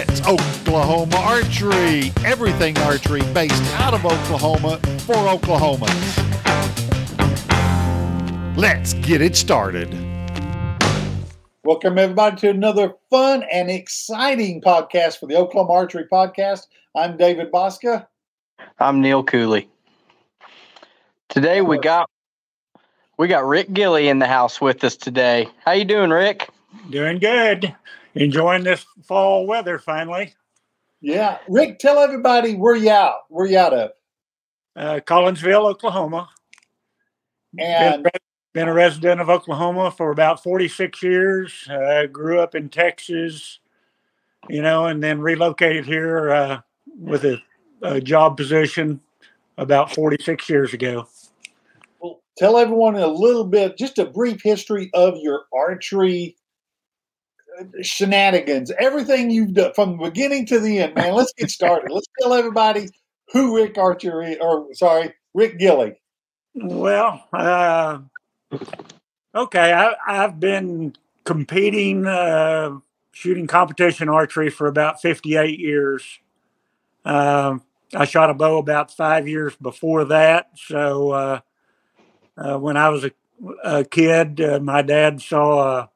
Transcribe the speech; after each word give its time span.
It's 0.00 0.20
Oklahoma 0.28 1.16
Archery. 1.16 2.12
Everything 2.24 2.78
archery 2.78 3.20
based 3.34 3.60
out 3.80 3.94
of 3.94 4.06
Oklahoma 4.06 4.78
for 5.00 5.16
Oklahomans. 5.16 6.16
Let's 8.56 8.92
get 8.94 9.20
it 9.20 9.34
started. 9.34 9.92
Welcome, 11.64 11.98
everybody, 11.98 12.36
to 12.36 12.50
another 12.50 12.94
fun 13.10 13.42
and 13.50 13.72
exciting 13.72 14.60
podcast 14.60 15.18
for 15.18 15.26
the 15.26 15.36
Oklahoma 15.36 15.72
Archery 15.72 16.04
Podcast. 16.04 16.68
I'm 16.94 17.16
David 17.16 17.50
Bosca. 17.50 18.06
I'm 18.78 19.00
Neil 19.00 19.24
Cooley. 19.24 19.68
Today 21.28 21.60
we 21.60 21.76
got 21.76 22.08
we 23.16 23.26
got 23.26 23.44
Rick 23.44 23.70
Gilley 23.70 24.06
in 24.06 24.20
the 24.20 24.28
house 24.28 24.60
with 24.60 24.84
us 24.84 24.94
today. 24.94 25.48
How 25.64 25.72
you 25.72 25.84
doing, 25.84 26.10
Rick? 26.10 26.50
Doing 26.88 27.18
good. 27.18 27.74
Enjoying 28.18 28.64
this 28.64 28.84
fall 29.04 29.46
weather 29.46 29.78
finally. 29.78 30.34
Yeah, 31.00 31.38
Rick, 31.48 31.78
tell 31.78 32.00
everybody 32.00 32.56
where 32.56 32.74
you 32.74 32.90
out. 32.90 33.20
Where 33.28 33.46
you 33.46 33.56
out 33.56 33.72
of? 33.72 33.90
Uh, 34.74 35.00
Collinsville, 35.06 35.66
Oklahoma. 35.66 36.28
And 37.56 38.02
been, 38.02 38.12
been 38.52 38.68
a 38.68 38.74
resident 38.74 39.20
of 39.20 39.30
Oklahoma 39.30 39.92
for 39.92 40.10
about 40.10 40.42
46 40.42 41.00
years. 41.00 41.68
Uh, 41.70 42.06
grew 42.10 42.40
up 42.40 42.56
in 42.56 42.68
Texas, 42.68 43.60
you 44.48 44.62
know, 44.62 44.86
and 44.86 45.00
then 45.00 45.20
relocated 45.20 45.86
here 45.86 46.30
uh, 46.30 46.60
with 46.98 47.24
a, 47.24 47.40
a 47.82 48.00
job 48.00 48.36
position 48.36 49.00
about 49.58 49.94
46 49.94 50.48
years 50.50 50.74
ago. 50.74 51.06
well, 52.00 52.20
tell 52.36 52.58
everyone 52.58 52.96
a 52.96 53.06
little 53.06 53.44
bit, 53.44 53.78
just 53.78 53.98
a 53.98 54.06
brief 54.06 54.42
history 54.42 54.90
of 54.92 55.14
your 55.18 55.44
archery 55.56 56.36
shenanigans, 57.82 58.72
everything 58.78 59.30
you've 59.30 59.54
done 59.54 59.72
from 59.74 59.98
the 59.98 60.04
beginning 60.04 60.46
to 60.46 60.60
the 60.60 60.78
end, 60.80 60.94
man. 60.94 61.14
Let's 61.14 61.32
get 61.32 61.50
started. 61.50 61.90
Let's 61.90 62.06
tell 62.20 62.34
everybody 62.34 62.88
who 63.32 63.56
Rick 63.56 63.78
Archer 63.78 64.22
is, 64.22 64.36
or 64.40 64.72
sorry, 64.74 65.14
Rick 65.34 65.58
Gilley. 65.58 65.94
Well, 66.54 67.24
uh, 67.32 68.00
okay, 69.34 69.72
I, 69.72 69.94
I've 70.06 70.40
been 70.40 70.94
competing, 71.24 72.06
uh, 72.06 72.78
shooting 73.12 73.46
competition 73.46 74.08
archery 74.08 74.50
for 74.50 74.66
about 74.66 75.00
58 75.00 75.58
years. 75.58 76.18
Um 77.04 77.62
I 77.94 78.04
shot 78.04 78.30
a 78.30 78.34
bow 78.34 78.58
about 78.58 78.90
five 78.90 79.26
years 79.26 79.56
before 79.56 80.04
that. 80.06 80.50
So 80.56 81.10
uh, 81.10 81.40
uh, 82.36 82.58
when 82.58 82.76
I 82.76 82.90
was 82.90 83.04
a, 83.04 83.10
a 83.64 83.84
kid, 83.84 84.40
uh, 84.40 84.60
my 84.60 84.82
dad 84.82 85.22
saw 85.22 85.60
a, 85.60 85.90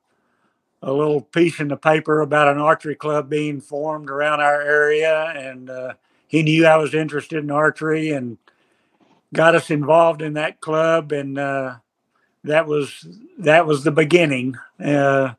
a 0.83 0.92
little 0.92 1.20
piece 1.20 1.61
in 1.61 1.69
the 1.69 1.77
paper 1.77 2.20
about 2.20 2.48
an 2.48 2.58
archery 2.58 2.97
club 2.97 3.28
being 3.28 3.61
formed 3.61 4.11
around 4.11 4.41
our 4.41 4.61
area, 4.61 5.33
and 5.36 5.70
uh, 5.70 5.94
he 6.27 6.42
knew 6.42 6.66
I 6.66 6.77
was 6.77 6.94
interested 6.94 7.42
in 7.44 7.50
archery 7.50 8.11
and 8.11 8.38
got 9.33 9.55
us 9.55 9.70
involved 9.70 10.22
in 10.22 10.34
that 10.34 10.60
club, 10.60 11.12
and 11.12 11.38
uh, 11.38 11.77
that 12.44 12.66
was 12.66 13.06
that 13.38 13.66
was 13.66 13.84
the 13.84 13.92
beginning. 13.92 14.56
Uh, 14.83 15.34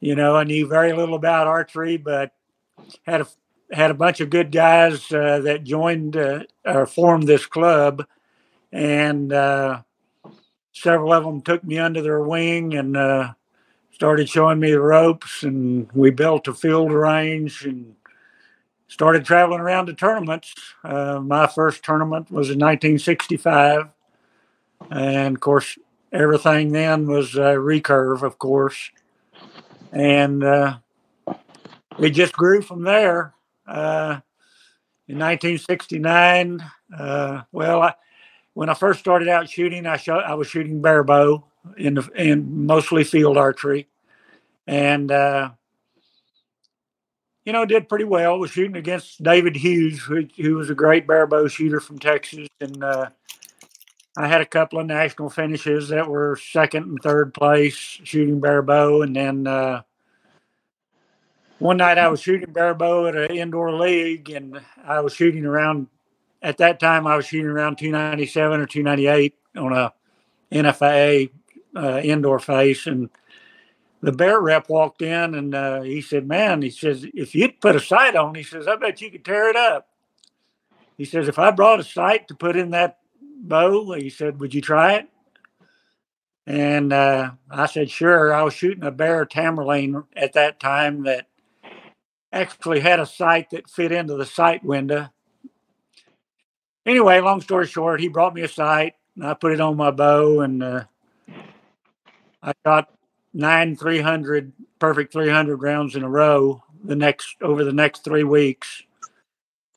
you 0.00 0.14
know, 0.14 0.36
I 0.36 0.44
knew 0.44 0.66
very 0.66 0.92
little 0.92 1.14
about 1.14 1.46
archery, 1.46 1.96
but 1.96 2.32
had 3.04 3.22
a 3.22 3.26
had 3.72 3.90
a 3.90 3.94
bunch 3.94 4.20
of 4.20 4.30
good 4.30 4.52
guys 4.52 5.10
uh, 5.12 5.40
that 5.40 5.64
joined 5.64 6.16
uh, 6.16 6.42
or 6.64 6.86
formed 6.86 7.26
this 7.26 7.46
club, 7.46 8.06
and 8.70 9.32
uh, 9.32 9.82
several 10.72 11.12
of 11.12 11.24
them 11.24 11.40
took 11.40 11.64
me 11.64 11.78
under 11.78 12.02
their 12.02 12.22
wing 12.22 12.74
and 12.74 12.96
started 13.98 14.28
showing 14.28 14.60
me 14.60 14.70
the 14.70 14.80
ropes. 14.80 15.42
And 15.42 15.90
we 15.92 16.10
built 16.10 16.46
a 16.46 16.54
field 16.54 16.92
range 16.92 17.64
and 17.64 17.96
started 18.86 19.24
traveling 19.24 19.58
around 19.58 19.86
to 19.86 19.92
tournaments. 19.92 20.54
Uh, 20.84 21.18
my 21.18 21.48
first 21.48 21.82
tournament 21.82 22.30
was 22.30 22.46
in 22.46 22.60
1965, 22.60 23.88
and 24.92 25.34
of 25.34 25.40
course, 25.40 25.76
everything 26.12 26.70
then 26.70 27.08
was 27.08 27.36
uh, 27.36 27.54
recurve, 27.54 28.22
of 28.22 28.38
course, 28.38 28.92
and 29.90 30.44
it 31.98 32.10
just 32.10 32.34
grew 32.34 32.62
from 32.62 32.84
there. 32.84 33.34
Uh, 33.66 34.20
in 35.08 35.18
1969, 35.18 36.64
uh, 36.96 37.42
well, 37.50 37.82
I, 37.82 37.94
when 38.54 38.68
I 38.68 38.74
first 38.74 39.00
started 39.00 39.26
out 39.26 39.50
shooting, 39.50 39.86
I 39.86 39.96
shot 39.96 40.24
I 40.24 40.34
was 40.34 40.46
shooting 40.46 40.80
bare 40.80 41.02
bow 41.02 41.47
in 41.76 41.94
the, 41.94 42.08
in 42.14 42.66
mostly 42.66 43.04
field 43.04 43.36
archery, 43.36 43.88
and 44.66 45.10
uh, 45.10 45.50
you 47.44 47.52
know 47.52 47.64
did 47.64 47.88
pretty 47.88 48.04
well. 48.04 48.38
Was 48.38 48.50
shooting 48.50 48.76
against 48.76 49.22
David 49.22 49.56
Hughes, 49.56 50.00
who, 50.00 50.26
who 50.36 50.54
was 50.54 50.70
a 50.70 50.74
great 50.74 51.06
bare 51.06 51.26
bow 51.26 51.48
shooter 51.48 51.80
from 51.80 51.98
Texas, 51.98 52.48
and 52.60 52.82
uh, 52.82 53.10
I 54.16 54.26
had 54.26 54.40
a 54.40 54.46
couple 54.46 54.78
of 54.80 54.86
national 54.86 55.30
finishes 55.30 55.88
that 55.88 56.08
were 56.08 56.36
second 56.36 56.84
and 56.84 56.98
third 57.02 57.34
place 57.34 57.76
shooting 57.76 58.40
bare 58.40 58.62
bow, 58.62 59.02
and 59.02 59.14
then 59.14 59.46
uh, 59.46 59.82
one 61.58 61.78
night 61.78 61.98
I 61.98 62.08
was 62.08 62.20
shooting 62.20 62.52
bare 62.52 62.74
bow 62.74 63.06
at 63.06 63.16
an 63.16 63.36
indoor 63.36 63.72
league, 63.72 64.30
and 64.30 64.60
I 64.84 65.00
was 65.00 65.14
shooting 65.14 65.44
around. 65.44 65.88
At 66.40 66.58
that 66.58 66.78
time, 66.78 67.04
I 67.04 67.16
was 67.16 67.26
shooting 67.26 67.50
around 67.50 67.78
297 67.78 68.60
or 68.60 68.66
298 68.66 69.34
on 69.56 69.72
a 69.72 69.92
NFAA 70.52 71.30
uh, 71.78 72.00
indoor 72.00 72.38
face, 72.38 72.86
and 72.86 73.08
the 74.00 74.12
bear 74.12 74.40
rep 74.40 74.68
walked 74.68 75.02
in, 75.02 75.34
and 75.34 75.54
uh, 75.54 75.82
he 75.82 76.00
said, 76.00 76.26
"Man," 76.26 76.62
he 76.62 76.70
says, 76.70 77.06
"if 77.14 77.34
you'd 77.34 77.60
put 77.60 77.76
a 77.76 77.80
sight 77.80 78.16
on," 78.16 78.34
he 78.34 78.42
says, 78.42 78.66
"I 78.66 78.76
bet 78.76 79.00
you 79.00 79.10
could 79.10 79.24
tear 79.24 79.48
it 79.48 79.56
up." 79.56 79.88
He 80.96 81.04
says, 81.04 81.28
"If 81.28 81.38
I 81.38 81.50
brought 81.50 81.80
a 81.80 81.84
sight 81.84 82.28
to 82.28 82.34
put 82.34 82.56
in 82.56 82.70
that 82.70 82.98
bow," 83.20 83.92
he 83.92 84.10
said, 84.10 84.40
"Would 84.40 84.54
you 84.54 84.60
try 84.60 84.94
it?" 84.94 85.08
And 86.46 86.92
uh, 86.92 87.32
I 87.50 87.66
said, 87.66 87.90
"Sure." 87.90 88.34
I 88.34 88.42
was 88.42 88.54
shooting 88.54 88.84
a 88.84 88.90
bear 88.90 89.24
Tamerlane 89.24 90.04
at 90.16 90.32
that 90.34 90.60
time 90.60 91.04
that 91.04 91.26
actually 92.32 92.80
had 92.80 93.00
a 93.00 93.06
sight 93.06 93.50
that 93.50 93.70
fit 93.70 93.92
into 93.92 94.14
the 94.14 94.26
sight 94.26 94.64
window. 94.64 95.08
Anyway, 96.86 97.20
long 97.20 97.40
story 97.40 97.66
short, 97.66 98.00
he 98.00 98.08
brought 98.08 98.34
me 98.34 98.42
a 98.42 98.48
sight 98.48 98.94
and 99.16 99.26
I 99.26 99.34
put 99.34 99.52
it 99.52 99.60
on 99.60 99.76
my 99.76 99.90
bow 99.90 100.40
and 100.40 100.62
uh, 100.62 100.84
I 102.42 102.52
shot 102.64 102.88
nine 103.34 103.76
300 103.76 104.52
perfect 104.78 105.12
300 105.12 105.62
rounds 105.62 105.96
in 105.96 106.02
a 106.02 106.08
row 106.08 106.62
the 106.84 106.96
next 106.96 107.36
over 107.42 107.64
the 107.64 107.72
next 107.72 108.04
three 108.04 108.24
weeks. 108.24 108.82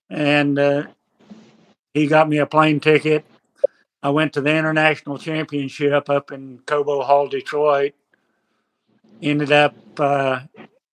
And 0.09 0.59
uh, 0.59 0.83
he 1.93 2.07
got 2.07 2.29
me 2.29 2.37
a 2.37 2.45
plane 2.45 2.79
ticket. 2.79 3.25
I 4.03 4.09
went 4.09 4.33
to 4.33 4.41
the 4.41 4.55
international 4.55 5.17
championship 5.17 6.09
up 6.09 6.31
in 6.31 6.59
Cobo 6.65 7.03
Hall, 7.03 7.27
Detroit. 7.27 7.93
Ended 9.21 9.51
up 9.51 9.75
uh, 9.99 10.41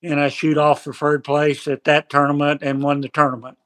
and 0.03 0.21
I 0.21 0.29
shoot 0.29 0.59
off 0.59 0.85
for 0.85 0.93
third 0.93 1.25
place 1.25 1.67
at 1.67 1.85
that 1.85 2.11
tournament 2.11 2.63
and 2.63 2.83
won 2.83 3.01
the 3.01 3.09
tournament. 3.09 3.59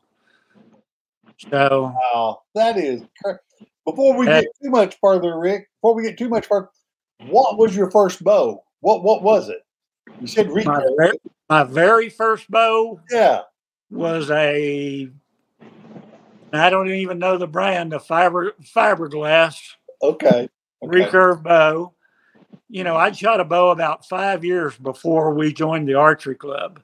So 1.51 1.95
Wow, 2.15 2.43
that 2.55 2.79
is. 2.79 3.03
cr- 3.23 3.33
Before 3.85 4.17
we 4.17 4.27
get 4.27 4.45
too 4.63 4.71
much 4.71 4.97
further, 5.01 5.39
Rick. 5.39 5.69
Before 5.81 5.95
we 5.95 6.05
get 6.05 6.17
too 6.17 6.29
much 6.29 6.47
further, 6.47 6.69
what 7.29 7.59
was 7.59 7.75
your 7.77 7.91
first 7.91 8.23
bow? 8.25 8.63
What 8.81 9.03
What 9.03 9.23
was 9.23 9.49
it? 9.49 9.65
You 10.21 10.27
said 10.27 10.49
my, 10.49 10.55
recurve. 10.55 10.97
ver- 10.97 11.13
my 11.49 11.65
very 11.65 12.09
first 12.09 12.51
bow 12.51 13.01
Yeah. 13.11 13.43
was 13.91 14.31
a 14.31 15.09
I 16.53 16.69
don't 16.71 16.91
even 16.91 17.19
know 17.19 17.39
the 17.39 17.47
brand, 17.47 17.93
a 17.95 18.01
fiber 18.01 18.53
fiberglass 18.63 19.57
Okay. 20.03 20.49
okay. 20.83 21.01
recurve 21.03 21.43
bow. 21.43 21.93
You 22.69 22.85
know, 22.85 22.97
I'd 22.97 23.17
shot 23.17 23.41
a 23.41 23.45
bow 23.45 23.71
about 23.71 24.07
five 24.07 24.45
years 24.45 24.77
before 24.77 25.33
we 25.35 25.53
joined 25.53 25.89
the 25.89 25.95
archery 25.95 26.35
club. 26.35 26.81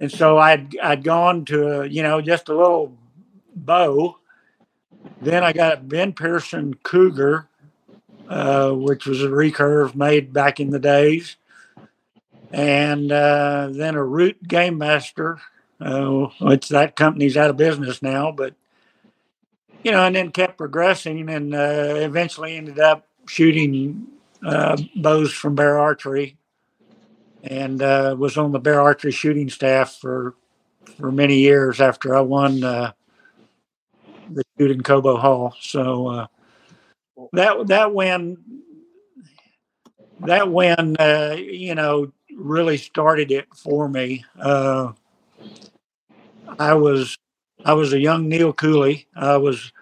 And 0.00 0.10
so 0.12 0.38
I'd 0.38 0.76
I'd 0.78 1.02
gone 1.02 1.44
to 1.46 1.84
you 1.90 2.02
know 2.02 2.20
just 2.20 2.48
a 2.48 2.54
little 2.54 2.96
bow. 3.56 4.16
Then 5.22 5.42
I 5.42 5.52
got 5.52 5.78
a 5.78 5.80
Ben 5.80 6.12
Pearson 6.12 6.74
Cougar, 6.84 7.48
uh, 8.28 8.70
which 8.72 9.06
was 9.06 9.22
a 9.22 9.28
recurve 9.28 9.94
made 9.94 10.32
back 10.32 10.60
in 10.60 10.70
the 10.70 10.78
days, 10.78 11.36
and 12.52 13.10
uh, 13.10 13.68
then 13.70 13.94
a 13.94 14.04
Root 14.04 14.46
Game 14.46 14.78
Master, 14.78 15.40
uh, 15.80 16.26
which 16.40 16.68
that 16.68 16.94
company's 16.94 17.36
out 17.36 17.50
of 17.50 17.56
business 17.56 18.02
now, 18.02 18.30
but 18.30 18.54
you 19.82 19.92
know, 19.92 20.04
and 20.04 20.14
then 20.14 20.30
kept 20.30 20.58
progressing, 20.58 21.28
and 21.30 21.54
uh, 21.54 21.94
eventually 21.96 22.56
ended 22.56 22.78
up 22.78 23.06
shooting 23.26 24.06
uh, 24.44 24.76
bows 24.96 25.32
from 25.32 25.54
Bear 25.54 25.78
Archery, 25.78 26.36
and 27.42 27.80
uh, 27.80 28.14
was 28.18 28.36
on 28.36 28.52
the 28.52 28.58
Bear 28.58 28.80
Archery 28.80 29.12
shooting 29.12 29.48
staff 29.48 29.96
for 30.00 30.34
for 30.98 31.10
many 31.10 31.38
years 31.38 31.80
after 31.80 32.14
I 32.14 32.20
won 32.20 32.62
uh, 32.62 32.92
the 34.30 34.42
shoot 34.58 34.70
in 34.70 34.82
Cobo 34.82 35.16
Hall. 35.16 35.54
So 35.60 36.28
that 37.32 37.66
that 37.66 37.94
win 37.94 38.36
that 40.20 40.50
win 40.50 40.96
uh, 40.98 41.36
you 41.38 41.74
know 41.74 42.12
really 42.34 42.76
started 42.76 43.30
it 43.30 43.46
for 43.54 43.88
me. 43.88 44.24
Uh, 44.38 44.92
I 46.58 46.74
was 46.74 47.16
I 47.64 47.74
was 47.74 47.92
a 47.92 48.00
young 48.00 48.28
Neil 48.28 48.52
Cooley. 48.52 49.08
I 49.16 49.36
was 49.36 49.72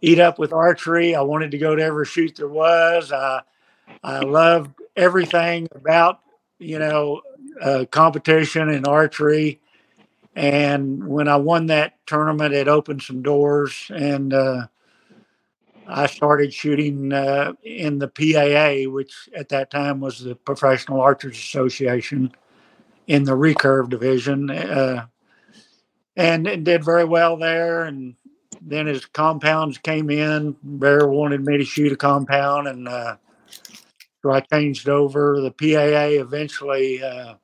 eat 0.00 0.18
up 0.18 0.38
with 0.38 0.52
archery. 0.52 1.14
I 1.14 1.20
wanted 1.22 1.50
to 1.52 1.58
go 1.58 1.74
to 1.74 1.82
every 1.82 2.06
shoot 2.06 2.36
there 2.36 2.48
was. 2.48 3.12
I 3.12 3.42
I 4.02 4.20
loved 4.20 4.72
everything 4.96 5.68
about 5.74 6.20
you 6.58 6.78
know 6.78 7.22
uh, 7.60 7.84
competition 7.90 8.68
and 8.68 8.86
archery. 8.86 9.60
And 10.34 11.06
when 11.06 11.28
I 11.28 11.36
won 11.36 11.66
that 11.66 11.94
tournament, 12.06 12.52
it 12.52 12.68
opened 12.68 13.02
some 13.02 13.22
doors, 13.22 13.90
and 13.94 14.34
uh, 14.34 14.66
I 15.88 16.06
started 16.06 16.52
shooting 16.52 17.12
uh, 17.12 17.52
in 17.62 17.98
the 17.98 18.08
PAA, 18.08 18.90
which 18.90 19.28
at 19.36 19.48
that 19.50 19.70
time 19.70 20.00
was 20.00 20.20
the 20.20 20.34
Professional 20.34 21.00
Archers 21.00 21.36
Association, 21.36 22.32
in 23.06 23.24
the 23.24 23.32
recurve 23.32 23.88
division, 23.88 24.50
uh, 24.50 25.06
and 26.16 26.64
did 26.64 26.84
very 26.84 27.04
well 27.04 27.36
there. 27.36 27.84
And 27.84 28.16
then 28.60 28.88
as 28.88 29.04
compounds 29.06 29.78
came 29.78 30.10
in, 30.10 30.56
Bear 30.62 31.06
wanted 31.06 31.44
me 31.44 31.58
to 31.58 31.64
shoot 31.64 31.92
a 31.92 31.96
compound, 31.96 32.66
and 32.66 32.88
uh, 32.88 33.16
so 34.22 34.32
I 34.32 34.40
changed 34.40 34.88
over. 34.88 35.40
The 35.40 35.52
PAA 35.52 36.20
eventually 36.20 37.02
uh, 37.02 37.34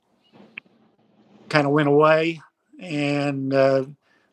kind 1.48 1.66
of 1.66 1.72
went 1.72 1.88
away, 1.88 2.40
and 2.80 3.54
uh, 3.54 3.84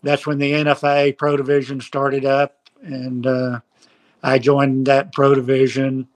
that's 0.01 0.25
when 0.25 0.39
the 0.39 0.51
NFAA 0.53 1.17
Pro 1.17 1.37
Division 1.37 1.79
started 1.79 2.25
up, 2.25 2.55
and 2.81 3.27
uh, 3.27 3.59
I 4.23 4.39
joined 4.39 4.87
that 4.87 5.13
Pro 5.13 5.33
Division 5.35 6.07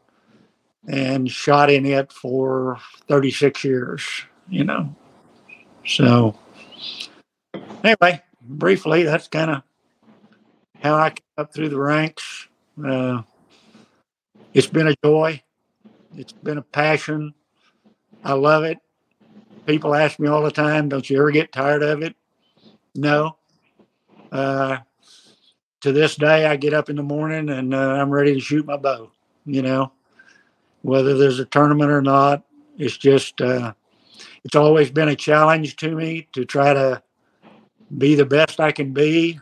and 0.88 1.30
shot 1.30 1.70
in 1.70 1.86
it 1.86 2.12
for 2.12 2.78
36 3.08 3.64
years. 3.64 4.04
You 4.50 4.66
know, 4.66 4.94
so 5.86 6.36
anyway, 7.84 8.22
briefly, 8.42 9.04
that's 9.04 9.28
kind 9.28 9.52
of 9.52 9.64
how 10.82 10.96
I 10.96 11.12
came 11.12 11.24
up 11.38 11.54
through 11.54 11.70
the 11.70 11.80
ranks. 11.80 12.48
Uh, 12.84 13.22
it's 14.54 14.68
been 14.68 14.88
a 14.88 14.96
joy. 15.04 15.42
It's 16.16 16.34
been 16.34 16.58
a 16.58 16.62
passion. 16.62 17.34
I 18.24 18.34
love 18.34 18.64
it. 18.64 18.78
People 19.66 19.96
ask 19.96 20.20
me 20.20 20.28
all 20.28 20.44
the 20.44 20.52
time, 20.52 20.90
don't 20.90 21.10
you 21.10 21.18
ever 21.20 21.32
get 21.32 21.52
tired 21.52 21.84
of 21.84 22.04
it? 22.04 22.16
No. 22.96 23.38
Uh, 24.32 24.78
to 25.84 25.92
this 25.92 26.16
day, 26.16 26.46
I 26.46 26.56
get 26.56 26.74
up 26.74 26.90
in 26.90 26.96
the 26.96 27.04
morning 27.04 27.50
and 27.50 27.74
uh, 27.74 27.78
I'm 27.78 28.10
ready 28.10 28.34
to 28.34 28.40
shoot 28.40 28.66
my 28.66 28.78
bow, 28.78 29.12
you 29.46 29.62
know, 29.62 29.92
whether 30.82 31.18
there's 31.18 31.40
a 31.40 31.46
tournament 31.46 31.92
or 31.92 32.02
not. 32.02 32.42
It's 32.78 32.96
just, 32.96 33.42
uh, 33.42 33.74
it's 34.46 34.56
always 34.56 34.90
been 34.90 35.10
a 35.10 35.16
challenge 35.16 35.76
to 35.78 35.94
me 35.94 36.30
to 36.32 36.46
try 36.46 36.74
to 36.74 37.04
be 37.98 38.16
the 38.16 38.26
best 38.26 38.62
I 38.62 38.72
can 38.72 38.94
be, 38.94 39.42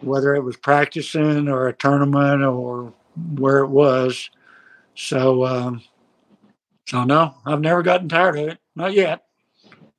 whether 0.00 0.34
it 0.34 0.40
was 0.40 0.56
practicing 0.56 1.46
or 1.46 1.68
a 1.68 1.74
tournament 1.74 2.42
or 2.42 2.94
where 3.34 3.58
it 3.58 3.68
was. 3.68 4.30
So, 4.94 5.44
um, 5.44 5.82
so 6.86 7.04
no, 7.04 7.34
I've 7.44 7.60
never 7.60 7.82
gotten 7.82 8.08
tired 8.08 8.38
of 8.38 8.48
it. 8.48 8.58
Not 8.74 8.94
yet. 8.94 9.24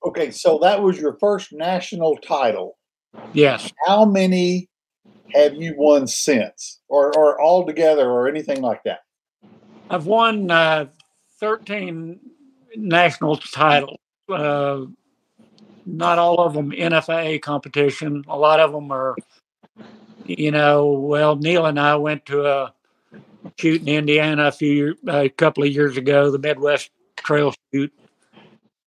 Okay, 0.04 0.32
so 0.32 0.58
that 0.64 0.82
was 0.82 1.00
your 1.00 1.18
first 1.20 1.54
national 1.54 2.18
title. 2.18 2.80
Yes. 3.34 3.72
How 3.86 4.06
many 4.06 4.69
have 5.34 5.56
you 5.56 5.76
won 5.78 6.08
since, 6.08 6.80
or 6.88 7.16
or 7.18 7.40
all 7.40 7.66
together, 7.66 8.10
or 8.10 8.28
anything 8.28 8.62
like 8.62 8.84
that? 8.84 9.00
I've 9.90 10.06
won 10.06 10.50
uh, 10.52 10.88
thirteen 11.40 12.20
national 12.76 13.38
titles. 13.38 14.00
Uh, 14.28 14.86
not 15.86 16.20
all 16.20 16.40
of 16.40 16.54
them 16.54 16.72
NFAA 16.72 17.42
competition. 17.42 18.24
A 18.28 18.38
lot 18.38 18.60
of 18.60 18.72
them 18.72 18.92
are, 18.92 19.16
you 20.26 20.52
know. 20.52 20.92
Well, 20.92 21.36
Neil 21.36 21.66
and 21.66 21.80
I 21.80 21.96
went 21.96 22.26
to 22.28 22.46
a 22.46 22.74
shoot 23.58 23.82
in 23.82 23.88
Indiana 23.88 24.48
a 24.48 24.52
few 24.52 24.96
a 25.08 25.30
couple 25.30 25.64
of 25.64 25.72
years 25.72 25.98
ago, 25.98 26.32
the 26.32 26.40
Midwest 26.40 26.92
Trail 27.18 27.54
Shoot, 27.74 27.94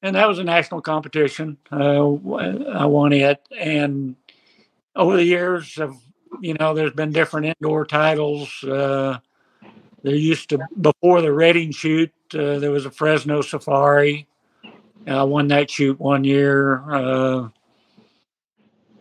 and 0.02 0.16
that 0.16 0.28
was 0.28 0.38
a 0.38 0.44
national 0.44 0.80
competition. 0.80 1.56
Uh, 1.70 2.12
I 2.14 2.86
won 2.86 3.12
it, 3.12 3.40
and 3.58 4.16
over 4.94 5.16
the 5.16 5.24
years, 5.24 5.78
of 5.78 5.96
you 6.40 6.54
know, 6.54 6.74
there's 6.74 6.92
been 6.92 7.12
different 7.12 7.46
indoor 7.46 7.84
titles. 7.84 8.62
Uh, 8.64 9.18
there 10.02 10.14
used 10.14 10.48
to 10.50 10.58
before 10.80 11.20
the 11.20 11.32
Redding 11.32 11.70
shoot, 11.70 12.12
uh, 12.34 12.58
there 12.58 12.70
was 12.70 12.86
a 12.86 12.90
Fresno 12.90 13.42
Safari. 13.42 14.26
I 15.06 15.22
won 15.24 15.48
that 15.48 15.70
shoot 15.70 15.98
one 15.98 16.24
year. 16.24 16.82
Uh, 16.90 17.48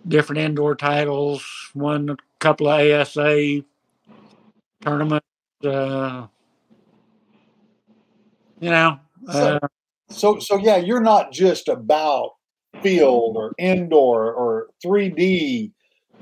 different 0.07 0.41
indoor 0.41 0.75
titles. 0.75 1.43
Won 1.75 2.09
a 2.09 2.17
couple 2.39 2.67
of 2.67 2.79
ASA 2.79 3.63
tournaments. 4.81 5.27
Uh, 5.63 6.27
you 8.59 8.69
know. 8.69 8.99
So, 9.31 9.59
uh, 9.61 9.67
so, 10.09 10.39
so 10.39 10.57
yeah, 10.57 10.77
you're 10.77 11.01
not 11.01 11.31
just 11.31 11.67
about 11.67 12.31
field 12.81 13.37
or 13.37 13.53
indoor 13.57 14.33
or 14.33 14.67
3D. 14.83 15.71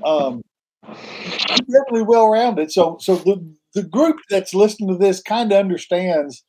Um, 0.04 0.42
definitely 0.82 2.02
well 2.02 2.28
rounded. 2.28 2.72
So, 2.72 2.98
so 3.00 3.16
the 3.16 3.54
the 3.74 3.82
group 3.84 4.16
that's 4.28 4.54
listening 4.54 4.88
to 4.88 4.96
this 4.96 5.22
kind 5.22 5.52
of 5.52 5.58
understands 5.58 6.44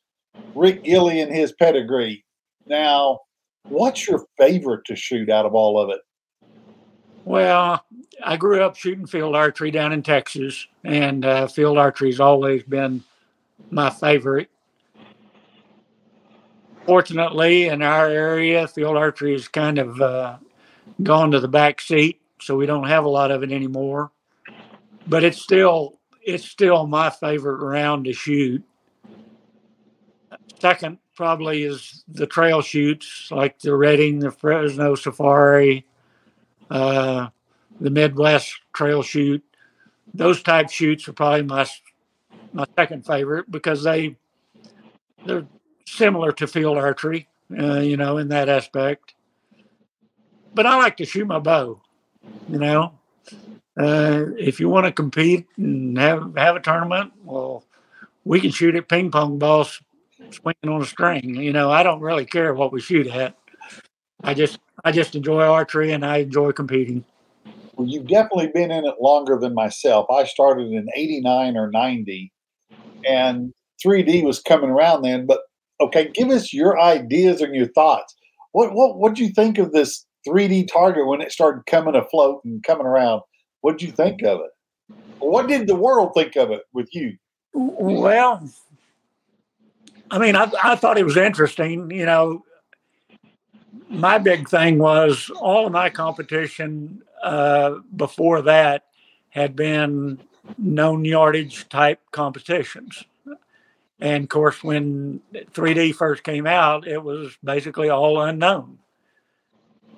Rick 0.54 0.84
Gilley 0.84 1.20
and 1.20 1.32
his 1.32 1.52
pedigree. 1.52 2.24
Now, 2.66 3.20
what's 3.68 4.08
your 4.08 4.26
favorite 4.38 4.84
to 4.86 4.96
shoot 4.96 5.30
out 5.30 5.46
of 5.46 5.54
all 5.54 5.78
of 5.78 5.90
it? 5.90 6.00
Well, 7.24 7.84
I 8.24 8.36
grew 8.36 8.62
up 8.62 8.74
shooting 8.74 9.06
field 9.06 9.36
archery 9.36 9.70
down 9.70 9.92
in 9.92 10.02
Texas, 10.02 10.66
and 10.84 11.24
uh, 11.24 11.46
field 11.46 11.78
archery's 11.78 12.18
always 12.18 12.64
been 12.64 13.04
my 13.70 13.90
favorite. 13.90 14.50
Fortunately, 16.84 17.68
in 17.68 17.80
our 17.80 18.08
area, 18.08 18.66
field 18.66 18.96
archery 18.96 19.32
has 19.32 19.46
kind 19.46 19.78
of 19.78 20.00
uh, 20.00 20.38
gone 21.04 21.30
to 21.30 21.38
the 21.38 21.46
back 21.46 21.80
seat, 21.80 22.20
so 22.40 22.56
we 22.56 22.66
don't 22.66 22.88
have 22.88 23.04
a 23.04 23.08
lot 23.08 23.30
of 23.30 23.44
it 23.44 23.52
anymore. 23.52 24.10
But 25.06 25.24
it's 25.24 25.42
still 25.42 25.98
it's 26.24 26.48
still 26.48 26.86
my 26.86 27.10
favorite 27.10 27.64
round 27.64 28.04
to 28.04 28.12
shoot. 28.12 28.62
Second, 30.60 30.98
probably 31.16 31.64
is 31.64 32.04
the 32.08 32.26
trail 32.26 32.62
shoots 32.62 33.28
like 33.30 33.58
the 33.58 33.74
Redding, 33.74 34.20
the 34.20 34.30
Fresno 34.30 34.94
Safari, 34.94 35.84
uh, 36.70 37.28
the 37.80 37.90
Midwest 37.90 38.60
Trail 38.72 39.02
Shoot. 39.02 39.44
Those 40.14 40.42
type 40.42 40.70
shoots 40.70 41.08
are 41.08 41.12
probably 41.12 41.42
my 41.42 41.66
my 42.52 42.66
second 42.76 43.06
favorite 43.06 43.50
because 43.50 43.82
they 43.82 44.16
they're 45.26 45.46
similar 45.86 46.32
to 46.32 46.46
field 46.46 46.78
archery, 46.78 47.28
uh, 47.58 47.80
you 47.80 47.96
know, 47.96 48.18
in 48.18 48.28
that 48.28 48.48
aspect. 48.48 49.14
But 50.54 50.66
I 50.66 50.76
like 50.76 50.96
to 50.98 51.06
shoot 51.06 51.26
my 51.26 51.38
bow, 51.38 51.80
you 52.48 52.58
know. 52.58 52.98
Uh, 53.78 54.26
if 54.38 54.60
you 54.60 54.68
want 54.68 54.86
to 54.86 54.92
compete 54.92 55.46
and 55.56 55.96
have 55.96 56.34
have 56.36 56.56
a 56.56 56.60
tournament, 56.60 57.12
well, 57.24 57.64
we 58.24 58.40
can 58.40 58.50
shoot 58.50 58.74
at 58.74 58.88
ping 58.88 59.10
pong 59.10 59.38
balls 59.38 59.80
swinging 60.30 60.68
on 60.68 60.82
a 60.82 60.86
string. 60.86 61.36
You 61.36 61.52
know, 61.52 61.70
I 61.70 61.82
don't 61.82 62.00
really 62.00 62.26
care 62.26 62.52
what 62.54 62.72
we 62.72 62.80
shoot 62.80 63.06
at. 63.06 63.36
I 64.22 64.34
just 64.34 64.58
I 64.84 64.92
just 64.92 65.14
enjoy 65.14 65.42
archery 65.42 65.92
and 65.92 66.04
I 66.04 66.18
enjoy 66.18 66.52
competing. 66.52 67.04
Well, 67.74 67.88
you've 67.88 68.06
definitely 68.06 68.48
been 68.48 68.70
in 68.70 68.84
it 68.84 68.96
longer 69.00 69.38
than 69.38 69.54
myself. 69.54 70.06
I 70.10 70.24
started 70.24 70.70
in 70.70 70.88
'89 70.94 71.56
or 71.56 71.70
'90, 71.70 72.30
and 73.08 73.52
3D 73.84 74.22
was 74.22 74.40
coming 74.40 74.70
around 74.70 75.02
then. 75.02 75.24
But 75.26 75.40
okay, 75.80 76.10
give 76.14 76.28
us 76.28 76.52
your 76.52 76.78
ideas 76.78 77.40
and 77.40 77.54
your 77.54 77.68
thoughts. 77.68 78.14
What 78.52 78.74
what 78.74 78.98
what 78.98 79.14
do 79.14 79.24
you 79.24 79.30
think 79.32 79.56
of 79.56 79.72
this 79.72 80.04
3D 80.28 80.68
target 80.70 81.06
when 81.06 81.22
it 81.22 81.32
started 81.32 81.64
coming 81.66 81.96
afloat 81.96 82.42
and 82.44 82.62
coming 82.62 82.86
around? 82.86 83.22
What 83.62 83.78
did 83.78 83.86
you 83.86 83.92
think 83.92 84.22
of 84.22 84.40
it? 84.40 84.94
What 85.18 85.48
did 85.48 85.66
the 85.66 85.74
world 85.74 86.12
think 86.14 86.36
of 86.36 86.50
it 86.50 86.62
with 86.72 86.94
you? 86.94 87.16
Well, 87.54 88.48
I 90.10 90.18
mean, 90.18 90.36
I, 90.36 90.50
I 90.62 90.76
thought 90.76 90.98
it 90.98 91.04
was 91.04 91.16
interesting. 91.16 91.90
You 91.90 92.04
know, 92.04 92.44
my 93.88 94.18
big 94.18 94.48
thing 94.48 94.78
was 94.78 95.30
all 95.40 95.66
of 95.66 95.72
my 95.72 95.90
competition 95.90 97.02
uh, 97.22 97.76
before 97.96 98.42
that 98.42 98.84
had 99.30 99.56
been 99.56 100.20
known 100.58 101.04
yardage 101.04 101.68
type 101.68 102.00
competitions. 102.10 103.04
And 104.00 104.24
of 104.24 104.28
course, 104.28 104.64
when 104.64 105.20
3D 105.32 105.94
first 105.94 106.24
came 106.24 106.46
out, 106.46 106.88
it 106.88 107.02
was 107.02 107.36
basically 107.44 107.88
all 107.88 108.20
unknown. 108.20 108.78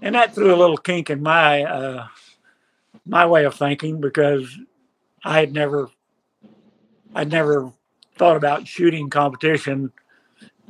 And 0.02 0.14
that 0.14 0.34
threw 0.34 0.54
a 0.54 0.56
little 0.56 0.76
kink 0.76 1.08
in 1.08 1.22
my 1.22 1.64
uh, 1.64 2.06
my 3.06 3.26
way 3.26 3.44
of 3.44 3.54
thinking 3.54 4.00
because 4.00 4.56
I 5.24 5.38
had 5.40 5.52
never 5.52 5.90
I'd 7.14 7.30
never 7.30 7.70
thought 8.16 8.36
about 8.36 8.66
shooting 8.66 9.10
competition 9.10 9.92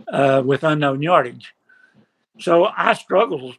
uh, 0.08 0.42
with 0.44 0.64
unknown 0.64 1.02
yardage. 1.02 1.54
So 2.38 2.64
I 2.64 2.94
struggled 2.94 3.56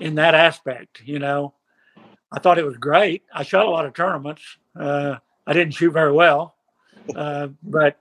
in 0.00 0.16
that 0.16 0.34
aspect, 0.34 1.02
you 1.04 1.18
know. 1.18 1.54
I 2.30 2.40
thought 2.40 2.58
it 2.58 2.64
was 2.64 2.76
great. 2.76 3.22
I 3.32 3.42
shot 3.42 3.66
a 3.66 3.70
lot 3.70 3.86
of 3.86 3.94
tournaments. 3.94 4.42
Uh, 4.74 5.16
I 5.46 5.52
didn't 5.52 5.74
shoot 5.74 5.92
very 5.92 6.12
well, 6.12 6.54
uh, 7.14 7.48
but 7.62 7.98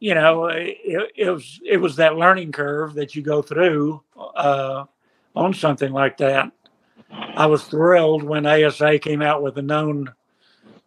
you 0.00 0.14
know, 0.14 0.46
it, 0.46 1.12
it, 1.14 1.30
was 1.30 1.60
it 1.64 1.76
was 1.76 1.96
that 1.96 2.16
learning 2.16 2.50
curve 2.50 2.94
that 2.94 3.14
you 3.14 3.22
go 3.22 3.40
through 3.40 4.02
uh, 4.16 4.84
on 5.36 5.54
something 5.54 5.92
like 5.92 6.16
that. 6.16 6.50
I 7.12 7.46
was 7.46 7.64
thrilled 7.64 8.22
when 8.22 8.46
ASA 8.46 8.98
came 8.98 9.22
out 9.22 9.42
with 9.42 9.54
the 9.54 9.62
known, 9.62 10.12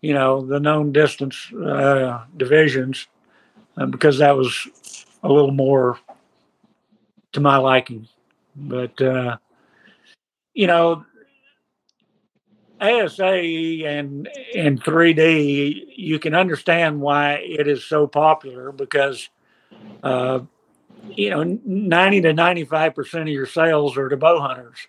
you 0.02 0.14
know, 0.14 0.46
the 0.46 0.60
known 0.60 0.92
distance 0.92 1.52
uh, 1.54 2.24
divisions, 2.38 3.08
uh, 3.78 3.86
because 3.86 4.20
that 4.20 4.36
was 4.36 4.68
a 5.24 5.32
little 5.32 5.52
more 5.52 6.00
to 7.34 7.40
my 7.40 7.58
liking. 7.58 8.08
But 8.56 9.00
uh, 9.02 9.38
you 10.54 10.68
know, 10.68 11.06
ASA 12.80 13.24
and 13.24 14.30
and 14.56 14.84
3D, 14.84 15.94
you 15.96 16.20
can 16.20 16.34
understand 16.34 17.02
why 17.02 17.34
it 17.36 17.68
is 17.68 17.84
so 17.84 18.08
popular 18.08 18.72
because, 18.72 19.30
uh, 20.04 20.40
you 21.10 21.30
know, 21.30 21.44
90 21.66 22.22
to 22.22 22.34
95 22.34 22.96
percent 22.96 23.24
of 23.24 23.34
your 23.34 23.46
sales 23.46 23.98
are 23.98 24.10
to 24.10 24.18
bow 24.18 24.40
hunters, 24.40 24.88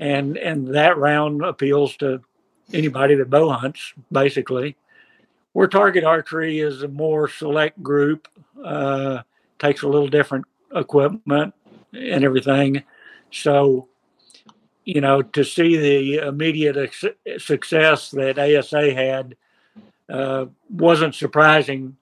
and 0.00 0.36
and 0.36 0.74
that 0.74 0.98
round 0.98 1.42
appeals 1.42 1.96
to 1.98 2.20
anybody 2.72 3.14
that 3.14 3.30
bow 3.30 3.50
hunts, 3.50 3.92
basically. 4.10 4.76
Where 5.52 5.68
target 5.68 6.04
archery 6.04 6.60
is 6.60 6.82
a 6.82 6.88
more 6.88 7.28
select 7.28 7.82
group, 7.82 8.28
uh, 8.62 9.22
takes 9.58 9.82
a 9.82 9.88
little 9.88 10.08
different 10.08 10.44
equipment 10.74 11.54
and 11.92 12.24
everything, 12.24 12.82
so 13.30 13.88
you 14.86 15.00
know, 15.00 15.20
to 15.20 15.44
see 15.44 15.76
the 15.76 16.28
immediate 16.28 16.94
success 17.38 18.10
that 18.12 18.38
ASA 18.38 18.94
had 18.94 19.36
uh, 20.08 20.46
wasn't 20.70 21.14
surprising, 21.14 21.96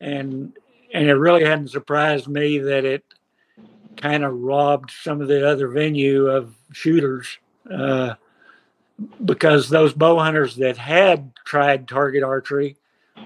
and 0.00 0.52
and 0.92 1.08
it 1.08 1.14
really 1.14 1.44
hadn't 1.44 1.68
surprised 1.68 2.26
me 2.26 2.58
that 2.58 2.84
it 2.84 3.04
kind 4.00 4.24
of 4.24 4.32
robbed 4.32 4.90
some 4.90 5.20
of 5.20 5.28
the 5.28 5.48
other 5.48 5.68
venue 5.68 6.26
of 6.26 6.54
shooters 6.72 7.38
uh, 7.70 8.14
because 9.24 9.68
those 9.68 9.92
bow 9.92 10.18
hunters 10.18 10.56
that 10.56 10.76
had 10.76 11.32
tried 11.44 11.86
target 11.86 12.22
archery 12.22 12.76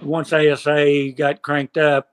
once 0.03 0.33
ASA 0.33 1.13
got 1.17 1.43
cranked 1.43 1.77
up, 1.77 2.13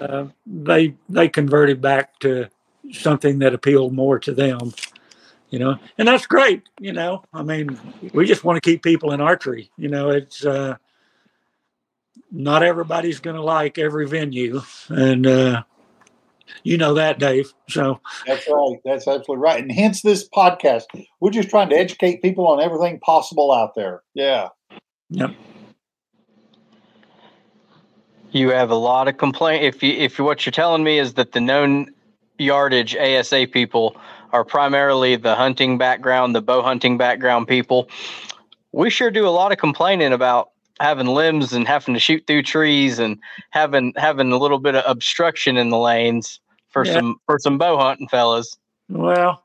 uh, 0.00 0.26
they 0.46 0.94
they 1.08 1.28
converted 1.28 1.80
back 1.80 2.18
to 2.20 2.48
something 2.92 3.40
that 3.40 3.54
appealed 3.54 3.92
more 3.92 4.18
to 4.18 4.32
them 4.32 4.72
you 5.50 5.58
know, 5.58 5.76
and 5.98 6.06
that's 6.06 6.26
great. 6.26 6.62
You 6.78 6.92
know, 6.92 7.24
I 7.32 7.42
mean, 7.42 7.78
we 8.14 8.24
just 8.24 8.44
want 8.44 8.56
to 8.56 8.60
keep 8.60 8.82
people 8.82 9.12
in 9.12 9.20
archery. 9.20 9.70
You 9.76 9.88
know, 9.88 10.10
it's 10.10 10.44
uh, 10.44 10.76
not 12.30 12.62
everybody's 12.62 13.20
going 13.20 13.36
to 13.36 13.42
like 13.42 13.76
every 13.76 14.06
venue, 14.06 14.62
and 14.88 15.26
uh, 15.26 15.62
you 16.62 16.76
know 16.76 16.94
that, 16.94 17.18
Dave. 17.18 17.52
So 17.68 18.00
that's 18.26 18.46
right. 18.48 18.76
That's 18.84 19.06
absolutely 19.06 19.42
right. 19.42 19.62
And 19.62 19.72
hence 19.72 20.02
this 20.02 20.28
podcast. 20.28 20.84
We're 21.20 21.30
just 21.30 21.50
trying 21.50 21.70
to 21.70 21.76
educate 21.76 22.22
people 22.22 22.46
on 22.46 22.60
everything 22.60 23.00
possible 23.00 23.52
out 23.52 23.74
there. 23.74 24.02
Yeah. 24.14 24.48
Yep. 25.10 25.30
You 28.32 28.50
have 28.50 28.70
a 28.70 28.76
lot 28.76 29.08
of 29.08 29.16
complaint. 29.16 29.64
If 29.64 29.82
you 29.82 29.92
if 29.92 30.18
what 30.18 30.46
you're 30.46 30.52
telling 30.52 30.84
me 30.84 30.98
is 30.98 31.14
that 31.14 31.32
the 31.32 31.40
known 31.40 31.92
yardage 32.38 32.96
ASA 32.96 33.48
people 33.52 33.96
are 34.32 34.44
primarily 34.44 35.16
the 35.16 35.34
hunting 35.34 35.78
background, 35.78 36.34
the 36.34 36.42
bow 36.42 36.62
hunting 36.62 36.96
background 36.96 37.48
people. 37.48 37.88
We 38.72 38.88
sure 38.88 39.10
do 39.10 39.26
a 39.26 39.30
lot 39.30 39.50
of 39.50 39.58
complaining 39.58 40.12
about 40.12 40.50
having 40.78 41.08
limbs 41.08 41.52
and 41.52 41.66
having 41.66 41.94
to 41.94 42.00
shoot 42.00 42.24
through 42.26 42.44
trees 42.44 42.98
and 42.98 43.18
having 43.50 43.92
having 43.96 44.32
a 44.32 44.38
little 44.38 44.58
bit 44.58 44.74
of 44.76 44.84
obstruction 44.86 45.56
in 45.56 45.70
the 45.70 45.78
lanes 45.78 46.40
for 46.70 46.84
yeah. 46.84 46.94
some 46.94 47.16
for 47.26 47.38
some 47.38 47.58
bow 47.58 47.76
hunting 47.76 48.08
fellas. 48.08 48.56
Well, 48.88 49.42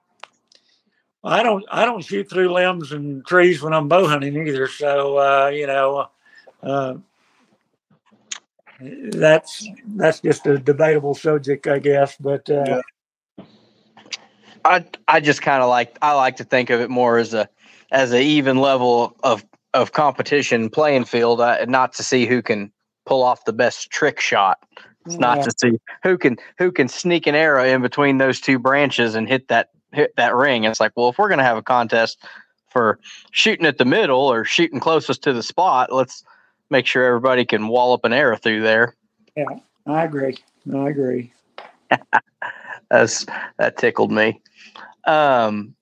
I 1.23 1.43
don't 1.43 1.65
I 1.69 1.85
don't 1.85 2.03
shoot 2.03 2.29
through 2.29 2.53
limbs 2.53 2.91
and 2.91 3.25
trees 3.25 3.61
when 3.61 3.73
I'm 3.73 3.87
bow 3.87 4.07
hunting 4.07 4.35
either. 4.47 4.67
So 4.67 5.17
uh, 5.17 5.47
you 5.47 5.67
know, 5.67 6.09
uh, 6.63 6.95
that's 8.79 9.67
that's 9.95 10.19
just 10.21 10.45
a 10.47 10.57
debatable 10.57 11.15
subject, 11.15 11.67
I 11.67 11.79
guess. 11.79 12.15
But 12.17 12.49
uh, 12.49 12.81
yeah. 13.37 13.45
I 14.63 14.85
I 15.07 15.19
just 15.19 15.41
kind 15.41 15.61
of 15.63 15.69
like 15.69 15.97
I 16.01 16.13
like 16.13 16.37
to 16.37 16.43
think 16.43 16.69
of 16.69 16.81
it 16.81 16.89
more 16.89 17.17
as 17.17 17.33
a 17.33 17.49
as 17.91 18.11
an 18.11 18.21
even 18.21 18.57
level 18.57 19.15
of 19.23 19.45
of 19.73 19.91
competition 19.91 20.69
playing 20.69 21.05
field, 21.05 21.41
uh, 21.41 21.65
not 21.65 21.93
to 21.93 22.03
see 22.03 22.25
who 22.25 22.41
can 22.41 22.71
pull 23.05 23.23
off 23.23 23.45
the 23.45 23.53
best 23.53 23.89
trick 23.89 24.19
shot. 24.19 24.59
It's 25.05 25.15
yeah. 25.15 25.19
not 25.19 25.43
to 25.43 25.53
see 25.57 25.79
who 26.03 26.17
can 26.17 26.37
who 26.57 26.71
can 26.71 26.87
sneak 26.87 27.27
an 27.27 27.35
arrow 27.35 27.65
in 27.65 27.81
between 27.81 28.17
those 28.17 28.39
two 28.39 28.59
branches 28.59 29.15
and 29.15 29.27
hit 29.27 29.47
that 29.49 29.69
hit 29.91 30.15
that 30.17 30.35
ring. 30.35 30.63
It's 30.63 30.79
like, 30.79 30.93
well, 30.95 31.09
if 31.09 31.17
we're 31.17 31.29
going 31.29 31.39
to 31.39 31.43
have 31.43 31.57
a 31.57 31.63
contest 31.63 32.23
for 32.69 32.99
shooting 33.31 33.65
at 33.65 33.77
the 33.77 33.85
middle 33.85 34.19
or 34.21 34.43
shooting 34.43 34.79
closest 34.79 35.23
to 35.23 35.33
the 35.33 35.43
spot, 35.43 35.91
let's 35.91 36.23
make 36.69 36.85
sure 36.85 37.03
everybody 37.05 37.45
can 37.45 37.67
wallop 37.67 38.03
an 38.03 38.13
arrow 38.13 38.35
through 38.35 38.61
there. 38.61 38.95
Yeah, 39.35 39.45
I 39.85 40.03
agree. 40.03 40.37
I 40.73 40.89
agree. 40.89 41.31
That's 42.89 43.25
that 43.57 43.77
tickled 43.77 44.11
me. 44.11 44.41
Um, 45.05 45.75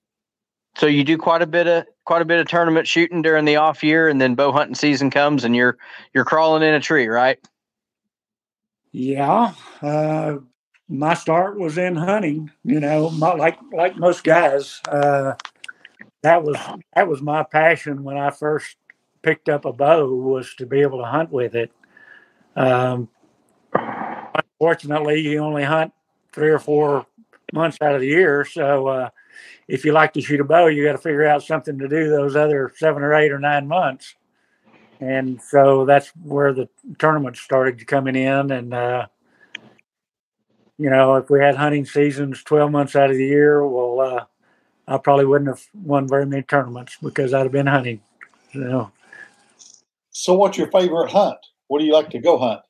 so 0.76 0.86
you 0.86 1.04
do 1.04 1.16
quite 1.16 1.42
a 1.42 1.46
bit 1.46 1.66
of 1.66 1.86
quite 2.04 2.22
a 2.22 2.26
bit 2.26 2.40
of 2.40 2.48
tournament 2.48 2.86
shooting 2.86 3.22
during 3.22 3.44
the 3.44 3.56
off 3.56 3.82
year, 3.82 4.08
and 4.08 4.20
then 4.20 4.34
bow 4.34 4.52
hunting 4.52 4.74
season 4.74 5.10
comes, 5.10 5.44
and 5.44 5.56
you're 5.56 5.76
you're 6.12 6.24
crawling 6.24 6.62
in 6.62 6.74
a 6.74 6.80
tree, 6.80 7.06
right? 7.06 7.38
Yeah, 8.96 9.54
uh, 9.82 10.36
my 10.88 11.14
start 11.14 11.58
was 11.58 11.78
in 11.78 11.96
hunting. 11.96 12.52
You 12.62 12.78
know, 12.78 13.10
my, 13.10 13.34
like 13.34 13.58
like 13.72 13.96
most 13.96 14.22
guys, 14.22 14.80
uh, 14.88 15.32
that 16.22 16.44
was 16.44 16.56
that 16.94 17.08
was 17.08 17.20
my 17.20 17.42
passion 17.42 18.04
when 18.04 18.16
I 18.16 18.30
first 18.30 18.76
picked 19.20 19.48
up 19.48 19.64
a 19.64 19.72
bow 19.72 20.14
was 20.14 20.54
to 20.58 20.66
be 20.66 20.82
able 20.82 20.98
to 20.98 21.06
hunt 21.06 21.32
with 21.32 21.56
it. 21.56 21.72
Um, 22.54 23.08
unfortunately, 23.72 25.22
you 25.22 25.40
only 25.40 25.64
hunt 25.64 25.92
three 26.32 26.50
or 26.50 26.60
four 26.60 27.04
months 27.52 27.78
out 27.82 27.96
of 27.96 28.00
the 28.00 28.06
year. 28.06 28.44
So 28.44 28.86
uh, 28.86 29.08
if 29.66 29.84
you 29.84 29.90
like 29.90 30.12
to 30.12 30.20
shoot 30.20 30.38
a 30.38 30.44
bow, 30.44 30.68
you 30.68 30.84
got 30.84 30.92
to 30.92 30.98
figure 30.98 31.26
out 31.26 31.42
something 31.42 31.80
to 31.80 31.88
do 31.88 32.10
those 32.10 32.36
other 32.36 32.70
seven 32.76 33.02
or 33.02 33.12
eight 33.12 33.32
or 33.32 33.40
nine 33.40 33.66
months. 33.66 34.14
And 35.04 35.40
so 35.42 35.84
that's 35.84 36.08
where 36.22 36.52
the 36.52 36.68
tournaments 36.98 37.40
started 37.40 37.86
coming 37.86 38.16
in. 38.16 38.50
And, 38.50 38.72
uh, 38.72 39.06
you 40.78 40.88
know, 40.88 41.16
if 41.16 41.28
we 41.28 41.40
had 41.40 41.56
hunting 41.56 41.84
seasons 41.84 42.42
12 42.42 42.70
months 42.70 42.96
out 42.96 43.10
of 43.10 43.16
the 43.16 43.26
year, 43.26 43.66
well, 43.66 44.00
uh, 44.00 44.24
I 44.88 44.98
probably 44.98 45.26
wouldn't 45.26 45.48
have 45.48 45.62
won 45.74 46.08
very 46.08 46.24
many 46.24 46.42
tournaments 46.42 46.96
because 47.02 47.34
I'd 47.34 47.42
have 47.42 47.52
been 47.52 47.66
hunting. 47.66 48.00
So, 48.52 48.90
so 50.10 50.34
what's 50.34 50.56
your 50.56 50.70
favorite 50.70 51.10
hunt? 51.10 51.38
What 51.68 51.80
do 51.80 51.84
you 51.84 51.92
like 51.92 52.10
to 52.10 52.18
go 52.18 52.38
hunt? 52.38 52.60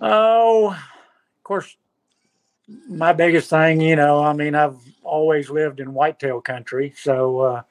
Oh, 0.00 0.68
of 0.70 1.44
course, 1.44 1.76
my 2.88 3.12
biggest 3.12 3.48
thing, 3.48 3.80
you 3.80 3.96
know, 3.96 4.22
I 4.22 4.32
mean, 4.32 4.54
I've 4.54 4.76
always 5.02 5.48
lived 5.50 5.80
in 5.80 5.94
whitetail 5.94 6.40
country, 6.40 6.92
so 6.96 7.40
uh, 7.40 7.62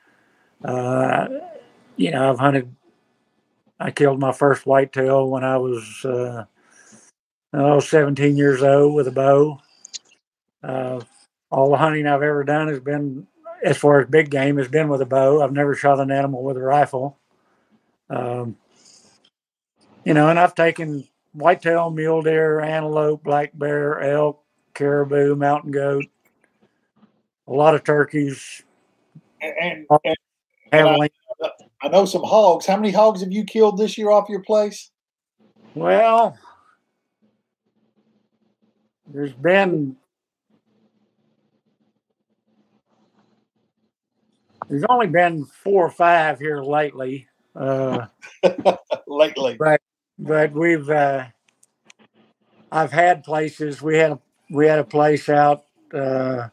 uh, 0.67 1.27
you 1.95 2.11
know, 2.11 2.29
I've 2.29 2.39
hunted. 2.39 2.73
I 3.79 3.91
killed 3.91 4.19
my 4.19 4.31
first 4.31 4.65
whitetail 4.65 5.29
when 5.29 5.43
I 5.43 5.57
was 5.57 6.05
uh, 6.05 6.45
oh, 7.53 7.79
17 7.79 8.35
years 8.35 8.63
old 8.63 8.95
with 8.95 9.07
a 9.07 9.11
bow. 9.11 9.59
Uh, 10.63 11.01
all 11.51 11.69
the 11.69 11.77
hunting 11.77 12.07
I've 12.07 12.23
ever 12.23 12.43
done 12.43 12.67
has 12.67 12.79
been, 12.79 13.27
as 13.63 13.77
far 13.77 14.01
as 14.01 14.09
big 14.09 14.29
game, 14.29 14.57
has 14.57 14.67
been 14.67 14.89
with 14.89 15.01
a 15.01 15.05
bow. 15.05 15.41
I've 15.41 15.51
never 15.53 15.75
shot 15.75 15.99
an 15.99 16.11
animal 16.11 16.43
with 16.43 16.57
a 16.57 16.61
rifle. 16.61 17.17
Um, 18.09 18.57
you 20.03 20.13
know, 20.13 20.29
and 20.29 20.39
I've 20.39 20.55
taken 20.55 21.07
whitetail, 21.33 21.91
mule 21.91 22.21
deer, 22.21 22.59
antelope, 22.61 23.23
black 23.23 23.51
bear, 23.53 24.01
elk, 24.01 24.43
caribou, 24.73 25.35
mountain 25.35 25.71
goat, 25.71 26.05
a 27.47 27.51
lot 27.51 27.75
of 27.75 27.83
turkeys. 27.83 28.63
And, 29.41 29.85
and, 30.03 30.15
and 30.71 30.87
I, 30.87 31.09
I, 31.81 31.89
know 31.89 32.05
some 32.05 32.23
hogs. 32.23 32.65
How 32.65 32.75
many 32.75 32.91
hogs 32.91 33.21
have 33.21 33.31
you 33.31 33.43
killed 33.43 33.77
this 33.77 33.97
year 33.97 34.09
off 34.09 34.29
your 34.29 34.41
place? 34.41 34.91
Well, 35.75 36.37
there's 39.07 39.33
been 39.33 39.95
there's 44.69 44.85
only 44.89 45.07
been 45.07 45.45
four 45.45 45.85
or 45.85 45.91
five 45.91 46.39
here 46.39 46.61
lately. 46.61 47.27
Uh, 47.55 48.07
lately, 49.07 49.55
but 49.57 49.81
but 50.19 50.51
we've 50.51 50.89
uh, 50.89 51.25
I've 52.71 52.91
had 52.91 53.23
places. 53.23 53.81
We 53.81 53.97
had 53.97 54.11
a 54.11 54.19
we 54.49 54.67
had 54.67 54.79
a 54.79 54.83
place 54.83 55.29
out 55.29 55.63
uh, 55.93 56.49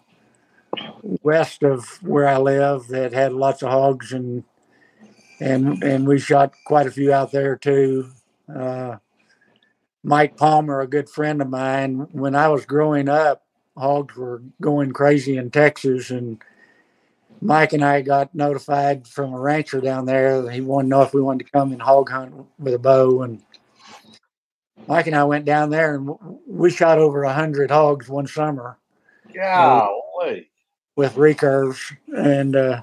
west 1.22 1.62
of 1.62 1.84
where 2.02 2.28
I 2.28 2.38
live 2.38 2.88
that 2.88 3.12
had 3.12 3.32
lots 3.32 3.62
of 3.62 3.70
hogs 3.70 4.12
and 4.12 4.44
and 5.40 5.82
and 5.82 6.06
we 6.06 6.18
shot 6.18 6.54
quite 6.66 6.86
a 6.86 6.90
few 6.90 7.12
out 7.12 7.32
there 7.32 7.56
too. 7.56 8.10
Uh, 8.54 8.96
Mike 10.02 10.36
Palmer, 10.36 10.80
a 10.80 10.86
good 10.86 11.08
friend 11.08 11.40
of 11.40 11.48
mine, 11.48 12.08
when 12.12 12.34
I 12.34 12.48
was 12.48 12.66
growing 12.66 13.08
up, 13.08 13.42
hogs 13.76 14.14
were 14.14 14.42
going 14.60 14.92
crazy 14.92 15.38
in 15.38 15.50
Texas, 15.50 16.10
and 16.10 16.42
Mike 17.40 17.72
and 17.72 17.84
I 17.84 18.02
got 18.02 18.34
notified 18.34 19.06
from 19.06 19.32
a 19.32 19.40
rancher 19.40 19.80
down 19.80 20.06
there 20.06 20.42
that 20.42 20.52
he 20.52 20.60
wanted 20.60 20.84
to 20.84 20.88
know 20.90 21.02
if 21.02 21.14
we 21.14 21.22
wanted 21.22 21.46
to 21.46 21.52
come 21.52 21.72
and 21.72 21.80
hog 21.80 22.10
hunt 22.10 22.34
with 22.58 22.74
a 22.74 22.78
bow, 22.78 23.22
and 23.22 23.42
Mike 24.86 25.06
and 25.06 25.16
I 25.16 25.24
went 25.24 25.46
down 25.46 25.70
there 25.70 25.94
and 25.94 26.10
we 26.46 26.70
shot 26.70 26.98
over 26.98 27.24
a 27.24 27.32
hundred 27.32 27.70
hogs 27.70 28.08
one 28.08 28.26
summer. 28.26 28.78
Golly. 29.34 30.50
With 30.96 31.14
recurves 31.14 31.96
and 32.14 32.54
uh, 32.54 32.82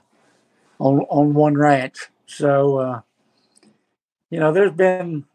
on 0.79 1.01
on 1.01 1.33
one 1.33 1.55
ranch. 1.55 2.09
So 2.31 2.77
uh, 2.77 3.01
you 4.29 4.39
know, 4.39 4.51
there's 4.51 4.71
been 4.71 5.25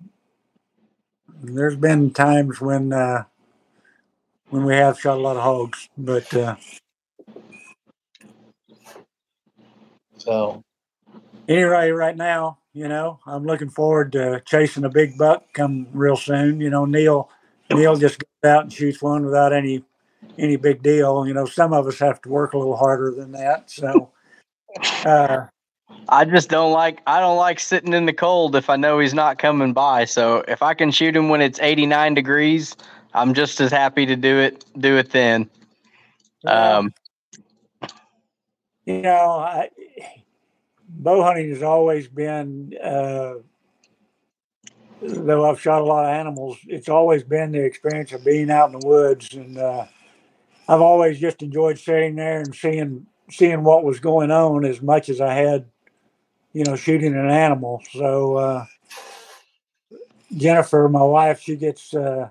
there's 1.42 1.76
been 1.76 2.12
times 2.12 2.60
when 2.60 2.92
uh, 2.92 3.24
when 4.48 4.64
we 4.64 4.74
have 4.74 4.98
shot 4.98 5.18
a 5.18 5.20
lot 5.20 5.36
of 5.36 5.42
hogs, 5.42 5.88
but 5.98 6.32
uh, 6.34 6.56
so 10.16 10.64
anyway, 11.48 11.90
right 11.90 12.16
now, 12.16 12.58
you 12.72 12.88
know, 12.88 13.20
I'm 13.26 13.44
looking 13.44 13.70
forward 13.70 14.12
to 14.12 14.42
chasing 14.46 14.84
a 14.84 14.90
big 14.90 15.18
buck 15.18 15.52
come 15.52 15.88
real 15.92 16.16
soon. 16.16 16.60
You 16.60 16.70
know, 16.70 16.86
Neil 16.86 17.30
Neil 17.70 17.96
just 17.96 18.18
goes 18.18 18.50
out 18.50 18.64
and 18.64 18.72
shoots 18.72 19.02
one 19.02 19.24
without 19.24 19.52
any 19.52 19.84
any 20.38 20.56
big 20.56 20.82
deal. 20.82 21.26
You 21.26 21.34
know, 21.34 21.44
some 21.44 21.72
of 21.72 21.86
us 21.86 21.98
have 21.98 22.20
to 22.22 22.28
work 22.28 22.54
a 22.54 22.58
little 22.58 22.76
harder 22.76 23.10
than 23.10 23.32
that. 23.32 23.70
So 23.70 24.10
uh, 25.04 25.46
I 26.08 26.24
just 26.24 26.48
don't 26.48 26.72
like 26.72 27.02
I 27.06 27.20
don't 27.20 27.36
like 27.36 27.58
sitting 27.60 27.92
in 27.92 28.06
the 28.06 28.12
cold 28.12 28.54
if 28.56 28.70
I 28.70 28.76
know 28.76 28.98
he's 28.98 29.14
not 29.14 29.38
coming 29.38 29.72
by. 29.72 30.04
So 30.04 30.44
if 30.48 30.62
I 30.62 30.74
can 30.74 30.90
shoot 30.90 31.16
him 31.16 31.28
when 31.28 31.40
it's 31.40 31.58
89 31.60 32.14
degrees, 32.14 32.76
I'm 33.14 33.34
just 33.34 33.60
as 33.60 33.70
happy 33.70 34.06
to 34.06 34.16
do 34.16 34.38
it 34.38 34.64
do 34.78 34.96
it 34.96 35.10
then. 35.10 35.50
Um, 36.44 36.92
you 38.84 39.02
know, 39.02 39.38
I, 39.38 39.70
bow 40.88 41.22
hunting 41.22 41.50
has 41.50 41.62
always 41.62 42.06
been 42.06 42.74
uh, 42.82 43.34
though 45.00 45.50
I've 45.50 45.60
shot 45.60 45.82
a 45.82 45.84
lot 45.84 46.04
of 46.04 46.10
animals, 46.10 46.58
it's 46.66 46.88
always 46.88 47.22
been 47.22 47.52
the 47.52 47.64
experience 47.64 48.12
of 48.12 48.24
being 48.24 48.50
out 48.50 48.72
in 48.72 48.78
the 48.78 48.86
woods 48.86 49.34
and 49.34 49.58
uh, 49.58 49.86
I've 50.68 50.80
always 50.80 51.18
just 51.18 51.42
enjoyed 51.42 51.78
sitting 51.78 52.16
there 52.16 52.40
and 52.40 52.54
seeing 52.54 53.06
seeing 53.30 53.64
what 53.64 53.84
was 53.84 53.98
going 53.98 54.30
on 54.30 54.64
as 54.64 54.80
much 54.80 55.08
as 55.08 55.20
I 55.20 55.34
had 55.34 55.66
you 56.56 56.64
know, 56.64 56.75
shooting 56.75 57.14
an 57.14 57.28
animal. 57.28 57.82
So 57.92 58.36
uh, 58.36 58.66
Jennifer, 60.34 60.88
my 60.88 61.02
wife, 61.02 61.38
she 61.38 61.54
gets 61.54 61.92
uh, 61.92 62.30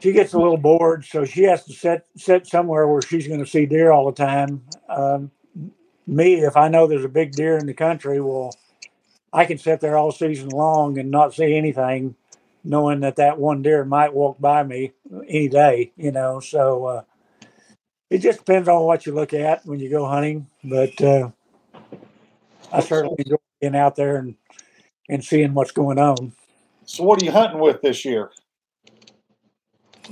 she 0.00 0.12
gets 0.12 0.34
a 0.34 0.38
little 0.38 0.58
bored, 0.58 1.06
so 1.06 1.24
she 1.24 1.44
has 1.44 1.64
to 1.64 1.72
sit 1.72 2.06
sit 2.18 2.46
somewhere 2.46 2.86
where 2.86 3.00
she's 3.00 3.26
going 3.26 3.40
to 3.42 3.50
see 3.50 3.64
deer 3.64 3.90
all 3.92 4.04
the 4.04 4.12
time. 4.12 4.62
Um, 4.90 5.30
me, 6.06 6.34
if 6.34 6.54
I 6.54 6.68
know 6.68 6.86
there's 6.86 7.06
a 7.06 7.08
big 7.08 7.34
deer 7.34 7.56
in 7.56 7.64
the 7.64 7.72
country, 7.72 8.20
well, 8.20 8.54
I 9.32 9.46
can 9.46 9.56
sit 9.56 9.80
there 9.80 9.96
all 9.96 10.12
season 10.12 10.50
long 10.50 10.98
and 10.98 11.10
not 11.10 11.32
see 11.32 11.56
anything, 11.56 12.14
knowing 12.62 13.00
that 13.00 13.16
that 13.16 13.38
one 13.38 13.62
deer 13.62 13.86
might 13.86 14.12
walk 14.12 14.38
by 14.38 14.64
me 14.64 14.92
any 15.26 15.48
day. 15.48 15.92
You 15.96 16.12
know, 16.12 16.40
so 16.40 16.84
uh, 16.84 17.02
it 18.10 18.18
just 18.18 18.40
depends 18.40 18.68
on 18.68 18.82
what 18.82 19.06
you 19.06 19.14
look 19.14 19.32
at 19.32 19.64
when 19.64 19.80
you 19.80 19.88
go 19.88 20.04
hunting, 20.06 20.48
but. 20.62 21.00
I 22.74 22.80
certainly 22.80 23.16
enjoy 23.18 23.36
being 23.60 23.76
out 23.76 23.96
there 23.96 24.16
and 24.16 24.34
and 25.08 25.24
seeing 25.24 25.54
what's 25.54 25.70
going 25.70 25.98
on. 25.98 26.32
So, 26.84 27.04
what 27.04 27.22
are 27.22 27.24
you 27.24 27.30
hunting 27.30 27.60
with 27.60 27.82
this 27.82 28.04
year? 28.04 28.30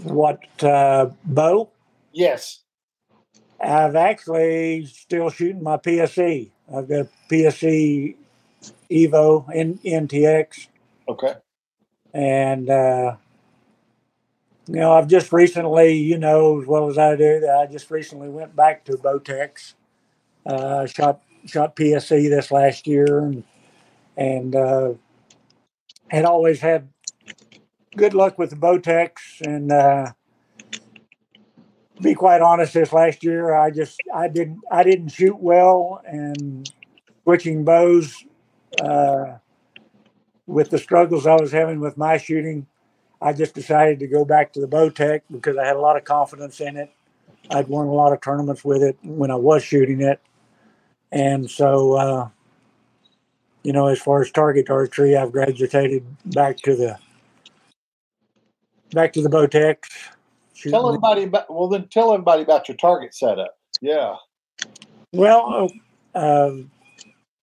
What 0.02 0.40
uh, 0.62 1.10
bow? 1.24 1.70
Yes. 2.12 2.60
I've 3.60 3.96
actually 3.96 4.86
still 4.86 5.30
shooting 5.30 5.62
my 5.62 5.76
PSE. 5.76 6.50
I've 6.74 6.88
got 6.88 7.00
a 7.00 7.08
PSE 7.30 8.16
Evo 8.90 9.52
in 9.54 9.78
NTX. 9.78 10.68
Okay. 11.08 11.34
And 12.12 12.68
uh, 12.68 13.16
you 14.66 14.74
know, 14.74 14.92
I've 14.92 15.08
just 15.08 15.32
recently, 15.32 15.94
you 15.94 16.18
know, 16.18 16.60
as 16.60 16.66
well 16.66 16.88
as 16.88 16.98
I 16.98 17.16
do, 17.16 17.40
that 17.40 17.58
I 17.58 17.66
just 17.70 17.90
recently 17.90 18.28
went 18.28 18.54
back 18.54 18.84
to 18.84 18.92
Bowtech. 18.92 19.74
Uh, 20.44 20.86
shot 20.86 21.22
shot 21.46 21.76
PSE 21.76 22.28
this 22.28 22.50
last 22.50 22.86
year 22.86 23.18
and 23.18 23.44
and 24.16 24.54
uh, 24.54 24.92
had 26.08 26.24
always 26.24 26.60
had 26.60 26.88
good 27.96 28.14
luck 28.14 28.38
with 28.38 28.50
the 28.50 28.56
Bowtech 28.56 29.12
and 29.44 29.72
uh, 29.72 30.12
be 32.00 32.14
quite 32.14 32.40
honest 32.40 32.74
this 32.74 32.92
last 32.92 33.24
year 33.24 33.54
I 33.54 33.70
just 33.70 34.00
I 34.14 34.28
didn't 34.28 34.60
I 34.70 34.82
didn't 34.82 35.08
shoot 35.08 35.38
well 35.38 36.00
and 36.06 36.70
switching 37.24 37.64
bows 37.64 38.24
uh, 38.80 39.36
with 40.46 40.70
the 40.70 40.78
struggles 40.78 41.26
I 41.26 41.36
was 41.36 41.52
having 41.52 41.80
with 41.80 41.96
my 41.96 42.18
shooting 42.18 42.66
I 43.20 43.32
just 43.32 43.54
decided 43.54 44.00
to 44.00 44.08
go 44.08 44.24
back 44.24 44.52
to 44.54 44.60
the 44.60 44.66
Bowtech 44.66 45.22
because 45.30 45.56
I 45.56 45.64
had 45.64 45.76
a 45.76 45.80
lot 45.80 45.96
of 45.96 46.02
confidence 46.04 46.60
in 46.60 46.76
it. 46.76 46.90
I'd 47.50 47.68
won 47.68 47.86
a 47.86 47.92
lot 47.92 48.12
of 48.12 48.20
tournaments 48.20 48.64
with 48.64 48.82
it 48.82 48.98
when 49.02 49.30
I 49.30 49.36
was 49.36 49.62
shooting 49.62 50.00
it 50.00 50.20
and 51.12 51.48
so, 51.48 51.92
uh, 51.92 52.28
you 53.62 53.72
know, 53.72 53.86
as 53.86 54.00
far 54.00 54.22
as 54.22 54.30
target 54.30 54.70
archery, 54.70 55.16
I've 55.16 55.30
graduated 55.30 56.04
back 56.26 56.56
to 56.58 56.74
the 56.74 56.98
back 58.92 59.12
to 59.12 59.22
the 59.22 59.28
Bowtech. 59.28 59.78
Tell 60.56 60.88
everybody 60.88 61.24
about. 61.24 61.52
Well, 61.52 61.68
then 61.68 61.86
tell 61.88 62.12
everybody 62.12 62.42
about 62.42 62.68
your 62.68 62.76
target 62.76 63.14
setup. 63.14 63.58
Yeah. 63.80 64.16
Well, 65.12 65.68
uh, 66.14 66.52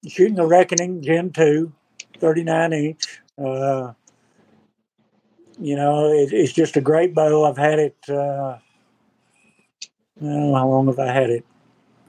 shooting 0.07 0.35
the 0.35 0.45
Reckoning 0.45 1.01
Gen 1.01 1.31
2, 1.31 1.71
39 2.17 2.73
inch. 2.73 3.21
Uh, 3.37 3.93
you 5.59 5.75
know, 5.75 6.07
it, 6.11 6.33
it's 6.33 6.53
just 6.53 6.77
a 6.77 6.81
great 6.81 7.13
bow. 7.13 7.45
I've 7.45 7.57
had 7.57 7.77
it. 7.79 7.97
Uh, 8.07 8.57
I 10.17 10.25
don't 10.25 10.51
know 10.51 10.55
how 10.55 10.67
long 10.67 10.87
have 10.87 10.99
I 10.99 11.11
had 11.11 11.29
it? 11.29 11.45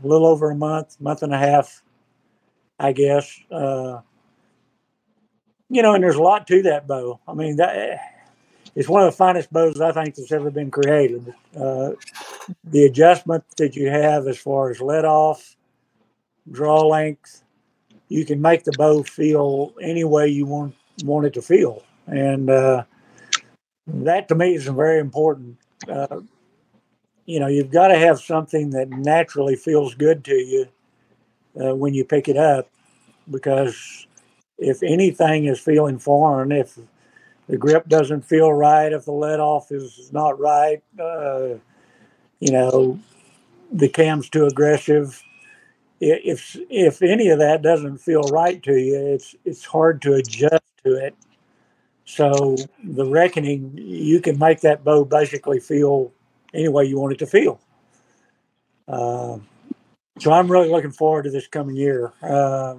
A 0.03 0.07
little 0.07 0.27
over 0.27 0.51
a 0.51 0.55
month, 0.55 1.01
month 1.01 1.23
and 1.23 1.35
a 1.35 1.39
half, 1.39 1.83
I 2.79 2.93
guess. 2.93 3.39
Uh, 3.51 4.01
you 5.69 5.83
know, 5.83 5.95
and 5.95 6.03
there's 6.03 6.17
a 6.17 6.23
lot 6.23 6.47
to 6.49 6.63
that 6.63 6.87
bow. 6.87 7.21
I 7.29 7.35
mean, 7.35 7.57
that 7.57 8.01
it's 8.75 8.89
one 8.89 9.03
of 9.03 9.11
the 9.11 9.17
finest 9.17 9.53
bows 9.53 9.81
I 9.81 9.93
think 9.93 10.15
that's 10.15 10.33
ever 10.33 10.51
been 10.51 10.71
created. 10.71 11.33
Uh, 11.57 11.93
the 12.65 12.85
adjustment 12.85 13.45
that 13.59 13.77
you 13.77 13.89
have 13.89 14.27
as 14.27 14.39
far 14.39 14.71
as 14.71 14.81
let 14.81 15.05
off, 15.05 15.57
draw 16.51 16.87
length, 16.87 17.43
you 18.09 18.25
can 18.25 18.41
make 18.41 18.65
the 18.65 18.73
bow 18.73 19.03
feel 19.03 19.73
any 19.81 20.05
way 20.05 20.29
you 20.29 20.47
want 20.47 20.75
want 21.05 21.27
it 21.27 21.33
to 21.35 21.43
feel, 21.43 21.83
and 22.07 22.51
uh, 22.51 22.83
that 23.87 24.29
to 24.29 24.35
me 24.35 24.55
is 24.55 24.67
very 24.67 24.99
important. 24.99 25.57
Uh, 25.89 26.21
you 27.31 27.39
know, 27.39 27.47
you've 27.47 27.71
got 27.71 27.89
to 27.89 27.97
have 27.97 28.19
something 28.19 28.71
that 28.71 28.91
naturally 28.91 29.55
feels 29.55 29.95
good 29.95 30.25
to 30.25 30.35
you 30.35 30.67
uh, 31.61 31.77
when 31.77 31.95
you 31.95 32.05
pick 32.05 32.29
it 32.29 32.37
up, 32.37 32.69
because 33.31 34.09
if 34.59 34.83
anything 34.83 35.45
is 35.45 35.61
feeling 35.61 35.97
foreign, 35.97 36.51
if 36.51 36.77
the 37.47 37.57
grip 37.57 37.89
doesn't 37.89 38.23
feel 38.23 38.53
right, 38.53 38.93
if 38.93 39.05
the 39.05 39.13
let 39.13 39.39
off 39.39 39.71
is 39.71 40.11
not 40.13 40.41
right, 40.41 40.83
uh, 40.99 41.55
you 42.41 42.51
know, 42.51 42.99
the 43.71 43.89
cam's 43.89 44.29
too 44.29 44.47
aggressive. 44.47 45.23
If 46.01 46.57
if 46.69 47.01
any 47.01 47.29
of 47.29 47.39
that 47.39 47.63
doesn't 47.63 47.99
feel 47.99 48.23
right 48.23 48.61
to 48.65 48.77
you, 48.77 48.97
it's 49.15 49.37
it's 49.45 49.65
hard 49.65 50.03
to 50.03 50.15
adjust 50.15 50.65
to 50.85 50.97
it. 50.97 51.15
So 52.07 52.57
the 52.83 53.07
reckoning, 53.07 53.73
you 53.77 54.21
can 54.21 54.37
make 54.37 54.63
that 54.63 54.83
bow 54.83 55.05
basically 55.05 55.61
feel 55.61 56.11
any 56.55 56.69
way 56.69 56.85
you 56.85 56.99
want 56.99 57.13
it 57.13 57.19
to 57.21 57.27
feel. 57.27 57.61
Uh, 58.89 59.39
so 60.19 60.33
I'm 60.33 60.51
really 60.51 60.69
looking 60.69 60.91
forward 60.91 61.25
to 61.25 61.31
this 61.31 61.47
coming 61.47 61.77
year. 61.77 62.13
Uh, 62.23 62.77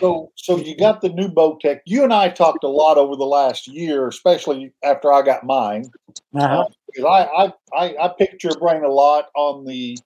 so, 0.00 0.30
so 0.34 0.56
you 0.56 0.76
got 0.76 1.00
the 1.00 1.08
new 1.08 1.28
Bowtech. 1.28 1.80
You 1.86 2.04
and 2.04 2.12
I 2.12 2.28
talked 2.28 2.64
a 2.64 2.68
lot 2.68 2.98
over 2.98 3.16
the 3.16 3.24
last 3.24 3.66
year, 3.66 4.08
especially 4.08 4.72
after 4.82 5.12
I 5.12 5.22
got 5.22 5.44
mine. 5.44 5.90
Uh-huh. 6.34 6.66
Uh, 7.02 7.06
I, 7.06 7.52
I, 7.72 7.96
I 7.96 8.10
picked 8.18 8.44
your 8.44 8.58
brain 8.58 8.84
a 8.84 8.88
lot 8.88 9.28
on 9.34 9.64
the 9.64 9.98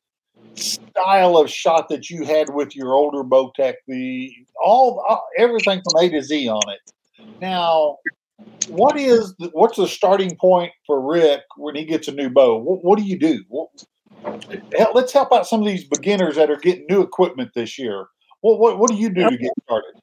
style 0.54 1.36
of 1.36 1.50
shot 1.50 1.88
that 1.88 2.10
you 2.10 2.24
had 2.24 2.52
with 2.52 2.74
your 2.76 2.92
older 2.94 3.22
Bowtech. 3.24 3.74
The 3.86 4.32
all 4.62 5.04
uh, 5.08 5.16
everything 5.36 5.82
from 5.82 6.02
A 6.02 6.08
to 6.10 6.22
Z 6.22 6.48
on 6.48 6.62
it. 6.68 6.80
Now, 7.40 7.98
what 8.68 8.98
is 8.98 9.34
the, 9.38 9.50
what's 9.52 9.76
the 9.76 9.88
starting 9.88 10.36
point 10.36 10.72
for 10.86 11.00
Rick 11.00 11.42
when 11.56 11.74
he 11.74 11.84
gets 11.84 12.08
a 12.08 12.12
new 12.12 12.30
bow? 12.30 12.58
What, 12.58 12.84
what 12.84 12.98
do 12.98 13.04
you 13.04 13.18
do? 13.18 13.42
What, 13.48 13.68
let's 14.94 15.12
help 15.12 15.32
out 15.32 15.46
some 15.46 15.60
of 15.60 15.66
these 15.66 15.84
beginners 15.84 16.36
that 16.36 16.50
are 16.50 16.56
getting 16.56 16.86
new 16.88 17.00
equipment 17.00 17.50
this 17.54 17.78
year. 17.78 18.06
What 18.40 18.60
what, 18.60 18.78
what 18.78 18.90
do 18.90 18.96
you 18.96 19.10
do 19.10 19.28
to 19.28 19.36
get 19.36 19.52
started? 19.64 19.94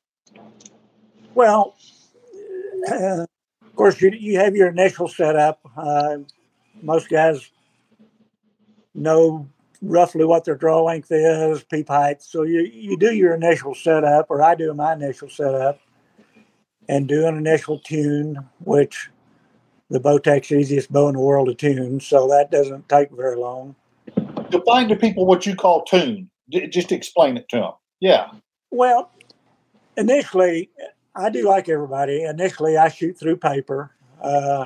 Well, 1.33 1.75
uh, 2.91 3.25
of 3.61 3.75
course, 3.75 4.01
you, 4.01 4.09
you 4.11 4.39
have 4.39 4.55
your 4.55 4.69
initial 4.69 5.07
setup. 5.07 5.59
Uh, 5.75 6.17
most 6.81 7.09
guys 7.09 7.51
know 8.93 9.47
roughly 9.81 10.25
what 10.25 10.45
their 10.45 10.55
draw 10.55 10.81
length 10.81 11.11
is, 11.11 11.63
peep 11.63 11.87
height. 11.87 12.21
So 12.21 12.43
you, 12.43 12.61
you 12.61 12.97
do 12.97 13.13
your 13.13 13.33
initial 13.33 13.75
setup, 13.75 14.27
or 14.29 14.41
I 14.41 14.55
do 14.55 14.73
my 14.73 14.93
initial 14.93 15.29
setup, 15.29 15.79
and 16.87 17.07
do 17.07 17.25
an 17.25 17.37
initial 17.37 17.79
tune, 17.79 18.37
which 18.63 19.09
the 19.89 19.99
Bowtech's 19.99 20.51
easiest 20.51 20.91
bow 20.91 21.07
in 21.09 21.15
the 21.15 21.21
world 21.21 21.47
to 21.47 21.53
tune, 21.53 21.99
so 21.99 22.27
that 22.27 22.51
doesn't 22.51 22.87
take 22.89 23.11
very 23.11 23.35
long. 23.35 23.75
Define 24.49 24.87
to 24.89 24.95
people 24.95 25.25
what 25.25 25.45
you 25.45 25.55
call 25.55 25.83
tune. 25.83 26.29
Just 26.49 26.91
explain 26.91 27.37
it 27.37 27.49
to 27.49 27.57
them. 27.57 27.71
Yeah. 27.99 28.31
Well, 28.71 29.11
initially, 29.97 30.69
I 31.15 31.29
do 31.29 31.47
like 31.47 31.69
everybody. 31.69 32.23
Initially, 32.23 32.77
I 32.77 32.89
shoot 32.89 33.17
through 33.17 33.37
paper. 33.37 33.91
Uh, 34.21 34.65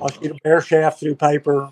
I'll 0.00 0.10
shoot 0.10 0.32
a 0.32 0.36
bare 0.42 0.60
shaft 0.60 1.00
through 1.00 1.16
paper 1.16 1.70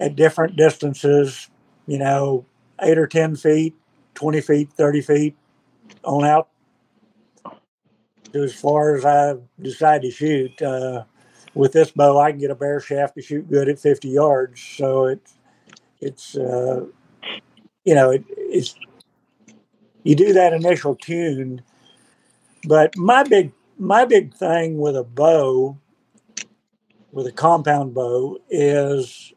at 0.00 0.16
different 0.16 0.56
distances, 0.56 1.48
you 1.86 1.98
know, 1.98 2.44
eight 2.82 2.98
or 2.98 3.06
10 3.06 3.36
feet, 3.36 3.74
20 4.14 4.40
feet, 4.40 4.72
30 4.72 5.00
feet 5.00 5.36
on 6.02 6.24
out 6.24 6.48
as 8.34 8.54
far 8.54 8.94
as 8.96 9.04
I 9.04 9.34
decide 9.60 10.02
to 10.02 10.10
shoot. 10.10 10.60
Uh, 10.60 11.04
with 11.54 11.72
this 11.72 11.92
bow, 11.92 12.18
I 12.18 12.32
can 12.32 12.40
get 12.40 12.50
a 12.50 12.54
bare 12.54 12.80
shaft 12.80 13.14
to 13.14 13.22
shoot 13.22 13.48
good 13.48 13.68
at 13.68 13.78
50 13.78 14.08
yards. 14.08 14.60
So 14.60 15.06
it's, 15.06 15.34
it's, 16.00 16.36
uh, 16.36 16.86
you 17.84 17.94
know, 17.94 18.10
it, 18.10 18.24
it's, 18.28 18.74
you 20.02 20.14
do 20.14 20.32
that 20.32 20.52
initial 20.52 20.96
tune. 20.96 21.62
But 22.66 22.96
my 22.96 23.22
big, 23.22 23.52
my 23.78 24.04
big 24.04 24.34
thing 24.34 24.78
with 24.78 24.96
a 24.96 25.04
bow, 25.04 25.78
with 27.12 27.26
a 27.26 27.32
compound 27.32 27.94
bow, 27.94 28.38
is 28.50 29.32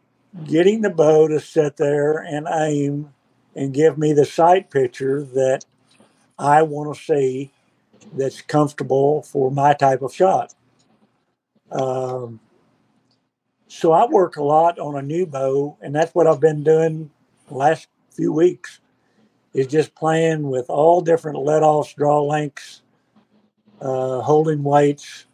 getting 0.46 0.82
the 0.82 0.90
bow 0.90 1.28
to 1.28 1.40
sit 1.40 1.78
there 1.78 2.18
and 2.18 2.48
aim 2.52 3.14
and 3.56 3.74
give 3.74 3.98
me 3.98 4.14
the 4.14 4.26
sight 4.26 4.70
picture 4.70 5.24
that 5.24 5.66
I 6.38 6.62
want 6.64 6.96
to 6.96 7.04
see 7.04 7.52
that's 8.14 8.42
comfortable 8.42 9.24
for 9.24 9.52
my 9.52 9.74
type 9.74 10.02
of 10.02 10.14
shot. 10.14 10.54
Um, 11.72 12.40
so 13.68 13.92
I 13.92 14.06
work 14.06 14.38
a 14.38 14.44
lot 14.44 14.80
on 14.80 14.96
a 14.96 15.02
new 15.02 15.26
bow, 15.26 15.78
and 15.82 15.94
that's 15.94 16.16
what 16.16 16.28
I've 16.28 16.40
been 16.40 16.64
doing 16.64 17.12
the 17.48 17.56
last 17.56 17.88
few 18.12 18.32
weeks. 18.32 18.80
Is 19.54 19.68
just 19.68 19.96
playing 19.96 20.50
with 20.50 20.70
all 20.70 21.02
different 21.02 21.40
let 21.40 21.64
offs, 21.64 21.94
draw 21.94 22.22
lengths, 22.22 22.84
uh, 23.82 24.22
holding 24.22 24.64
weights, 24.64 25.26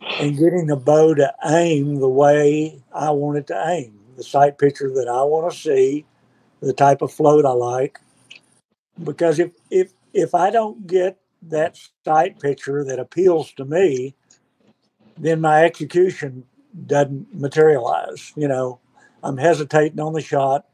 and 0.00 0.36
getting 0.36 0.66
the 0.66 0.76
bow 0.76 1.14
to 1.14 1.34
aim 1.46 1.96
the 1.96 2.08
way 2.08 2.82
I 2.94 3.10
want 3.10 3.38
it 3.38 3.46
to 3.46 3.68
aim, 3.68 3.98
the 4.16 4.24
sight 4.24 4.58
picture 4.58 4.90
that 4.94 5.08
I 5.08 5.22
want 5.22 5.52
to 5.52 5.58
see, 5.58 6.04
the 6.60 6.72
type 6.72 7.02
of 7.02 7.12
float 7.12 7.46
I 7.46 7.52
like. 7.52 7.98
Because 9.02 9.38
if 9.38 9.52
if 9.70 9.92
if 10.12 10.34
I 10.34 10.50
don't 10.50 10.86
get 10.86 11.18
that 11.48 11.78
sight 12.04 12.38
picture 12.40 12.84
that 12.84 12.98
appeals 12.98 13.52
to 13.54 13.64
me, 13.64 14.14
then 15.18 15.40
my 15.40 15.64
execution 15.64 16.44
doesn't 16.86 17.34
materialize. 17.34 18.32
You 18.36 18.48
know, 18.48 18.80
I'm 19.22 19.36
hesitating 19.36 20.00
on 20.00 20.12
the 20.12 20.20
shot 20.20 20.66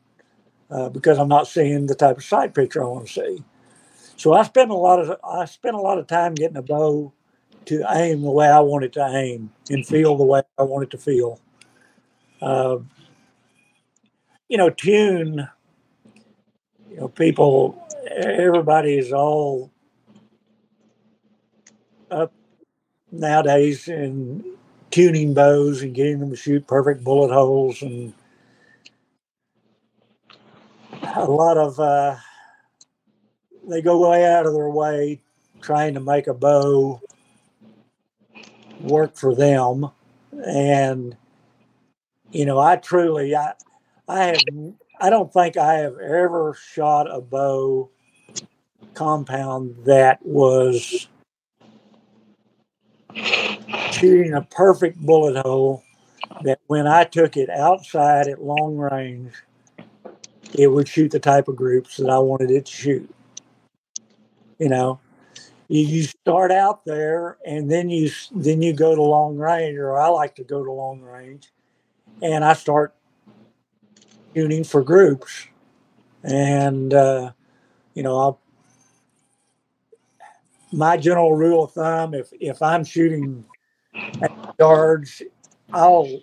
uh, 0.70 0.88
because 0.88 1.18
I'm 1.18 1.28
not 1.28 1.48
seeing 1.48 1.86
the 1.86 1.94
type 1.94 2.18
of 2.18 2.24
sight 2.24 2.54
picture 2.54 2.82
I 2.82 2.86
want 2.86 3.06
to 3.06 3.12
see. 3.12 3.44
So 4.16 4.32
I 4.32 4.42
spend 4.42 4.70
a 4.70 4.74
lot 4.74 5.00
of 5.00 5.16
I 5.22 5.44
spend 5.44 5.76
a 5.76 5.80
lot 5.80 5.98
of 5.98 6.06
time 6.06 6.34
getting 6.34 6.56
a 6.56 6.62
bow 6.62 7.12
to 7.66 7.84
aim 7.90 8.22
the 8.22 8.30
way 8.30 8.48
I 8.48 8.60
want 8.60 8.84
it 8.84 8.92
to 8.94 9.04
aim 9.06 9.52
and 9.70 9.86
feel 9.86 10.16
the 10.16 10.24
way 10.24 10.42
I 10.58 10.62
want 10.62 10.84
it 10.84 10.90
to 10.90 10.98
feel. 10.98 11.40
Uh, 12.40 12.78
you 14.48 14.56
know, 14.56 14.70
tune. 14.70 15.48
You 16.90 16.96
know, 16.96 17.08
people, 17.08 17.86
everybody 18.10 18.98
is 18.98 19.12
all 19.12 19.70
up 22.10 22.32
nowadays 23.12 23.88
in 23.88 24.44
tuning 24.90 25.34
bows 25.34 25.82
and 25.82 25.94
getting 25.94 26.20
them 26.20 26.30
to 26.30 26.36
shoot 26.36 26.66
perfect 26.66 27.04
bullet 27.04 27.32
holes 27.32 27.82
and 27.82 28.12
a 31.16 31.24
lot 31.24 31.56
of 31.56 31.78
uh, 31.80 32.16
they 33.68 33.82
go 33.82 34.08
way 34.10 34.24
out 34.26 34.46
of 34.46 34.54
their 34.54 34.70
way 34.70 35.20
trying 35.60 35.94
to 35.94 36.00
make 36.00 36.26
a 36.26 36.34
bow 36.34 37.00
work 38.80 39.16
for 39.16 39.34
them. 39.34 39.90
And 40.46 41.16
you 42.30 42.44
know 42.44 42.58
i 42.58 42.76
truly 42.76 43.34
i 43.34 43.52
i 44.06 44.24
have 44.24 44.44
i 45.00 45.10
don't 45.10 45.32
think 45.32 45.56
i 45.56 45.74
have 45.74 45.98
ever 45.98 46.54
shot 46.54 47.10
a 47.10 47.20
bow 47.20 47.88
compound 48.94 49.76
that 49.84 50.18
was 50.24 51.08
shooting 53.92 54.34
a 54.34 54.42
perfect 54.42 54.98
bullet 54.98 55.36
hole 55.44 55.82
that 56.42 56.60
when 56.66 56.86
I 56.86 57.04
took 57.04 57.36
it 57.36 57.50
outside 57.50 58.28
at 58.28 58.42
long 58.42 58.76
range, 58.76 59.32
it 60.58 60.68
would 60.68 60.88
shoot 60.88 61.10
the 61.10 61.20
type 61.20 61.48
of 61.48 61.56
groups 61.56 61.96
that 61.96 62.10
I 62.10 62.18
wanted 62.18 62.50
it 62.50 62.66
to 62.66 62.72
shoot. 62.72 63.14
You 64.58 64.68
know, 64.68 65.00
you, 65.68 66.02
start 66.02 66.50
out 66.50 66.84
there 66.84 67.38
and 67.46 67.70
then 67.70 67.90
you 67.90 68.10
then 68.34 68.60
you 68.62 68.72
go 68.72 68.94
to 68.94 69.02
long 69.02 69.36
range, 69.36 69.78
or 69.78 69.98
I 69.98 70.08
like 70.08 70.34
to 70.36 70.44
go 70.44 70.64
to 70.64 70.72
long 70.72 71.00
range, 71.00 71.48
and 72.22 72.44
I 72.44 72.54
start 72.54 72.94
shooting 74.34 74.64
for 74.64 74.82
groups, 74.82 75.46
and 76.24 76.92
uh, 76.92 77.32
you 77.94 78.02
know 78.02 78.18
I'll 78.18 78.40
my 80.72 80.96
general 80.96 81.34
rule 81.34 81.64
of 81.64 81.72
thumb 81.72 82.14
if 82.14 82.30
if 82.40 82.60
I'm 82.60 82.84
shooting 82.84 83.44
yards, 84.58 85.22
I'll 85.72 86.20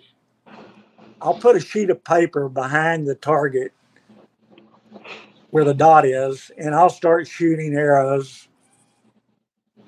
I'll 1.20 1.34
put 1.34 1.56
a 1.56 1.60
sheet 1.60 1.90
of 1.90 2.04
paper 2.04 2.48
behind 2.48 3.06
the 3.06 3.14
target 3.14 3.72
where 5.50 5.64
the 5.64 5.74
dot 5.74 6.04
is, 6.04 6.50
and 6.58 6.74
I'll 6.74 6.90
start 6.90 7.26
shooting 7.26 7.74
arrows. 7.74 8.48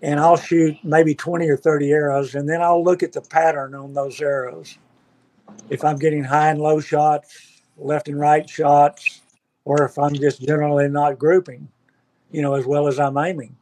And 0.00 0.20
I'll 0.20 0.36
shoot 0.36 0.76
maybe 0.84 1.14
20 1.14 1.48
or 1.48 1.56
30 1.56 1.90
arrows, 1.90 2.34
and 2.36 2.48
then 2.48 2.62
I'll 2.62 2.84
look 2.84 3.02
at 3.02 3.12
the 3.12 3.20
pattern 3.20 3.74
on 3.74 3.92
those 3.94 4.20
arrows. 4.20 4.78
If 5.68 5.84
I'm 5.84 5.96
getting 5.96 6.22
high 6.22 6.50
and 6.50 6.60
low 6.60 6.80
shots, 6.80 7.62
left 7.76 8.08
and 8.08 8.18
right 8.18 8.48
shots, 8.48 9.22
or 9.64 9.84
if 9.84 9.98
I'm 9.98 10.14
just 10.14 10.40
generally 10.40 10.88
not 10.88 11.18
grouping, 11.18 11.68
you 12.30 12.42
know, 12.42 12.54
as 12.54 12.64
well 12.64 12.86
as 12.86 13.00
I'm 13.00 13.18
aiming. 13.18 13.56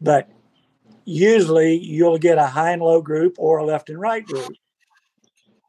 But 0.00 0.28
usually 1.04 1.76
you'll 1.76 2.18
get 2.18 2.38
a 2.38 2.46
high 2.46 2.72
and 2.72 2.82
low 2.82 3.00
group 3.00 3.36
or 3.38 3.58
a 3.58 3.64
left 3.64 3.90
and 3.90 4.00
right 4.00 4.24
group. 4.24 4.52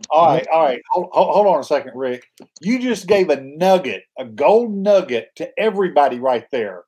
All 0.10 0.28
right, 0.28 0.48
all 0.54 0.64
right. 0.64 0.82
Hold, 0.92 1.10
hold, 1.12 1.48
on 1.48 1.60
a 1.60 1.64
second, 1.64 1.94
Rick. 1.96 2.26
You 2.62 2.80
just 2.80 3.08
gave 3.08 3.30
a 3.30 3.42
nugget, 3.42 4.04
a 4.20 4.26
gold 4.26 4.74
nugget 4.74 5.30
to 5.38 5.50
everybody 5.58 6.20
right 6.20 6.46
there. 6.52 6.84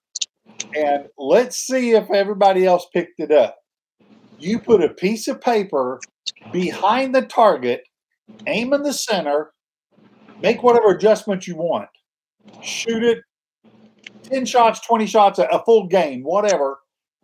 And 0.75 1.07
let's 1.17 1.57
see 1.57 1.91
if 1.91 2.09
everybody 2.11 2.65
else 2.65 2.85
picked 2.93 3.19
it 3.19 3.31
up. 3.31 3.57
You 4.39 4.59
put 4.59 4.83
a 4.83 4.89
piece 4.89 5.27
of 5.27 5.41
paper 5.41 5.99
behind 6.51 7.15
the 7.15 7.23
target, 7.23 7.83
aim 8.45 8.73
in 8.73 8.83
the 8.83 8.93
center, 8.93 9.51
make 10.41 10.61
whatever 10.61 10.91
adjustment 10.91 11.47
you 11.47 11.55
want, 11.55 11.89
shoot 12.61 13.03
it 13.03 13.19
10 14.29 14.45
shots, 14.45 14.85
20 14.85 15.05
shots, 15.05 15.39
a 15.39 15.63
full 15.65 15.87
game, 15.87 16.23
whatever 16.23 16.77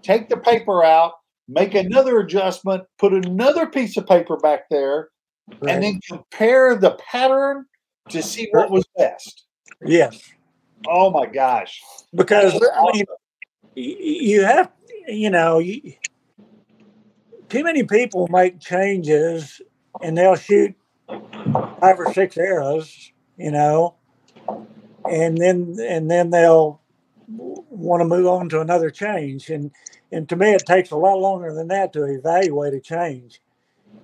take 0.04 0.30
the 0.30 0.38
paper 0.38 0.84
out, 0.84 1.14
make 1.48 1.74
another 1.74 2.20
adjustment, 2.20 2.84
put 3.00 3.14
another 3.14 3.66
piece 3.66 3.98
of 3.98 4.06
paper 4.06 4.38
back 4.38 4.70
there, 4.70 5.10
right. 5.62 5.74
and 5.74 5.84
then 5.84 6.00
compare 6.08 6.76
the 6.76 6.92
pattern 6.92 7.66
to 8.10 8.22
see 8.22 8.48
what 8.52 8.70
was 8.70 8.86
best. 8.98 9.46
Yes. 9.86 10.22
Oh 10.88 11.10
my 11.10 11.26
gosh. 11.26 11.82
Because 12.14 12.54
I 12.76 12.92
mean, 12.92 13.06
you 13.76 14.44
have, 14.44 14.72
you 15.08 15.30
know, 15.30 15.60
you, 15.60 15.94
too 17.50 17.64
many 17.64 17.84
people 17.84 18.28
make 18.30 18.60
changes 18.60 19.62
and 20.02 20.18
they'll 20.18 20.36
shoot 20.36 20.76
five 21.08 22.00
or 22.00 22.14
six 22.14 22.38
arrows, 22.38 23.12
you 23.38 23.52
know, 23.52 23.96
and 25.10 25.38
then 25.38 25.78
and 25.80 26.10
then 26.10 26.30
they'll 26.30 26.82
want 27.28 28.02
to 28.02 28.06
move 28.06 28.28
on 28.28 28.50
to 28.50 28.62
another 28.62 28.90
change. 28.90 29.50
And 29.50 29.72
and 30.12 30.30
to 30.30 30.36
me, 30.36 30.52
it 30.54 30.66
takes 30.66 30.92
a 30.92 30.98
lot 30.98 31.20
longer 31.20 31.54
than 31.54 31.70
that 31.70 31.94
to 31.94 32.06
evaluate 32.06 32.74
a 32.74 32.80
change. 32.80 33.42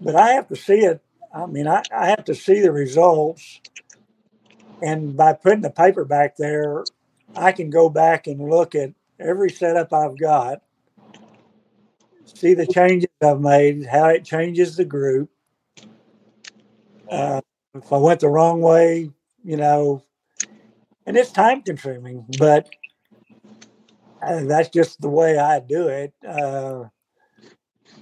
But 0.01 0.15
I 0.15 0.29
have 0.31 0.47
to 0.49 0.55
see 0.55 0.79
it. 0.79 1.01
I 1.33 1.45
mean, 1.45 1.67
I, 1.67 1.83
I 1.95 2.09
have 2.09 2.25
to 2.25 2.35
see 2.35 2.61
the 2.61 2.71
results 2.71 3.59
and 4.81 5.15
by 5.15 5.33
putting 5.33 5.61
the 5.61 5.69
paper 5.69 6.05
back 6.05 6.37
there, 6.37 6.85
I 7.35 7.51
can 7.51 7.69
go 7.69 7.89
back 7.89 8.27
and 8.27 8.49
look 8.49 8.75
at 8.75 8.93
every 9.19 9.49
setup 9.49 9.93
I've 9.93 10.17
got, 10.17 10.61
see 12.25 12.53
the 12.53 12.67
changes 12.67 13.09
I've 13.21 13.41
made, 13.41 13.85
how 13.85 14.07
it 14.07 14.23
changes 14.23 14.77
the 14.77 14.85
group. 14.85 15.29
Uh, 17.11 17.41
if 17.75 17.91
I 17.91 17.97
went 17.97 18.21
the 18.21 18.29
wrong 18.29 18.61
way, 18.61 19.09
you 19.43 19.57
know, 19.57 20.03
and 21.05 21.17
it's 21.17 21.31
time 21.31 21.61
consuming, 21.61 22.25
but 22.37 22.69
that's 24.21 24.69
just 24.69 25.01
the 25.01 25.09
way 25.09 25.37
I 25.37 25.59
do 25.59 25.87
it. 25.87 26.13
Uh, 26.27 26.85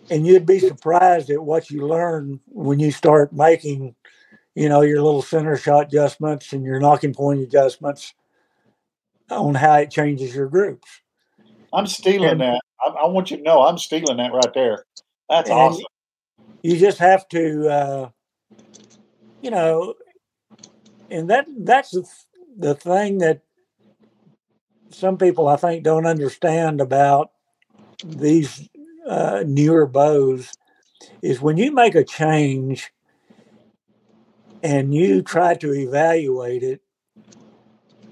and 0.10 0.26
you'd 0.26 0.46
be 0.46 0.60
surprised 0.60 1.30
at 1.30 1.44
what 1.44 1.70
you 1.70 1.88
learn 1.88 2.40
when 2.48 2.80
you 2.80 2.92
start 2.92 3.34
making, 3.34 3.96
you 4.56 4.70
know, 4.70 4.82
your 4.82 5.02
little 5.02 5.22
center 5.22 5.58
shot 5.58 5.88
adjustments 5.88 6.54
and 6.54 6.64
your 6.64 6.80
nocking 6.80 7.16
point 7.16 7.42
adjustments 7.42 8.14
on 9.30 9.56
how 9.56 9.76
it 9.76 9.92
changes 9.92 10.34
your 10.34 10.48
groups. 10.48 11.02
I'm 11.74 11.88
stealing 11.88 12.30
and, 12.30 12.42
that. 12.42 12.62
I, 12.82 12.90
I, 12.90 13.08
want 13.08 13.32
you 13.32 13.38
to 13.38 13.44
know 13.44 13.64
I'm 13.64 13.78
stealing 13.78 14.18
that 14.18 14.32
right 14.34 14.54
there. 14.54 14.86
That's 15.30 15.50
awesome. 15.50 15.84
You 16.64 16.78
just 16.78 16.98
have 17.00 17.28
to, 17.30 17.70
uh, 17.70 18.10
you 19.42 19.52
know, 19.52 19.96
and 21.10 21.30
that 21.30 21.48
that's 21.60 21.92
the, 21.92 22.08
the 22.58 22.76
thing 22.76 23.20
that 23.20 23.42
some 24.90 25.18
people 25.18 25.48
I 25.48 25.58
think 25.58 25.84
don't 25.84 26.06
understand 26.06 26.82
about 26.82 27.32
these 28.04 28.68
uh, 29.08 29.44
newer 29.46 29.86
bows 29.86 30.52
is 31.22 31.42
when 31.42 31.58
you 31.58 31.72
make 31.72 31.96
a 31.96 32.04
change 32.04 32.92
and 34.64 34.94
you 34.94 35.22
try 35.22 35.56
to 35.56 35.74
evaluate 35.74 36.64
it, 36.64 36.82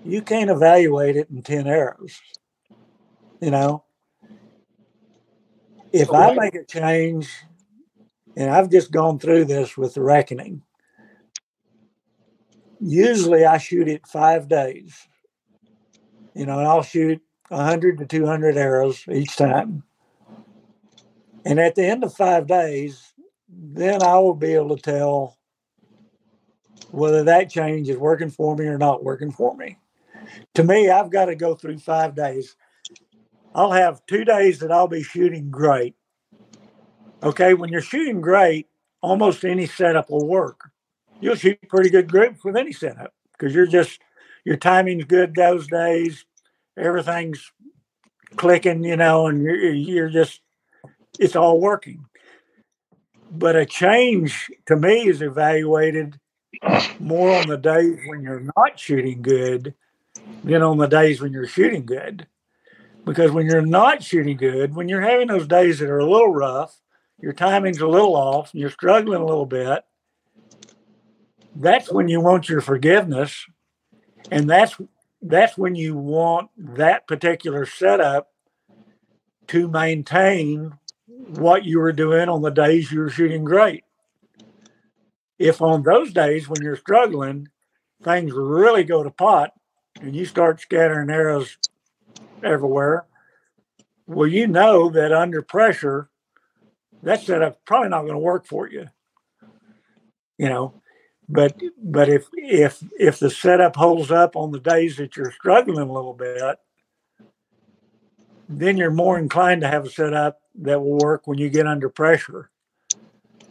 you 0.03 0.21
can't 0.21 0.49
evaluate 0.49 1.15
it 1.15 1.29
in 1.29 1.41
10 1.41 1.67
arrows. 1.67 2.19
You 3.41 3.51
know, 3.51 3.83
if 5.91 6.11
I 6.11 6.33
make 6.33 6.55
a 6.55 6.63
change, 6.63 7.29
and 8.35 8.49
I've 8.49 8.69
just 8.69 8.91
gone 8.91 9.19
through 9.19 9.45
this 9.45 9.77
with 9.77 9.93
the 9.93 10.01
reckoning, 10.01 10.61
usually 12.79 13.45
I 13.45 13.57
shoot 13.57 13.87
it 13.87 14.07
five 14.07 14.47
days. 14.47 14.95
You 16.35 16.45
know, 16.45 16.59
and 16.59 16.67
I'll 16.67 16.83
shoot 16.83 17.21
100 17.47 17.97
to 17.99 18.05
200 18.05 18.57
arrows 18.57 19.03
each 19.11 19.35
time. 19.37 19.83
And 21.45 21.59
at 21.59 21.75
the 21.75 21.85
end 21.85 22.03
of 22.03 22.13
five 22.13 22.45
days, 22.45 23.13
then 23.47 24.03
I 24.03 24.19
will 24.19 24.35
be 24.35 24.53
able 24.53 24.75
to 24.75 24.81
tell 24.81 25.37
whether 26.91 27.23
that 27.23 27.49
change 27.49 27.89
is 27.89 27.97
working 27.97 28.29
for 28.29 28.55
me 28.55 28.65
or 28.65 28.77
not 28.77 29.03
working 29.03 29.31
for 29.31 29.55
me. 29.55 29.77
To 30.55 30.63
me, 30.63 30.89
I've 30.89 31.11
got 31.11 31.25
to 31.25 31.35
go 31.35 31.55
through 31.55 31.79
five 31.79 32.15
days. 32.15 32.55
I'll 33.53 33.71
have 33.71 34.05
two 34.05 34.25
days 34.25 34.59
that 34.59 34.71
I'll 34.71 34.87
be 34.87 35.03
shooting 35.03 35.49
great. 35.49 35.95
Okay, 37.23 37.53
when 37.53 37.69
you're 37.69 37.81
shooting 37.81 38.21
great, 38.21 38.67
almost 39.01 39.45
any 39.45 39.67
setup 39.67 40.09
will 40.09 40.27
work. 40.27 40.69
You'll 41.21 41.35
shoot 41.35 41.59
pretty 41.69 41.89
good 41.89 42.11
groups 42.11 42.43
with 42.43 42.57
any 42.57 42.73
setup 42.73 43.13
because 43.31 43.55
you're 43.55 43.67
just 43.67 44.01
your 44.45 44.55
timing's 44.57 45.05
good 45.05 45.35
those 45.35 45.67
days. 45.67 46.23
Everything's 46.77 47.51
clicking, 48.35 48.83
you 48.83 48.95
know, 48.95 49.27
and 49.27 49.41
you're, 49.41 49.73
you're 49.73 50.09
just 50.09 50.41
it's 51.19 51.35
all 51.35 51.59
working. 51.59 52.05
But 53.31 53.55
a 53.55 53.65
change 53.65 54.49
to 54.67 54.75
me 54.75 55.07
is 55.07 55.21
evaluated 55.21 56.19
more 56.99 57.35
on 57.35 57.47
the 57.47 57.57
days 57.57 57.99
when 58.07 58.21
you're 58.21 58.47
not 58.55 58.79
shooting 58.79 59.21
good 59.21 59.73
than 60.43 60.61
on 60.61 60.77
the 60.77 60.87
days 60.87 61.21
when 61.21 61.33
you're 61.33 61.47
shooting 61.47 61.85
good. 61.85 62.27
Because 63.03 63.31
when 63.31 63.45
you're 63.45 63.65
not 63.65 64.03
shooting 64.03 64.37
good, 64.37 64.75
when 64.75 64.89
you're 64.89 65.01
having 65.01 65.27
those 65.27 65.47
days 65.47 65.79
that 65.79 65.89
are 65.89 65.99
a 65.99 66.09
little 66.09 66.33
rough, 66.33 66.79
your 67.21 67.33
timing's 67.33 67.79
a 67.79 67.87
little 67.87 68.15
off, 68.15 68.51
and 68.51 68.61
you're 68.61 68.69
struggling 68.69 69.21
a 69.21 69.25
little 69.25 69.45
bit, 69.45 69.83
that's 71.55 71.91
when 71.91 72.07
you 72.07 72.19
want 72.19 72.49
your 72.49 72.61
forgiveness. 72.61 73.45
And 74.31 74.49
that's 74.49 74.75
that's 75.21 75.57
when 75.57 75.75
you 75.75 75.95
want 75.95 76.49
that 76.57 77.07
particular 77.07 77.65
setup 77.65 78.31
to 79.47 79.67
maintain 79.67 80.73
what 81.07 81.65
you 81.65 81.79
were 81.79 81.91
doing 81.91 82.29
on 82.29 82.41
the 82.41 82.49
days 82.49 82.91
you 82.91 82.99
were 82.99 83.09
shooting 83.09 83.43
great. 83.43 83.83
If 85.37 85.61
on 85.61 85.83
those 85.83 86.13
days 86.13 86.47
when 86.47 86.61
you're 86.61 86.75
struggling, 86.75 87.49
things 88.03 88.31
really 88.33 88.83
go 88.83 89.03
to 89.03 89.11
pot 89.11 89.51
and 89.99 90.15
you 90.15 90.25
start 90.25 90.61
scattering 90.61 91.09
arrows 91.09 91.57
everywhere, 92.43 93.05
well, 94.07 94.27
you 94.27 94.47
know 94.47 94.89
that 94.89 95.11
under 95.11 95.41
pressure, 95.41 96.09
that 97.03 97.21
setup's 97.21 97.59
probably 97.65 97.89
not 97.89 98.01
going 98.01 98.13
to 98.13 98.19
work 98.19 98.45
for 98.45 98.69
you. 98.69 98.87
You 100.37 100.49
know, 100.49 100.81
but 101.27 101.59
but 101.81 102.09
if 102.09 102.27
if 102.33 102.83
if 102.99 103.19
the 103.19 103.29
setup 103.29 103.75
holds 103.75 104.11
up 104.11 104.35
on 104.35 104.51
the 104.51 104.59
days 104.59 104.97
that 104.97 105.17
you're 105.17 105.31
struggling 105.31 105.89
a 105.89 105.91
little 105.91 106.13
bit, 106.13 106.57
then 108.47 108.77
you're 108.77 108.91
more 108.91 109.17
inclined 109.17 109.61
to 109.61 109.67
have 109.67 109.85
a 109.85 109.89
setup 109.89 110.39
that 110.61 110.79
will 110.79 110.97
work 110.97 111.25
when 111.25 111.37
you 111.37 111.49
get 111.49 111.67
under 111.67 111.89
pressure. 111.89 112.49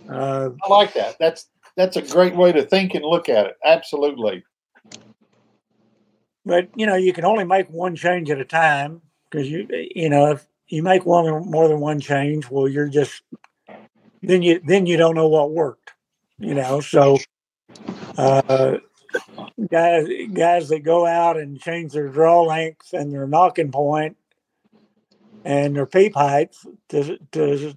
Uh, 0.09 0.51
I 0.63 0.69
like 0.69 0.95
that. 0.95 1.17
That's 1.19 1.49
that's 1.77 1.97
a 1.97 2.03
great 2.03 2.37
way 2.37 2.53
to 2.53 2.63
think 2.65 2.95
and 2.95 3.05
look 3.05 3.29
at 3.29 3.47
it. 3.47 3.57
Absolutely. 3.65 4.45
But 6.47 6.69
you 6.77 6.87
know, 6.87 6.97
you 6.97 7.13
can 7.13 7.25
only 7.25 7.45
make 7.45 7.69
one 7.71 7.97
change 7.97 8.31
at 8.31 8.41
a 8.41 8.45
time 8.45 9.01
because 9.29 9.51
you 9.51 9.67
you 9.71 10.11
know 10.11 10.31
if 10.31 10.47
you 10.69 10.83
make 10.83 11.05
one 11.05 11.51
more 11.51 11.69
than 11.69 11.81
one 11.81 11.99
change, 12.01 12.49
well, 12.51 12.69
you're 12.69 12.89
just 12.89 13.23
then 14.23 14.43
you 14.43 14.61
then 14.65 14.87
you 14.87 14.97
don't 14.97 15.15
know 15.17 15.29
what 15.29 15.51
worked. 15.51 15.91
You 16.39 16.55
know, 16.55 16.81
so 16.81 17.19
uh, 18.19 18.79
guys 19.71 20.09
guys 20.33 20.69
that 20.69 20.81
go 20.81 21.07
out 21.07 21.37
and 21.37 21.61
change 21.61 21.93
their 21.93 22.09
draw 22.09 22.43
length 22.43 22.93
and 22.93 23.13
their 23.13 23.27
nocking 23.27 23.73
point 23.73 24.17
and 25.45 25.77
their 25.77 25.87
peep 25.87 26.15
height 26.15 26.55
to, 26.89 27.19
to 27.33 27.77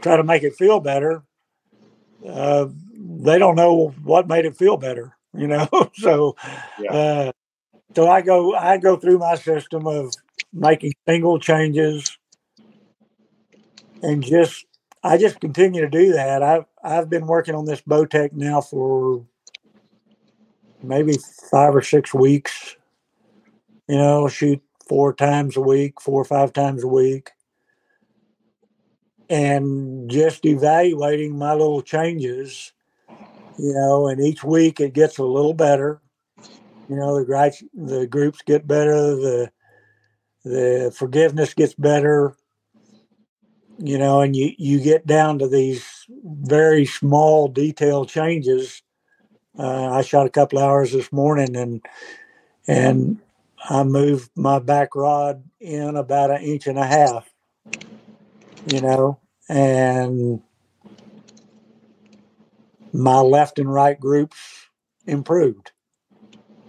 try 0.00 0.16
to 0.16 0.24
make 0.24 0.42
it 0.42 0.54
feel 0.56 0.80
better. 0.80 1.22
Uh, 2.26 2.66
they 2.98 3.38
don't 3.38 3.56
know 3.56 3.94
what 4.02 4.28
made 4.28 4.46
it 4.46 4.56
feel 4.56 4.76
better, 4.76 5.16
you 5.34 5.46
know. 5.46 5.68
so, 5.94 6.34
yeah. 6.78 6.92
uh, 6.92 7.32
so 7.94 8.08
I 8.08 8.22
go 8.22 8.54
I 8.54 8.78
go 8.78 8.96
through 8.96 9.18
my 9.18 9.36
system 9.36 9.86
of 9.86 10.12
making 10.52 10.94
single 11.06 11.38
changes 11.38 12.16
and 14.02 14.22
just 14.22 14.64
I 15.06 15.18
just 15.18 15.38
continue 15.38 15.82
to 15.82 15.88
do 15.88 16.12
that. 16.14 16.42
I've 16.42 16.64
I've 16.82 17.08
been 17.08 17.26
working 17.26 17.54
on 17.54 17.64
this 17.64 17.80
Bowtech 17.82 18.32
now 18.32 18.60
for 18.60 19.24
maybe 20.82 21.16
five 21.48 21.76
or 21.76 21.82
six 21.82 22.12
weeks. 22.12 22.76
You 23.88 23.98
know, 23.98 24.26
shoot 24.26 24.60
four 24.88 25.14
times 25.14 25.56
a 25.56 25.60
week, 25.60 26.00
four 26.00 26.20
or 26.20 26.24
five 26.24 26.52
times 26.52 26.82
a 26.82 26.88
week, 26.88 27.30
and 29.30 30.10
just 30.10 30.44
evaluating 30.44 31.38
my 31.38 31.52
little 31.52 31.82
changes. 31.82 32.72
You 33.58 33.74
know, 33.74 34.08
and 34.08 34.20
each 34.20 34.42
week 34.42 34.80
it 34.80 34.92
gets 34.92 35.18
a 35.18 35.24
little 35.24 35.54
better. 35.54 36.02
You 36.88 36.96
know, 36.96 37.24
the 37.24 37.68
the 37.74 38.08
groups 38.08 38.42
get 38.42 38.66
better, 38.66 39.14
the 39.14 39.52
the 40.44 40.92
forgiveness 40.96 41.54
gets 41.54 41.74
better. 41.74 42.36
You 43.78 43.98
know, 43.98 44.20
and 44.22 44.34
you 44.34 44.52
you 44.58 44.80
get 44.80 45.06
down 45.06 45.38
to 45.40 45.48
these 45.48 45.84
very 46.24 46.86
small 46.86 47.48
detail 47.48 48.04
changes. 48.06 48.82
Uh, 49.58 49.90
I 49.90 50.02
shot 50.02 50.26
a 50.26 50.30
couple 50.30 50.58
hours 50.58 50.92
this 50.92 51.12
morning, 51.12 51.56
and 51.56 51.84
and 52.66 53.18
I 53.68 53.84
moved 53.84 54.30
my 54.36 54.58
back 54.58 54.94
rod 54.94 55.44
in 55.60 55.96
about 55.96 56.30
an 56.30 56.42
inch 56.42 56.66
and 56.66 56.78
a 56.78 56.86
half, 56.86 57.28
you 58.70 58.80
know, 58.80 59.20
and 59.48 60.42
my 62.92 63.20
left 63.20 63.58
and 63.58 63.72
right 63.72 63.98
groups 63.98 64.36
improved, 65.06 65.72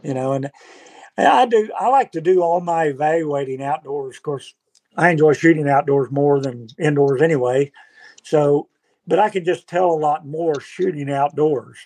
you 0.04 0.14
know, 0.14 0.34
and 0.34 0.52
I 1.18 1.46
do, 1.46 1.72
I 1.78 1.90
like 1.90 2.12
to 2.14 2.22
do 2.22 2.42
all 2.42 2.62
my 2.62 2.86
evaluating 2.86 3.62
outdoors. 3.64 4.18
Of 4.18 4.24
course, 4.24 4.54
I 4.98 5.12
enjoy 5.12 5.34
shooting 5.34 5.70
outdoors 5.70 6.10
more 6.12 6.42
than 6.42 6.68
indoors 6.80 7.22
anyway. 7.22 7.72
So, 8.24 8.68
but 9.06 9.20
I 9.20 9.30
can 9.30 9.46
just 9.46 9.68
tell 9.68 9.92
a 9.92 9.94
lot 9.94 10.26
more 10.26 10.60
shooting 10.60 11.12
outdoors. 11.12 11.78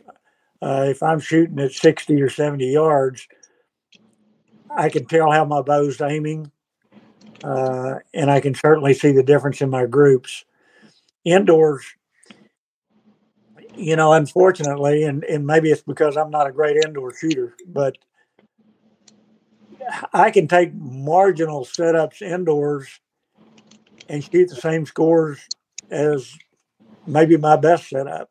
Uh, 0.62 0.86
if 0.88 1.04
I'm 1.04 1.20
shooting 1.20 1.60
at 1.60 1.74
60 1.74 2.22
or 2.22 2.30
70 2.30 2.66
yards, 2.66 3.28
I 4.76 4.90
can 4.90 5.06
tell 5.06 5.32
how 5.32 5.44
my 5.44 5.62
bow's 5.62 6.00
aiming, 6.00 6.52
uh, 7.44 7.96
and 8.14 8.32
I 8.32 8.40
can 8.40 8.56
certainly 8.56 8.94
see 8.94 9.12
the 9.12 9.24
difference 9.24 9.62
in 9.62 9.70
my 9.70 9.86
groups. 9.86 10.46
Indoors, 11.26 11.84
you 13.76 13.96
know, 13.96 14.14
unfortunately, 14.14 15.04
and, 15.04 15.24
and 15.26 15.46
maybe 15.46 15.72
it's 15.72 15.82
because 15.82 16.16
I'm 16.16 16.32
not 16.32 16.48
a 16.48 16.52
great 16.52 16.78
indoor 16.78 17.14
shooter, 17.14 17.56
but 17.68 17.98
I 20.14 20.32
can 20.32 20.48
take 20.48 20.74
marginal 20.74 21.66
setups 21.66 22.22
indoors 22.22 23.00
and 24.10 24.24
shoot 24.24 24.50
the 24.50 24.56
same 24.56 24.86
scores 24.86 25.40
as 25.90 26.34
maybe 27.06 27.38
my 27.38 27.56
best 27.56 27.90
setup. 27.90 28.30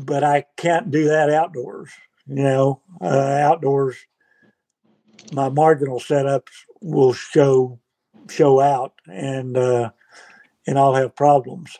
But 0.00 0.22
I 0.22 0.44
can't 0.56 0.90
do 0.90 1.08
that 1.08 1.30
outdoors. 1.30 1.90
You 2.26 2.42
know, 2.42 2.82
uh, 3.00 3.06
outdoors, 3.06 3.96
my 5.32 5.48
marginal 5.48 5.98
setups 5.98 6.52
will 6.80 7.12
show 7.12 7.80
show 8.30 8.60
out, 8.60 8.92
and 9.06 9.56
uh, 9.56 9.90
and 10.66 10.78
I'll 10.78 10.94
have 10.94 11.16
problems. 11.16 11.76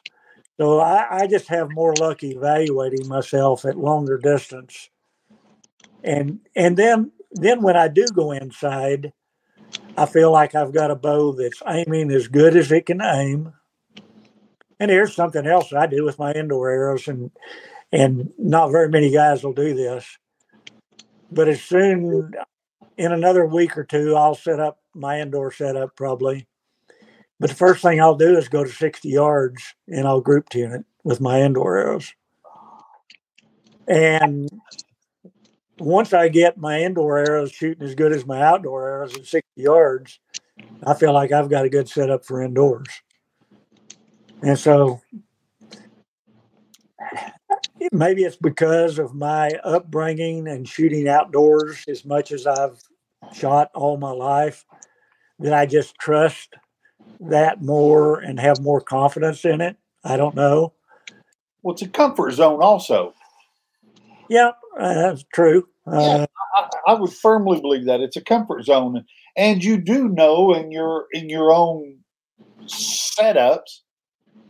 So 0.59 0.81
I, 0.81 1.21
I 1.21 1.27
just 1.27 1.49
have 1.49 1.71
more 1.71 1.95
luck 1.95 2.25
evaluating 2.25 3.07
myself 3.07 3.65
at 3.65 3.77
longer 3.77 4.19
distance, 4.19 4.89
and 6.03 6.41
and 6.57 6.77
then 6.77 7.13
then 7.33 7.63
when 7.63 7.77
I 7.77 7.89
do 7.89 8.07
go 8.15 8.33
inside, 8.33 9.13
I 9.97 10.07
feel 10.07 10.31
like 10.31 10.55
I've 10.55 10.73
got 10.73 10.91
a 10.91 10.97
bow 10.97 11.33
that's 11.33 11.63
aiming 11.67 12.11
as 12.11 12.29
good 12.29 12.57
as 12.57 12.71
it 12.71 12.87
can 12.87 13.01
aim. 13.03 13.53
And 14.81 14.91
here's 14.91 15.15
something 15.15 15.47
else 15.47 15.73
I 15.73 15.87
do 15.87 16.05
with 16.05 16.19
my 16.19 16.33
indoor 16.33 16.71
arrows, 16.71 17.09
and 17.09 17.31
and 17.91 18.31
not 18.39 18.71
very 18.71 18.89
many 18.89 19.11
guys 19.11 19.43
will 19.43 19.53
do 19.53 19.75
this. 19.75 20.07
But 21.31 21.49
as 21.49 21.63
soon 21.63 22.33
in 22.97 23.13
another 23.13 23.47
week 23.47 23.77
or 23.77 23.85
two, 23.85 24.15
I'll 24.15 24.35
set 24.35 24.61
up 24.61 24.79
my 24.95 25.21
indoor 25.21 25.51
setup 25.53 25.97
probably. 25.97 26.47
But 27.41 27.51
the 27.51 27.57
first 27.57 27.83
thing 27.83 28.01
I'll 28.01 28.17
do 28.17 28.37
is 28.37 28.49
go 28.49 28.65
to 28.65 28.71
60 28.71 29.09
yards 29.09 29.75
and 29.87 30.07
I'll 30.07 30.21
group 30.21 30.49
tune 30.49 30.73
it 30.73 30.85
with 31.05 31.21
my 31.21 31.41
indoor 31.41 31.79
arrows. 31.79 32.13
And 33.87 34.49
once 35.81 36.13
I 36.13 36.29
get 36.29 36.59
my 36.59 36.81
indoor 36.81 37.19
arrows 37.19 37.53
shooting 37.53 37.87
as 37.87 37.95
good 37.95 38.13
as 38.13 38.27
my 38.27 38.43
outdoor 38.43 38.89
arrows 38.89 39.17
at 39.17 39.27
60 39.27 39.43
yards, 39.57 40.21
I 40.87 40.95
feel 40.95 41.13
like 41.13 41.33
I've 41.33 41.51
got 41.51 41.65
a 41.65 41.71
good 41.71 41.89
setup 41.89 42.25
for 42.25 42.43
indoors. 42.43 42.89
And 44.43 44.59
so 44.59 45.01
maybe 47.93 48.25
it's 48.25 48.37
because 48.37 48.99
of 48.99 49.15
my 49.15 49.51
upbringing 49.65 50.49
and 50.49 50.69
shooting 50.69 51.09
outdoors 51.09 51.85
as 51.89 52.05
much 52.05 52.33
as 52.33 52.47
I've 52.47 52.81
shot 53.33 53.71
all 53.75 53.97
my 53.97 54.11
life 54.11 54.65
that 55.41 55.53
I 55.53 55.67
just 55.67 55.97
trust 55.99 56.55
that 57.21 57.63
more 57.63 58.21
and 58.21 58.39
have 58.39 58.61
more 58.61 58.81
confidence 58.81 59.45
in 59.45 59.61
it. 59.61 59.77
I 60.05 60.17
don't 60.17 60.35
know. 60.35 60.73
Well, 61.63 61.75
it's 61.75 61.83
a 61.83 61.89
comfort 61.89 62.33
zone, 62.33 62.63
also. 62.63 63.15
Yeah, 64.29 64.53
that's 64.77 65.25
true. 65.33 65.67
Uh, 65.87 66.27
I, 66.57 66.69
I 66.89 66.95
would 66.95 67.13
firmly 67.13 67.61
believe 67.61 67.87
that 67.87 68.01
it's 68.01 68.17
a 68.17 68.21
comfort 68.21 68.65
zone, 68.65 69.05
and 69.37 69.63
you 69.63 69.79
do 69.79 70.09
know 70.09 70.53
in 70.55 70.71
your 70.71 71.07
in 71.13 71.29
your 71.29 71.53
own 71.53 71.99
setups 72.67 73.81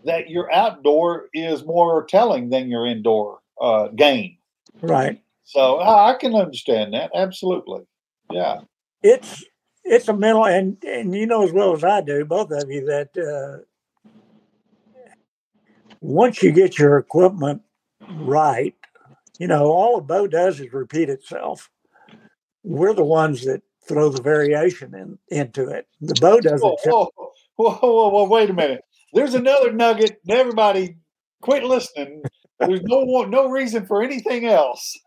that 0.04 0.31
your 0.31 0.52
outdoor 0.52 1.28
is 1.35 1.64
more 1.64 2.04
telling 2.07 2.50
than 2.50 2.68
your 2.68 2.87
indoor 2.87 3.40
uh, 3.61 3.88
game. 3.88 4.37
right. 4.83 5.20
So 5.44 5.76
I 5.76 6.11
I 6.12 6.14
can 6.18 6.35
understand 6.35 6.94
that 6.94 7.11
absolutely. 7.14 7.83
Yeah. 8.31 8.61
It's 9.02 9.44
it's 9.85 10.09
a 10.09 10.12
mental 10.12 10.46
and 10.46 10.76
and 10.85 11.14
you 11.14 11.26
know 11.26 11.42
as 11.42 11.52
well 11.52 11.74
as 11.74 11.85
I 11.85 12.00
do, 12.00 12.24
both 12.24 12.50
of 12.50 12.70
you, 12.70 12.85
that 12.87 13.16
uh, 13.16 13.64
once 16.00 16.42
you 16.42 16.52
get 16.52 16.78
your 16.78 16.98
equipment 16.98 17.62
right, 18.09 18.74
you 19.38 19.46
know 19.46 19.66
all 19.66 19.98
a 19.98 20.01
bow 20.01 20.27
does 20.27 20.61
is 20.61 20.72
repeat 20.72 21.09
itself. 21.09 21.70
We're 22.64 22.94
the 22.94 23.05
ones 23.05 23.44
that 23.44 23.62
throw 23.87 24.11
the 24.11 24.22
variation 24.22 24.94
in, 24.94 25.18
into 25.29 25.68
it. 25.68 25.87
The 26.01 26.14
bow 26.20 26.40
doesn't. 26.40 26.61
Whoa, 26.61 26.77
whoa, 26.85 27.33
whoa, 27.57 27.79
whoa, 27.81 28.09
whoa, 28.11 28.24
wait 28.29 28.51
a 28.51 28.55
minute. 28.55 28.83
There's 29.14 29.35
another 29.35 29.72
nugget. 29.72 30.20
Everybody, 30.29 30.96
quit 31.40 31.64
listening. 31.64 32.22
There's 32.61 32.83
no 32.83 33.05
no 33.24 33.48
reason 33.48 33.87
for 33.87 34.03
anything 34.03 34.46
else. 34.46 34.98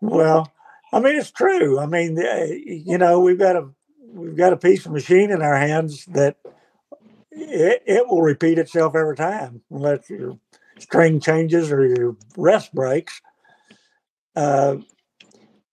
Well, 0.00 0.52
I 0.92 1.00
mean, 1.00 1.16
it's 1.16 1.30
true. 1.30 1.78
I 1.78 1.86
mean, 1.86 2.18
uh, 2.18 2.46
you 2.50 2.98
know, 2.98 3.20
we've 3.20 3.38
got 3.38 3.56
a 3.56 3.68
we've 4.12 4.36
got 4.36 4.52
a 4.52 4.56
piece 4.56 4.84
of 4.84 4.92
machine 4.92 5.30
in 5.30 5.40
our 5.40 5.56
hands 5.56 6.04
that 6.06 6.36
it, 7.30 7.82
it 7.86 8.08
will 8.08 8.22
repeat 8.22 8.58
itself 8.58 8.94
every 8.94 9.16
time, 9.16 9.62
unless 9.70 10.10
your 10.10 10.38
string 10.82 11.20
changes 11.20 11.72
or 11.72 11.86
your 11.86 12.16
rest 12.36 12.74
breaks. 12.74 13.20
Uh, 14.34 14.76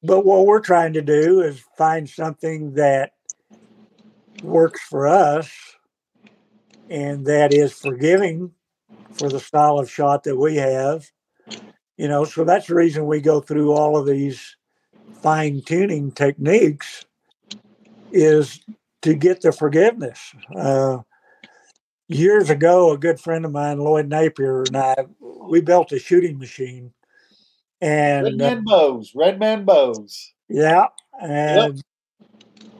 but 0.03 0.25
what 0.25 0.45
we're 0.45 0.61
trying 0.61 0.93
to 0.93 1.01
do 1.01 1.41
is 1.41 1.63
find 1.77 2.09
something 2.09 2.73
that 2.75 3.11
works 4.41 4.81
for 4.81 5.07
us, 5.07 5.51
and 6.89 7.25
that 7.25 7.53
is 7.53 7.73
forgiving 7.73 8.51
for 9.13 9.29
the 9.29 9.39
style 9.39 9.79
of 9.79 9.91
shot 9.91 10.23
that 10.23 10.37
we 10.37 10.55
have. 10.55 11.05
You 11.97 12.07
know, 12.07 12.23
so 12.23 12.45
that's 12.45 12.67
the 12.67 12.75
reason 12.75 13.05
we 13.05 13.19
go 13.19 13.41
through 13.41 13.73
all 13.73 13.97
of 13.97 14.05
these 14.05 14.55
fine 15.21 15.61
tuning 15.65 16.11
techniques 16.13 17.05
is 18.11 18.61
to 19.01 19.13
get 19.13 19.41
the 19.41 19.51
forgiveness. 19.51 20.33
Uh, 20.55 20.99
years 22.09 22.49
ago, 22.49 22.91
a 22.91 22.97
good 22.97 23.19
friend 23.19 23.45
of 23.45 23.51
mine, 23.51 23.77
Lloyd 23.77 24.09
Napier, 24.09 24.63
and 24.63 24.75
I, 24.75 24.95
we 25.21 25.61
built 25.61 25.91
a 25.91 25.99
shooting 25.99 26.37
machine. 26.37 26.91
And 27.79 28.27
uh, 28.27 28.31
man 28.31 28.63
bows. 28.65 29.13
Red 29.15 29.39
man 29.39 29.63
bows. 29.63 30.33
yeah, 30.49 30.87
and 31.21 31.81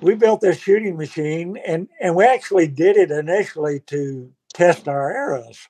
we 0.01 0.15
built 0.15 0.41
this 0.41 0.59
shooting 0.59 0.97
machine, 0.97 1.57
and 1.65 1.87
and 2.01 2.15
we 2.15 2.25
actually 2.25 2.67
did 2.67 2.97
it 2.97 3.11
initially 3.11 3.79
to 3.87 4.29
test 4.53 4.89
our 4.89 5.15
arrows 5.15 5.69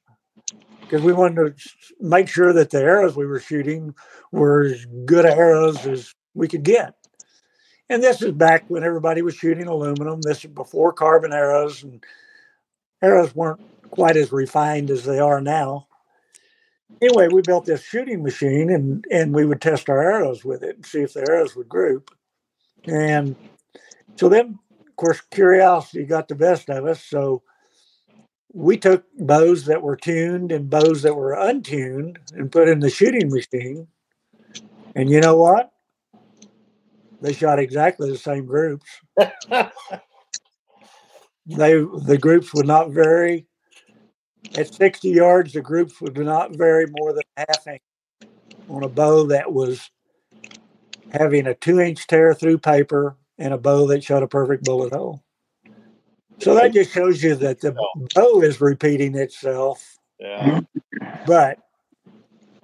because 0.81 1.03
we 1.03 1.13
wanted 1.13 1.55
to 1.55 1.69
make 1.99 2.27
sure 2.27 2.53
that 2.53 2.71
the 2.71 2.81
arrows 2.81 3.15
we 3.15 3.27
were 3.27 3.39
shooting 3.39 3.93
were 4.31 4.63
as 4.63 4.85
good 5.05 5.25
arrows 5.25 5.85
as 5.85 6.15
we 6.33 6.47
could 6.47 6.63
get. 6.63 6.95
And 7.89 8.01
this 8.01 8.21
is 8.21 8.31
back 8.31 8.65
when 8.67 8.83
everybody 8.83 9.21
was 9.21 9.35
shooting 9.35 9.67
aluminum. 9.67 10.21
This 10.21 10.43
is 10.43 10.51
before 10.51 10.93
carbon 10.93 11.33
arrows, 11.33 11.83
and 11.83 12.03
arrows 13.01 13.35
weren't 13.35 13.61
quite 13.89 14.17
as 14.17 14.31
refined 14.31 14.89
as 14.89 15.03
they 15.03 15.19
are 15.19 15.41
now. 15.41 15.87
Anyway, 17.01 17.27
we 17.31 17.41
built 17.41 17.65
this 17.65 17.83
shooting 17.83 18.23
machine, 18.23 18.69
and 18.69 19.05
and 19.11 19.33
we 19.33 19.45
would 19.45 19.61
test 19.61 19.89
our 19.89 20.01
arrows 20.01 20.43
with 20.43 20.63
it 20.63 20.75
and 20.75 20.85
see 20.85 21.01
if 21.01 21.13
the 21.13 21.25
arrows 21.29 21.55
would 21.55 21.69
group. 21.69 22.11
And 22.85 23.35
so 24.15 24.27
then, 24.27 24.59
of 24.85 24.95
course, 24.95 25.21
curiosity 25.31 26.03
got 26.03 26.27
the 26.27 26.35
best 26.35 26.69
of 26.69 26.85
us. 26.85 27.03
So 27.03 27.43
we 28.53 28.77
took 28.77 29.05
bows 29.17 29.65
that 29.65 29.81
were 29.81 29.95
tuned 29.95 30.51
and 30.51 30.69
bows 30.69 31.03
that 31.03 31.15
were 31.15 31.33
untuned 31.33 32.19
and 32.33 32.51
put 32.51 32.67
in 32.67 32.79
the 32.79 32.89
shooting 32.89 33.29
machine. 33.29 33.87
And 34.95 35.09
you 35.09 35.21
know 35.21 35.37
what? 35.37 35.71
They 37.21 37.33
shot 37.33 37.59
exactly 37.59 38.09
the 38.09 38.17
same 38.17 38.45
groups. 38.45 38.89
They 41.49 41.73
the 41.75 42.19
groups 42.21 42.53
would 42.53 42.67
not 42.67 42.91
vary. 42.91 43.47
At 44.55 44.73
60 44.73 45.09
yards, 45.09 45.53
the 45.53 45.61
groups 45.61 46.01
would 46.01 46.17
not 46.17 46.55
vary 46.57 46.87
more 46.89 47.13
than 47.13 47.23
a 47.37 47.45
half 47.49 47.67
inch 47.67 47.81
on 48.69 48.83
a 48.83 48.89
bow 48.89 49.27
that 49.27 49.53
was 49.53 49.89
having 51.11 51.47
a 51.47 51.55
two 51.55 51.79
inch 51.79 52.07
tear 52.07 52.33
through 52.33 52.59
paper 52.59 53.17
and 53.37 53.53
a 53.53 53.57
bow 53.57 53.87
that 53.87 54.03
shot 54.03 54.23
a 54.23 54.27
perfect 54.27 54.65
bullet 54.65 54.93
hole. 54.93 55.23
So 56.41 56.55
that 56.55 56.73
just 56.73 56.91
shows 56.91 57.23
you 57.23 57.35
that 57.35 57.61
the 57.61 57.73
bow 58.15 58.41
is 58.41 58.61
repeating 58.61 59.15
itself, 59.15 59.97
Yeah. 60.19 60.61
but 61.25 61.59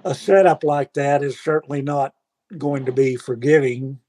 a 0.05 0.15
setup 0.15 0.63
like 0.63 0.93
that 0.93 1.23
is 1.23 1.39
certainly 1.39 1.81
not 1.81 2.13
going 2.57 2.85
to 2.85 2.91
be 2.93 3.15
forgiving, 3.17 3.99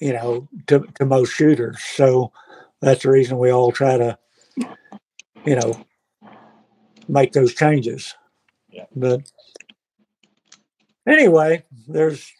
you 0.00 0.12
know, 0.14 0.48
to, 0.68 0.86
to 0.96 1.06
most 1.06 1.32
shooters. 1.32 1.82
So 1.82 2.32
that's 2.80 3.02
the 3.02 3.10
reason 3.10 3.38
we 3.38 3.50
all 3.50 3.72
try 3.72 3.96
to, 3.96 4.18
you 5.44 5.56
know, 5.56 5.84
make 7.08 7.32
those 7.32 7.54
changes. 7.54 8.14
Yeah. 8.70 8.86
But 8.94 9.30
anyway, 11.06 11.64
there's 11.86 12.30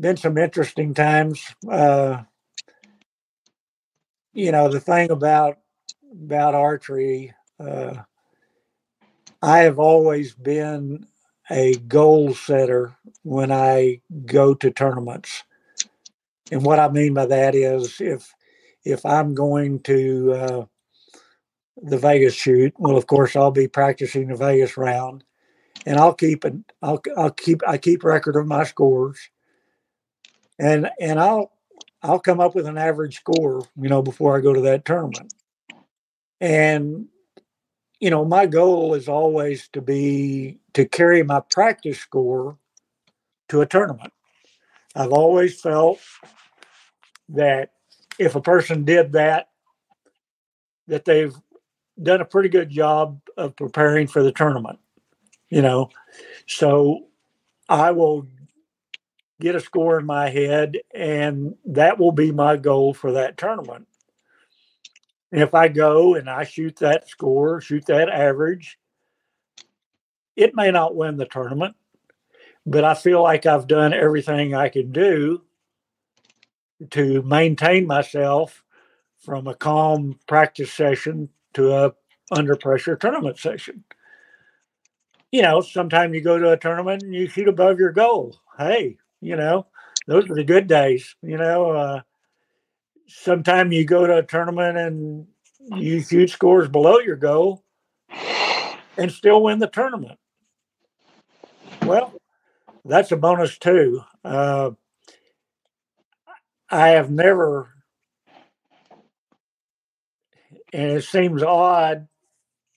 been 0.00 0.16
some 0.16 0.38
interesting 0.38 0.94
times. 0.94 1.42
Uh, 1.68 2.22
you 4.32 4.52
know, 4.52 4.68
the 4.68 4.80
thing 4.80 5.10
about 5.10 5.58
about 6.12 6.54
archery, 6.54 7.34
uh, 7.60 7.94
I 9.42 9.58
have 9.60 9.78
always 9.78 10.34
been 10.34 11.06
a 11.50 11.74
goal 11.74 12.34
setter 12.34 12.96
when 13.22 13.50
I 13.50 14.00
go 14.26 14.54
to 14.54 14.70
tournaments. 14.70 15.44
And 16.50 16.64
what 16.64 16.78
I 16.78 16.88
mean 16.88 17.14
by 17.14 17.26
that 17.26 17.54
is 17.54 18.00
if 18.00 18.34
if 18.84 19.04
I'm 19.04 19.34
going 19.34 19.80
to 19.80 20.32
uh, 20.32 20.64
the 21.82 21.98
Vegas 21.98 22.34
shoot. 22.34 22.74
Well, 22.78 22.96
of 22.96 23.06
course, 23.06 23.36
I'll 23.36 23.50
be 23.50 23.68
practicing 23.68 24.28
the 24.28 24.36
Vegas 24.36 24.76
round, 24.76 25.24
and 25.86 25.98
I'll 25.98 26.14
keep 26.14 26.44
an 26.44 26.64
I'll 26.82 27.02
I'll 27.16 27.30
keep 27.30 27.60
I 27.66 27.78
keep 27.78 28.04
record 28.04 28.36
of 28.36 28.46
my 28.46 28.64
scores, 28.64 29.18
and 30.58 30.90
and 31.00 31.20
I'll 31.20 31.52
I'll 32.02 32.20
come 32.20 32.40
up 32.40 32.54
with 32.54 32.66
an 32.66 32.78
average 32.78 33.16
score, 33.16 33.66
you 33.76 33.88
know, 33.88 34.02
before 34.02 34.36
I 34.36 34.40
go 34.40 34.52
to 34.52 34.60
that 34.62 34.84
tournament, 34.84 35.32
and 36.40 37.06
you 38.00 38.10
know, 38.10 38.24
my 38.24 38.46
goal 38.46 38.94
is 38.94 39.08
always 39.08 39.68
to 39.68 39.80
be 39.80 40.58
to 40.74 40.84
carry 40.84 41.22
my 41.22 41.40
practice 41.40 41.98
score 41.98 42.58
to 43.48 43.60
a 43.60 43.66
tournament. 43.66 44.12
I've 44.94 45.12
always 45.12 45.60
felt 45.60 46.00
that 47.30 47.72
if 48.18 48.34
a 48.34 48.40
person 48.40 48.84
did 48.84 49.12
that, 49.12 49.48
that 50.86 51.04
they've 51.04 51.34
done 52.02 52.20
a 52.20 52.26
pretty 52.26 52.48
good 52.48 52.70
job 52.70 53.20
of 53.36 53.56
preparing 53.56 54.06
for 54.06 54.22
the 54.22 54.32
tournament. 54.32 54.78
You 55.50 55.62
know, 55.62 55.90
so 56.46 57.06
I 57.68 57.90
will 57.92 58.28
get 59.40 59.54
a 59.54 59.60
score 59.60 59.98
in 59.98 60.06
my 60.06 60.28
head, 60.28 60.76
and 60.94 61.54
that 61.64 61.98
will 61.98 62.12
be 62.12 62.32
my 62.32 62.56
goal 62.56 62.92
for 62.92 63.12
that 63.12 63.36
tournament. 63.36 63.86
if 65.30 65.54
I 65.54 65.68
go 65.68 66.14
and 66.14 66.28
I 66.28 66.44
shoot 66.44 66.76
that 66.76 67.08
score, 67.08 67.60
shoot 67.60 67.84
that 67.86 68.08
average, 68.08 68.78
it 70.36 70.54
may 70.54 70.70
not 70.70 70.96
win 70.96 71.16
the 71.16 71.26
tournament, 71.26 71.76
but 72.64 72.84
I 72.84 72.94
feel 72.94 73.22
like 73.22 73.44
I've 73.44 73.66
done 73.66 73.92
everything 73.92 74.54
I 74.54 74.68
can 74.70 74.90
do 74.90 75.42
to 76.90 77.22
maintain 77.22 77.86
myself 77.86 78.62
from 79.18 79.46
a 79.46 79.54
calm 79.54 80.18
practice 80.26 80.72
session 80.72 81.28
to 81.54 81.74
a 81.74 81.92
under 82.30 82.56
pressure 82.56 82.96
tournament 82.96 83.38
session. 83.38 83.84
You 85.32 85.42
know, 85.42 85.60
sometimes 85.60 86.14
you 86.14 86.20
go 86.20 86.38
to 86.38 86.52
a 86.52 86.56
tournament 86.56 87.02
and 87.02 87.14
you 87.14 87.28
shoot 87.28 87.48
above 87.48 87.78
your 87.78 87.92
goal. 87.92 88.36
Hey, 88.56 88.96
you 89.20 89.36
know, 89.36 89.66
those 90.06 90.28
are 90.30 90.34
the 90.34 90.44
good 90.44 90.66
days. 90.66 91.14
You 91.22 91.36
know, 91.36 91.70
uh, 91.70 92.00
sometimes 93.06 93.74
you 93.74 93.84
go 93.84 94.06
to 94.06 94.18
a 94.18 94.22
tournament 94.22 94.78
and 94.78 95.26
you 95.76 96.00
shoot 96.00 96.30
scores 96.30 96.68
below 96.68 96.98
your 96.98 97.16
goal 97.16 97.62
and 98.96 99.12
still 99.12 99.42
win 99.42 99.58
the 99.58 99.66
tournament. 99.66 100.18
Well, 101.82 102.14
that's 102.84 103.12
a 103.12 103.16
bonus 103.16 103.58
too. 103.58 104.02
Uh, 104.24 104.70
I 106.70 106.90
have 106.90 107.10
never, 107.10 107.70
and 110.72 110.92
it 110.92 111.04
seems 111.04 111.42
odd, 111.42 112.08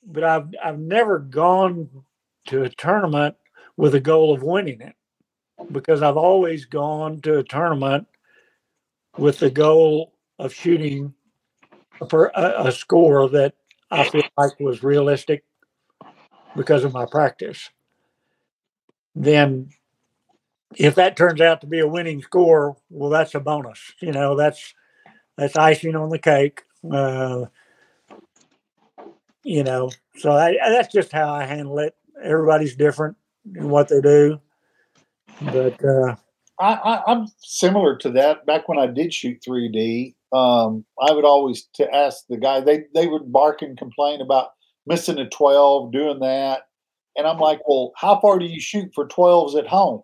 but 0.06 0.24
I've 0.24 0.50
I've 0.64 0.80
never 0.80 1.20
gone 1.20 1.90
to 2.48 2.64
a 2.64 2.70
tournament 2.70 3.36
with 3.78 3.96
a 3.96 4.00
goal 4.02 4.34
of 4.34 4.44
winning 4.44 4.82
it 4.82 4.96
because 5.72 6.02
I've 6.04 6.18
always 6.18 6.66
gone 6.66 7.22
to 7.22 7.40
a 7.40 7.44
tournament 7.44 8.08
with 9.18 9.40
the 9.40 9.52
goal 9.52 10.14
of 10.40 10.54
shooting 10.54 11.14
per, 12.10 12.28
a, 12.36 12.68
a 12.68 12.72
score 12.72 13.30
that 13.30 13.56
I 13.92 14.06
feel 14.06 14.24
like 14.38 14.60
was 14.60 14.84
realistic 14.84 15.44
because 16.56 16.84
of 16.84 16.94
my 16.94 17.06
practice. 17.06 17.70
Then 19.16 19.70
if 20.76 20.96
that 20.96 21.18
turns 21.18 21.42
out 21.42 21.62
to 21.62 21.68
be 21.68 21.80
a 21.80 21.88
winning 21.88 22.22
score, 22.22 22.78
well, 22.90 23.10
that's 23.10 23.36
a 23.36 23.40
bonus. 23.40 23.94
You 24.00 24.12
know, 24.12 24.36
that's 24.36 24.74
that's 25.38 25.58
icing 25.58 25.96
on 25.96 26.10
the 26.10 26.20
cake. 26.20 26.64
Uh, 26.90 27.46
you 29.44 29.64
know, 29.64 29.90
so 30.18 30.32
I, 30.32 30.56
that's 30.70 30.94
just 30.94 31.12
how 31.12 31.34
I 31.34 31.46
handle 31.46 31.80
it. 31.80 31.96
Everybody's 32.24 32.76
different 32.76 33.18
in 33.56 33.70
what 33.70 33.88
they 33.88 34.02
do, 34.02 34.40
but 35.42 35.84
uh, 35.84 36.16
I, 36.60 37.02
am 37.08 37.28
similar 37.40 37.98
to 37.98 38.12
that. 38.12 38.46
Back 38.46 38.70
when 38.70 38.78
I 38.78 38.86
did 38.86 39.14
shoot 39.14 39.42
3D, 39.42 40.14
um, 40.32 40.86
I 41.02 41.12
would 41.12 41.26
always 41.26 41.64
to 41.76 41.92
ask 41.94 42.26
the 42.30 42.38
guy. 42.38 42.62
They 42.62 42.86
they 42.94 43.08
would 43.08 43.32
bark 43.32 43.62
and 43.62 43.78
complain 43.78 44.22
about 44.22 44.52
missing 44.86 45.18
a 45.18 45.28
12, 45.28 45.92
doing 45.92 46.20
that, 46.20 46.68
and 47.18 47.26
I'm 47.26 47.40
like, 47.40 47.68
well, 47.68 47.92
how 47.96 48.20
far 48.20 48.38
do 48.38 48.46
you 48.46 48.60
shoot 48.62 48.92
for 48.94 49.08
12s 49.08 49.58
at 49.58 49.68
home? 49.68 50.04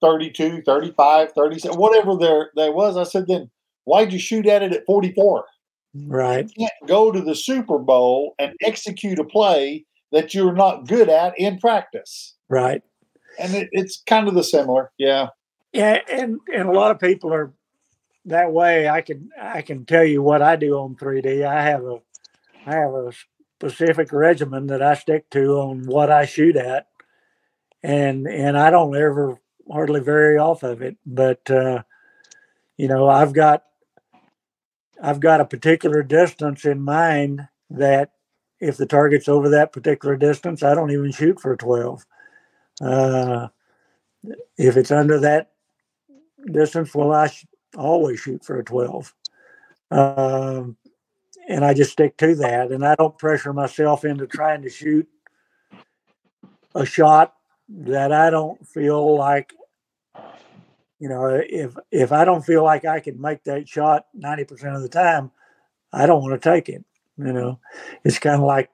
32, 0.00 0.62
35, 0.62 1.32
37, 1.32 1.78
whatever 1.78 2.16
there 2.16 2.50
there 2.56 2.72
was. 2.72 2.96
I 2.96 3.04
said, 3.04 3.26
then 3.26 3.50
why'd 3.84 4.12
you 4.12 4.18
shoot 4.18 4.46
at 4.46 4.62
it 4.62 4.72
at 4.72 4.86
44? 4.86 5.44
Right. 6.06 6.50
You 6.56 6.66
can't 6.66 6.88
go 6.88 7.10
to 7.10 7.20
the 7.20 7.34
Super 7.34 7.78
Bowl 7.78 8.34
and 8.38 8.54
execute 8.62 9.18
a 9.18 9.24
play 9.24 9.84
that 10.12 10.34
you're 10.34 10.54
not 10.54 10.86
good 10.86 11.08
at 11.08 11.38
in 11.38 11.58
practice. 11.58 12.36
Right. 12.48 12.82
And 13.38 13.54
it, 13.54 13.68
it's 13.72 14.02
kind 14.06 14.28
of 14.28 14.34
the 14.34 14.44
similar. 14.44 14.92
Yeah. 14.98 15.28
Yeah, 15.72 16.00
and 16.10 16.40
and 16.52 16.68
a 16.68 16.72
lot 16.72 16.90
of 16.90 16.98
people 16.98 17.32
are 17.32 17.52
that 18.24 18.52
way. 18.52 18.88
I 18.88 19.02
can 19.02 19.30
I 19.40 19.62
can 19.62 19.84
tell 19.84 20.04
you 20.04 20.20
what 20.22 20.42
I 20.42 20.56
do 20.56 20.74
on 20.74 20.96
3D. 20.96 21.46
I 21.46 21.62
have 21.62 21.84
a 21.84 21.98
I 22.66 22.74
have 22.74 22.92
a 22.92 23.12
specific 23.60 24.12
regimen 24.12 24.66
that 24.68 24.82
I 24.82 24.94
stick 24.94 25.30
to 25.30 25.58
on 25.60 25.84
what 25.86 26.10
I 26.10 26.26
shoot 26.26 26.56
at, 26.56 26.88
and 27.82 28.26
and 28.26 28.58
I 28.58 28.70
don't 28.70 28.96
ever 28.96 29.38
hardly 29.70 30.00
vary 30.00 30.38
off 30.38 30.62
of 30.62 30.82
it. 30.82 30.96
But 31.06 31.48
uh, 31.50 31.82
you 32.76 32.88
know, 32.88 33.08
I've 33.08 33.32
got 33.32 33.64
I've 35.02 35.20
got 35.20 35.40
a 35.40 35.46
particular 35.46 36.02
distance 36.02 36.64
in 36.64 36.82
mind 36.82 37.48
that 37.70 38.12
if 38.60 38.76
the 38.76 38.86
target's 38.86 39.28
over 39.28 39.48
that 39.50 39.72
particular 39.72 40.16
distance, 40.16 40.62
I 40.62 40.74
don't 40.74 40.90
even 40.90 41.12
shoot 41.12 41.40
for 41.40 41.52
a 41.52 41.56
12. 41.56 42.06
Uh, 42.82 43.48
if 44.58 44.76
it's 44.76 44.90
under 44.90 45.18
that 45.20 45.52
distance, 46.52 46.94
well, 46.94 47.12
I 47.12 47.28
sh- 47.28 47.46
always 47.76 48.20
shoot 48.20 48.44
for 48.44 48.58
a 48.58 48.64
12. 48.64 49.14
Um, 49.90 50.76
and 51.48 51.64
I 51.64 51.72
just 51.72 51.92
stick 51.92 52.16
to 52.18 52.34
that. 52.36 52.70
And 52.70 52.86
I 52.86 52.94
don't 52.96 53.16
pressure 53.18 53.52
myself 53.52 54.04
into 54.04 54.26
trying 54.26 54.62
to 54.62 54.70
shoot 54.70 55.08
a 56.74 56.84
shot 56.84 57.34
that 57.68 58.12
I 58.12 58.30
don't 58.30 58.66
feel 58.68 59.16
like 59.16 59.54
you 61.00 61.08
know, 61.08 61.24
uh, 61.24 61.40
if 61.48 61.76
if 61.90 62.12
I 62.12 62.24
don't 62.24 62.44
feel 62.44 62.62
like 62.62 62.84
I 62.84 63.00
can 63.00 63.20
make 63.20 63.42
that 63.44 63.68
shot 63.68 64.06
ninety 64.14 64.44
percent 64.44 64.76
of 64.76 64.82
the 64.82 64.88
time, 64.88 65.30
I 65.92 66.06
don't 66.06 66.22
want 66.22 66.40
to 66.40 66.50
take 66.50 66.68
it. 66.68 66.84
You 67.16 67.32
know, 67.32 67.58
it's 68.04 68.18
kind 68.18 68.36
of 68.36 68.46
like 68.46 68.70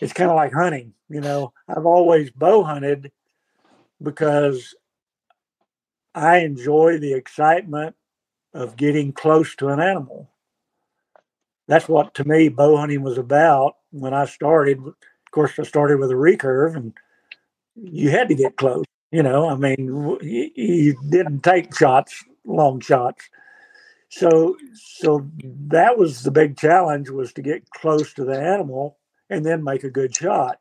it's 0.00 0.12
kind 0.12 0.30
of 0.30 0.36
like 0.36 0.52
hunting. 0.52 0.92
You 1.08 1.22
know, 1.22 1.54
I've 1.66 1.86
always 1.86 2.30
bow 2.30 2.62
hunted 2.62 3.10
because 4.02 4.74
I 6.14 6.38
enjoy 6.38 6.98
the 6.98 7.14
excitement 7.14 7.96
of 8.52 8.76
getting 8.76 9.12
close 9.12 9.54
to 9.56 9.68
an 9.68 9.80
animal. 9.80 10.30
That's 11.66 11.88
what 11.88 12.14
to 12.14 12.24
me 12.24 12.50
bow 12.50 12.76
hunting 12.76 13.02
was 13.02 13.16
about 13.16 13.76
when 13.90 14.12
I 14.12 14.26
started. 14.26 14.78
Of 14.78 15.30
course, 15.30 15.58
I 15.58 15.62
started 15.62 15.98
with 15.98 16.10
a 16.10 16.14
recurve, 16.14 16.76
and 16.76 16.92
you 17.74 18.10
had 18.10 18.28
to 18.28 18.34
get 18.34 18.56
close. 18.56 18.84
You 19.10 19.22
know, 19.22 19.48
I 19.48 19.54
mean, 19.56 20.18
he 20.20 20.94
didn't 21.08 21.42
take 21.42 21.74
shots, 21.76 22.24
long 22.44 22.80
shots. 22.80 23.28
So, 24.10 24.56
so 24.74 25.28
that 25.68 25.98
was 25.98 26.22
the 26.22 26.30
big 26.30 26.56
challenge 26.56 27.10
was 27.10 27.32
to 27.34 27.42
get 27.42 27.68
close 27.70 28.12
to 28.14 28.24
the 28.24 28.38
animal 28.38 28.98
and 29.30 29.44
then 29.44 29.64
make 29.64 29.84
a 29.84 29.90
good 29.90 30.14
shot. 30.14 30.58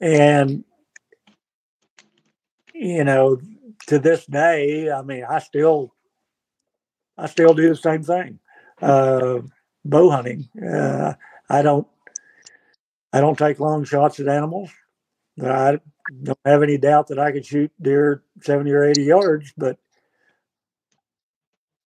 And 0.00 0.64
you 2.74 3.04
know, 3.04 3.40
to 3.86 3.98
this 3.98 4.26
day, 4.26 4.90
I 4.90 5.02
mean, 5.02 5.24
I 5.28 5.38
still, 5.38 5.94
I 7.16 7.26
still 7.26 7.54
do 7.54 7.68
the 7.68 7.76
same 7.76 8.02
thing. 8.02 8.38
Uh, 8.80 9.40
bow 9.84 10.10
hunting. 10.10 10.48
Uh, 10.60 11.14
I 11.48 11.62
don't, 11.62 11.86
I 13.12 13.20
don't 13.20 13.38
take 13.38 13.60
long 13.60 13.84
shots 13.84 14.18
at 14.20 14.28
animals. 14.28 14.70
I 15.40 15.78
don't 16.22 16.38
have 16.44 16.62
any 16.62 16.78
doubt 16.78 17.08
that 17.08 17.18
I 17.18 17.32
could 17.32 17.46
shoot 17.46 17.70
deer 17.80 18.22
70 18.40 18.70
or 18.72 18.84
80 18.84 19.02
yards, 19.02 19.52
but 19.56 19.78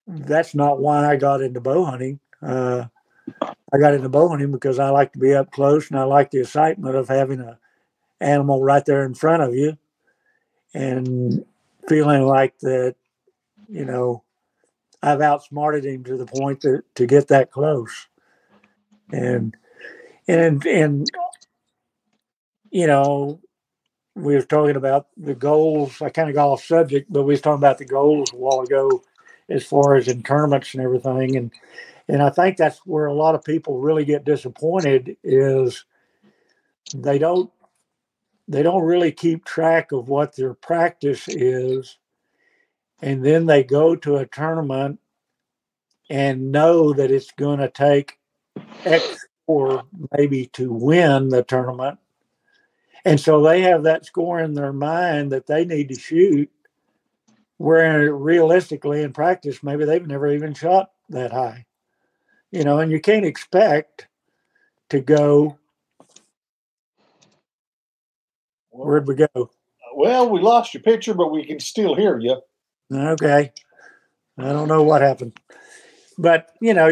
that's 0.07 0.55
not 0.55 0.79
why 0.79 1.11
I 1.11 1.17
got 1.17 1.43
into 1.43 1.61
bow 1.61 1.85
hunting. 1.85 2.21
Uh, 2.43 2.87
I 3.43 3.79
got 3.79 3.95
into 3.95 4.09
bow 4.09 4.29
hunting 4.29 4.53
because 4.53 4.79
I 4.79 4.91
like 4.91 5.13
to 5.13 5.19
be 5.19 5.35
up 5.35 5.51
close 5.51 5.91
and 5.91 5.99
I 5.99 6.05
like 6.05 6.31
the 6.31 6.41
excitement 6.41 6.95
of 6.95 7.09
having 7.09 7.41
a 7.41 7.59
animal 8.21 8.63
right 8.63 8.85
there 8.85 9.05
in 9.05 9.15
front 9.15 9.43
of 9.43 9.55
you 9.55 9.77
and 10.75 11.45
feeling 11.89 12.23
like 12.27 12.59
that, 12.61 12.95
you 13.69 13.85
know, 13.85 14.23
I've 15.03 15.21
outsmarted 15.21 15.85
him 15.85 16.05
to 16.05 16.17
the 16.17 16.27
point 16.27 16.61
that 16.63 16.83
to 16.97 17.07
get 17.07 17.29
that 17.29 17.51
close. 17.51 18.07
And 19.13 19.55
and 20.27 20.65
and 20.67 21.07
you 22.71 22.87
know, 22.87 23.41
we 24.17 24.35
were 24.35 24.43
talking 24.43 24.77
about 24.77 25.09
the 25.17 25.35
goals. 25.35 26.03
I 26.03 26.09
kind 26.09 26.29
of 26.29 26.35
got 26.35 26.49
off 26.49 26.65
subject, 26.65 27.13
but 27.13 27.23
we 27.23 27.35
was 27.35 27.41
talking 27.41 27.61
about 27.61 27.79
the 27.79 27.85
goals 27.85 28.33
a 28.33 28.37
while 28.37 28.63
ago, 28.63 29.03
as 29.49 29.65
far 29.65 29.95
as 29.95 30.09
in 30.09 30.23
tournaments 30.23 30.75
and 30.75 30.83
everything. 30.83 31.37
And 31.37 31.53
and 32.09 32.23
I 32.23 32.31
think 32.31 32.57
that's 32.57 32.79
where 32.87 33.07
a 33.07 33.15
lot 33.15 33.35
of 33.35 33.45
people 33.45 33.79
really 33.79 34.05
get 34.05 34.25
disappointed 34.25 35.17
is 35.23 35.85
they 36.95 37.19
don't 37.19 37.51
they 38.49 38.63
don't 38.63 38.85
really 38.85 39.13
keep 39.13 39.45
track 39.45 39.93
of 39.93 40.09
what 40.09 40.35
their 40.35 40.55
practice 40.55 41.29
is 41.29 41.99
and 43.03 43.25
then 43.25 43.47
they 43.47 43.63
go 43.63 43.95
to 43.97 44.17
a 44.17 44.27
tournament 44.27 44.99
and 46.09 46.53
know 46.53 46.93
that 46.93 47.11
it's 47.11 47.31
going 47.33 47.59
to 47.59 47.69
take 47.69 48.19
X 48.85 49.27
or 49.47 49.85
maybe 50.17 50.47
to 50.55 50.73
win 50.73 51.29
the 51.29 51.43
tournament. 51.43 51.99
And 53.07 53.21
so 53.21 53.41
they 53.41 53.63
have 53.63 53.85
that 53.85 54.05
score 54.05 54.41
in 54.41 54.55
their 54.55 54.73
mind 54.73 55.31
that 55.31 55.47
they 55.47 55.65
need 55.65 55.91
to 55.91 55.95
shoot, 55.95 56.51
where 57.57 58.13
realistically 58.13 59.03
in 59.03 59.13
practice, 59.13 59.63
maybe 59.63 59.85
they've 59.85 60.05
never 60.05 60.27
even 60.27 60.55
shot 60.55 60.91
that 61.11 61.31
high. 61.33 61.67
You 62.51 62.65
know, 62.65 62.81
and 62.81 62.91
you 62.91 63.01
can't 63.01 63.25
expect 63.25 64.09
to 64.89 65.01
go. 65.01 65.57
Where'd 68.71 69.07
we 69.07 69.15
go? 69.15 69.51
Well, 69.95 70.29
we 70.29 70.41
lost 70.41 70.75
your 70.75 70.83
picture, 70.83 71.15
but 71.15 71.31
we 71.31 71.47
can 71.47 71.61
still 71.61 71.95
hear 71.95 72.19
you. 72.19 72.43
Okay. 72.93 73.53
I 74.37 74.43
don't 74.43 74.69
know 74.69 74.83
what 74.83 75.03
happened. 75.03 75.39
But, 76.19 76.51
you 76.61 76.75
know, 76.75 76.91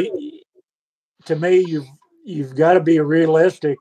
to 1.24 1.34
me, 1.34 1.64
you've 1.66 1.88
you've 2.24 2.54
got 2.54 2.74
to 2.74 2.80
be 2.80 3.00
realistic 3.00 3.78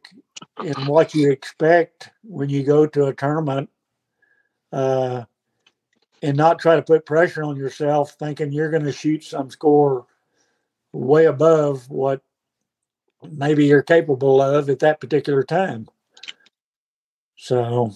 in 0.64 0.74
what 0.86 1.14
you 1.14 1.32
expect 1.32 2.10
when 2.24 2.50
you 2.50 2.64
go 2.64 2.86
to 2.86 3.06
a 3.06 3.14
tournament, 3.14 3.70
uh, 4.72 5.24
and 6.22 6.38
not 6.38 6.60
try 6.60 6.76
to 6.76 6.82
put 6.82 7.06
pressure 7.06 7.44
on 7.44 7.58
yourself, 7.58 8.14
thinking 8.14 8.52
you're 8.52 8.72
going 8.72 8.86
to 8.86 8.92
shoot 8.92 9.24
some 9.24 9.50
score 9.50 10.06
way 10.94 11.26
above 11.26 11.90
what 11.90 12.22
maybe 13.32 13.66
you're 13.66 13.84
capable 13.84 14.42
of 14.42 14.70
at 14.70 14.80
that 14.80 15.02
particular 15.02 15.44
time. 15.44 15.88
So, 17.36 17.92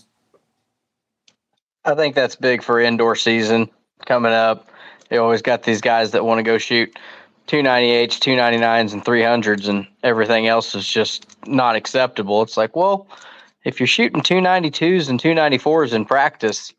I 1.85 1.95
think 1.95 2.15
that's 2.15 2.35
big 2.35 2.63
for 2.63 2.81
indoor 2.81 3.15
season 3.15 3.69
coming 4.05 4.33
up. 4.33 4.69
You 5.09 5.21
always 5.21 5.41
got 5.41 5.63
these 5.63 5.79
guys 5.79 6.11
that 6.11 6.25
want 6.25 6.39
to 6.39 6.43
go 6.43 6.57
shoot 6.57 6.97
298s, 7.47 8.19
299s, 8.19 8.93
and 8.93 9.03
300s, 9.03 9.67
and 9.67 9.87
everything 10.03 10.47
else 10.47 10.75
is 10.75 10.87
just 10.87 11.25
not 11.47 11.75
acceptable. 11.75 12.41
It's 12.41 12.57
like, 12.57 12.75
well, 12.75 13.07
if 13.63 13.79
you're 13.79 13.87
shooting 13.87 14.21
292s 14.21 15.09
and 15.09 15.19
294s 15.19 15.93
in 15.93 16.05
practice, 16.05 16.73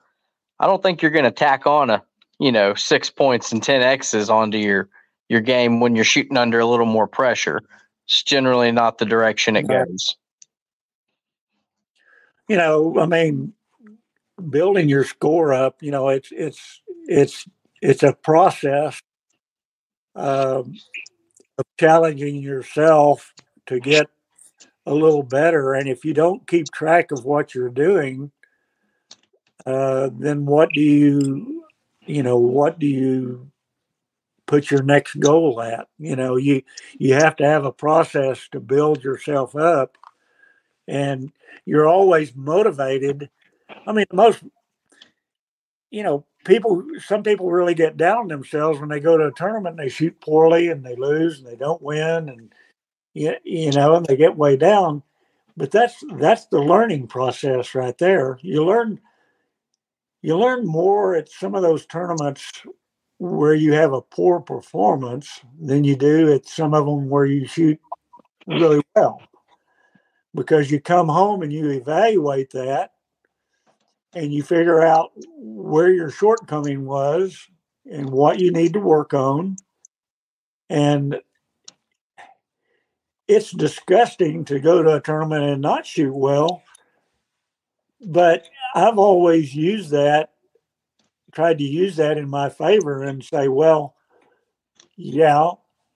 I 0.61 0.66
don't 0.66 0.83
think 0.83 1.01
you're 1.01 1.11
going 1.11 1.25
to 1.25 1.31
tack 1.31 1.66
on 1.66 1.91
a, 1.91 2.03
you 2.39 2.53
know, 2.53 2.75
six 2.75 3.11
points 3.11 3.51
and 3.53 3.62
10 3.62 3.83
X's 3.83 4.31
onto 4.31 4.59
your 4.59 4.89
your 5.29 5.41
game 5.41 5.81
when 5.81 5.95
you're 5.95 6.07
shooting 6.07 6.39
under 6.39 6.59
a 6.59 6.64
little 6.64 6.87
more 6.87 7.07
pressure. 7.07 7.61
It's 8.07 8.23
generally 8.23 8.73
not 8.73 8.97
the 8.97 9.05
direction 9.05 9.57
it 9.57 9.69
goes. 9.69 10.16
You 12.49 12.57
know, 12.57 12.99
I 12.99 13.05
mean, 13.05 13.53
building 14.49 14.89
your 14.89 15.05
score 15.05 15.53
up, 15.53 15.83
you 15.83 15.91
know, 15.91 16.09
it's 16.09 16.31
it's 16.33 16.81
it's 17.07 17.47
it's 17.83 18.03
a 18.03 18.14
process 18.14 19.03
um, 20.19 20.75
of 21.59 21.64
challenging 21.79 22.43
yourself 22.43 23.33
to 23.66 23.79
get 23.79 24.09
a 24.85 24.93
little 24.93 25.23
better. 25.23 25.75
And 25.75 25.89
if 25.89 26.05
you 26.05 26.12
don't 26.12 26.47
keep 26.47 26.66
track 26.73 27.12
of 27.12 27.25
what 27.25 27.55
you're 27.55 27.69
doing, 27.69 28.31
uh, 29.64 30.11
then 30.12 30.45
what 30.45 30.71
do 30.75 30.81
you, 30.81 31.64
you 32.07 32.23
know, 32.23 32.39
what 32.39 32.79
do 32.79 32.87
you 32.87 33.51
put 34.47 34.71
your 34.71 34.83
next 34.83 35.14
goal 35.21 35.61
at? 35.61 35.89
You 35.99 36.16
know, 36.16 36.37
you 36.37 36.62
you 36.99 37.14
have 37.14 37.37
to 37.37 37.45
have 37.45 37.64
a 37.64 37.73
process 37.73 38.49
to 38.53 38.61
build 38.61 39.05
yourself 39.05 39.55
up, 39.55 39.97
and 40.89 41.31
you're 41.64 41.87
always 41.87 42.35
motivated. 42.35 43.29
I 43.87 43.93
mean, 43.93 44.07
most, 44.12 44.43
you 45.91 46.03
know, 46.03 46.25
people 46.49 46.82
some 46.99 47.22
people 47.22 47.51
really 47.51 47.74
get 47.74 47.96
down 47.96 48.18
on 48.18 48.28
themselves 48.28 48.80
when 48.80 48.88
they 48.88 48.99
go 48.99 49.16
to 49.16 49.26
a 49.26 49.32
tournament 49.32 49.78
and 49.78 49.78
they 49.78 49.90
shoot 49.90 50.18
poorly 50.20 50.68
and 50.68 50.84
they 50.84 50.96
lose 50.96 51.38
and 51.38 51.46
they 51.46 51.55
don't 51.55 51.82
win 51.82 52.28
and 52.28 52.53
you 53.12 53.70
know 53.70 53.94
and 53.94 54.07
they 54.07 54.16
get 54.16 54.36
way 54.36 54.57
down. 54.57 55.03
But 55.57 55.70
that's 55.70 56.03
that's 56.16 56.46
the 56.46 56.61
learning 56.61 57.09
process 57.09 57.74
right 57.74 57.96
there. 57.99 58.38
You 58.42 58.64
learn 58.64 58.99
you 60.22 60.36
learn 60.36 60.66
more 60.66 61.14
at 61.14 61.28
some 61.28 61.55
of 61.55 61.62
those 61.62 61.86
tournaments 61.86 62.51
where 63.18 63.55
you 63.55 63.72
have 63.72 63.92
a 63.92 64.03
poor 64.03 64.40
performance 64.40 65.40
than 65.61 65.84
you 65.84 65.96
do 65.96 66.32
at 66.32 66.46
some 66.46 66.74
of 66.74 66.86
them 66.86 67.09
where 67.09 67.26
you 67.26 67.46
shoot 67.46 67.78
really 68.46 68.82
well. 68.96 69.20
Because 70.34 70.70
you 70.70 70.80
come 70.80 71.09
home 71.09 71.42
and 71.42 71.53
you 71.53 71.70
evaluate 71.70 72.51
that 72.51 72.92
and 74.14 74.32
you 74.32 74.42
figure 74.42 74.82
out 74.82 75.12
where 75.36 75.90
your 75.90 76.11
shortcoming 76.11 76.84
was 76.86 77.46
and 77.90 78.11
what 78.11 78.40
you 78.40 78.50
need 78.50 78.72
to 78.72 78.80
work 78.80 79.14
on. 79.14 79.56
And 80.70 81.20
it's 83.26 83.50
disgusting 83.50 84.44
to 84.46 84.59
go 84.59 84.82
to 84.82 84.96
a 84.96 85.00
tournament 85.00 85.44
and 85.44 85.61
not 85.61 85.86
shoot 85.86 86.14
well. 86.14 86.62
But 88.00 88.48
I've 88.74 88.98
always 88.98 89.54
used 89.54 89.90
that, 89.90 90.32
tried 91.32 91.59
to 91.59 91.64
use 91.64 91.96
that 91.96 92.16
in 92.16 92.28
my 92.28 92.48
favor 92.48 93.02
and 93.02 93.22
say, 93.22 93.48
well, 93.48 93.94
yeah, 94.96 95.50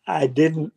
I 0.07 0.27
didn't 0.27 0.73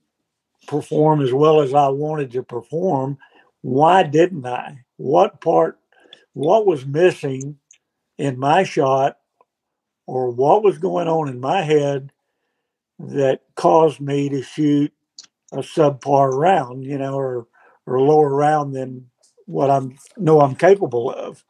perform 0.67 1.21
as 1.21 1.33
well 1.33 1.61
as 1.61 1.73
I 1.73 1.89
wanted 1.89 2.31
to 2.31 2.43
perform. 2.43 3.17
Why 3.61 4.03
didn't 4.03 4.45
I? 4.45 4.85
What 4.97 5.41
part 5.41 5.79
what 6.35 6.67
was 6.67 6.85
missing 6.85 7.57
in 8.17 8.37
my 8.37 8.63
shot 8.63 9.17
or 10.05 10.29
what 10.29 10.63
was 10.63 10.77
going 10.77 11.07
on 11.07 11.29
in 11.29 11.39
my 11.39 11.61
head 11.61 12.11
that 12.99 13.41
caused 13.55 14.01
me 14.01 14.27
to 14.29 14.43
shoot 14.43 14.93
a 15.53 15.59
subpar 15.59 16.33
round, 16.33 16.83
you 16.83 16.97
know, 16.97 17.15
or 17.15 17.47
or 17.87 18.01
lower 18.01 18.29
round 18.35 18.75
than 18.75 19.09
what 19.45 19.69
I'm 19.69 19.97
know 20.17 20.41
I'm 20.41 20.55
capable 20.55 21.09
of. 21.09 21.43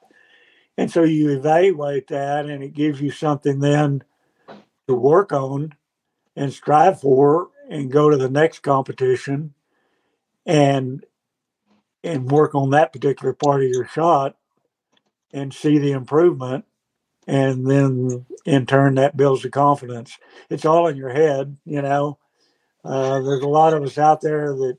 And 0.78 0.92
so 0.92 1.04
you 1.04 1.32
evaluate 1.32 2.08
that 2.10 2.46
and 2.46 2.64
it 2.64 2.74
gives 2.74 3.02
you 3.02 3.10
something 3.10 3.60
then 3.60 4.04
to 4.88 4.94
work 4.94 5.32
on 5.32 5.74
and 6.36 6.54
strive 6.54 7.02
for 7.02 7.48
and 7.72 7.92
go 7.92 8.12
to 8.12 8.18
the 8.18 8.30
next 8.30 8.60
competition 8.60 9.56
and 10.46 11.04
and 12.04 12.30
work 12.30 12.54
on 12.54 12.70
that 12.70 12.94
particular 12.94 13.34
part 13.34 13.64
of 13.64 13.70
your 13.70 13.88
shot 13.88 14.36
and 15.36 15.54
see 15.54 15.78
the 15.78 15.92
improvement 15.92 16.66
and 17.28 17.70
then 17.70 18.26
in 18.46 18.66
turn 18.66 18.96
that 18.96 19.18
builds 19.18 19.44
the 19.44 19.50
confidence. 19.50 20.18
It's 20.50 20.66
all 20.66 20.88
in 20.88 20.96
your 20.96 21.12
head 21.12 21.58
you 21.66 21.82
know? 21.82 22.18
Uh, 22.84 23.20
there's 23.22 23.44
a 23.44 23.48
lot 23.48 23.74
of 23.74 23.84
us 23.84 23.98
out 23.98 24.22
there 24.22 24.54
that 24.54 24.78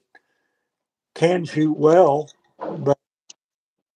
can 1.14 1.44
shoot 1.44 1.76
well 1.76 2.30
but 2.78 2.98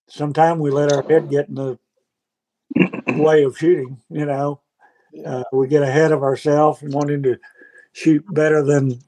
sometimes 0.08 0.60
we 0.60 0.70
let 0.70 0.92
our 0.92 1.02
head 1.02 1.30
get 1.30 1.48
in 1.48 1.54
the 1.54 1.78
way 3.08 3.42
of 3.44 3.56
shooting 3.56 4.00
you 4.10 4.26
know? 4.26 4.60
Uh, 5.26 5.44
we 5.52 5.66
get 5.66 5.82
ahead 5.82 6.12
of 6.12 6.22
ourselves 6.22 6.80
wanting 6.82 7.22
to 7.22 7.38
shoot 7.92 8.24
better 8.34 8.62
than 8.62 9.00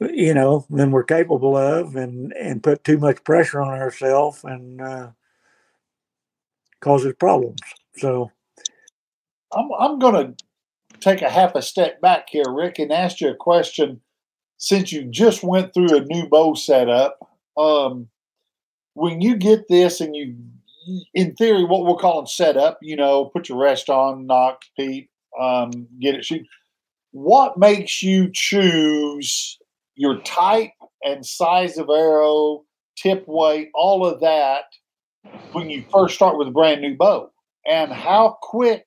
you 0.00 0.32
know 0.34 0.64
than 0.70 0.90
we're 0.90 1.02
capable 1.04 1.56
of 1.56 1.96
and 1.96 2.32
and 2.32 2.62
put 2.62 2.82
too 2.84 2.98
much 2.98 3.22
pressure 3.24 3.60
on 3.60 3.78
ourselves 3.78 4.42
and 4.44 4.80
uh, 4.80 5.08
causes 6.80 7.14
problems. 7.18 7.60
So 7.96 8.30
I'm, 9.52 9.68
I'm 9.78 9.98
going 9.98 10.34
to 10.34 10.44
take 11.00 11.22
a 11.22 11.30
half 11.30 11.54
a 11.54 11.62
step 11.62 12.00
back 12.00 12.28
here, 12.30 12.44
Rick, 12.48 12.78
and 12.78 12.92
ask 12.92 13.20
you 13.20 13.28
a 13.28 13.36
question. 13.36 14.00
Since 14.58 14.92
you 14.92 15.04
just 15.04 15.42
went 15.42 15.72
through 15.72 15.96
a 15.96 16.04
new 16.04 16.28
bow 16.28 16.54
setup, 16.54 17.18
um, 17.56 18.08
when 18.94 19.22
you 19.22 19.36
get 19.36 19.68
this 19.68 20.00
and 20.00 20.14
you, 20.14 20.36
in 21.14 21.34
theory, 21.34 21.64
what 21.64 21.86
we're 21.86 21.96
calling 21.96 22.26
setup, 22.26 22.78
you 22.82 22.96
know, 22.96 23.26
put 23.26 23.48
your 23.48 23.58
rest 23.58 23.88
on, 23.88 24.26
nock, 24.26 24.62
peep, 24.76 25.08
um, 25.40 25.70
get 26.00 26.14
it 26.14 26.24
shoot. 26.24 26.46
What 27.12 27.58
makes 27.58 28.02
you 28.02 28.30
choose 28.32 29.58
your 29.94 30.20
type 30.20 30.72
and 31.02 31.24
size 31.24 31.78
of 31.78 31.88
arrow, 31.88 32.64
tip 32.96 33.24
weight, 33.26 33.70
all 33.74 34.06
of 34.06 34.20
that 34.20 34.64
when 35.52 35.70
you 35.70 35.84
first 35.92 36.14
start 36.14 36.38
with 36.38 36.48
a 36.48 36.52
brand 36.52 36.80
new 36.80 36.96
bow? 36.96 37.30
And 37.66 37.92
how 37.92 38.38
quick 38.42 38.84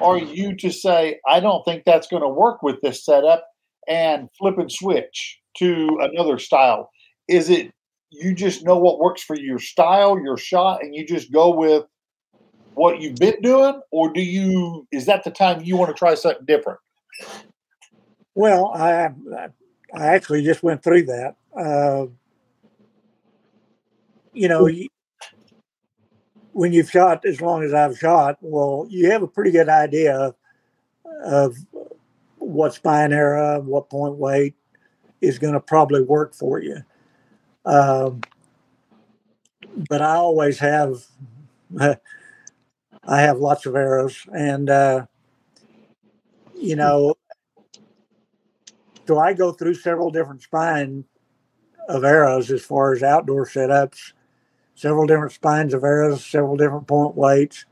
are 0.00 0.18
you 0.18 0.56
to 0.56 0.70
say, 0.70 1.20
I 1.28 1.40
don't 1.40 1.64
think 1.64 1.84
that's 1.84 2.06
going 2.06 2.22
to 2.22 2.28
work 2.28 2.62
with 2.62 2.80
this 2.82 3.04
setup 3.04 3.46
and 3.88 4.28
flip 4.38 4.58
and 4.58 4.70
switch 4.70 5.38
to 5.58 5.98
another 6.00 6.38
style? 6.38 6.90
Is 7.28 7.50
it 7.50 7.72
you 8.10 8.34
just 8.34 8.64
know 8.64 8.78
what 8.78 8.98
works 8.98 9.22
for 9.22 9.36
your 9.36 9.58
style, 9.58 10.18
your 10.18 10.36
shot, 10.36 10.82
and 10.82 10.94
you 10.94 11.06
just 11.06 11.32
go 11.32 11.54
with 11.54 11.84
what 12.74 13.00
you've 13.00 13.16
been 13.16 13.40
doing? 13.42 13.80
Or 13.90 14.12
do 14.12 14.20
you, 14.20 14.86
is 14.92 15.06
that 15.06 15.24
the 15.24 15.30
time 15.30 15.62
you 15.62 15.76
want 15.76 15.90
to 15.90 15.94
try 15.94 16.14
something 16.14 16.46
different? 16.46 16.78
Well, 18.34 18.72
I 18.74 19.08
I 19.94 20.06
actually 20.08 20.42
just 20.44 20.62
went 20.62 20.82
through 20.82 21.04
that. 21.06 21.36
Uh, 21.58 22.06
you 24.34 24.46
know, 24.48 24.66
you, 24.66 24.88
when 26.56 26.72
you've 26.72 26.90
shot 26.90 27.26
as 27.26 27.42
long 27.42 27.62
as 27.62 27.74
I've 27.74 27.98
shot, 27.98 28.38
well, 28.40 28.86
you 28.88 29.10
have 29.10 29.22
a 29.22 29.26
pretty 29.28 29.50
good 29.50 29.68
idea 29.68 30.34
of 31.22 31.54
what 32.38 32.72
spine 32.72 33.12
era, 33.12 33.60
what 33.60 33.90
point 33.90 34.14
weight 34.14 34.54
is 35.20 35.38
going 35.38 35.52
to 35.52 35.60
probably 35.60 36.00
work 36.00 36.34
for 36.34 36.58
you. 36.58 36.78
Um, 37.66 38.22
but 39.90 40.00
I 40.00 40.14
always 40.14 40.58
have, 40.58 41.04
I 41.78 43.20
have 43.20 43.36
lots 43.36 43.66
of 43.66 43.76
arrows, 43.76 44.18
and 44.32 44.70
uh, 44.70 45.04
you 46.58 46.74
know, 46.74 47.16
so 49.06 49.18
I 49.18 49.34
go 49.34 49.52
through 49.52 49.74
several 49.74 50.10
different 50.10 50.40
spine 50.40 51.04
of 51.86 52.02
arrows 52.02 52.50
as 52.50 52.64
far 52.64 52.94
as 52.94 53.02
outdoor 53.02 53.44
setups, 53.44 54.14
several 54.76 55.06
different 55.06 55.32
spines 55.32 55.74
of 55.74 55.82
arrows, 55.82 56.24
several 56.24 56.56
different 56.56 56.86
point 56.86 57.16
weights. 57.16 57.64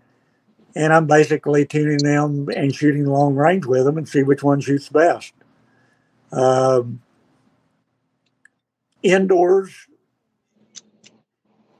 And 0.74 0.92
I'm 0.92 1.07
basically 1.07 1.64
tuning 1.64 1.98
them 1.98 2.48
and 2.57 2.74
shooting 2.74 3.05
long 3.07 3.36
range 3.36 3.64
with 3.64 3.84
them 3.84 3.96
and 3.96 4.09
see 4.09 4.24
which 4.24 4.42
one 4.42 4.61
shoots 4.61 4.88
best. 4.88 5.32
Um, 6.32 7.00
indoors, 9.05 9.72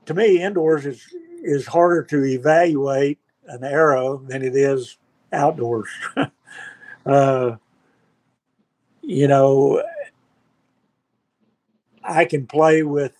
to 0.05 0.13
me, 0.13 0.41
indoors 0.41 0.85
is 0.85 1.05
is 1.43 1.67
harder 1.67 2.01
to 2.03 2.25
evaluate 2.25 3.19
an 3.47 3.63
arrow 3.63 4.17
than 4.17 4.41
it 4.41 4.55
is 4.55 4.97
outdoors. 5.31 5.89
uh, 7.05 7.55
you 9.01 9.27
know, 9.27 9.83
I 12.03 12.25
can 12.25 12.47
play 12.47 12.81
with, 12.83 13.13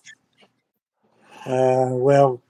uh, 1.46 1.90
well, 1.92 2.42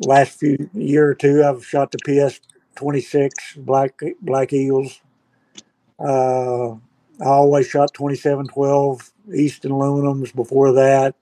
last 0.00 0.38
few 0.38 0.70
year 0.74 1.08
or 1.08 1.14
two, 1.14 1.44
I've 1.44 1.64
shot 1.64 1.92
the 1.92 1.98
PS 1.98 2.40
26 2.76 3.56
Black 3.58 4.00
Black 4.22 4.52
Eagles. 4.52 5.00
Uh, 5.98 6.72
I 6.72 7.26
always 7.26 7.68
shot 7.68 7.94
2712 7.94 9.12
Easton 9.34 9.72
aluminums 9.72 10.34
before 10.34 10.72
that. 10.72 11.14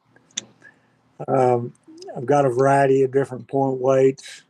Um, 1.28 1.72
I've 2.16 2.26
got 2.26 2.45
a 2.45 2.51
variety 2.51 3.03
of 3.03 3.12
different 3.12 3.49
point 3.49 3.78
weights, 3.80 4.43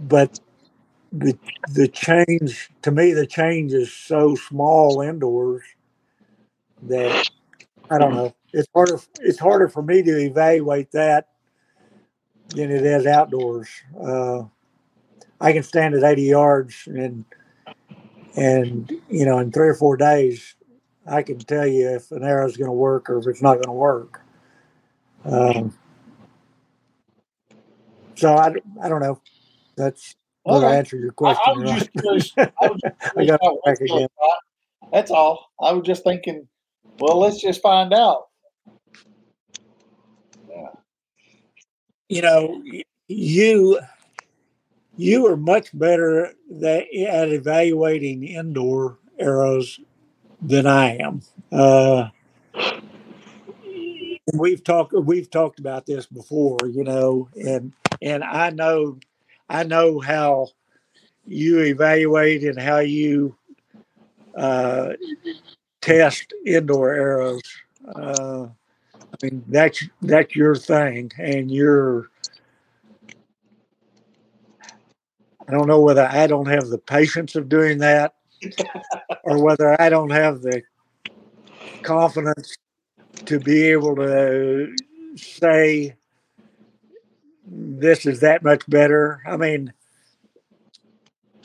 but 0.00 0.38
the 1.12 1.38
the 1.72 1.88
change 1.88 2.70
to 2.82 2.90
me 2.90 3.12
the 3.12 3.26
change 3.26 3.72
is 3.72 3.92
so 3.92 4.34
small 4.34 5.00
indoors 5.00 5.62
that 6.82 7.30
I 7.90 7.98
don't 7.98 8.14
know. 8.14 8.34
It's 8.54 8.68
harder 8.72 9.00
it's 9.20 9.38
harder 9.38 9.68
for 9.68 9.82
me 9.82 10.02
to 10.02 10.16
evaluate 10.16 10.92
that 10.92 11.28
than 12.50 12.70
it 12.70 12.86
is 12.86 13.04
outdoors. 13.04 13.68
Uh, 14.00 14.44
I 15.40 15.52
can 15.52 15.64
stand 15.64 15.94
at 15.94 16.04
80 16.04 16.22
yards 16.22 16.86
and 16.86 17.24
and 18.36 18.90
you 19.08 19.24
know 19.24 19.38
in 19.38 19.50
three 19.50 19.68
or 19.68 19.74
four 19.74 19.96
days 19.96 20.54
I 21.06 21.22
can 21.22 21.38
tell 21.38 21.66
you 21.66 21.96
if 21.96 22.12
an 22.12 22.22
arrow 22.22 22.46
is 22.46 22.56
going 22.56 22.68
to 22.68 22.72
work 22.72 23.10
or 23.10 23.18
if 23.18 23.26
it's 23.26 23.42
not 23.42 23.54
going 23.54 23.64
to 23.64 23.72
work. 23.72 24.20
Um, 25.24 25.76
so 28.14 28.34
I, 28.34 28.54
I 28.82 28.88
don't 28.88 29.00
know. 29.00 29.20
That's 29.76 30.14
well, 30.44 30.64
I 30.64 30.76
answer 30.76 30.96
your 30.96 31.12
question. 31.12 31.42
I, 31.46 31.50
I 31.50 31.58
was 31.58 31.70
just 31.72 31.92
curious. 31.92 32.32
I, 32.38 32.50
was 32.60 32.80
just 32.80 33.00
curious 33.12 33.32
I 33.32 33.44
got 33.44 33.56
back 33.64 33.80
again. 33.80 34.08
That's 34.92 35.10
all. 35.10 35.50
I 35.60 35.72
was 35.72 35.84
just 35.84 36.04
thinking. 36.04 36.46
Well, 37.00 37.18
let's 37.18 37.40
just 37.40 37.60
find 37.60 37.92
out. 37.92 38.28
You 42.14 42.22
know, 42.22 42.62
you 43.08 43.80
you 44.96 45.26
are 45.26 45.36
much 45.36 45.76
better 45.76 46.26
at 46.26 46.32
evaluating 46.92 48.22
indoor 48.22 48.98
arrows 49.18 49.80
than 50.40 50.64
I 50.64 50.96
am. 50.98 51.22
Uh, 51.50 52.10
we've 54.32 54.62
talked 54.62 54.92
we've 54.92 55.28
talked 55.28 55.58
about 55.58 55.86
this 55.86 56.06
before, 56.06 56.58
you 56.70 56.84
know, 56.84 57.28
and 57.34 57.72
and 58.00 58.22
I 58.22 58.50
know 58.50 59.00
I 59.48 59.64
know 59.64 59.98
how 59.98 60.50
you 61.26 61.62
evaluate 61.62 62.44
and 62.44 62.60
how 62.60 62.78
you 62.78 63.36
uh, 64.36 64.92
test 65.80 66.32
indoor 66.46 66.94
arrows. 66.94 67.42
Uh, 67.92 68.46
mean, 69.24 69.44
that's 69.48 69.84
that's 70.02 70.34
your 70.34 70.54
thing, 70.54 71.10
and 71.18 71.50
you're. 71.50 72.10
I 75.46 75.52
don't 75.52 75.66
know 75.66 75.80
whether 75.80 76.06
I 76.06 76.26
don't 76.26 76.48
have 76.48 76.68
the 76.68 76.78
patience 76.78 77.34
of 77.34 77.48
doing 77.48 77.78
that, 77.78 78.14
or 79.24 79.42
whether 79.42 79.80
I 79.80 79.88
don't 79.88 80.10
have 80.10 80.42
the 80.42 80.62
confidence 81.82 82.56
to 83.26 83.38
be 83.38 83.64
able 83.64 83.94
to 83.96 84.74
say 85.16 85.94
this 87.46 88.06
is 88.06 88.20
that 88.20 88.42
much 88.42 88.62
better. 88.68 89.20
I 89.26 89.36
mean, 89.36 89.72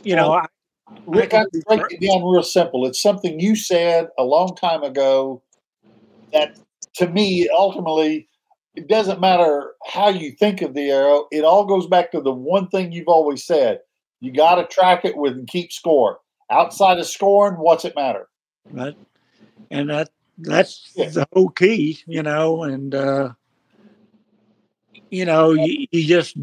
you 0.04 0.16
know, 0.16 0.32
I, 0.34 0.46
Rick, 1.06 1.34
I, 1.34 1.46
break 1.66 1.84
it 1.90 2.02
down 2.02 2.24
real 2.24 2.44
simple. 2.44 2.86
It's 2.86 3.02
something 3.02 3.40
you 3.40 3.56
said 3.56 4.08
a 4.18 4.24
long 4.24 4.56
time 4.56 4.84
ago 4.84 5.42
that 6.32 6.58
to 6.96 7.08
me, 7.08 7.50
ultimately, 7.50 8.28
it 8.76 8.88
doesn't 8.88 9.20
matter 9.20 9.74
how 9.86 10.10
you 10.10 10.32
think 10.32 10.62
of 10.62 10.74
the 10.74 10.90
arrow. 10.90 11.28
It 11.32 11.44
all 11.44 11.66
goes 11.66 11.88
back 11.88 12.12
to 12.12 12.22
the 12.22 12.32
one 12.32 12.68
thing 12.70 12.92
you've 12.92 13.08
always 13.08 13.44
said. 13.44 13.80
You 14.22 14.32
got 14.32 14.56
to 14.56 14.66
track 14.66 15.06
it 15.06 15.18
with 15.18 15.34
and 15.34 15.48
keep 15.48 15.72
score. 15.72 16.20
Outside 16.52 17.00
of 17.00 17.06
scoring, 17.08 17.56
what's 17.56 17.86
it 17.86 17.96
matter? 17.96 18.28
Right. 18.72 18.98
And 19.72 19.90
that 19.90 20.10
that's 20.40 20.92
yeah. 20.96 21.10
the 21.10 21.28
whole 21.34 21.50
key, 21.50 22.00
you 22.08 22.24
know, 22.24 22.64
and 22.64 22.96
uh 22.96 23.34
you 25.12 25.26
know, 25.26 25.52
you, 25.52 25.88
you 25.92 26.08
just 26.08 26.38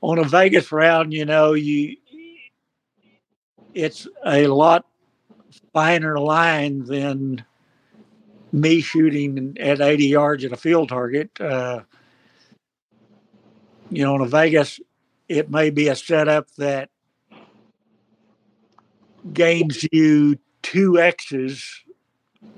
on 0.00 0.18
a 0.18 0.24
Vegas 0.24 0.72
round, 0.72 1.12
you 1.12 1.24
know, 1.24 1.52
you 1.52 1.96
it's 3.74 4.06
a 4.26 4.46
lot 4.48 4.84
finer 5.72 6.18
line 6.18 6.84
than 6.84 7.44
me 8.52 8.80
shooting 8.80 9.56
at 9.58 9.80
80 9.80 10.06
yards 10.06 10.44
at 10.44 10.52
a 10.52 10.56
field 10.56 10.90
target. 10.90 11.30
Uh, 11.40 11.80
you 13.90 14.04
know, 14.04 14.14
in 14.14 14.20
a 14.20 14.26
Vegas, 14.26 14.80
it 15.28 15.50
may 15.50 15.70
be 15.70 15.88
a 15.88 15.96
setup 15.96 16.50
that 16.56 16.90
gains 19.32 19.86
you 19.92 20.38
two 20.62 20.98
X's 20.98 21.82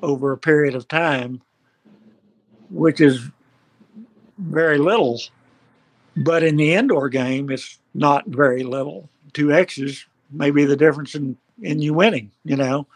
over 0.02 0.32
a 0.32 0.38
period 0.38 0.74
of 0.74 0.88
time, 0.88 1.42
which 2.70 3.00
is 3.00 3.28
very 4.38 4.78
little. 4.78 5.20
But 6.16 6.42
in 6.42 6.56
the 6.56 6.74
indoor 6.74 7.08
game, 7.08 7.50
it's 7.50 7.78
not 7.94 8.26
very 8.26 8.62
little. 8.62 9.08
Two 9.32 9.52
X's 9.52 10.06
may 10.30 10.50
be 10.50 10.64
the 10.64 10.76
difference 10.76 11.14
in, 11.14 11.36
in 11.60 11.80
you 11.80 11.94
winning, 11.94 12.30
you 12.44 12.56
know. 12.56 12.86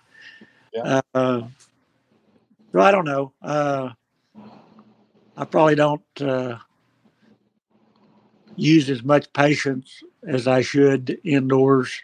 Yeah. 0.72 1.00
Uh, 1.14 1.42
so 2.72 2.80
I 2.80 2.90
don't 2.90 3.04
know. 3.04 3.32
Uh, 3.42 3.90
I 5.36 5.44
probably 5.44 5.74
don't 5.74 6.02
uh, 6.20 6.58
use 8.56 8.90
as 8.90 9.02
much 9.02 9.32
patience 9.32 10.02
as 10.26 10.46
I 10.46 10.62
should 10.62 11.18
indoors 11.24 12.02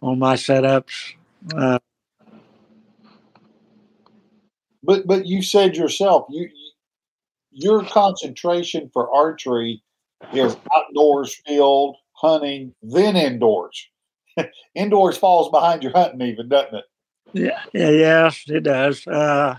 on 0.00 0.18
my 0.18 0.34
setups. 0.36 1.14
Uh, 1.54 1.78
but 4.82 5.06
but 5.06 5.26
you 5.26 5.42
said 5.42 5.76
yourself 5.76 6.26
you 6.30 6.48
your 7.50 7.84
concentration 7.84 8.90
for 8.92 9.12
archery 9.12 9.82
is 10.32 10.56
outdoors, 10.74 11.34
field, 11.46 11.96
hunting, 12.12 12.74
then 12.82 13.16
indoors. 13.16 13.88
indoors 14.74 15.18
falls 15.18 15.50
behind 15.50 15.82
your 15.82 15.92
hunting, 15.92 16.22
even, 16.22 16.48
doesn't 16.48 16.76
it? 16.76 16.84
Yeah, 17.34 17.62
yeah 17.72 17.90
yes, 17.90 18.44
it 18.46 18.60
does. 18.60 19.06
Uh, 19.06 19.56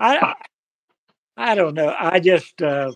I, 0.00 0.34
I 1.36 1.54
don't 1.54 1.74
know. 1.74 1.94
I 1.98 2.20
just, 2.20 2.60
uh, 2.62 2.92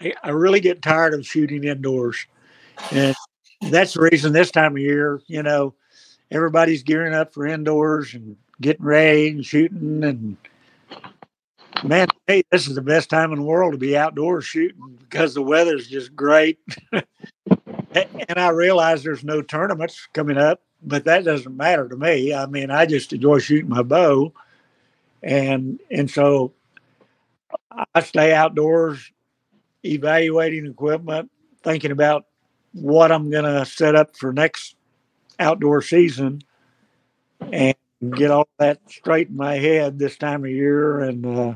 I, 0.00 0.12
I 0.22 0.30
really 0.30 0.60
get 0.60 0.82
tired 0.82 1.14
of 1.14 1.26
shooting 1.26 1.64
indoors, 1.64 2.26
and 2.92 3.14
that's 3.70 3.94
the 3.94 4.02
reason 4.02 4.32
this 4.32 4.50
time 4.50 4.72
of 4.72 4.82
year, 4.82 5.20
you 5.26 5.42
know, 5.42 5.74
everybody's 6.30 6.82
gearing 6.82 7.14
up 7.14 7.32
for 7.32 7.46
indoors 7.46 8.14
and 8.14 8.36
getting 8.60 8.84
ready 8.84 9.28
and 9.28 9.44
shooting 9.44 10.04
and 10.04 10.36
man, 11.84 12.08
hey, 12.26 12.42
this 12.50 12.66
is 12.66 12.74
the 12.74 12.82
best 12.82 13.08
time 13.08 13.32
in 13.32 13.38
the 13.38 13.44
world 13.44 13.72
to 13.72 13.78
be 13.78 13.96
outdoors 13.96 14.44
shooting 14.44 14.98
because 15.00 15.34
the 15.34 15.42
weather's 15.42 15.88
just 15.88 16.14
great. 16.14 16.58
and 16.92 17.04
I 18.36 18.48
realize 18.48 19.02
there's 19.02 19.24
no 19.24 19.42
tournaments 19.42 20.08
coming 20.12 20.36
up 20.36 20.60
but 20.82 21.04
that 21.04 21.24
doesn't 21.24 21.56
matter 21.56 21.88
to 21.88 21.96
me. 21.96 22.32
I 22.34 22.46
mean, 22.46 22.70
I 22.70 22.86
just 22.86 23.12
enjoy 23.12 23.38
shooting 23.38 23.68
my 23.68 23.82
bow, 23.82 24.32
and 25.22 25.80
and 25.90 26.10
so 26.10 26.52
I 27.94 28.00
stay 28.00 28.32
outdoors, 28.32 29.12
evaluating 29.84 30.66
equipment, 30.66 31.30
thinking 31.62 31.90
about 31.90 32.26
what 32.72 33.12
I'm 33.12 33.30
going 33.30 33.44
to 33.44 33.64
set 33.64 33.94
up 33.94 34.16
for 34.16 34.32
next 34.32 34.76
outdoor 35.38 35.82
season, 35.82 36.42
and 37.52 37.74
get 38.10 38.30
all 38.30 38.48
that 38.58 38.80
straight 38.88 39.28
in 39.28 39.36
my 39.36 39.54
head 39.54 39.98
this 39.98 40.16
time 40.16 40.44
of 40.44 40.50
year, 40.50 41.00
and 41.00 41.26
uh, 41.26 41.54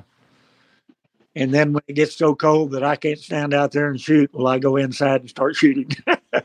and 1.35 1.53
then 1.53 1.73
when 1.73 1.83
it 1.89 1.95
gets 1.95 2.17
so 2.17 2.35
cold 2.35 2.73
that 2.73 2.85
I 2.85 2.97
can't 2.97 3.19
stand 3.19 3.55
out 3.55 3.73
there 3.73 3.89
and 3.89 4.01
shoot, 4.01 4.31
well, 4.33 4.47
I 4.47 4.59
go 4.59 4.77
inside 4.77 5.23
and 5.23 5.31
start 5.31 5.57
shooting. 5.57 5.91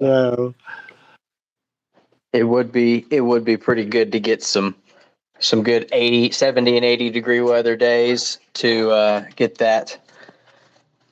so 0.00 0.54
it 2.32 2.44
would 2.44 2.70
be 2.70 3.06
it 3.10 3.22
would 3.22 3.44
be 3.44 3.56
pretty 3.56 3.84
good 3.84 4.12
to 4.12 4.20
get 4.20 4.42
some 4.42 4.74
some 5.40 5.62
good 5.62 5.88
80 5.92 6.30
70 6.32 6.76
and 6.76 6.84
80 6.84 7.10
degree 7.10 7.40
weather 7.40 7.76
days 7.76 8.38
to 8.54 8.90
uh, 8.90 9.24
get 9.36 9.58
that 9.58 9.98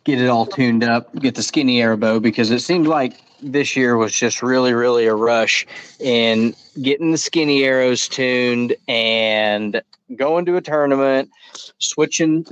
get 0.05 0.21
it 0.21 0.29
all 0.29 0.47
tuned 0.47 0.85
up 0.85 1.15
get 1.17 1.35
the 1.35 1.43
skinny 1.43 1.81
arrow 1.83 1.97
bow 1.97 2.21
because 2.21 2.51
it 2.51 2.61
seemed 2.61 2.87
like 2.87 3.21
this 3.43 3.77
year 3.77 3.97
was 3.97 4.13
just 4.13 4.43
really 4.43 4.73
really 4.73 5.07
a 5.07 5.15
rush 5.15 5.67
in 6.01 6.55
getting 6.83 7.13
the 7.13 7.19
skinny 7.19 7.65
arrows 7.65 8.09
tuned 8.09 8.75
and 8.89 9.83
going 10.17 10.45
to 10.45 10.57
a 10.57 10.61
tournament 10.61 11.31
switching 11.79 12.47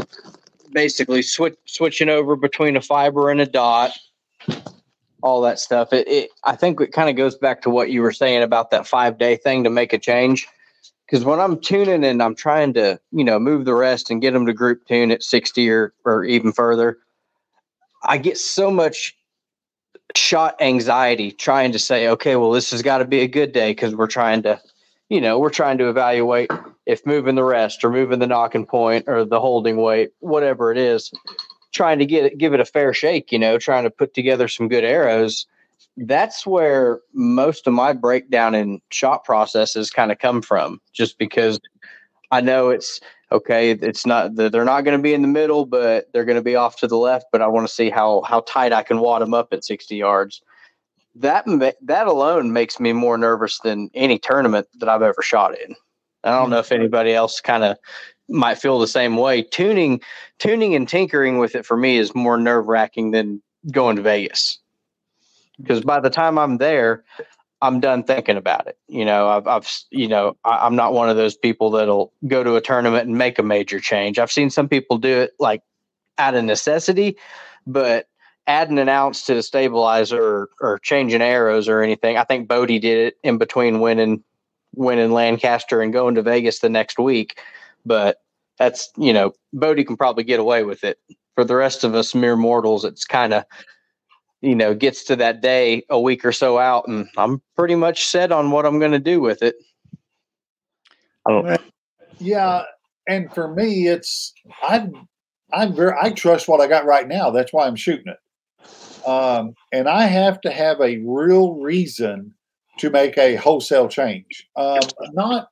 basically 0.73 1.23
switch 1.23 1.57
switching 1.67 2.09
over 2.09 2.37
between 2.37 2.77
a 2.77 2.81
fiber 2.81 3.31
and 3.31 3.41
a 3.41 3.47
dot 3.47 3.93
all 5.25 5.41
that 5.41 5.59
stuff. 5.59 5.91
It, 5.93 6.07
it 6.07 6.31
I 6.45 6.55
think 6.55 6.81
it 6.83 6.93
kind 6.93 7.09
of 7.09 7.17
goes 7.17 7.35
back 7.35 7.63
to 7.63 7.71
what 7.71 7.91
you 7.91 8.03
were 8.03 8.13
saying 8.13 8.43
about 8.43 8.71
that 8.71 8.87
five 8.87 9.17
day 9.17 9.37
thing 9.37 9.65
to 9.65 9.71
make 9.71 9.95
a 9.95 9.99
change. 9.99 10.47
Because 11.15 11.25
when 11.25 11.39
I'm 11.39 11.61
tuning 11.61 12.05
and 12.05 12.21
I'm 12.21 12.35
trying 12.35 12.73
to, 12.73 12.99
you 13.13 13.23
know, 13.23 13.39
move 13.39 13.67
the 13.67 13.75
rest 13.77 14.11
and 14.11 14.21
get 14.21 14.33
them 14.33 14.47
to 14.47 14.53
group 14.53 14.85
tune 14.89 15.13
at 15.13 15.23
60 15.23 15.71
or, 15.71 15.95
or 16.05 16.25
even 16.25 16.51
further, 16.51 16.99
I 18.03 18.19
get 18.19 18.37
so 18.37 18.69
much 18.69 19.17
shot 20.17 20.61
anxiety 20.61 21.31
trying 21.31 21.71
to 21.71 21.79
say, 21.79 22.09
okay, 22.09 22.35
well, 22.35 22.51
this 22.51 22.73
has 22.73 22.83
got 22.83 22.99
to 22.99 23.05
be 23.05 23.21
a 23.21 23.29
good 23.29 23.53
day 23.53 23.71
because 23.71 23.95
we're 23.95 24.09
trying 24.09 24.43
to, 24.43 24.61
you 25.09 25.21
know, 25.21 25.39
we're 25.39 25.51
trying 25.51 25.79
to 25.79 25.89
evaluate 25.89 26.51
if 26.85 27.07
moving 27.07 27.37
the 27.37 27.45
rest 27.45 27.85
or 27.85 27.91
moving 27.91 28.19
the 28.19 28.27
nocking 28.27 28.67
point 28.67 29.05
or 29.07 29.25
the 29.25 29.39
holding 29.39 29.77
weight, 29.77 30.11
whatever 30.19 30.73
it 30.73 30.79
is, 30.79 31.13
trying 31.73 32.01
to 32.01 32.07
get 32.07 32.25
it, 32.25 32.39
give 32.39 32.55
it 32.55 32.61
a 32.61 32.65
fair 32.65 32.93
shake, 32.93 33.31
you 33.31 33.39
know, 33.39 33.57
trying 33.57 33.85
to 33.85 33.91
put 33.91 34.15
together 34.15 34.49
some 34.49 34.67
good 34.67 34.83
arrows. 34.83 35.47
That's 35.97 36.47
where 36.47 37.01
most 37.13 37.67
of 37.67 37.73
my 37.73 37.93
breakdown 37.93 38.55
in 38.55 38.81
shot 38.91 39.25
processes 39.25 39.91
kind 39.91 40.11
of 40.11 40.19
come 40.19 40.43
from, 40.43 40.81
just 40.93 41.19
because 41.19 41.61
I 42.31 42.41
know 42.41 42.71
it's 42.71 43.01
okay. 43.31 43.71
It's 43.71 44.05
not 44.05 44.35
they're 44.35 44.65
not 44.65 44.83
going 44.83 44.97
to 44.97 45.03
be 45.03 45.15
in 45.15 45.23
the 45.23 45.29
middle, 45.29 45.67
but 45.67 46.07
they're 46.13 46.25
going 46.25 46.37
to 46.37 46.43
be 46.43 46.57
off 46.57 46.77
to 46.77 46.89
the 46.89 46.97
left. 46.97 47.27
But 47.31 47.43
I 47.43 47.47
want 47.47 47.67
to 47.69 47.73
see 47.73 47.91
how 47.91 48.23
how 48.23 48.41
tight 48.41 48.73
I 48.73 48.83
can 48.83 48.99
wad 48.99 49.23
them 49.23 49.35
up 49.35 49.53
at 49.53 49.65
sixty 49.65 49.97
yards. 49.97 50.43
That 51.15 51.45
that 51.83 52.07
alone 52.09 52.53
makes 52.53 52.81
me 52.81 52.93
more 52.93 53.17
nervous 53.17 53.61
than 53.61 53.89
any 53.95 54.19
tournament 54.19 54.67
that 54.81 54.89
I've 54.89 55.03
ever 55.03 55.23
shot 55.23 55.57
in. 55.61 55.77
I 56.25 56.31
don't 56.31 56.51
know 56.51 56.59
if 56.59 56.67
mm-hmm. 56.67 56.81
anybody 56.81 57.13
else 57.13 57.41
kind 57.41 57.63
of 57.63 57.77
might 58.29 58.59
feel 58.59 58.79
the 58.79 58.89
same 58.89 59.17
way. 59.17 59.43
Tuning, 59.43 60.01
tuning 60.39 60.75
and 60.75 60.89
tinkering 60.89 61.39
with 61.39 61.55
it 61.55 61.67
for 61.67 61.77
me 61.77 61.99
is 61.99 62.15
more 62.15 62.39
nerve 62.39 62.67
wracking 62.67 63.11
than 63.11 63.43
going 63.71 63.97
to 63.97 64.03
Vegas. 64.03 64.59
Because 65.61 65.83
by 65.83 66.01
the 66.01 66.11
time 66.11 66.39
I'm 66.39 66.59
there, 66.59 67.05
I'm 67.63 67.81
done 67.81 68.05
thinking 68.05 68.37
about 68.37 68.67
it. 68.67 68.77
You 68.89 69.05
know, 69.05 69.29
I've, 69.29 69.47
I've 69.47 69.71
you 69.91 70.09
know, 70.09 70.37
I, 70.45 70.67
am 70.67 70.77
not 70.77 70.93
one 70.93 71.09
of 71.09 71.17
those 71.17 71.37
people 71.37 71.71
that'll 71.71 72.13
go 72.27 72.43
to 72.43 72.57
a 72.57 72.61
tournament 72.61 73.07
and 73.07 73.17
make 73.17 73.39
a 73.39 73.43
major 73.43 73.81
change. 73.81 74.19
I've 74.19 74.33
seen 74.33 74.51
some 74.51 74.69
people 74.69 74.99
do 74.99 75.21
it 75.21 75.33
like 75.39 75.63
out 76.19 76.35
of 76.35 76.45
necessity, 76.45 77.17
but 77.67 78.09
adding 78.47 78.79
an 78.79 78.89
ounce 78.89 79.25
to 79.27 79.35
the 79.35 79.43
stabilizer 79.43 80.23
or, 80.23 80.51
or 80.61 80.79
changing 80.81 81.23
arrows 81.23 81.69
or 81.69 81.83
anything. 81.83 82.19
I 82.19 82.25
think 82.25 82.49
Bodie 82.49 82.79
did 82.79 83.07
it 83.07 83.19
in 83.23 83.39
between 83.39 83.81
winning, 83.81 84.23
winning 84.75 85.13
Lancaster 85.13 85.81
and 85.81 85.93
going 85.93 86.17
to 86.17 86.23
Vegas 86.23 86.59
the 86.59 86.69
next 86.69 86.99
week 86.99 87.39
but 87.85 88.19
that's 88.59 88.91
you 88.97 89.13
know 89.13 89.33
Bodie 89.53 89.85
can 89.85 89.97
probably 89.97 90.25
get 90.25 90.41
away 90.41 90.65
with 90.65 90.85
it. 90.85 90.99
For 91.35 91.45
the 91.45 91.57
rest 91.57 91.83
of 91.83 91.95
us 91.95 92.15
mere 92.15 92.37
mortals, 92.37 92.85
it's 92.85 93.05
kind 93.05 93.35
of 93.35 93.45
you 94.45 94.55
know 94.55 94.75
gets 94.75 95.05
to 95.05 95.17
that 95.17 95.41
day 95.41 95.85
a 95.91 96.01
week 96.01 96.25
or 96.25 96.33
so 96.33 96.59
out, 96.59 96.87
and 96.87 97.09
I'm 97.17 97.41
pretty 97.57 97.75
much 97.75 98.07
set 98.07 98.33
on 98.33 98.51
what 98.51 98.67
I'm 98.67 98.79
going 98.79 98.93
to 98.93 98.99
do 98.99 99.21
with 99.21 99.43
it. 99.43 99.57
Yeah, 102.19 102.65
and 103.09 103.33
for 103.33 103.53
me, 103.55 103.89
it's 103.89 104.33
I'm 104.63 105.09
I'm 105.53 105.75
very 105.75 105.95
I 106.01 106.11
trust 106.11 106.49
what 106.49 106.61
I 106.61 106.67
got 106.67 106.85
right 106.85 107.09
now. 107.09 107.31
That's 107.31 107.53
why 107.53 107.67
I'm 107.67 107.77
shooting 107.77 108.13
it. 108.13 108.19
Um, 109.07 109.55
and 109.73 109.89
I 109.89 110.07
have 110.07 110.41
to 110.43 110.51
have 110.51 110.81
a 110.81 110.99
real 110.99 111.55
reason 111.55 112.35
to 112.79 112.91
make 112.91 113.17
a 113.19 113.37
wholesale 113.37 113.89
change. 113.89 114.49
Um, 114.57 114.81
not 115.13 115.49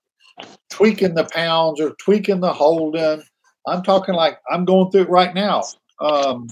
tweaking 0.70 1.14
the 1.14 1.24
pounds 1.24 1.80
or 1.80 1.94
tweaking 2.00 2.40
the 2.40 2.52
holding. 2.52 3.22
I'm 3.66 3.82
talking 3.82 4.14
like 4.14 4.38
I'm 4.50 4.64
going 4.64 4.90
through 4.90 5.02
it 5.02 5.10
right 5.10 5.34
now. 5.34 5.62
Um, 6.00 6.48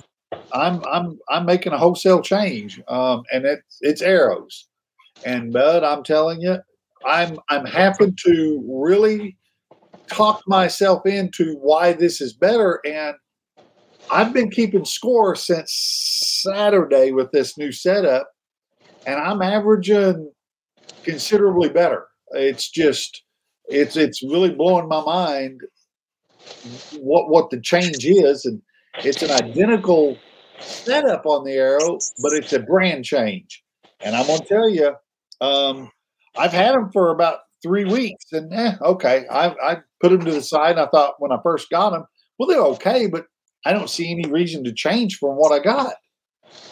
I'm 0.53 0.83
I'm 0.85 1.19
I'm 1.29 1.47
making 1.47 1.73
a 1.73 1.79
wholesale 1.79 2.23
change, 2.23 2.81
um, 2.89 3.23
and 3.33 3.45
it's 3.45 3.79
it's 3.81 4.03
arrows. 4.03 4.69
And 5.25 5.53
Bud, 5.53 5.85
I'm 5.85 6.03
telling 6.03 6.41
you, 6.41 6.59
I'm 7.05 7.39
I'm 7.49 7.67
having 7.67 8.17
to 8.27 8.65
really 8.67 9.37
talk 10.09 10.43
myself 10.47 11.07
into 11.07 11.55
why 11.57 11.93
this 11.93 12.21
is 12.21 12.33
better. 12.33 12.81
And 12.85 13.15
I've 14.11 14.33
been 14.33 14.51
keeping 14.51 14.85
score 14.85 15.37
since 15.37 16.43
Saturday 16.43 17.13
with 17.13 17.31
this 17.33 17.57
new 17.57 17.71
setup, 17.73 18.29
and 19.07 19.21
I'm 19.21 19.43
averaging 19.43 20.31
considerably 21.05 21.69
better. 21.69 22.07
It's 22.33 22.69
just 22.71 23.23
it's 23.69 23.97
it's 23.97 24.23
really 24.23 24.51
blowing 24.51 24.89
my 24.89 25.03
mind 25.03 25.61
what 26.99 27.31
what 27.31 27.51
the 27.51 27.61
change 27.61 28.05
is, 28.05 28.45
and 28.45 28.61
it's 28.99 29.23
an 29.23 29.31
identical 29.31 30.17
setup 30.59 31.27
on 31.27 31.45
the 31.45 31.55
arrow, 31.55 31.99
but 32.23 32.33
it's 32.33 32.53
a 32.53 32.61
brand 32.61 33.05
change. 33.05 33.63
And 34.01 34.15
I'm 34.15 34.27
gonna 34.27 34.45
tell 34.45 34.69
you, 34.69 34.95
um, 35.41 35.91
I've 36.37 36.53
had 36.53 36.75
them 36.75 36.91
for 36.93 37.11
about 37.11 37.41
three 37.63 37.85
weeks, 37.85 38.27
and 38.33 38.53
eh, 38.53 38.75
okay, 38.83 39.27
I, 39.31 39.49
I 39.63 39.77
put 40.01 40.11
them 40.11 40.25
to 40.25 40.33
the 40.33 40.43
side. 40.43 40.73
And 40.73 40.81
I 40.81 40.87
thought 40.87 41.17
when 41.19 41.33
I 41.33 41.39
first 41.43 41.71
got 41.71 41.91
them, 41.91 42.05
well, 42.39 42.49
they're 42.49 42.59
okay, 42.59 43.07
but 43.07 43.27
I 43.65 43.73
don't 43.73 43.91
see 43.91 44.11
any 44.11 44.31
reason 44.31 44.65
to 44.65 44.73
change 44.73 45.19
from 45.19 45.37
what 45.37 45.53
I 45.53 45.63
got 45.63 45.95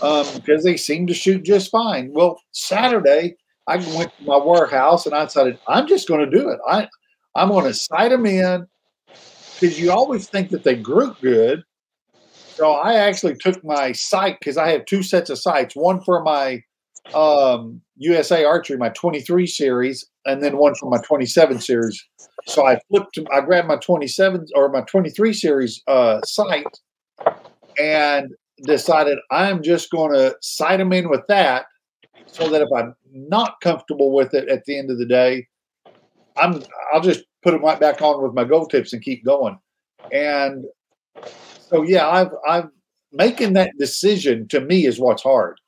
um, 0.01 0.27
because 0.35 0.65
they 0.65 0.77
seem 0.77 1.07
to 1.07 1.15
shoot 1.15 1.45
just 1.45 1.71
fine. 1.71 2.11
Well, 2.13 2.41
Saturday 2.53 3.37
I 3.67 3.77
went 3.77 4.11
to 4.19 4.25
my 4.25 4.39
warehouse 4.39 5.05
and 5.05 5.15
I 5.15 5.25
decided 5.25 5.59
I'm 5.69 5.87
just 5.87 6.09
going 6.09 6.29
to 6.29 6.39
do 6.39 6.49
it. 6.49 6.59
I 6.67 6.89
I'm 7.35 7.49
going 7.49 7.67
to 7.67 7.75
sight 7.75 8.09
them 8.09 8.27
in 8.27 8.67
because 9.61 9.79
you 9.79 9.93
always 9.93 10.29
think 10.29 10.51
that 10.51 10.65
they 10.65 10.75
group 10.75 11.21
good. 11.21 11.63
So 12.59 12.73
I 12.73 12.95
actually 12.95 13.37
took 13.37 13.63
my 13.63 13.93
sight 13.93 14.41
because 14.41 14.57
I 14.57 14.71
have 14.71 14.85
two 14.85 15.05
sets 15.05 15.31
of 15.31 15.39
sights, 15.39 15.77
one 15.77 16.01
for 16.01 16.25
my 16.25 16.61
um, 17.15 17.81
USA 17.99 18.45
Archery, 18.45 18.77
my 18.77 18.89
23 18.89 19.47
series, 19.47 20.05
and 20.27 20.43
then 20.43 20.57
one 20.57 20.75
for 20.75 20.91
my 20.91 20.99
27 21.07 21.61
series. 21.61 22.05
So 22.49 22.67
I 22.67 22.81
flipped, 22.89 23.17
I 23.33 23.43
grabbed 23.43 23.69
my 23.69 23.77
27 23.77 24.47
or 24.57 24.71
my 24.71 24.81
23 24.81 25.33
series 25.35 25.81
uh, 25.87 26.21
sight 26.23 26.67
and 27.79 28.33
decided 28.65 29.21
I'm 29.31 29.63
just 29.63 29.93
going 29.93 30.13
to 30.15 30.35
sight 30.41 30.79
them 30.79 30.93
in 30.93 31.09
with 31.09 31.25
that 31.29 31.67
so 32.27 32.51
that 32.51 32.61
if 32.61 32.69
I'm 32.77 32.97
not 33.13 33.61
comfortable 33.61 34.13
with 34.13 34.35
it 34.35 34.49
at 34.49 34.65
the 34.65 34.77
end 34.77 34.91
of 34.91 34.99
the 34.99 35.07
day, 35.07 35.47
I'm 36.37 36.65
I'll 36.93 37.03
just 37.03 37.23
put 37.45 37.53
them 37.53 37.63
right 37.63 37.79
back 37.79 38.03
on 38.03 38.21
with 38.21 38.35
my 38.35 38.43
gold 38.43 38.71
tips 38.71 38.93
and 38.93 39.01
keep 39.01 39.25
going. 39.25 39.61
And 40.11 40.65
so 41.69 41.83
yeah, 41.83 42.09
I've 42.09 42.33
I've 42.47 42.69
making 43.13 43.55
that 43.55 43.73
decision 43.79 44.49
to 44.49 44.61
me 44.61 44.87
is 44.87 44.99
what's 44.99 45.23
hard. 45.23 45.59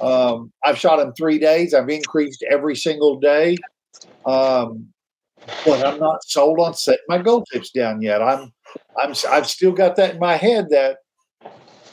Um, 0.00 0.52
I've 0.64 0.78
shot 0.78 1.00
in 1.00 1.12
three 1.12 1.38
days. 1.38 1.74
I've 1.74 1.88
increased 1.88 2.44
every 2.50 2.76
single 2.76 3.18
day, 3.18 3.56
um, 4.26 4.86
but 5.64 5.86
I'm 5.86 5.98
not 5.98 6.24
sold 6.24 6.60
on 6.60 6.74
setting 6.74 7.04
my 7.08 7.18
gold 7.18 7.46
tips 7.52 7.70
down 7.70 8.02
yet. 8.02 8.22
I'm 8.22 8.52
I'm 9.00 9.14
I've 9.30 9.48
still 9.48 9.72
got 9.72 9.96
that 9.96 10.14
in 10.14 10.20
my 10.20 10.36
head 10.36 10.66
that 10.70 10.98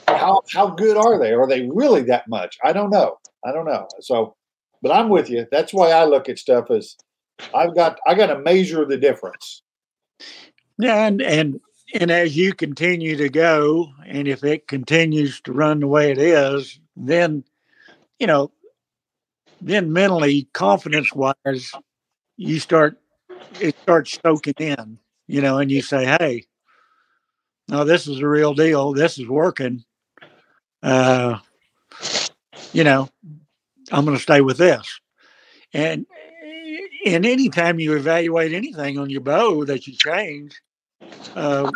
how 0.08 0.42
how 0.54 0.70
good 0.70 0.98
are 0.98 1.20
they? 1.20 1.34
Are 1.34 1.48
they 1.48 1.70
really 1.74 2.02
that 2.04 2.28
much? 2.28 2.58
I 2.64 2.74
don't 2.74 2.90
know. 2.90 3.18
I 3.46 3.52
don't 3.52 3.66
know. 3.66 3.88
So, 4.02 4.36
but 4.82 4.92
I'm 4.92 5.10
with 5.10 5.30
you. 5.30 5.46
That's 5.52 5.74
why 5.74 5.92
I 5.92 6.06
look 6.06 6.30
at 6.30 6.40
stuff 6.40 6.72
as 6.72 6.96
I've 7.56 7.76
got 7.76 8.00
I 8.08 8.16
got 8.16 8.28
to 8.28 8.40
measure 8.40 8.86
the 8.86 8.98
difference. 8.98 9.64
Yeah, 10.78 11.06
and 11.06 11.22
and 11.22 11.60
and 11.94 12.12
as 12.12 12.36
you 12.36 12.54
continue 12.54 13.16
to 13.18 13.30
go, 13.30 13.92
and 14.06 14.28
if 14.28 14.44
it 14.44 14.68
continues 14.68 15.42
to 15.42 15.54
run 15.54 15.80
the 15.80 15.88
way 15.88 16.12
it 16.12 16.18
is, 16.18 16.80
then 16.96 17.44
you 18.20 18.28
know 18.28 18.52
then 19.62 19.94
mentally, 19.94 20.50
confidence 20.54 21.14
wise, 21.14 21.72
you 22.38 22.60
start 22.60 22.98
it 23.60 23.78
starts 23.82 24.18
soaking 24.24 24.56
in, 24.58 24.98
you 25.28 25.42
know, 25.42 25.60
and 25.60 25.70
you 25.70 25.82
say, 25.82 26.06
"Hey, 26.06 26.46
no, 27.68 27.84
this 27.84 28.08
is 28.08 28.20
a 28.20 28.28
real 28.28 28.54
deal. 28.54 28.94
This 28.94 29.20
is 29.20 29.28
working." 29.28 29.84
Uh, 30.82 31.38
you 32.74 32.84
know, 32.84 33.10
I'm 33.92 34.06
going 34.06 34.18
to 34.18 34.24
stay 34.24 34.42
with 34.42 34.58
this. 34.58 35.00
And 35.74 36.06
and 37.06 37.26
anytime 37.26 37.80
you 37.80 37.96
evaluate 37.96 38.54
anything 38.54 38.98
on 38.98 39.10
your 39.10 39.22
bow 39.22 39.66
that 39.66 39.88
you 39.88 39.94
change, 39.94 40.60
uh, 41.36 41.72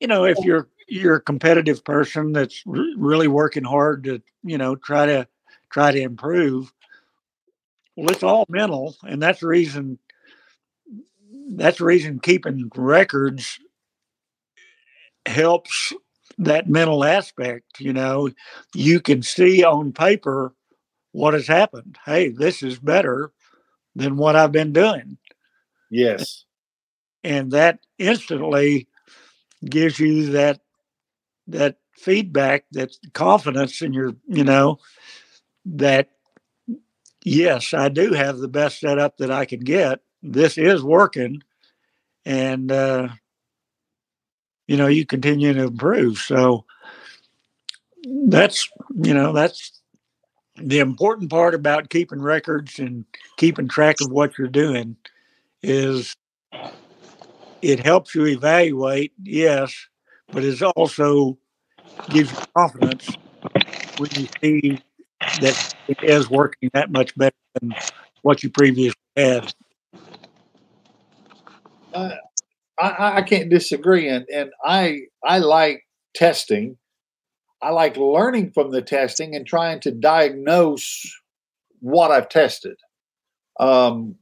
you 0.00 0.08
know, 0.08 0.24
if 0.24 0.38
you're 0.44 0.68
you're 0.88 1.16
a 1.16 1.20
competitive 1.20 1.84
person 1.84 2.32
that's 2.32 2.62
re- 2.66 2.94
really 2.98 3.28
working 3.28 3.64
hard 3.64 4.04
to, 4.04 4.20
you 4.42 4.58
know, 4.58 4.74
try 4.76 5.06
to 5.06 5.26
try 5.70 5.92
to 5.92 6.00
improve, 6.00 6.72
well, 7.96 8.10
it's 8.10 8.22
all 8.22 8.44
mental, 8.48 8.96
and 9.04 9.22
that's 9.22 9.40
the 9.40 9.46
reason. 9.46 9.98
That's 11.54 11.78
the 11.78 11.84
reason 11.84 12.18
keeping 12.20 12.70
records 12.74 13.58
helps 15.26 15.92
that 16.38 16.68
mental 16.68 17.04
aspect. 17.04 17.78
You 17.78 17.92
know, 17.92 18.30
you 18.74 19.00
can 19.00 19.22
see 19.22 19.64
on 19.64 19.92
paper 19.92 20.54
what 21.12 21.34
has 21.34 21.46
happened. 21.46 21.98
Hey, 22.04 22.28
this 22.28 22.62
is 22.62 22.78
better 22.78 23.32
than 23.94 24.16
what 24.16 24.36
I've 24.36 24.52
been 24.52 24.72
doing. 24.72 25.18
Yes. 25.90 26.44
And 27.24 27.52
that 27.52 27.80
instantly 27.98 28.88
gives 29.64 29.98
you 29.98 30.32
that 30.32 30.60
that 31.48 31.76
feedback, 31.96 32.64
that 32.72 32.96
confidence 33.12 33.82
in 33.82 33.92
your, 33.92 34.12
you 34.26 34.44
know, 34.44 34.78
that 35.64 36.10
yes, 37.24 37.74
I 37.74 37.88
do 37.88 38.12
have 38.12 38.38
the 38.38 38.48
best 38.48 38.80
setup 38.80 39.18
that 39.18 39.30
I 39.30 39.44
can 39.44 39.60
get. 39.60 40.00
This 40.22 40.58
is 40.58 40.82
working. 40.82 41.42
And 42.24 42.70
uh 42.70 43.08
you 44.68 44.76
know, 44.76 44.86
you 44.86 45.04
continue 45.04 45.52
to 45.52 45.64
improve. 45.64 46.18
So 46.18 46.64
that's 48.04 48.68
you 48.94 49.14
know, 49.14 49.32
that's 49.32 49.80
the 50.56 50.80
important 50.80 51.30
part 51.30 51.54
about 51.54 51.90
keeping 51.90 52.20
records 52.20 52.78
and 52.78 53.04
keeping 53.36 53.68
track 53.68 54.00
of 54.00 54.10
what 54.10 54.36
you're 54.38 54.48
doing 54.48 54.96
is 55.62 56.14
it 57.62 57.80
helps 57.80 58.14
you 58.14 58.26
evaluate, 58.26 59.12
yes, 59.22 59.74
but 60.30 60.44
it 60.44 60.60
also 60.76 61.38
gives 62.10 62.30
you 62.30 62.38
confidence 62.56 63.16
when 63.98 64.10
you 64.16 64.28
see 64.42 64.78
that 65.40 65.74
it 65.88 66.02
is 66.02 66.28
working 66.28 66.70
that 66.74 66.90
much 66.90 67.16
better 67.16 67.36
than 67.60 67.74
what 68.22 68.42
you 68.42 68.50
previously 68.50 68.96
had. 69.16 69.52
Uh, 71.94 72.10
I, 72.78 73.18
I 73.18 73.22
can't 73.22 73.50
disagree, 73.50 74.08
and 74.08 74.26
and 74.32 74.50
I 74.64 75.02
I 75.24 75.38
like 75.38 75.86
testing 76.14 76.76
I 77.62 77.70
like 77.70 77.96
learning 77.96 78.50
from 78.50 78.72
the 78.72 78.82
testing 78.82 79.36
and 79.36 79.46
trying 79.46 79.78
to 79.80 79.92
diagnose 79.92 81.08
what 81.78 82.10
I've 82.10 82.28
tested. 82.28 82.76
Um, 83.60 84.16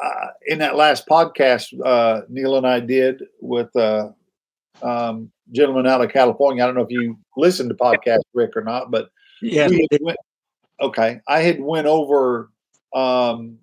uh, 0.00 0.28
in 0.46 0.58
that 0.60 0.76
last 0.76 1.06
podcast, 1.06 1.74
uh, 1.84 2.22
Neil 2.28 2.56
and 2.56 2.66
I 2.66 2.80
did 2.80 3.22
with 3.40 3.68
a 3.76 4.14
uh, 4.82 5.08
um, 5.10 5.30
gentleman 5.52 5.86
out 5.86 6.02
of 6.02 6.12
California. 6.12 6.62
I 6.62 6.66
don't 6.66 6.76
know 6.76 6.82
if 6.82 6.90
you 6.90 7.18
listened 7.36 7.70
to 7.70 7.74
podcast 7.74 8.20
Rick 8.34 8.56
or 8.56 8.62
not, 8.62 8.90
but 8.90 9.10
yeah. 9.42 9.68
Went, 10.00 10.18
okay, 10.80 11.20
I 11.26 11.40
had 11.40 11.60
went 11.60 11.86
over 11.86 12.50
um, 12.94 13.58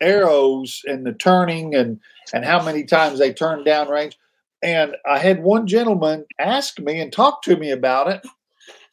arrows 0.00 0.82
and 0.86 1.06
the 1.06 1.12
turning 1.12 1.74
and 1.74 2.00
and 2.32 2.44
how 2.44 2.62
many 2.62 2.84
times 2.84 3.18
they 3.18 3.32
turn 3.32 3.64
down 3.64 3.88
range. 3.88 4.18
And 4.62 4.96
I 5.08 5.18
had 5.18 5.42
one 5.42 5.66
gentleman 5.66 6.24
ask 6.38 6.78
me 6.80 7.00
and 7.00 7.12
talk 7.12 7.42
to 7.42 7.56
me 7.56 7.70
about 7.70 8.08
it. 8.08 8.26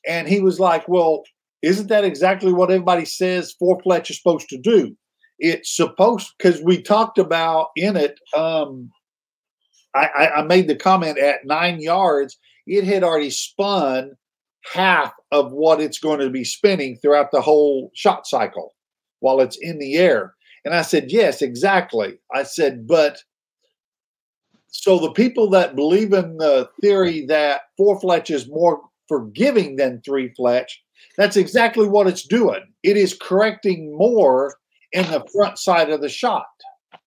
And 0.08 0.28
he 0.28 0.40
was 0.40 0.60
like, 0.60 0.88
Well, 0.88 1.24
isn't 1.62 1.88
that 1.88 2.06
exactly 2.06 2.54
what 2.54 2.70
everybody 2.70 3.06
says 3.06 3.56
four 3.58 3.82
fletch 3.82 4.12
is 4.12 4.18
supposed 4.18 4.50
to 4.50 4.58
do? 4.58 4.96
It's 5.40 5.76
supposed 5.76 6.34
because 6.38 6.62
we 6.62 6.82
talked 6.82 7.18
about 7.18 7.68
in 7.76 7.98
it. 7.98 8.20
Um, 8.36 8.92
I, 9.94 10.32
I 10.38 10.42
made 10.42 10.68
the 10.68 10.76
comment 10.76 11.18
at 11.18 11.46
nine 11.46 11.82
yards, 11.82 12.38
it 12.68 12.84
had 12.84 13.04
already 13.04 13.30
spun 13.30 14.12
half 14.74 15.14
of 15.32 15.52
what 15.52 15.80
it's 15.80 16.00
going 16.00 16.20
to 16.20 16.30
be 16.30 16.44
spinning 16.44 16.98
throughout 16.98 17.32
the 17.32 17.42
whole 17.42 17.92
shot 17.94 18.28
cycle 18.28 18.74
while 19.20 19.40
it's 19.40 19.58
in 19.62 19.80
the 19.80 19.96
air. 19.96 20.36
And 20.66 20.74
I 20.74 20.82
said, 20.82 21.12
Yes, 21.12 21.42
exactly. 21.42 22.16
I 22.34 22.44
said, 22.44 22.88
But 22.88 23.20
so 24.68 25.00
the 25.00 25.12
people 25.12 25.50
that 25.52 25.76
believe 25.76 26.12
in 26.12 26.38
the 26.38 26.70
theory 26.82 27.26
that 27.28 27.62
four 27.78 28.00
fletch 28.00 28.30
is 28.30 28.50
more 28.50 28.82
forgiving 29.08 29.78
than 29.78 30.02
three 30.02 30.34
fletch, 30.36 30.84
that's 31.18 31.38
exactly 31.38 31.88
what 31.88 32.08
it's 32.08 32.28
doing. 32.28 32.62
It 32.84 32.98
is 32.98 33.18
correcting 33.20 33.96
more 33.98 34.58
in 34.96 35.12
the 35.12 35.24
front 35.34 35.60
side 35.60 35.90
of 35.90 36.02
the 36.02 36.10
shot. 36.10 36.48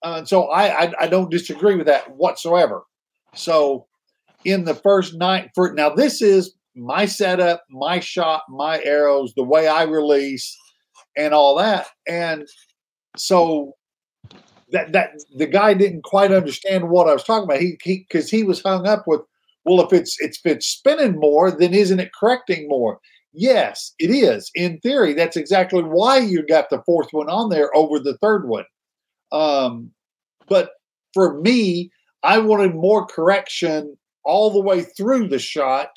Uh, 0.04 0.16
and 0.18 0.28
so 0.28 0.44
I, 0.48 0.84
I, 0.84 0.92
I 1.00 1.06
don't 1.08 1.30
disagree 1.30 1.74
with 1.74 1.86
that 1.86 2.14
whatsoever. 2.16 2.82
So 3.34 3.86
in 4.44 4.64
the 4.64 4.74
first 4.74 5.14
night 5.14 5.50
for 5.54 5.72
now 5.72 5.90
this 5.90 6.22
is 6.22 6.54
my 6.76 7.06
setup, 7.06 7.64
my 7.70 7.98
shot, 7.98 8.42
my 8.48 8.80
arrows, 8.84 9.32
the 9.34 9.42
way 9.42 9.66
I 9.66 9.82
release 9.82 10.56
and 11.16 11.32
all 11.32 11.56
that. 11.56 11.86
And 12.06 12.46
so 13.16 13.72
that 14.70 14.92
that 14.92 15.12
the 15.36 15.46
guy 15.46 15.72
didn't 15.72 16.02
quite 16.04 16.30
understand 16.30 16.90
what 16.90 17.08
I 17.08 17.14
was 17.14 17.24
talking 17.24 17.44
about. 17.44 17.60
He 17.60 17.78
he 17.82 18.06
because 18.08 18.30
he 18.30 18.44
was 18.44 18.62
hung 18.62 18.86
up 18.86 19.04
with, 19.06 19.22
well, 19.64 19.84
if 19.84 19.94
it's 19.94 20.16
it's 20.20 20.38
if 20.44 20.56
it's 20.56 20.66
spinning 20.66 21.18
more, 21.18 21.50
then 21.50 21.72
isn't 21.72 22.00
it 22.00 22.10
correcting 22.18 22.68
more? 22.68 23.00
Yes, 23.32 23.94
it 23.98 24.10
is. 24.10 24.50
In 24.54 24.78
theory, 24.80 25.12
that's 25.14 25.36
exactly 25.36 25.82
why 25.82 26.18
you 26.18 26.44
got 26.46 26.70
the 26.70 26.82
fourth 26.84 27.08
one 27.12 27.28
on 27.28 27.50
there 27.50 27.74
over 27.76 27.98
the 27.98 28.16
third 28.18 28.48
one. 28.48 28.64
Um, 29.32 29.90
but 30.48 30.70
for 31.12 31.40
me, 31.40 31.90
I 32.22 32.38
wanted 32.38 32.74
more 32.74 33.06
correction 33.06 33.96
all 34.24 34.50
the 34.50 34.60
way 34.60 34.82
through 34.82 35.28
the 35.28 35.38
shot, 35.38 35.90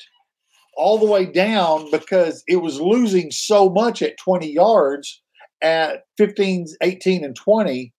all 0.76 0.98
the 0.98 1.06
way 1.06 1.26
down 1.26 1.90
because 1.90 2.44
it 2.46 2.56
was 2.56 2.80
losing 2.80 3.30
so 3.30 3.68
much 3.70 4.02
at 4.02 4.18
20 4.18 4.50
yards 4.50 5.22
at 5.62 6.02
15, 6.18 6.66
18, 6.82 7.24
and 7.24 7.36
20 7.36 7.92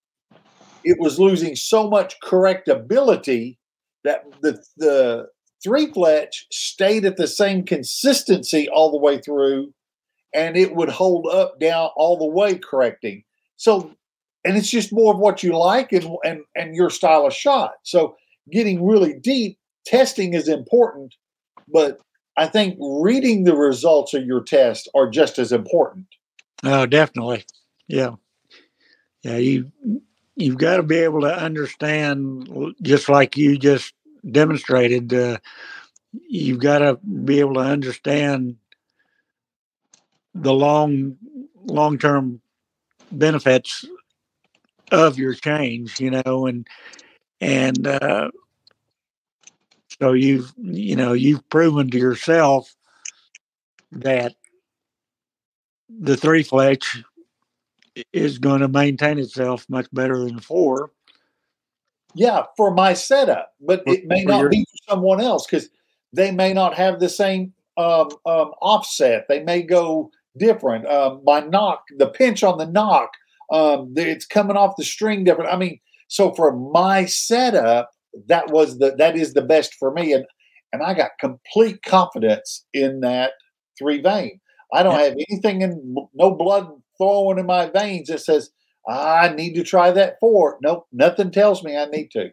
it 0.84 0.98
was 1.00 1.20
losing 1.20 1.56
so 1.56 1.90
much 1.90 2.16
correctability 2.24 3.58
that 4.04 4.24
the 4.42 4.62
the 4.78 5.28
three 5.64 5.92
fletch 5.92 6.48
stayed 6.52 7.06
at 7.06 7.18
the 7.18 7.28
same 7.28 7.64
consistency 7.64 8.68
all 8.70 8.92
the 8.92 8.98
way 8.98 9.20
through 9.20 9.74
and 10.34 10.58
it 10.58 10.76
would 10.76 10.90
hold 10.90 11.28
up 11.28 11.60
down 11.60 11.90
all 11.96 12.18
the 12.18 12.26
way 12.26 12.58
correcting. 12.58 13.24
So 13.58 13.92
and 14.46 14.58
it's 14.58 14.70
just 14.70 14.92
more 14.92 15.14
of 15.14 15.20
what 15.20 15.44
you 15.44 15.58
like 15.58 15.92
and 15.94 16.08
and 16.24 16.42
and 16.56 16.76
your 16.76 16.90
style 16.90 17.26
of 17.26 17.34
shot. 17.34 17.74
So 17.84 18.16
getting 18.52 18.86
really 18.86 19.14
deep 19.14 19.58
testing 19.86 20.34
is 20.34 20.48
important 20.48 21.14
but 21.72 22.00
i 22.38 22.48
think 22.48 22.78
reading 22.80 23.44
the 23.44 23.56
results 23.56 24.14
of 24.14 24.26
your 24.26 24.42
test 24.42 24.90
are 24.96 25.10
just 25.10 25.40
as 25.40 25.52
important. 25.52 26.06
Oh 26.64 26.86
definitely. 26.86 27.46
Yeah. 27.88 28.12
Yeah 29.24 29.38
you 29.38 29.72
you've 30.36 30.58
got 30.58 30.78
to 30.78 30.84
be 30.84 30.98
able 30.98 31.22
to 31.22 31.38
understand, 31.38 32.50
just 32.82 33.10
like 33.10 33.38
you 33.38 33.58
just 33.58 33.94
demonstrated. 34.30 35.14
Uh, 35.14 35.38
you've 36.12 36.60
got 36.60 36.80
to 36.80 36.96
be 36.96 37.40
able 37.40 37.56
to 37.56 37.60
understand 37.60 38.58
the 40.36 40.54
long, 40.54 41.18
long 41.66 41.98
term 41.98 42.42
benefits 43.12 43.86
of 44.92 45.18
your 45.18 45.34
change. 45.34 46.00
You 46.00 46.12
know, 46.12 46.46
and 46.48 46.68
and 47.42 47.88
uh, 47.88 48.32
so 50.02 50.14
you've 50.14 50.54
you 50.58 50.96
know 50.96 51.14
you've 51.14 51.48
proven 51.50 51.90
to 51.92 51.98
yourself 51.98 52.76
that 53.92 54.36
the 55.90 56.18
three 56.18 56.44
fletch 56.44 57.04
is 58.12 58.40
going 58.40 58.62
to 58.62 58.68
maintain 58.68 59.20
itself 59.20 59.66
much 59.70 59.88
better 59.94 60.20
than 60.20 60.40
four. 60.40 60.92
Yeah, 62.16 62.44
for 62.58 62.74
my 62.74 62.94
setup, 62.94 63.54
but 63.60 63.84
it 63.88 64.06
may 64.06 64.24
not 64.24 64.50
be 64.52 64.62
for 64.62 64.94
someone 64.94 65.22
else 65.22 65.48
because 65.48 65.70
they 66.14 66.32
may 66.32 66.54
not 66.54 66.76
have 66.76 67.00
the 67.00 67.10
same 67.10 67.54
um, 67.78 68.10
um, 68.26 68.52
offset. 68.62 69.26
They 69.28 69.44
may 69.44 69.64
go 69.64 70.12
different. 70.38 70.86
Um, 70.88 71.22
my 71.26 71.40
nock, 71.40 71.84
the 71.98 72.08
pinch 72.08 72.44
on 72.44 72.58
the 72.58 72.68
nock, 72.68 73.10
um, 73.52 73.94
it's 73.96 74.26
coming 74.26 74.58
off 74.58 74.76
the 74.78 74.84
string 74.84 75.24
different. 75.24 75.52
I 75.52 75.58
mean, 75.58 75.80
so 76.08 76.34
for 76.34 76.56
my 76.56 77.06
setup, 77.06 77.90
that 78.28 78.52
was 78.52 78.78
the 78.78 78.96
that 78.98 79.16
is 79.16 79.34
the 79.34 79.42
best 79.42 79.74
for 79.76 79.92
me, 79.92 80.14
and 80.14 80.26
and 80.72 80.84
I 80.84 80.94
got 80.94 81.12
complete 81.20 81.82
confidence 81.84 82.66
in 82.74 83.02
that 83.02 83.32
three 83.78 84.02
vane. 84.02 84.40
I 84.74 84.84
don't 84.84 85.00
yeah. 85.00 85.06
have 85.06 85.18
anything 85.30 85.62
in 85.62 85.96
no 86.14 86.36
blood 86.36 86.70
flowing 86.98 87.40
in 87.40 87.46
my 87.46 87.68
veins 87.68 88.10
that 88.10 88.22
says 88.22 88.52
I 88.88 89.30
need 89.30 89.54
to 89.56 89.64
try 89.64 89.92
that 89.92 90.20
four. 90.20 90.58
Nope, 90.62 90.88
nothing 90.92 91.32
tells 91.32 91.64
me 91.64 91.78
I 91.78 91.86
need 91.86 92.12
to. 92.12 92.32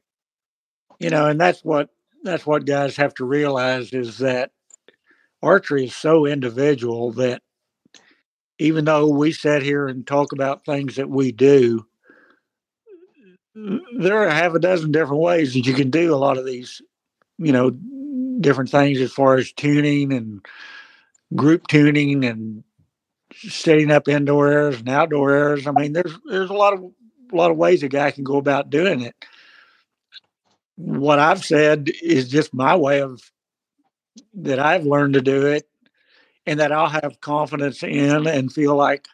You 0.99 1.11
know, 1.11 1.27
and 1.27 1.41
that's 1.41 1.65
what 1.65 1.91
that's 2.23 2.47
what 2.47 2.67
guys 2.67 2.97
have 2.97 3.15
to 3.15 3.25
realize 3.25 3.93
is 3.93 4.19
that 4.19 4.51
archery 5.43 5.85
is 5.85 5.97
so 5.97 6.27
individual 6.27 7.13
that 7.13 7.43
even 8.59 8.85
though 8.85 9.09
we 9.09 9.33
sit 9.33 9.63
here 9.63 9.89
and 9.89 10.07
talk 10.07 10.33
about 10.33 10.67
things 10.67 10.97
that 10.97 11.09
we 11.09 11.33
do, 11.33 11.87
there 13.99 14.19
are 14.19 14.29
half 14.29 14.55
a 14.55 14.59
dozen 14.59 14.93
different 14.93 15.23
ways 15.23 15.55
that 15.55 15.67
you 15.67 15.73
can 15.73 15.91
do 15.91 16.15
a 16.15 16.17
lot 16.17 16.37
of 16.37 16.45
these, 16.45 16.83
you 17.39 17.53
know, 17.53 17.71
different 18.41 18.71
things 18.71 19.01
as 19.01 19.13
far 19.13 19.37
as 19.37 19.53
tuning 19.53 20.13
and 20.13 20.45
group 21.35 21.67
tuning 21.69 22.25
and 22.25 22.65
setting 23.35 23.91
up 23.91 24.09
indoor 24.09 24.49
airs 24.49 24.79
and 24.79 24.89
outdoor 24.89 25.33
airs. 25.33 25.67
I 25.67 25.73
mean, 25.73 25.93
there's 25.93 26.13
there's 26.27 26.51
a 26.51 26.55
lot 26.55 26.73
of 26.73 26.81
a 27.33 27.37
lot 27.37 27.51
of 27.51 27.57
ways 27.57 27.83
a 27.83 27.89
guy 27.89 28.11
can 28.11 28.25
go 28.25 28.37
about 28.37 28.71
doing 28.71 29.03
it. 29.03 29.15
What 30.77 31.19
I've 31.19 31.45
said 31.45 31.91
is 32.03 32.29
just 32.29 32.55
my 32.55 32.77
way 32.77 33.01
of 33.03 33.21
that 34.35 34.59
I've 34.59 34.85
learned 34.85 35.15
to 35.15 35.21
do 35.21 35.47
it 35.47 35.69
and 36.47 36.59
that 36.61 36.73
I'll 36.73 36.89
have 36.89 37.21
confidence 37.21 37.83
in 37.83 38.27
and 38.27 38.53
feel 38.53 38.75
like 38.75 39.07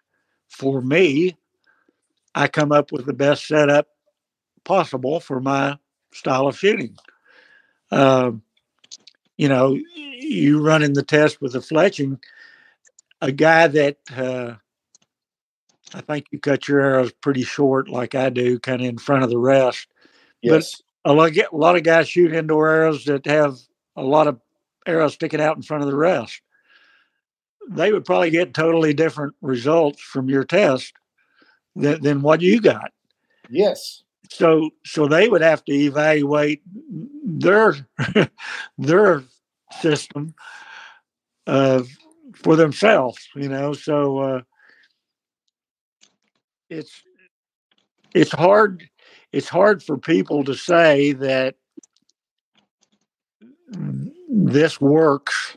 for 0.49 0.81
me, 0.81 1.37
I 2.35 2.49
come 2.49 2.73
up 2.73 2.93
with 2.93 3.07
the 3.07 3.13
best 3.13 3.47
setup 3.47 3.89
possible 4.65 5.21
for 5.21 5.41
my 5.41 5.79
style 6.13 6.47
of 6.47 6.59
shooting. 6.59 6.97
Um, 7.91 8.43
you 9.37 9.49
know, 9.49 9.79
you 9.95 10.61
running 10.63 10.95
the 10.95 11.03
test 11.03 11.41
with 11.41 11.53
the 11.53 11.59
fletching, 11.59 12.19
a 13.21 13.33
guy 13.33 13.67
that 13.69 13.99
uh, 14.15 14.55
I 15.95 16.01
think 16.01 16.27
you 16.31 16.39
cut 16.39 16.69
your 16.69 16.81
arrows 16.81 17.13
pretty 17.13 17.43
short, 17.43 17.89
like 17.89 18.15
I 18.15 18.31
do, 18.31 18.59
kind 18.59 18.81
of 18.81 18.89
in 18.89 18.99
front 18.99 19.23
of 19.23 19.31
the 19.31 19.39
rest. 19.39 19.89
Yes. 20.43 20.83
But 21.05 21.11
a 21.11 21.15
lot, 21.15 21.37
a 21.37 21.57
lot 21.57 21.77
of 21.77 21.83
guys 21.83 22.09
shoot 22.09 22.33
indoor 22.33 22.69
arrows 22.69 23.05
that 23.05 23.27
have 23.27 23.57
a 23.97 24.03
lot 24.03 24.27
of 24.27 24.41
arrows 24.87 25.15
sticking 25.15 25.41
out 25.41 25.57
in 25.57 25.63
front 25.63 25.83
of 25.83 25.91
the 25.91 25.97
rest. 25.97 26.41
They 27.69 27.93
would 27.93 28.05
probably 28.05 28.31
get 28.31 28.55
totally 28.55 28.95
different 28.95 29.35
results 29.41 30.01
from 30.01 30.29
your 30.29 30.45
test 30.45 30.93
than, 31.75 32.01
than 32.03 32.23
what 32.23 32.41
you 32.41 32.61
got. 32.61 32.93
Yes. 33.49 34.03
So, 34.31 34.71
so 34.85 35.07
they 35.07 35.29
would 35.29 35.43
have 35.43 35.65
to 35.65 35.73
evaluate 35.73 36.63
their 37.25 37.75
their 38.79 39.23
system 39.81 40.35
of 41.47 41.89
for 42.37 42.57
themselves, 42.57 43.29
you 43.35 43.49
know. 43.49 43.73
So 43.73 44.19
uh, 44.19 44.41
it's 46.71 47.03
it's 48.15 48.33
hard 48.33 48.89
it's 49.33 49.49
hard 49.49 49.83
for 49.83 49.99
people 49.99 50.45
to 50.45 50.55
say 50.55 51.13
that 51.13 51.57
this 54.29 54.81
works. 54.81 55.57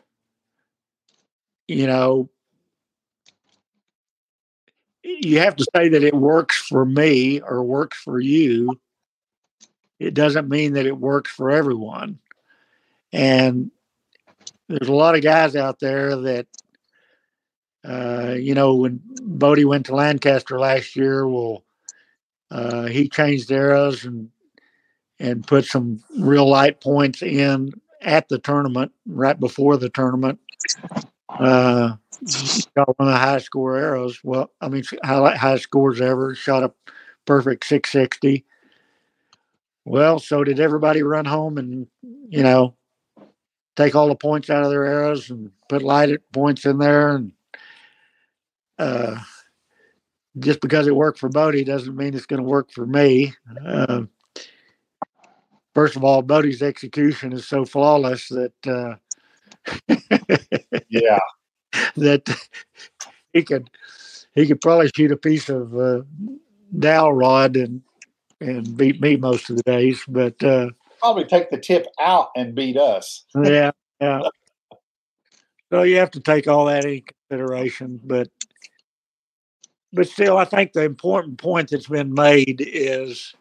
You 1.68 1.86
know, 1.86 2.30
you 5.04 5.40
have 5.40 5.56
to 5.58 5.66
say 5.76 5.90
that 5.90 6.04
it 6.04 6.16
works 6.16 6.58
for 6.58 6.86
me 6.86 7.42
or 7.42 7.64
works 7.64 7.98
for 8.02 8.20
you. 8.20 8.80
It 10.00 10.14
doesn't 10.14 10.50
mean 10.50 10.74
that 10.74 10.88
it 10.88 10.98
works 10.98 11.30
for 11.30 11.52
everyone. 11.52 12.20
And 13.12 13.70
there's 14.68 14.88
a 14.88 14.94
lot 14.94 15.16
of 15.16 15.22
guys 15.22 15.56
out 15.56 15.80
there 15.80 16.16
that 16.16 16.48
uh, 17.88 18.36
you 18.38 18.54
know, 18.54 18.76
when 18.76 19.02
Bodie 19.22 19.66
went 19.66 19.86
to 19.88 19.96
Lancaster 19.96 20.60
last 20.60 20.96
year, 20.96 21.28
well, 21.28 21.64
uh, 22.52 22.86
he 22.86 23.08
changed 23.08 23.52
arrows 23.52 24.06
and 24.06 24.30
and 25.20 25.46
put 25.46 25.66
some 25.66 26.02
real 26.18 26.48
light 26.48 26.80
points 26.82 27.22
in 27.22 27.72
at 28.02 28.30
the 28.30 28.40
tournament, 28.40 28.92
right 29.06 29.40
before 29.40 29.78
the 29.78 29.90
tournament. 29.90 30.40
Uh, 31.30 31.96
got 32.76 32.98
one 32.98 33.08
of 33.08 33.14
the 33.14 33.20
high 33.20 33.38
score 33.38 33.78
arrows. 33.78 34.20
Well, 34.24 34.50
I 34.62 34.70
mean, 34.70 34.84
high, 35.04 35.36
high 35.36 35.58
scores 35.58 36.02
ever. 36.02 36.36
Shot 36.36 36.64
a 36.64 36.72
perfect 37.26 37.66
660. 37.66 38.46
Well, 39.86 40.20
so 40.20 40.44
did 40.44 40.60
everybody 40.60 41.04
run 41.04 41.26
home 41.26 41.58
and, 41.58 41.88
you 42.02 42.44
know, 42.44 42.76
take 43.76 43.96
all 43.96 44.08
the 44.08 44.16
points 44.16 44.50
out 44.50 44.64
of 44.64 44.70
their 44.70 44.86
arrows 44.86 45.30
and 45.30 45.52
put 45.68 45.82
light 45.82 46.18
points 46.32 46.66
in 46.66 46.78
there 46.78 47.16
and 47.16 47.32
uh, 48.80 49.20
just 50.40 50.62
because 50.62 50.88
it 50.88 50.96
worked 50.96 51.20
for 51.20 51.30
Bodie 51.30 51.64
doesn't 51.64 51.96
mean 51.96 52.14
it's 52.14 52.26
going 52.26 52.42
to 52.42 52.48
work 52.48 52.72
for 52.72 52.86
me. 52.86 53.34
Uh, 53.66 54.04
first 55.76 55.96
of 55.96 56.04
all, 56.04 56.22
Bodie's 56.22 56.62
execution 56.62 57.34
is 57.34 57.48
so 57.48 57.66
flawless 57.66 58.30
that 58.30 58.54
uh, 58.66 58.96
yeah, 60.90 61.20
that 61.98 62.48
he 63.34 63.44
could 63.44 63.70
he 64.34 64.48
could 64.48 64.62
probably 64.62 64.90
shoot 64.96 65.12
a 65.12 65.18
piece 65.18 65.50
of 65.50 65.78
uh, 65.78 66.02
dowel 66.78 67.14
rod 67.14 67.58
and 67.58 67.82
and 68.42 68.78
beat 68.78 69.02
me 69.02 69.18
most 69.18 69.50
of 69.50 69.58
the 69.58 69.64
days. 69.64 70.02
But 70.08 70.42
uh, 70.44 70.70
probably 71.00 71.26
take 71.26 71.50
the 71.50 71.60
tip 71.60 71.88
out 72.00 72.30
and 72.36 72.56
beat 72.56 72.78
us. 72.78 73.26
yeah, 73.36 73.72
yeah. 74.00 74.22
So 75.72 75.84
you 75.84 75.98
have 75.98 76.10
to 76.12 76.20
take 76.20 76.48
all 76.48 76.66
that 76.66 76.84
in 76.84 77.04
consideration, 77.30 78.02
but 78.04 78.28
but 79.94 80.08
still, 80.08 80.38
I 80.38 80.46
think 80.46 80.74
the 80.74 80.84
important 80.84 81.38
point 81.38 81.70
that's 81.70 81.88
been 81.88 82.14
made 82.14 82.62
is 82.66 83.34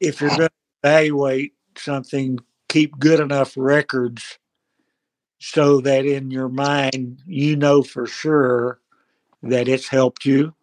if 0.00 0.20
you're 0.20 0.30
going 0.30 0.48
to 0.48 0.50
evaluate 0.82 1.52
something, 1.76 2.38
keep 2.68 2.98
good 2.98 3.20
enough 3.20 3.54
records 3.56 4.38
so 5.38 5.80
that 5.82 6.06
in 6.06 6.30
your 6.30 6.48
mind 6.48 7.22
you 7.26 7.56
know 7.56 7.82
for 7.82 8.06
sure 8.06 8.80
that 9.42 9.68
it's 9.68 9.86
helped 9.86 10.24
you 10.24 10.54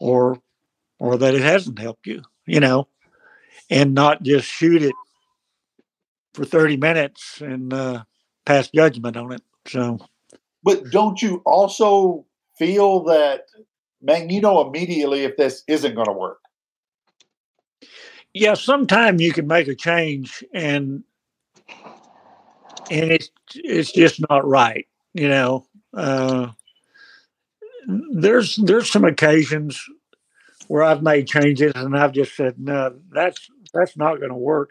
or 0.00 0.40
or 0.98 1.16
that 1.16 1.34
it 1.34 1.42
hasn't 1.42 1.78
helped 1.78 2.06
you 2.06 2.20
you 2.46 2.60
know? 2.60 2.88
And 3.70 3.94
not 3.94 4.22
just 4.22 4.46
shoot 4.46 4.82
it 4.82 4.94
for 6.34 6.44
30 6.44 6.76
minutes 6.76 7.40
and 7.40 7.72
uh, 7.72 8.04
pass 8.44 8.68
judgment 8.68 9.16
on 9.16 9.32
it 9.32 9.42
so. 9.66 9.98
But 10.62 10.90
don't 10.90 11.20
you 11.20 11.42
also 11.46 12.26
feel 12.58 13.04
that 13.04 13.42
man, 14.04 14.30
you 14.30 14.40
know 14.40 14.66
immediately 14.66 15.24
if 15.24 15.36
this 15.36 15.64
isn't 15.66 15.94
going 15.94 16.06
to 16.06 16.12
work. 16.12 16.38
Yeah, 18.32 18.54
sometime 18.54 19.20
you 19.20 19.32
can 19.32 19.46
make 19.46 19.68
a 19.68 19.74
change 19.74 20.44
and 20.52 21.04
and 22.90 23.12
it's 23.12 23.30
it's 23.54 23.92
just 23.92 24.20
not 24.28 24.46
right, 24.46 24.86
you 25.14 25.28
know. 25.28 25.66
Uh, 25.92 26.48
there's 28.12 28.56
there's 28.56 28.90
some 28.90 29.04
occasions 29.04 29.82
where 30.68 30.82
I've 30.82 31.02
made 31.02 31.28
changes 31.28 31.72
and 31.76 31.96
I've 31.96 32.12
just 32.12 32.34
said 32.36 32.58
no, 32.58 32.96
that's 33.10 33.48
that's 33.72 33.96
not 33.96 34.16
going 34.16 34.30
to 34.30 34.36
work. 34.36 34.70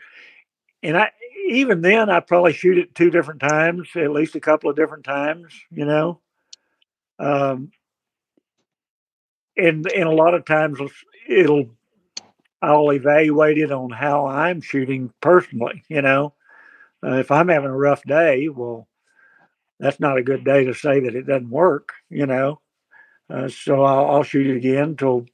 And 0.82 0.98
I 0.98 1.12
even 1.50 1.82
then 1.82 2.10
I 2.10 2.20
probably 2.20 2.54
shoot 2.54 2.78
it 2.78 2.96
two 2.96 3.10
different 3.10 3.40
times, 3.40 3.90
at 3.96 4.12
least 4.12 4.36
a 4.36 4.40
couple 4.40 4.70
of 4.70 4.76
different 4.76 5.06
times, 5.06 5.54
you 5.72 5.86
know. 5.86 6.20
Um, 7.20 7.72
and 9.58 9.86
and 9.92 10.04
a 10.04 10.12
lot 10.12 10.34
of 10.34 10.46
times 10.46 10.80
it'll 11.28 11.70
I'll 12.62 12.94
evaluate 12.94 13.58
it 13.58 13.72
on 13.72 13.90
how 13.90 14.26
I'm 14.28 14.62
shooting 14.62 15.14
personally. 15.22 15.84
You 15.90 16.02
know, 16.02 16.34
uh, 17.06 17.16
if 17.16 17.32
I'm 17.32 17.50
having 17.50 17.70
a 17.70 17.78
rough 17.78 18.04
day, 18.04 18.48
well, 18.48 18.88
that's 19.80 20.00
not 20.00 20.18
a 20.18 20.24
good 20.24 20.46
day 20.46 20.66
to 20.66 20.74
say 20.74 21.02
that 21.02 21.16
it 21.16 21.28
doesn't 21.28 21.50
work. 21.50 21.94
You 22.10 22.26
know, 22.26 22.62
uh, 23.30 23.50
so 23.50 23.84
I'll, 23.84 24.12
I'll 24.12 24.24
shoot 24.24 24.48
it 24.48 24.58
again 24.58 24.90
until 24.90 25.26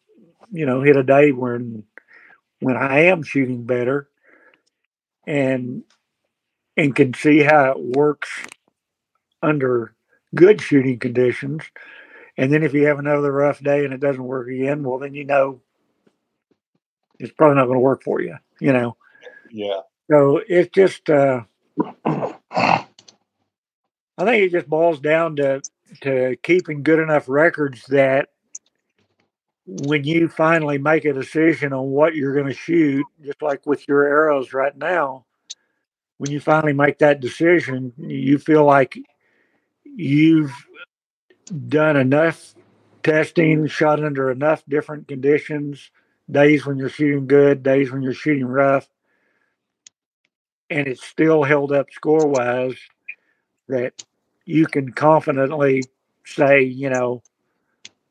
you 0.52 0.66
know 0.66 0.82
hit 0.82 0.98
a 0.98 1.04
day 1.04 1.32
when 1.32 1.84
when 2.60 2.76
I 2.76 3.06
am 3.06 3.24
shooting 3.24 3.66
better, 3.66 4.10
and 5.28 5.84
and 6.76 6.96
can 6.96 7.14
see 7.14 7.40
how 7.40 7.72
it 7.72 7.80
works 7.80 8.30
under 9.42 9.94
good 10.36 10.62
shooting 10.62 11.00
conditions 11.00 11.64
and 12.40 12.54
then 12.54 12.64
if 12.64 12.74
you 12.74 12.86
have 12.86 13.00
another 13.00 13.34
rough 13.34 13.60
day 13.62 13.84
and 13.84 13.94
it 13.94 14.00
doesn't 14.00 14.24
work 14.24 14.48
again, 14.48 14.82
well, 14.82 14.98
then 14.98 15.14
you 15.14 15.26
know 15.26 15.60
it's 17.20 17.34
probably 17.34 17.58
not 17.58 17.66
going 17.66 17.76
to 17.76 17.82
work 17.82 18.02
for 18.02 18.22
you, 18.22 18.38
you 18.62 18.72
know? 18.72 18.96
Yeah. 19.52 19.82
So 20.10 20.40
it's 20.48 20.70
just, 20.74 21.10
uh, 21.10 21.42
I 22.06 22.86
think 24.20 24.42
it 24.42 24.52
just 24.54 24.70
boils 24.70 25.02
down 25.02 25.36
to, 25.36 25.62
to 26.00 26.38
keeping 26.42 26.82
good 26.82 27.00
enough 27.00 27.28
records 27.28 27.84
that 27.88 28.30
when 29.66 30.06
you 30.06 30.30
finally 30.30 30.78
make 30.78 31.04
a 31.04 31.12
decision 31.12 31.74
on 31.74 31.88
what 31.88 32.16
you're 32.16 32.34
going 32.34 32.48
to 32.48 32.54
shoot, 32.54 33.06
just 33.22 33.42
like 33.42 33.66
with 33.66 33.86
your 33.86 34.06
arrows 34.06 34.54
right 34.54 34.78
now, 34.78 35.26
when 36.20 36.32
you 36.32 36.40
finally 36.40 36.72
make 36.72 37.00
that 37.00 37.20
decision, 37.20 37.92
you 37.98 38.38
feel 38.38 38.64
like 38.64 38.98
you've 39.84 40.54
done 41.50 41.98
enough 41.98 42.56
testing, 43.04 43.68
shot 43.68 44.04
under 44.04 44.32
enough 44.32 44.64
different 44.68 45.08
conditions, 45.08 45.92
days 46.30 46.66
when 46.66 46.78
you're 46.78 46.90
shooting 46.90 47.28
good, 47.28 47.64
days 47.64 47.92
when 47.92 48.02
you're 48.02 48.14
shooting 48.14 48.46
rough, 48.46 48.88
and 50.70 50.88
it's 50.88 51.06
still 51.06 51.44
held 51.44 51.72
up 51.72 51.92
score 51.92 52.28
wise 52.28 52.78
that 53.68 54.04
you 54.46 54.66
can 54.66 54.92
confidently 54.92 55.84
say, 56.26 56.62
you 56.62 56.90
know, 56.90 57.22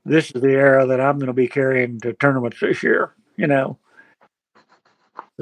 this 0.05 0.31
is 0.31 0.41
the 0.41 0.53
arrow 0.53 0.87
that 0.87 1.01
I'm 1.01 1.19
going 1.19 1.27
to 1.27 1.33
be 1.33 1.49
carrying 1.49 2.01
to 2.01 2.13
tournaments 2.15 2.61
this 2.61 2.83
year, 2.83 3.13
you 3.37 3.47
know. 3.47 3.79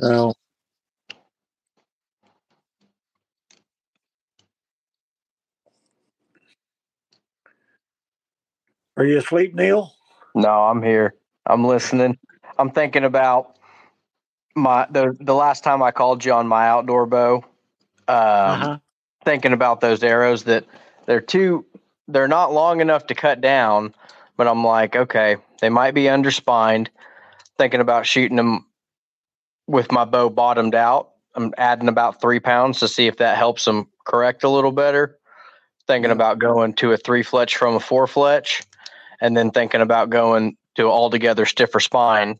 So 0.01 0.34
Are 8.97 9.05
you 9.05 9.18
asleep, 9.18 9.55
Neil? 9.55 9.92
No, 10.34 10.49
I'm 10.49 10.82
here. 10.82 11.14
I'm 11.44 11.64
listening. 11.64 12.18
I'm 12.59 12.70
thinking 12.70 13.05
about 13.05 13.57
my 14.55 14.86
the 14.90 15.14
the 15.20 15.34
last 15.34 15.62
time 15.62 15.82
I 15.82 15.90
called 15.90 16.24
you 16.24 16.32
on 16.32 16.47
my 16.47 16.66
outdoor 16.66 17.07
bow. 17.07 17.36
Um, 18.09 18.16
uh-huh. 18.16 18.78
Thinking 19.24 19.53
about 19.53 19.80
those 19.80 20.03
arrows 20.03 20.44
that 20.44 20.64
they're 21.05 21.20
too 21.20 21.66
they're 22.09 22.28
not 22.28 22.53
long 22.53 22.80
enough 22.80 23.07
to 23.09 23.14
cut 23.14 23.40
down, 23.40 23.94
but 24.36 24.49
I'm 24.49 24.64
like, 24.64 24.97
okay, 24.97 25.36
they 25.61 25.68
might 25.68 25.92
be 25.92 26.05
underspined. 26.05 26.88
Thinking 27.59 27.80
about 27.80 28.07
shooting 28.07 28.36
them 28.36 28.64
with 29.66 29.92
my 29.92 30.05
bow 30.05 30.30
bottomed 30.30 30.74
out. 30.74 31.11
I'm 31.34 31.53
adding 31.59 31.88
about 31.88 32.20
three 32.20 32.40
pounds 32.40 32.78
to 32.80 32.88
see 32.88 33.09
if 33.09 33.18
that 33.18 33.36
helps 33.36 33.66
them 33.66 33.88
correct 34.07 34.42
a 34.42 34.49
little 34.49 34.72
better. 34.72 35.18
Thinking 35.86 36.11
about 36.11 36.38
going 36.38 36.72
to 36.74 36.92
a 36.92 36.97
three 36.97 37.22
fletch 37.22 37.57
from 37.57 37.74
a 37.74 37.80
four 37.80 38.07
fletch 38.07 38.62
and 39.20 39.36
then 39.36 39.50
thinking 39.50 39.80
about 39.80 40.10
going 40.10 40.56
to 40.76 40.84
altogether 40.84 41.46
stiffer 41.46 41.80
spine 41.80 42.38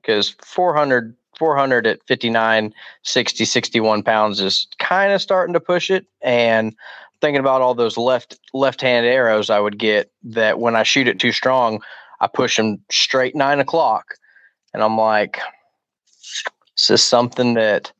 because 0.00 0.34
400 0.44 1.14
400 1.38 1.86
at 1.86 2.00
59 2.06 2.74
60 3.02 3.44
61 3.44 4.02
pounds 4.02 4.40
is 4.40 4.66
kind 4.78 5.12
of 5.12 5.22
starting 5.22 5.52
to 5.54 5.60
push 5.60 5.90
it. 5.90 6.06
And 6.20 6.74
thinking 7.20 7.40
about 7.40 7.62
all 7.62 7.74
those 7.74 7.96
left 7.96 8.38
left 8.54 8.80
hand 8.80 9.04
arrows 9.06 9.50
i 9.50 9.58
would 9.58 9.78
get 9.78 10.10
that 10.22 10.60
when 10.60 10.76
i 10.76 10.84
shoot 10.84 11.08
it 11.08 11.18
too 11.18 11.32
strong 11.32 11.82
i 12.20 12.28
push 12.28 12.56
them 12.56 12.78
straight 12.90 13.34
nine 13.34 13.60
o'clock. 13.60 14.14
And 14.72 14.82
i'm 14.82 14.96
like 14.96 15.40
this 16.76 16.90
is 16.90 17.02
something 17.02 17.54
that 17.54 17.92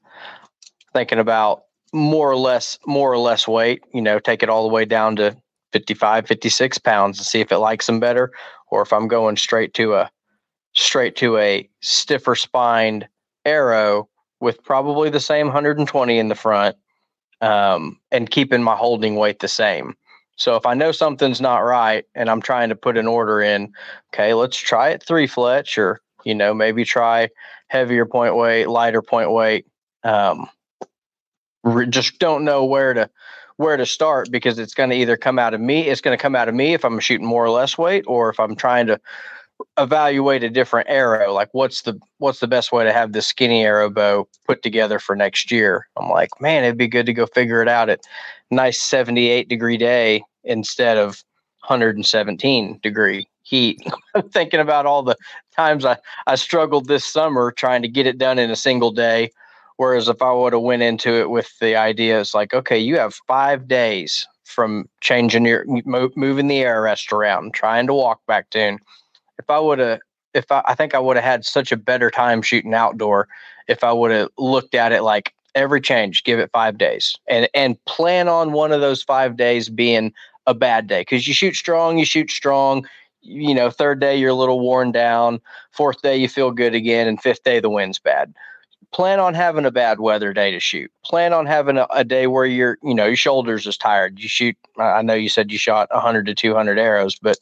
thinking 0.93 1.19
about 1.19 1.65
more 1.93 2.31
or 2.31 2.37
less 2.37 2.79
more 2.87 3.13
or 3.13 3.19
less 3.19 3.49
weight 3.49 3.83
you 3.93 4.03
know 4.03 4.19
take 4.19 4.43
it 4.43 4.49
all 4.49 4.69
the 4.69 4.75
way 4.75 4.85
down 4.85 5.17
to 5.17 5.37
55, 5.73 6.27
56 6.27 6.79
pounds 6.79 7.19
and 7.19 7.27
see 7.27 7.41
if 7.41 7.53
it 7.53 7.59
likes 7.59 7.87
them 7.87 8.01
better, 8.01 8.33
or 8.71 8.83
if 8.83 8.93
I'm 8.93 9.09
going 9.09 9.37
straight 9.37 9.75
to 9.75 9.95
a 9.95 10.11
straight 10.75 11.17
to 11.17 11.39
a 11.39 11.69
stiffer 11.81 12.35
spined 12.35 13.09
arrow 13.45 14.09
with 14.41 14.63
probably 14.63 15.11
the 15.11 15.21
same 15.21 15.47
120 15.47 16.19
in 16.19 16.29
the 16.29 16.35
front, 16.35 16.77
um, 17.41 17.99
and 18.11 18.31
keeping 18.31 18.63
my 18.63 18.77
holding 18.77 19.17
weight 19.17 19.41
the 19.41 19.49
same. 19.49 19.95
So 20.37 20.55
if 20.55 20.67
I 20.67 20.75
know 20.75 20.93
something's 20.93 21.41
not 21.41 21.59
right 21.59 22.05
and 22.15 22.31
I'm 22.31 22.41
trying 22.41 22.69
to 22.69 22.77
put 22.77 22.97
an 22.97 23.09
order 23.09 23.41
in, 23.41 23.73
okay, 24.15 24.35
let's 24.35 24.57
try 24.57 24.91
it 24.91 25.03
three 25.03 25.27
fletch, 25.27 25.77
or 25.77 26.01
you 26.25 26.35
know 26.35 26.55
maybe 26.55 26.85
try 26.85 27.29
heavier 27.67 28.07
point 28.07 28.37
weight, 28.37 28.69
lighter 28.69 29.03
point 29.03 29.33
weight. 29.33 29.67
Um, 30.05 30.49
just 31.89 32.19
don't 32.19 32.45
know 32.45 32.65
where 32.65 32.95
to 32.95 33.11
where 33.59 33.77
to 33.77 33.85
start 33.85 34.31
because 34.31 34.59
it's 34.59 34.73
going 34.73 34.89
to 34.89 34.97
either 34.97 35.17
come 35.17 35.39
out 35.39 35.53
of 35.53 35.61
me, 35.61 35.89
it's 35.89 36.01
going 36.01 36.17
to 36.17 36.21
come 36.23 36.35
out 36.35 36.49
of 36.49 36.55
me 36.55 36.75
if 36.75 36.85
I'm 36.85 36.99
shooting 37.01 37.27
more 37.27 37.45
or 37.45 37.51
less 37.51 37.77
weight, 37.77 38.05
or 38.07 38.31
if 38.31 38.41
I'm 38.41 38.57
trying 38.57 38.87
to 38.87 39.01
evaluate 39.77 40.45
a 40.45 40.49
different 40.49 40.89
arrow. 40.89 41.33
Like 41.33 41.49
what's 41.53 41.83
the 41.83 42.01
what's 42.19 42.39
the 42.39 42.47
best 42.47 42.71
way 42.71 42.85
to 42.85 42.93
have 42.93 43.13
this 43.13 43.27
skinny 43.27 43.65
arrow 43.65 43.91
bow 43.91 44.29
put 44.47 44.63
together 44.63 45.01
for 45.01 45.17
next 45.17 45.51
year? 45.51 45.89
I'm 45.97 46.09
like, 46.09 46.31
man, 46.41 46.63
it'd 46.63 46.79
be 46.79 46.87
good 46.87 47.07
to 47.07 47.13
go 47.13 47.27
figure 47.27 47.61
it 47.61 47.69
out 47.69 47.91
at 47.91 48.01
nice 48.51 48.81
78 48.81 49.49
degree 49.49 49.77
day 49.77 50.23
instead 50.45 50.97
of 50.97 51.25
117 51.67 52.79
degree 52.81 53.29
heat. 53.43 53.81
I'm 54.15 54.29
thinking 54.29 54.61
about 54.61 54.87
all 54.87 55.03
the 55.03 55.17
times 55.57 55.85
I, 55.85 55.97
I 56.29 56.37
struggled 56.37 56.87
this 56.87 57.05
summer 57.05 57.51
trying 57.51 57.83
to 57.83 57.89
get 57.89 58.07
it 58.07 58.19
done 58.19 58.39
in 58.39 58.53
a 58.53 58.57
single 58.57 58.93
day 58.93 59.33
Whereas 59.79 60.09
if 60.09 60.21
I 60.23 60.33
would 60.33 60.53
have 60.53 60.63
went 60.63 60.83
into 60.83 61.15
it 61.21 61.31
with 61.31 61.57
the 61.61 61.77
idea, 61.77 62.21
it's 62.21 62.35
like, 62.35 62.53
okay, 62.53 62.79
you 62.79 62.99
have 62.99 63.15
five 63.29 63.69
days 63.69 64.27
from 64.43 64.89
changing 65.01 65.47
your 65.47 65.65
moving 65.87 66.49
the 66.49 66.59
arrow 66.63 66.83
rest 66.83 67.13
around, 67.13 67.55
trying 67.55 67.87
to 67.87 67.95
walk 67.95 68.21
back 68.27 68.51
tune. 68.51 68.81
If 69.39 69.49
I 69.49 69.61
would 69.61 69.79
have, 69.79 70.01
if 70.35 70.51
I, 70.51 70.63
I 70.67 70.75
think 70.75 70.97
I 70.97 70.99
would 70.99 71.17
have 71.17 71.25
had 71.25 71.45
such 71.45 71.71
a 71.71 71.77
better 71.77 72.11
time 72.11 72.43
shooting 72.43 72.75
outdoor 72.75 73.29
if 73.69 73.85
I 73.85 73.93
would 73.93 74.11
have 74.11 74.31
looked 74.37 74.75
at 74.75 74.91
it 74.91 75.03
like 75.03 75.33
every 75.55 75.81
change, 75.81 76.25
give 76.25 76.41
it 76.41 76.51
five 76.53 76.77
days, 76.77 77.15
and 77.29 77.49
and 77.55 77.83
plan 77.85 78.27
on 78.27 78.51
one 78.51 78.73
of 78.73 78.81
those 78.81 79.05
five 79.05 79.37
days 79.37 79.69
being 79.69 80.13
a 80.49 80.55
bad 80.55 80.89
day 80.89 81.03
because 81.03 81.29
you 81.29 81.35
shoot 81.35 81.55
strong, 81.55 81.99
you 81.99 82.05
shoot 82.05 82.33
strong. 82.33 82.85
You 83.21 83.55
know, 83.55 83.71
third 83.71 84.01
day 84.01 84.17
you're 84.17 84.31
a 84.31 84.35
little 84.35 84.59
worn 84.59 84.91
down. 84.91 85.41
Fourth 85.71 86.03
day 86.03 86.17
you 86.17 86.29
feel 86.29 86.51
good 86.51 86.75
again, 86.75 87.07
and 87.07 87.23
fifth 87.23 87.45
day 87.45 87.61
the 87.61 87.71
wind's 87.71 88.01
bad 88.01 88.35
plan 88.93 89.21
on 89.21 89.35
having 89.35 89.65
a 89.65 89.71
bad 89.71 90.01
weather 90.01 90.33
day 90.33 90.51
to 90.51 90.61
shoot. 90.61 90.91
Plan 91.05 91.33
on 91.33 91.47
having 91.47 91.77
a, 91.77 91.87
a, 91.91 92.05
day 92.05 92.27
where 92.27 92.47
your 92.47 92.79
you 92.83 92.95
know 92.95 93.07
your 93.07 93.17
shoulders 93.17 93.67
is 93.67 93.77
tired. 93.77 94.19
You 94.19 94.29
shoot. 94.29 94.57
I 94.79 95.03
know 95.03 95.15
you 95.15 95.29
said 95.29 95.53
you 95.53 95.59
shot 95.59 95.89
100 95.93 96.27
to 96.27 96.35
200 96.35 96.79
arrows, 96.79 97.17
but 97.21 97.39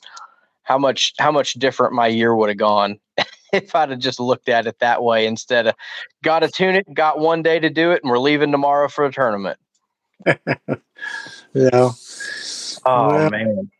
how 0.62 0.78
much 0.78 1.14
how 1.18 1.30
much 1.30 1.54
different 1.54 1.94
my 1.94 2.08
year 2.08 2.34
would 2.34 2.48
have 2.48 2.58
gone 2.58 2.98
if 3.52 3.74
I'd 3.74 3.90
have 3.90 3.98
just 3.98 4.20
looked 4.20 4.48
at 4.48 4.66
it 4.66 4.78
that 4.80 5.02
way 5.02 5.26
instead 5.26 5.68
of 5.68 5.74
got 6.22 6.40
to 6.40 6.48
tune 6.48 6.74
it, 6.76 6.92
got 6.92 7.18
one 7.18 7.42
day 7.42 7.58
to 7.58 7.70
do 7.70 7.92
it, 7.92 8.02
and 8.02 8.10
we're 8.10 8.18
leaving 8.18 8.50
tomorrow 8.50 8.88
for 8.88 9.04
a 9.04 9.12
tournament. 9.12 9.58
yeah. 10.26 11.90
Oh 12.84 13.08
well, 13.08 13.30
man. 13.30 13.70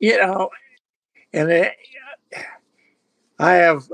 You 0.00 0.16
know, 0.18 0.50
and 1.32 1.50
it, 1.50 1.74
I 3.38 3.54
have 3.54 3.88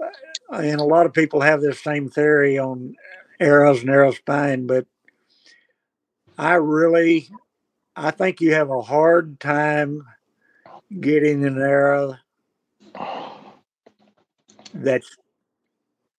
and 0.51 0.80
a 0.80 0.84
lot 0.84 1.07
of 1.07 1.12
people 1.12 1.40
have 1.40 1.61
this 1.61 1.80
same 1.80 2.09
theory 2.09 2.59
on 2.59 2.95
arrows 3.40 3.80
and 3.80 3.90
arrow 3.90 4.12
spine, 4.12 4.66
but 4.66 4.86
I 6.38 6.55
really, 6.55 7.28
I 7.97 8.11
think 8.11 8.40
you 8.40 8.55
have 8.55 8.70
a 8.70 8.82
hard 8.82 9.40
time 9.40 10.05
getting 11.01 11.45
an 11.45 11.61
arrow 11.61 12.16
that's. 14.72 15.16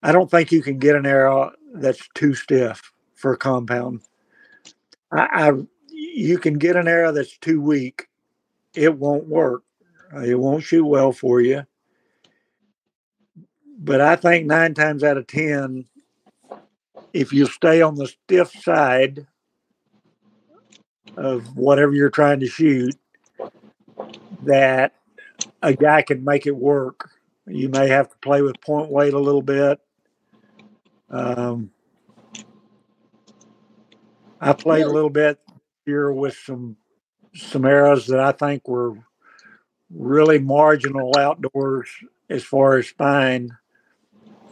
I 0.04 0.12
don't 0.12 0.30
think 0.30 0.52
you 0.52 0.62
can 0.62 0.78
get 0.78 0.96
an 0.96 1.08
arrow 1.08 1.52
that's 1.74 2.08
too 2.14 2.36
stiff 2.36 2.80
for 3.16 3.34
a 3.34 3.38
compound. 3.38 4.02
I, 5.12 5.50
I 5.50 5.52
you 5.90 6.38
can 6.38 6.60
get 6.60 6.76
an 6.76 6.88
arrow 6.88 7.12
that's 7.12 7.38
too 7.40 7.60
weak, 7.60 8.08
it 8.76 8.96
won't 8.96 9.28
work. 9.28 9.64
It 10.24 10.40
won't 10.40 10.64
shoot 10.64 10.86
well 10.86 11.12
for 11.12 11.42
you 11.42 11.64
but 13.78 14.02
I 14.02 14.16
think 14.16 14.46
nine 14.46 14.74
times 14.74 15.04
out 15.04 15.18
of 15.18 15.28
10, 15.28 15.86
if 17.14 17.34
you 17.34 17.46
stay 17.46 17.82
on 17.82 17.96
the 17.96 18.08
stiff 18.08 18.52
side 18.52 19.28
of 21.18 21.56
whatever 21.56 21.94
you're 21.94 22.10
trying 22.10 22.40
to 22.42 22.48
shoot, 22.48 22.96
that 24.44 24.94
a 25.62 25.74
guy 25.74 26.02
can 26.02 26.24
make 26.24 26.46
it 26.46 26.56
work. 26.56 27.10
You 27.48 27.70
may 27.70 27.88
have 27.88 28.10
to 28.10 28.18
play 28.18 28.42
with 28.42 28.60
point 28.62 28.90
weight 28.90 29.14
a 29.14 29.20
little 29.20 29.42
bit. 29.42 29.80
Um, 31.10 31.72
I 34.42 34.54
played 34.54 34.86
a 34.86 34.92
little 34.92 35.10
bit 35.10 35.40
here 35.86 36.12
with 36.12 36.36
some 36.36 36.78
some 37.36 37.66
arrows 37.66 38.08
that 38.08 38.20
I 38.20 38.32
think 38.32 38.68
were 38.68 38.94
really 39.90 40.40
marginal 40.40 41.18
outdoors 41.18 41.90
as 42.30 42.44
far 42.44 42.78
as 42.78 42.88
spine. 42.88 43.52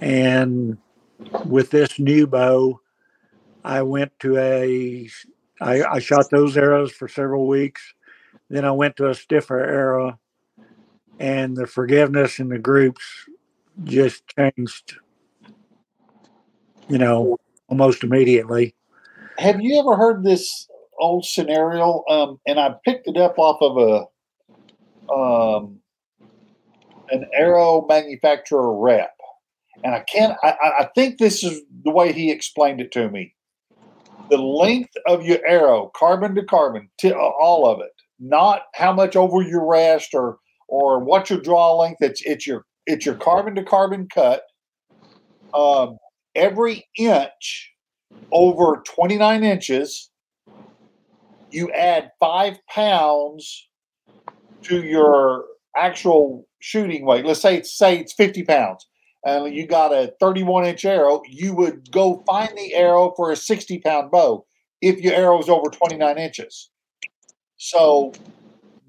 And 0.03 0.77
with 1.45 1.71
this 1.71 1.97
new 1.97 2.27
bow, 2.27 2.81
I 3.63 3.83
went 3.83 4.11
to 4.19 4.37
a, 4.37 5.09
I, 5.61 5.81
I 5.81 5.99
shot 5.99 6.29
those 6.29 6.57
arrows 6.57 6.91
for 6.91 7.07
several 7.07 7.47
weeks. 7.47 7.93
Then 8.49 8.65
I 8.65 8.71
went 8.71 8.97
to 8.97 9.09
a 9.09 9.15
stiffer 9.15 9.57
arrow, 9.57 10.19
and 11.21 11.55
the 11.55 11.65
forgiveness 11.65 12.37
in 12.39 12.49
the 12.49 12.59
groups 12.59 13.01
just 13.85 14.23
changed, 14.27 14.97
you 16.89 16.97
know, 16.97 17.37
almost 17.69 18.03
immediately. 18.03 18.75
Have 19.37 19.61
you 19.61 19.79
ever 19.79 19.95
heard 19.95 20.25
this 20.25 20.67
old 20.99 21.23
scenario? 21.23 22.03
Um, 22.09 22.41
and 22.45 22.59
I 22.59 22.75
picked 22.83 23.07
it 23.07 23.15
up 23.15 23.39
off 23.39 23.61
of 23.61 23.77
a 23.77 25.13
um, 25.13 25.79
an 27.09 27.25
arrow 27.33 27.85
manufacturer 27.87 28.77
rep 28.77 29.12
and 29.83 29.93
I 29.93 30.03
can't. 30.11 30.37
I, 30.43 30.55
I 30.79 30.89
think 30.95 31.17
this 31.17 31.43
is 31.43 31.61
the 31.83 31.91
way 31.91 32.13
he 32.13 32.31
explained 32.31 32.79
it 32.79 32.91
to 32.93 33.09
me. 33.09 33.35
The 34.29 34.37
length 34.37 34.93
of 35.07 35.25
your 35.25 35.39
arrow, 35.45 35.91
carbon 35.95 36.33
to 36.35 36.43
carbon, 36.43 36.89
to, 36.99 37.15
all 37.15 37.67
of 37.67 37.81
it, 37.81 37.91
not 38.19 38.63
how 38.73 38.93
much 38.93 39.15
over 39.15 39.41
your 39.41 39.65
rest 39.67 40.13
or 40.13 40.37
or 40.67 41.03
what's 41.03 41.29
your 41.29 41.41
draw 41.41 41.75
length? 41.75 42.01
It's 42.01 42.21
it's 42.23 42.47
your 42.47 42.65
it's 42.85 43.05
your 43.05 43.15
carbon 43.15 43.55
to 43.55 43.63
carbon 43.63 44.07
cut. 44.13 44.43
Um, 45.53 45.97
every 46.33 46.87
inch 46.97 47.71
over 48.31 48.81
29 48.87 49.43
inches, 49.43 50.09
you 51.51 51.69
add 51.71 52.09
five 52.19 52.57
pounds 52.73 53.67
to 54.63 54.81
your 54.81 55.45
actual 55.77 56.47
shooting 56.59 57.05
weight. 57.05 57.25
Let's 57.25 57.41
say 57.41 57.57
it's 57.57 57.77
say 57.77 57.99
it's 57.99 58.13
50 58.13 58.43
pounds 58.43 58.87
and 59.25 59.53
you 59.53 59.65
got 59.67 59.93
a 59.93 60.13
31 60.19 60.65
inch 60.65 60.85
arrow, 60.85 61.21
you 61.27 61.53
would 61.55 61.91
go 61.91 62.23
find 62.27 62.57
the 62.57 62.73
arrow 62.73 63.13
for 63.15 63.31
a 63.31 63.35
60 63.35 63.79
pound 63.79 64.11
bow 64.11 64.45
if 64.81 64.99
your 64.99 65.13
arrow 65.13 65.39
is 65.39 65.49
over 65.49 65.69
29 65.69 66.17
inches. 66.17 66.69
So 67.57 68.11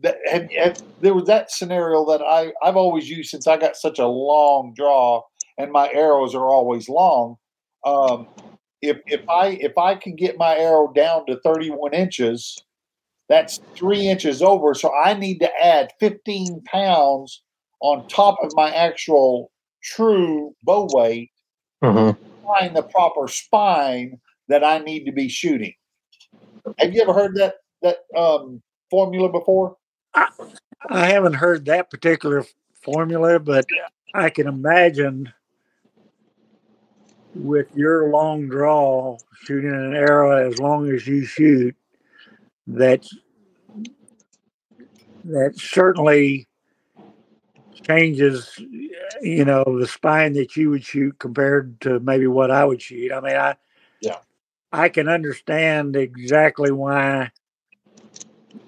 that, 0.03 0.17
and, 0.31 0.51
and 0.53 0.83
there 1.01 1.15
was 1.15 1.27
that 1.27 1.51
scenario 1.51 2.05
that 2.07 2.23
I, 2.23 2.53
I've 2.63 2.77
always 2.77 3.09
used 3.09 3.31
since 3.31 3.47
I 3.47 3.57
got 3.57 3.77
such 3.77 3.99
a 3.99 4.07
long 4.07 4.75
draw 4.75 5.23
and 5.59 5.71
my 5.71 5.89
arrows 5.93 6.35
are 6.35 6.49
always 6.49 6.89
long. 6.89 7.37
Um, 7.87 8.27
if 8.83 8.99
if 9.07 9.27
I 9.29 9.59
if 9.61 9.79
I 9.79 9.95
can 9.95 10.17
get 10.17 10.37
my 10.37 10.57
arrow 10.57 10.93
down 10.93 11.27
to 11.27 11.41
31 11.41 11.95
inches, 11.95 12.59
that's 13.29 13.61
three 13.75 14.09
inches 14.09 14.43
over. 14.43 14.75
So 14.75 14.93
I 14.93 15.15
need 15.15 15.39
to 15.39 15.51
add 15.63 15.93
15 16.01 16.63
pounds 16.65 17.43
on 17.81 18.07
top 18.09 18.37
of 18.43 18.53
my 18.55 18.71
actual 18.71 19.51
true 19.85 20.55
bow 20.63 20.89
weight, 20.93 21.31
Mm-hmm. 21.83 22.19
find 22.47 22.75
the 22.75 22.83
proper 22.83 23.29
spine 23.29 24.19
that 24.49 24.65
I 24.65 24.79
need 24.79 25.05
to 25.05 25.13
be 25.13 25.29
shooting. 25.29 25.75
Have 26.79 26.95
you 26.95 27.03
ever 27.03 27.13
heard 27.13 27.35
that 27.37 27.57
that 27.83 27.99
um, 28.17 28.63
formula 28.91 29.31
before? 29.31 29.77
I 30.15 31.07
haven't 31.07 31.35
heard 31.35 31.67
that 31.67 31.91
particular 31.91 32.47
formula, 32.83 33.39
but 33.39 33.67
I 34.15 34.31
can 34.31 34.47
imagine 34.47 35.31
with 37.35 37.67
your 37.75 38.09
long 38.11 38.49
draw 38.49 39.19
shooting 39.43 39.75
an 39.75 39.95
arrow 39.95 40.49
as 40.49 40.59
long 40.59 40.91
as 40.91 41.07
you 41.07 41.27
shoot 41.27 41.75
that 42.67 43.05
that 45.25 45.57
certainly 45.57 46.47
changes 47.87 48.59
you 49.23 49.45
know 49.45 49.65
the 49.79 49.87
spine 49.87 50.33
that 50.35 50.57
you 50.57 50.71
would 50.71 50.85
shoot 50.85 51.19
compared 51.19 51.81
to 51.81 52.01
maybe 52.01 52.27
what 52.27 52.51
I 52.51 52.65
would 52.65 52.83
shoot. 52.83 53.13
I 53.13 53.21
mean 53.21 53.37
I 53.37 53.57
Yeah. 54.01 54.19
I 54.73 54.89
can 54.89 55.09
understand 55.09 55.95
exactly 55.95 56.73
why 56.73 57.31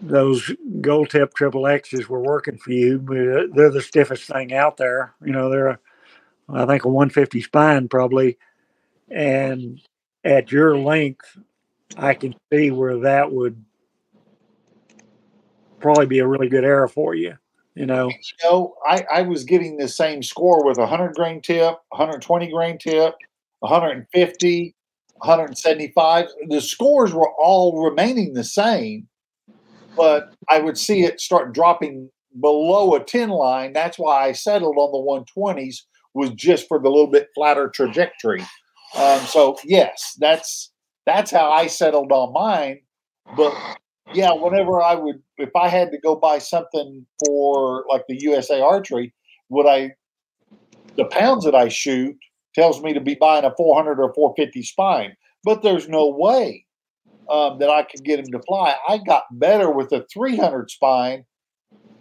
those 0.00 0.52
gold 0.80 1.10
tip 1.10 1.34
triple 1.34 1.66
X's 1.66 2.08
were 2.08 2.20
working 2.20 2.58
for 2.58 2.72
you. 2.72 2.98
Uh, 3.00 3.52
they're 3.54 3.70
the 3.70 3.82
stiffest 3.82 4.24
thing 4.24 4.52
out 4.52 4.76
there. 4.76 5.14
You 5.24 5.32
know, 5.32 5.50
they're 5.50 5.68
a, 5.68 5.78
I 6.48 6.66
think 6.66 6.84
a 6.84 6.88
150 6.88 7.40
spine 7.40 7.88
probably, 7.88 8.38
and 9.10 9.80
at 10.24 10.52
your 10.52 10.78
length, 10.78 11.38
I 11.96 12.14
can 12.14 12.34
see 12.52 12.70
where 12.70 12.98
that 13.00 13.32
would 13.32 13.64
probably 15.80 16.06
be 16.06 16.18
a 16.18 16.26
really 16.26 16.48
good 16.48 16.64
arrow 16.64 16.88
for 16.88 17.14
you. 17.14 17.36
You 17.76 17.84
know, 17.84 18.08
You 18.08 18.16
know, 18.42 18.74
I, 18.86 19.04
I 19.12 19.22
was 19.22 19.44
getting 19.44 19.76
the 19.76 19.86
same 19.86 20.22
score 20.22 20.64
with 20.64 20.78
a 20.78 20.88
100 20.88 21.14
grain 21.14 21.42
tip, 21.42 21.74
120 21.90 22.50
grain 22.50 22.78
tip, 22.78 23.14
150, 23.60 24.74
175. 25.18 26.26
The 26.48 26.60
scores 26.62 27.12
were 27.12 27.30
all 27.38 27.84
remaining 27.84 28.32
the 28.32 28.44
same, 28.44 29.06
but 29.94 30.34
I 30.48 30.58
would 30.60 30.78
see 30.78 31.04
it 31.04 31.20
start 31.20 31.52
dropping 31.52 32.08
below 32.40 32.94
a 32.94 33.04
10 33.04 33.28
line. 33.28 33.74
That's 33.74 33.98
why 33.98 34.24
I 34.24 34.32
settled 34.32 34.76
on 34.78 34.92
the 34.92 35.26
120s, 35.38 35.82
was 36.14 36.30
just 36.30 36.68
for 36.68 36.78
the 36.78 36.88
little 36.88 37.10
bit 37.10 37.28
flatter 37.34 37.68
trajectory. 37.68 38.40
Um, 38.96 39.20
so, 39.20 39.58
yes, 39.64 40.16
that's 40.18 40.72
that's 41.04 41.30
how 41.30 41.50
I 41.50 41.66
settled 41.66 42.10
on 42.10 42.32
mine. 42.32 42.80
But 43.36 43.54
yeah, 44.14 44.32
whenever 44.32 44.82
I 44.82 44.94
would, 44.94 45.22
if 45.38 45.54
I 45.56 45.68
had 45.68 45.90
to 45.90 45.98
go 45.98 46.16
buy 46.16 46.38
something 46.38 47.04
for 47.24 47.84
like 47.90 48.04
the 48.08 48.20
USA 48.22 48.60
Archery, 48.60 49.12
would 49.48 49.66
I, 49.66 49.92
the 50.96 51.06
pounds 51.06 51.44
that 51.44 51.54
I 51.54 51.68
shoot 51.68 52.16
tells 52.54 52.82
me 52.82 52.92
to 52.92 53.00
be 53.00 53.14
buying 53.14 53.44
a 53.44 53.54
400 53.56 54.00
or 54.00 54.14
450 54.14 54.62
spine, 54.62 55.16
but 55.44 55.62
there's 55.62 55.88
no 55.88 56.08
way 56.08 56.64
um, 57.30 57.58
that 57.58 57.68
I 57.68 57.82
could 57.82 58.04
get 58.04 58.18
him 58.18 58.26
to 58.32 58.40
fly. 58.46 58.74
I 58.88 58.98
got 58.98 59.24
better 59.32 59.70
with 59.70 59.92
a 59.92 60.06
300 60.12 60.70
spine 60.70 61.24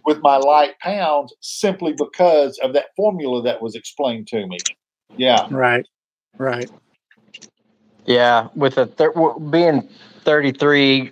with 0.04 0.18
my 0.22 0.36
light 0.36 0.78
pounds 0.80 1.34
simply 1.40 1.92
because 1.92 2.58
of 2.62 2.72
that 2.74 2.86
formula 2.96 3.42
that 3.42 3.60
was 3.60 3.74
explained 3.74 4.28
to 4.28 4.46
me. 4.46 4.58
Yeah. 5.16 5.48
right, 5.50 5.86
right. 6.38 6.70
Yeah, 8.06 8.48
with 8.54 8.78
a 8.78 8.86
thir- 8.86 9.38
being 9.50 9.88
33, 10.22 11.10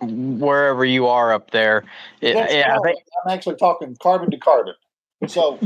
wherever 0.00 0.84
you 0.84 1.06
are 1.06 1.32
up 1.32 1.50
there, 1.50 1.84
it, 2.20 2.34
yeah, 2.34 2.76
think, 2.82 2.98
I'm 3.24 3.32
actually 3.32 3.56
talking 3.56 3.96
carbon 4.00 4.30
to 4.30 4.38
carbon. 4.38 4.74
So 5.28 5.58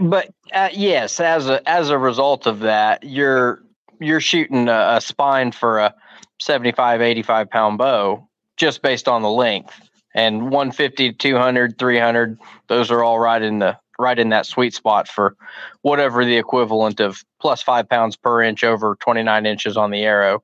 but 0.00 0.30
uh, 0.52 0.70
yes, 0.72 1.20
as 1.20 1.48
a 1.48 1.66
as 1.68 1.90
a 1.90 1.98
result 1.98 2.46
of 2.46 2.60
that, 2.60 3.04
you're 3.04 3.62
you're 4.00 4.20
shooting 4.20 4.68
a, 4.68 4.94
a 4.96 5.00
spine 5.00 5.52
for 5.52 5.78
a 5.78 5.94
75, 6.40 7.00
85 7.00 7.50
pound 7.50 7.78
bow 7.78 8.28
just 8.56 8.82
based 8.82 9.08
on 9.08 9.22
the 9.22 9.30
length, 9.30 9.88
and 10.14 10.44
150 10.44 11.12
200, 11.12 11.78
300, 11.78 12.38
those 12.68 12.90
are 12.90 13.02
all 13.02 13.18
right 13.18 13.42
in 13.42 13.58
the 13.58 13.78
right 13.98 14.18
in 14.18 14.30
that 14.30 14.46
sweet 14.46 14.74
spot 14.74 15.06
for 15.08 15.36
whatever 15.82 16.24
the 16.24 16.36
equivalent 16.36 17.00
of 17.00 17.22
plus 17.40 17.62
five 17.62 17.88
pounds 17.88 18.16
per 18.16 18.42
inch 18.42 18.64
over 18.64 18.96
29 19.00 19.46
inches 19.46 19.76
on 19.76 19.90
the 19.90 20.02
arrow. 20.02 20.42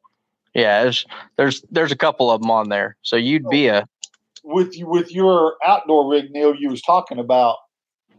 Yeah, 0.54 0.82
there's 0.82 1.06
there's 1.36 1.64
there's 1.70 1.92
a 1.92 1.96
couple 1.96 2.30
of 2.30 2.40
them 2.40 2.50
on 2.50 2.68
there, 2.68 2.96
so 3.02 3.16
you'd 3.16 3.48
be 3.48 3.68
a 3.68 3.86
with 4.42 4.76
you 4.76 4.88
with 4.88 5.12
your 5.12 5.54
outdoor 5.64 6.10
rig, 6.10 6.30
Neil, 6.30 6.54
you 6.54 6.70
was 6.70 6.82
talking 6.82 7.18
about. 7.18 7.56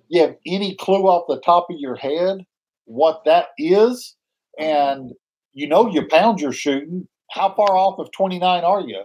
You 0.08 0.22
have 0.22 0.36
any 0.46 0.76
clue 0.76 1.04
off 1.04 1.26
the 1.28 1.40
top 1.40 1.68
of 1.70 1.78
your 1.80 1.96
head 1.96 2.46
what 2.86 3.24
that 3.26 3.48
is, 3.58 4.16
and 4.60 5.12
you 5.54 5.68
know 5.68 5.90
your 5.90 6.08
pounds 6.08 6.42
you're 6.42 6.52
shooting. 6.52 7.08
How 7.32 7.54
far 7.54 7.78
off 7.78 7.98
of 7.98 8.12
29 8.12 8.64
are 8.64 8.82
you? 8.82 9.04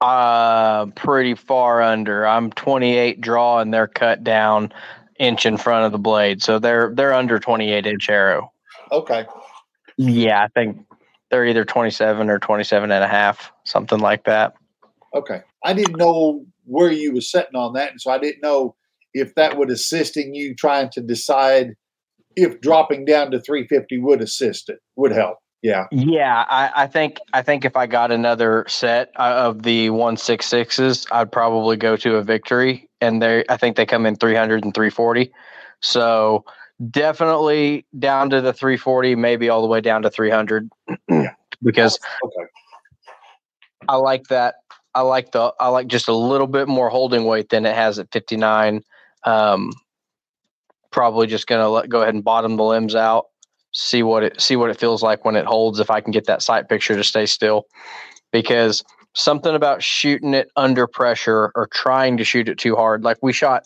Uh, 0.00 0.86
pretty 0.96 1.34
far 1.34 1.80
under. 1.80 2.26
I'm 2.26 2.50
28 2.52 3.20
draw, 3.20 3.60
and 3.60 3.72
they're 3.72 3.86
cut 3.86 4.24
down 4.24 4.72
inch 5.20 5.46
in 5.46 5.56
front 5.56 5.86
of 5.86 5.92
the 5.92 5.98
blade, 5.98 6.42
so 6.42 6.58
they're 6.58 6.92
they're 6.94 7.14
under 7.14 7.38
28 7.38 7.86
inch 7.86 8.10
arrow. 8.10 8.52
Okay, 8.90 9.26
Yeah, 9.96 10.42
I 10.42 10.48
think 10.48 10.84
they're 11.34 11.44
either 11.44 11.64
27 11.64 12.30
or 12.30 12.38
27 12.38 12.92
and 12.92 13.02
a 13.02 13.08
half, 13.08 13.50
something 13.64 13.98
like 13.98 14.22
that. 14.22 14.54
okay. 15.16 15.42
I 15.64 15.72
didn't 15.72 15.96
know 15.96 16.44
where 16.64 16.92
you 16.92 17.12
was 17.12 17.28
setting 17.28 17.56
on 17.56 17.72
that, 17.72 17.90
and 17.90 18.00
so 18.00 18.12
I 18.12 18.18
didn't 18.18 18.40
know 18.40 18.76
if 19.14 19.34
that 19.34 19.56
would 19.56 19.68
assist 19.68 20.16
in 20.16 20.32
you 20.32 20.54
trying 20.54 20.90
to 20.90 21.00
decide 21.00 21.74
if 22.36 22.60
dropping 22.60 23.04
down 23.04 23.32
to 23.32 23.40
350 23.40 23.98
would 23.98 24.20
assist 24.20 24.68
it, 24.68 24.78
would 24.94 25.10
help. 25.10 25.38
Yeah. 25.60 25.86
Yeah, 25.90 26.44
I, 26.48 26.70
I 26.84 26.86
think 26.86 27.18
I 27.32 27.42
think 27.42 27.64
if 27.64 27.76
I 27.76 27.86
got 27.86 28.12
another 28.12 28.64
set 28.68 29.10
uh, 29.16 29.34
of 29.48 29.64
the 29.64 29.88
166s, 29.88 31.06
I'd 31.10 31.32
probably 31.32 31.76
go 31.76 31.96
to 31.96 32.16
a 32.16 32.22
victory, 32.22 32.88
and 33.00 33.20
they 33.20 33.44
I 33.48 33.56
think 33.56 33.76
they 33.76 33.86
come 33.86 34.06
in 34.06 34.14
300 34.14 34.62
and 34.62 34.72
340. 34.72 35.32
So 35.80 36.44
definitely 36.90 37.86
down 37.98 38.30
to 38.30 38.40
the 38.40 38.52
340, 38.52 39.14
maybe 39.16 39.48
all 39.48 39.62
the 39.62 39.68
way 39.68 39.80
down 39.80 40.02
to 40.02 40.10
300, 40.10 40.68
because 41.64 41.98
Okay. 42.24 42.46
I 43.88 43.96
like 43.96 44.24
that. 44.28 44.56
I 44.94 45.00
like 45.00 45.32
the 45.32 45.52
I 45.58 45.68
like 45.68 45.88
just 45.88 46.08
a 46.08 46.14
little 46.14 46.46
bit 46.46 46.68
more 46.68 46.88
holding 46.88 47.24
weight 47.24 47.48
than 47.48 47.66
it 47.66 47.74
has 47.74 47.98
at 47.98 48.12
59. 48.12 48.82
Um, 49.24 49.72
probably 50.92 51.26
just 51.26 51.46
gonna 51.46 51.68
let 51.68 51.88
go 51.88 52.02
ahead 52.02 52.14
and 52.14 52.22
bottom 52.22 52.56
the 52.56 52.62
limbs 52.62 52.94
out, 52.94 53.26
see 53.72 54.02
what 54.02 54.22
it 54.22 54.40
see 54.40 54.56
what 54.56 54.70
it 54.70 54.78
feels 54.78 55.02
like 55.02 55.24
when 55.24 55.36
it 55.36 55.46
holds. 55.46 55.80
If 55.80 55.90
I 55.90 56.00
can 56.00 56.12
get 56.12 56.26
that 56.26 56.42
sight 56.42 56.68
picture 56.68 56.96
to 56.96 57.04
stay 57.04 57.26
still, 57.26 57.66
because 58.32 58.84
something 59.14 59.54
about 59.54 59.82
shooting 59.82 60.34
it 60.34 60.50
under 60.56 60.86
pressure 60.86 61.50
or 61.54 61.68
trying 61.72 62.16
to 62.16 62.24
shoot 62.24 62.48
it 62.48 62.58
too 62.58 62.76
hard. 62.76 63.02
Like 63.02 63.18
we 63.22 63.32
shot 63.32 63.64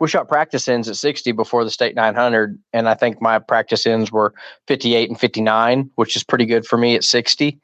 we 0.00 0.08
shot 0.08 0.28
practice 0.28 0.68
ends 0.68 0.88
at 0.88 0.96
60 0.96 1.32
before 1.32 1.64
the 1.64 1.70
state 1.70 1.94
900 1.94 2.58
and 2.72 2.88
i 2.88 2.94
think 2.94 3.20
my 3.20 3.38
practice 3.38 3.86
ends 3.86 4.10
were 4.10 4.34
58 4.66 5.08
and 5.10 5.20
59 5.20 5.90
which 5.96 6.16
is 6.16 6.24
pretty 6.24 6.46
good 6.46 6.66
for 6.66 6.76
me 6.76 6.94
at 6.94 7.04
60 7.04 7.58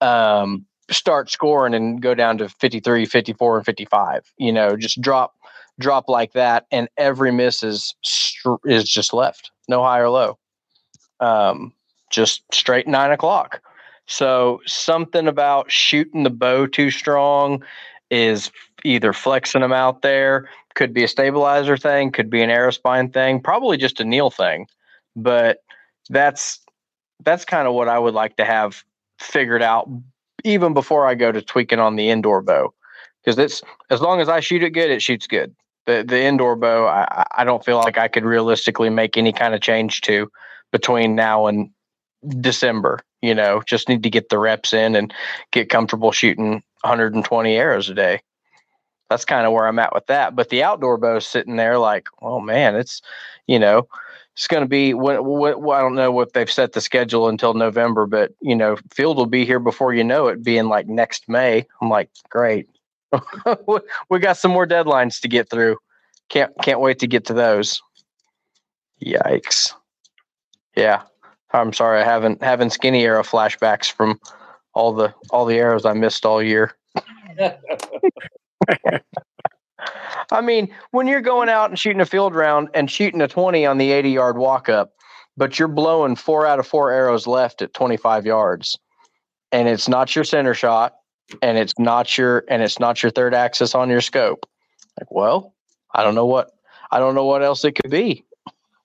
um, 0.00 0.64
start 0.90 1.30
scoring 1.30 1.74
and 1.74 2.00
go 2.00 2.14
down 2.14 2.38
to 2.38 2.48
53 2.48 3.06
54 3.06 3.56
and 3.58 3.66
55 3.66 4.32
you 4.38 4.52
know 4.52 4.76
just 4.76 5.00
drop 5.00 5.34
drop 5.78 6.08
like 6.08 6.32
that 6.32 6.66
and 6.70 6.88
every 6.96 7.32
miss 7.32 7.62
is 7.62 7.94
is 8.64 8.84
just 8.88 9.12
left 9.12 9.50
no 9.70 9.82
high 9.82 10.00
or 10.00 10.10
low. 10.10 10.38
Um, 11.20 11.72
just 12.10 12.42
straight 12.52 12.86
nine 12.86 13.12
o'clock. 13.12 13.62
So 14.06 14.60
something 14.66 15.28
about 15.28 15.70
shooting 15.70 16.24
the 16.24 16.30
bow 16.30 16.66
too 16.66 16.90
strong 16.90 17.62
is 18.10 18.50
either 18.84 19.12
flexing 19.12 19.60
them 19.60 19.72
out 19.72 20.02
there, 20.02 20.48
could 20.74 20.92
be 20.92 21.04
a 21.04 21.08
stabilizer 21.08 21.76
thing, 21.76 22.10
could 22.10 22.30
be 22.30 22.42
an 22.42 22.50
arrow 22.50 22.70
spine 22.70 23.10
thing, 23.10 23.40
probably 23.40 23.76
just 23.76 24.00
a 24.00 24.04
Neil 24.04 24.30
thing. 24.30 24.66
But 25.16 25.62
that's 26.08 26.60
that's 27.24 27.44
kind 27.44 27.68
of 27.68 27.74
what 27.74 27.88
I 27.88 27.98
would 27.98 28.14
like 28.14 28.36
to 28.36 28.44
have 28.44 28.82
figured 29.18 29.62
out 29.62 29.88
even 30.44 30.72
before 30.72 31.06
I 31.06 31.14
go 31.14 31.30
to 31.32 31.42
tweaking 31.42 31.78
on 31.78 31.96
the 31.96 32.08
indoor 32.08 32.40
bow. 32.40 32.72
Because 33.22 33.38
it's 33.38 33.62
as 33.90 34.00
long 34.00 34.20
as 34.20 34.28
I 34.28 34.40
shoot 34.40 34.62
it 34.62 34.70
good, 34.70 34.90
it 34.90 35.02
shoots 35.02 35.26
good. 35.26 35.54
The 35.86 36.04
the 36.06 36.22
indoor 36.22 36.56
bow, 36.56 36.86
I, 36.86 37.24
I 37.38 37.44
don't 37.44 37.64
feel 37.64 37.76
like 37.76 37.98
I 37.98 38.08
could 38.08 38.24
realistically 38.24 38.90
make 38.90 39.16
any 39.16 39.32
kind 39.32 39.54
of 39.54 39.60
change 39.60 40.00
to 40.02 40.30
between 40.72 41.14
now 41.14 41.46
and 41.46 41.70
December. 42.40 43.00
You 43.20 43.34
know, 43.34 43.62
just 43.66 43.88
need 43.88 44.02
to 44.04 44.10
get 44.10 44.30
the 44.30 44.38
reps 44.38 44.72
in 44.72 44.96
and 44.96 45.12
get 45.52 45.68
comfortable 45.68 46.12
shooting 46.12 46.62
120 46.82 47.56
arrows 47.56 47.90
a 47.90 47.94
day. 47.94 48.20
That's 49.10 49.24
kind 49.24 49.46
of 49.46 49.52
where 49.52 49.66
I'm 49.66 49.80
at 49.80 49.92
with 49.92 50.06
that. 50.06 50.36
But 50.36 50.48
the 50.48 50.62
outdoor 50.62 50.96
bow 50.96 51.18
sitting 51.18 51.56
there, 51.56 51.78
like, 51.78 52.06
oh 52.22 52.40
man, 52.40 52.76
it's 52.76 53.02
you 53.46 53.58
know, 53.58 53.88
it's 54.34 54.46
going 54.46 54.62
to 54.62 54.68
be 54.68 54.94
what, 54.94 55.16
I 55.16 55.80
don't 55.80 55.96
know 55.96 56.12
what 56.12 56.32
they've 56.32 56.50
set 56.50 56.72
the 56.72 56.80
schedule 56.80 57.28
until 57.28 57.52
November, 57.52 58.06
but 58.06 58.32
you 58.40 58.54
know, 58.54 58.76
field 58.94 59.16
will 59.16 59.26
be 59.26 59.44
here 59.44 59.58
before 59.58 59.92
you 59.92 60.04
know 60.04 60.28
it, 60.28 60.42
being 60.42 60.66
like 60.68 60.86
next 60.86 61.28
May. 61.28 61.66
I'm 61.82 61.90
like, 61.90 62.08
great, 62.30 62.68
we 64.08 64.18
got 64.20 64.38
some 64.38 64.52
more 64.52 64.66
deadlines 64.66 65.20
to 65.20 65.28
get 65.28 65.50
through. 65.50 65.76
Can't 66.28 66.52
can't 66.62 66.80
wait 66.80 67.00
to 67.00 67.08
get 67.08 67.26
to 67.26 67.34
those. 67.34 67.82
Yikes! 69.04 69.74
Yeah, 70.76 71.02
I'm 71.52 71.72
sorry, 71.72 72.00
I 72.00 72.04
haven't 72.04 72.42
having 72.42 72.70
skinny 72.70 73.04
arrow 73.04 73.24
flashbacks 73.24 73.90
from 73.90 74.20
all 74.72 74.92
the 74.92 75.12
all 75.30 75.44
the 75.44 75.58
arrows 75.58 75.84
I 75.84 75.94
missed 75.94 76.24
all 76.24 76.40
year. 76.40 76.76
I 80.32 80.40
mean, 80.40 80.72
when 80.90 81.06
you're 81.06 81.20
going 81.20 81.48
out 81.48 81.70
and 81.70 81.78
shooting 81.78 82.00
a 82.00 82.06
field 82.06 82.34
round 82.34 82.68
and 82.74 82.90
shooting 82.90 83.20
a 83.20 83.28
20 83.28 83.66
on 83.66 83.78
the 83.78 83.92
80 83.92 84.10
yard 84.10 84.38
walk 84.38 84.68
up, 84.68 84.92
but 85.36 85.58
you're 85.58 85.68
blowing 85.68 86.16
four 86.16 86.46
out 86.46 86.58
of 86.58 86.66
four 86.66 86.90
arrows 86.90 87.26
left 87.26 87.62
at 87.62 87.74
25 87.74 88.26
yards, 88.26 88.78
and 89.52 89.68
it's 89.68 89.88
not 89.88 90.14
your 90.14 90.24
center 90.24 90.54
shot, 90.54 90.94
and 91.42 91.56
it's 91.58 91.78
not 91.78 92.18
your 92.18 92.44
and 92.48 92.62
it's 92.62 92.78
not 92.78 93.02
your 93.02 93.10
third 93.10 93.34
axis 93.34 93.74
on 93.74 93.88
your 93.88 94.00
scope. 94.00 94.46
Like, 94.98 95.10
well, 95.10 95.54
I 95.94 96.02
don't 96.02 96.14
know 96.14 96.26
what 96.26 96.50
I 96.90 96.98
don't 96.98 97.14
know 97.14 97.24
what 97.24 97.42
else 97.42 97.64
it 97.64 97.72
could 97.72 97.90
be. 97.90 98.24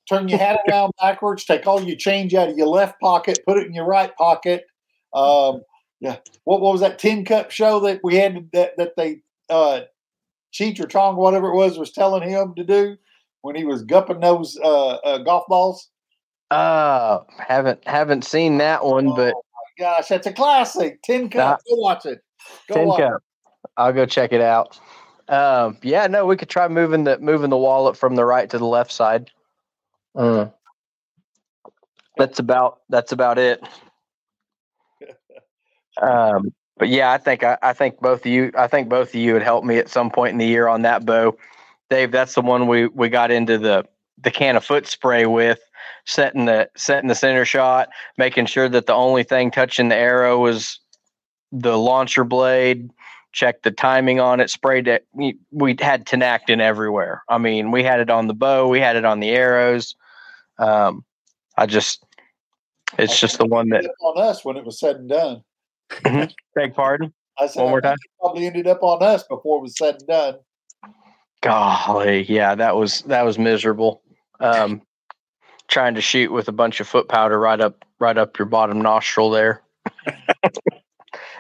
Turn 0.07 0.27
your 0.27 0.39
hat 0.39 0.59
around 0.69 0.91
backwards. 1.01 1.45
Take 1.45 1.65
all 1.65 1.81
your 1.81 1.97
change 1.97 2.33
out 2.33 2.49
of 2.49 2.57
your 2.57 2.67
left 2.67 2.99
pocket. 2.99 3.39
Put 3.45 3.57
it 3.57 3.67
in 3.67 3.73
your 3.73 3.85
right 3.85 4.15
pocket. 4.15 4.65
Um, 5.13 5.61
yeah. 5.99 6.17
What, 6.43 6.61
what 6.61 6.73
was 6.73 6.81
that 6.81 6.99
tin 6.99 7.25
cup 7.25 7.51
show 7.51 7.79
that 7.81 8.01
we 8.03 8.15
had 8.15 8.49
that 8.53 8.77
that 8.77 8.95
they 8.95 9.21
uh, 9.49 9.81
Cheech 10.53 10.79
or 10.79 10.87
Chong, 10.87 11.15
whatever 11.15 11.49
it 11.49 11.55
was, 11.55 11.77
was 11.77 11.91
telling 11.91 12.27
him 12.27 12.53
to 12.55 12.63
do 12.63 12.97
when 13.41 13.55
he 13.55 13.65
was 13.65 13.83
gupping 13.83 14.21
those 14.21 14.57
uh, 14.63 14.95
uh, 14.95 15.17
golf 15.19 15.45
balls? 15.47 15.89
Uh, 16.51 17.19
haven't 17.37 17.85
haven't 17.87 18.23
seen 18.23 18.59
that 18.59 18.85
one, 18.85 19.07
oh, 19.09 19.15
but 19.15 19.33
gosh, 19.77 20.07
that's 20.07 20.27
a 20.27 20.33
classic. 20.33 21.01
Tin 21.01 21.29
Cup. 21.29 21.59
Go 21.67 21.75
watch 21.75 22.05
it. 22.05 22.21
Go 22.67 22.75
Tin 22.75 22.87
watch 22.87 22.99
Cup. 22.99 23.23
I'll 23.77 23.93
go 23.93 24.05
check 24.05 24.31
it 24.31 24.41
out. 24.41 24.79
Um, 25.27 25.77
yeah, 25.81 26.07
no, 26.07 26.25
we 26.25 26.37
could 26.37 26.49
try 26.49 26.67
moving 26.67 27.03
the 27.03 27.17
moving 27.19 27.49
the 27.49 27.57
wallet 27.57 27.97
from 27.97 28.15
the 28.15 28.25
right 28.25 28.49
to 28.49 28.57
the 28.57 28.65
left 28.65 28.91
side. 28.91 29.31
Uh, 30.15 30.47
that's 32.17 32.39
about 32.39 32.81
that's 32.89 33.11
about 33.11 33.37
it. 33.37 33.61
Um, 36.01 36.53
but 36.77 36.89
yeah, 36.89 37.11
I 37.11 37.17
think 37.17 37.43
I, 37.43 37.57
I, 37.61 37.73
think 37.73 37.99
both 37.99 38.21
of 38.21 38.25
you 38.27 38.51
I 38.57 38.67
think 38.67 38.89
both 38.89 39.09
of 39.09 39.15
you 39.15 39.33
would 39.33 39.43
help 39.43 39.63
me 39.63 39.77
at 39.77 39.89
some 39.89 40.09
point 40.09 40.33
in 40.33 40.37
the 40.37 40.45
year 40.45 40.67
on 40.67 40.81
that 40.81 41.05
bow. 41.05 41.37
Dave, 41.89 42.11
that's 42.11 42.35
the 42.35 42.41
one 42.41 42.67
we 42.67 42.87
we 42.87 43.09
got 43.09 43.31
into 43.31 43.57
the 43.57 43.85
the 44.21 44.31
can 44.31 44.55
of 44.55 44.65
foot 44.65 44.87
spray 44.87 45.25
with, 45.25 45.59
setting 46.05 46.45
the 46.45 46.69
setting 46.75 47.07
the 47.07 47.15
center 47.15 47.45
shot, 47.45 47.89
making 48.17 48.47
sure 48.47 48.67
that 48.69 48.87
the 48.87 48.93
only 48.93 49.23
thing 49.23 49.51
touching 49.51 49.89
the 49.89 49.95
arrow 49.95 50.39
was 50.39 50.79
the 51.51 51.77
launcher 51.77 52.23
blade. 52.23 52.91
Checked 53.31 53.63
the 53.63 53.71
timing 53.71 54.21
on 54.21 54.39
it. 54.39 54.49
Sprayed 54.49 54.87
it. 54.87 55.05
We 55.13 55.75
had 55.81 56.05
Tinactin 56.05 56.61
everywhere. 56.61 57.21
I 57.27 57.37
mean, 57.37 57.69
we 57.71 57.83
had 57.83 57.99
it 57.99 58.09
on 58.09 58.27
the 58.27 58.33
bow. 58.33 58.69
We 58.69 58.79
had 58.79 58.95
it 58.95 59.03
on 59.03 59.19
the 59.19 59.31
arrows. 59.31 59.93
Um, 60.57 61.03
I 61.57 61.65
just, 61.65 62.05
it's 62.97 63.19
just 63.19 63.37
the 63.37 63.45
one 63.45 63.67
that 63.69 63.91
on 63.99 64.23
us 64.23 64.45
when 64.45 64.55
it 64.55 64.63
was 64.63 64.79
said 64.79 64.95
and 64.95 65.09
done. 65.09 65.43
Mm-hmm. 65.89 66.31
Beg 66.55 66.73
pardon. 66.73 67.13
I 67.37 67.47
said 67.47 67.61
one 67.61 67.71
more 67.71 67.81
time. 67.81 67.97
Probably 68.19 68.47
ended 68.47 68.67
up 68.67 68.81
on 68.81 69.03
us 69.03 69.23
before 69.23 69.59
it 69.59 69.61
was 69.61 69.77
said 69.77 69.95
and 69.95 70.07
done. 70.07 70.35
Golly, 71.41 72.23
yeah, 72.23 72.55
that 72.55 72.75
was 72.75 73.01
that 73.03 73.23
was 73.23 73.37
miserable. 73.37 74.01
Um, 74.39 74.81
trying 75.67 75.95
to 75.95 76.01
shoot 76.01 76.31
with 76.31 76.47
a 76.47 76.51
bunch 76.51 76.79
of 76.79 76.87
foot 76.87 77.07
powder 77.09 77.39
right 77.39 77.59
up 77.59 77.85
right 77.99 78.17
up 78.17 78.37
your 78.39 78.47
bottom 78.47 78.81
nostril 78.81 79.29
there. 79.29 79.61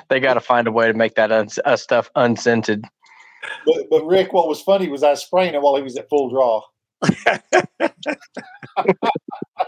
they 0.09 0.19
got 0.19 0.35
to 0.35 0.41
find 0.41 0.67
a 0.67 0.71
way 0.71 0.87
to 0.87 0.93
make 0.93 1.15
that 1.15 1.31
un- 1.31 1.47
uh, 1.63 1.75
stuff 1.75 2.09
unscented. 2.15 2.83
But, 3.65 3.89
but 3.89 4.05
Rick, 4.05 4.33
what 4.33 4.47
was 4.47 4.61
funny 4.61 4.87
was 4.89 5.03
I 5.03 5.11
was 5.11 5.23
spraying 5.23 5.53
it 5.53 5.61
while 5.61 5.75
he 5.75 5.81
was 5.81 5.95
at 5.97 6.09
full 6.09 6.29
draw. 6.29 6.61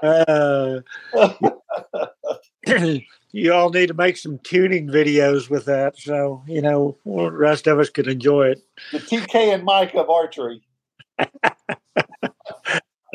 uh, 0.04 0.80
you 3.32 3.54
all 3.54 3.70
need 3.70 3.88
to 3.88 3.94
make 3.94 4.18
some 4.18 4.40
tuning 4.44 4.88
videos 4.88 5.50
with 5.50 5.66
that, 5.66 5.98
so 5.98 6.44
you 6.48 6.62
know 6.62 6.98
the 7.06 7.32
rest 7.32 7.68
of 7.68 7.80
us 7.80 7.90
can 7.90 8.10
enjoy 8.10 8.50
it. 8.50 8.62
The 8.92 9.00
TK 9.00 9.54
and 9.54 9.64
Mike 9.64 9.96
of 9.96 10.10
archery. 10.10 10.62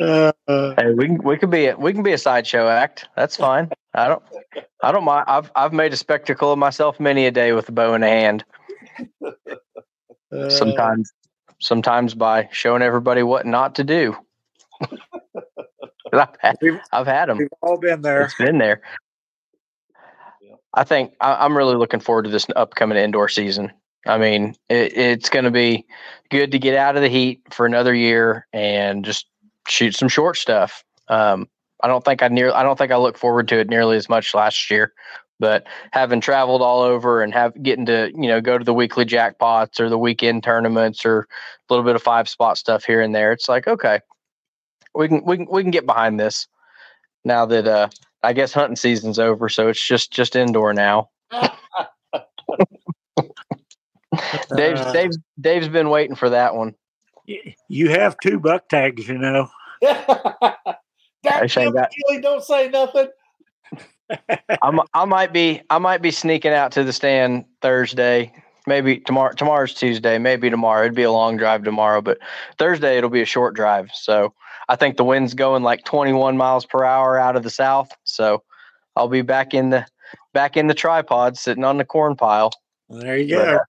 uh, 0.01 0.31
hey, 0.47 0.93
we 0.95 1.05
can 1.07 1.23
we 1.23 1.37
can 1.37 1.49
be 1.49 1.67
a, 1.67 1.77
we 1.77 1.93
can 1.93 2.03
be 2.03 2.13
a 2.13 2.17
sideshow 2.17 2.67
act. 2.67 3.07
That's 3.15 3.35
fine. 3.35 3.69
I 3.93 4.07
don't 4.07 4.23
I 4.81 4.91
don't 4.91 5.03
mind. 5.03 5.25
I've 5.27 5.51
I've 5.55 5.73
made 5.73 5.93
a 5.93 5.97
spectacle 5.97 6.51
of 6.51 6.59
myself 6.59 6.99
many 6.99 7.25
a 7.25 7.31
day 7.31 7.53
with 7.53 7.69
a 7.69 7.71
bow 7.71 7.93
in 7.93 8.03
a 8.03 8.09
hand. 8.09 8.43
Uh, 10.31 10.49
sometimes 10.49 11.11
sometimes 11.59 12.13
by 12.13 12.49
showing 12.51 12.81
everybody 12.81 13.23
what 13.23 13.45
not 13.45 13.75
to 13.75 13.83
do. 13.83 14.15
I've, 16.19 16.35
had, 16.39 16.57
I've 16.91 17.07
had 17.07 17.29
them. 17.29 17.37
We've 17.39 17.49
all 17.61 17.77
been 17.77 18.01
there. 18.01 18.23
It's 18.23 18.35
been 18.35 18.57
there. 18.57 18.81
I 20.73 20.83
think 20.83 21.13
I, 21.21 21.45
am 21.45 21.55
really 21.55 21.75
looking 21.75 21.99
forward 21.99 22.23
to 22.23 22.31
this 22.31 22.47
upcoming 22.55 22.97
indoor 22.97 23.29
season. 23.29 23.71
I 24.05 24.17
mean, 24.17 24.55
it, 24.69 24.97
it's 24.97 25.29
going 25.29 25.45
to 25.45 25.51
be 25.51 25.85
good 26.29 26.51
to 26.51 26.59
get 26.59 26.75
out 26.75 26.95
of 26.95 27.01
the 27.01 27.09
heat 27.09 27.41
for 27.51 27.65
another 27.65 27.93
year 27.93 28.47
and 28.53 29.05
just 29.05 29.27
shoot 29.67 29.95
some 29.95 30.09
short 30.09 30.37
stuff. 30.37 30.83
Um, 31.07 31.47
I 31.83 31.87
don't 31.87 32.03
think 32.03 32.23
I 32.23 32.27
near 32.29 32.51
I 32.51 32.63
don't 32.63 32.77
think 32.77 32.91
I 32.91 32.97
look 32.97 33.17
forward 33.17 33.47
to 33.49 33.59
it 33.59 33.69
nearly 33.69 33.97
as 33.97 34.09
much 34.09 34.33
last 34.33 34.71
year. 34.71 34.93
But 35.39 35.65
having 35.91 36.21
traveled 36.21 36.61
all 36.61 36.81
over 36.81 37.21
and 37.21 37.33
have 37.33 37.61
getting 37.61 37.85
to 37.87 38.11
you 38.15 38.27
know 38.27 38.39
go 38.39 38.57
to 38.57 38.63
the 38.63 38.73
weekly 38.73 39.05
jackpots 39.05 39.79
or 39.79 39.89
the 39.89 39.97
weekend 39.97 40.43
tournaments 40.43 41.05
or 41.05 41.19
a 41.19 41.73
little 41.73 41.83
bit 41.83 41.95
of 41.95 42.03
five 42.03 42.29
spot 42.29 42.57
stuff 42.57 42.85
here 42.85 43.01
and 43.01 43.13
there, 43.13 43.31
it's 43.31 43.49
like 43.49 43.67
okay, 43.67 43.99
we 44.95 45.07
can 45.07 45.23
we 45.25 45.37
can 45.37 45.47
we 45.49 45.61
can 45.61 45.71
get 45.71 45.85
behind 45.85 46.19
this 46.19 46.47
now 47.23 47.45
that 47.45 47.67
uh 47.67 47.89
I 48.23 48.33
guess 48.33 48.53
hunting 48.53 48.77
season's 48.77 49.19
over, 49.19 49.49
so 49.49 49.67
it's 49.67 49.85
just 49.85 50.11
just 50.11 50.35
indoor 50.35 50.73
now. 50.73 51.09
Dave's 54.55 54.81
uh, 54.81 54.93
Dave's 54.93 55.17
Dave's 55.39 55.67
been 55.67 55.89
waiting 55.89 56.15
for 56.15 56.29
that 56.29 56.55
one. 56.55 56.75
You 57.67 57.89
have 57.89 58.15
two 58.21 58.39
buck 58.39 58.69
tags, 58.69 59.07
you 59.07 59.17
know. 59.17 59.49
that 59.81 60.63
got, 61.23 61.91
really 62.09 62.21
don't 62.21 62.43
say 62.43 62.69
nothing. 62.69 63.07
I'm, 64.61 64.79
I 64.93 65.05
might 65.05 65.33
be 65.33 65.61
I 65.69 65.77
might 65.79 66.01
be 66.01 66.11
sneaking 66.11 66.53
out 66.53 66.71
to 66.73 66.83
the 66.83 66.93
stand 66.93 67.45
Thursday. 67.61 68.31
Maybe 68.65 68.99
tomorrow. 68.99 69.33
Tomorrow's 69.33 69.73
Tuesday. 69.73 70.17
Maybe 70.17 70.49
tomorrow. 70.49 70.83
It'd 70.83 70.95
be 70.95 71.03
a 71.03 71.11
long 71.11 71.35
drive 71.35 71.63
tomorrow, 71.63 72.01
but 72.01 72.19
Thursday 72.57 72.97
it'll 72.97 73.09
be 73.09 73.21
a 73.21 73.25
short 73.25 73.55
drive. 73.55 73.91
So 73.93 74.33
I 74.69 74.75
think 74.75 74.97
the 74.97 75.03
wind's 75.03 75.33
going 75.33 75.63
like 75.63 75.83
21 75.85 76.37
miles 76.37 76.65
per 76.65 76.83
hour 76.83 77.19
out 77.19 77.35
of 77.35 77.43
the 77.43 77.49
south. 77.49 77.91
So 78.03 78.43
I'll 78.95 79.07
be 79.07 79.21
back 79.21 79.53
in 79.53 79.69
the 79.69 79.85
back 80.33 80.57
in 80.57 80.67
the 80.67 80.73
tripod 80.73 81.37
sitting 81.37 81.63
on 81.63 81.77
the 81.77 81.85
corn 81.85 82.15
pile. 82.15 82.51
There 82.89 83.17
you 83.17 83.59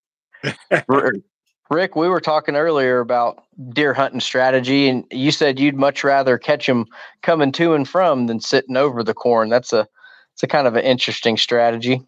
go. 0.40 0.52
Rick, 1.70 1.96
we 1.96 2.08
were 2.08 2.20
talking 2.20 2.56
earlier 2.56 3.00
about 3.00 3.44
deer 3.70 3.94
hunting 3.94 4.20
strategy, 4.20 4.88
and 4.88 5.04
you 5.10 5.30
said 5.30 5.58
you'd 5.58 5.76
much 5.76 6.04
rather 6.04 6.36
catch 6.36 6.66
them 6.66 6.86
coming 7.22 7.52
to 7.52 7.74
and 7.74 7.88
from 7.88 8.26
than 8.26 8.40
sitting 8.40 8.76
over 8.76 9.02
the 9.02 9.14
corn. 9.14 9.48
That's 9.48 9.72
a 9.72 9.88
it's 10.34 10.42
a 10.42 10.46
kind 10.46 10.66
of 10.66 10.76
an 10.76 10.84
interesting 10.84 11.36
strategy. 11.36 12.02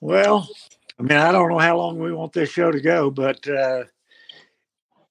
Well, 0.00 0.48
I 0.98 1.02
mean, 1.02 1.18
I 1.18 1.30
don't 1.30 1.50
know 1.50 1.58
how 1.58 1.76
long 1.76 1.98
we 1.98 2.12
want 2.12 2.32
this 2.32 2.50
show 2.50 2.72
to 2.72 2.80
go, 2.80 3.10
but 3.10 3.46
uh, 3.46 3.84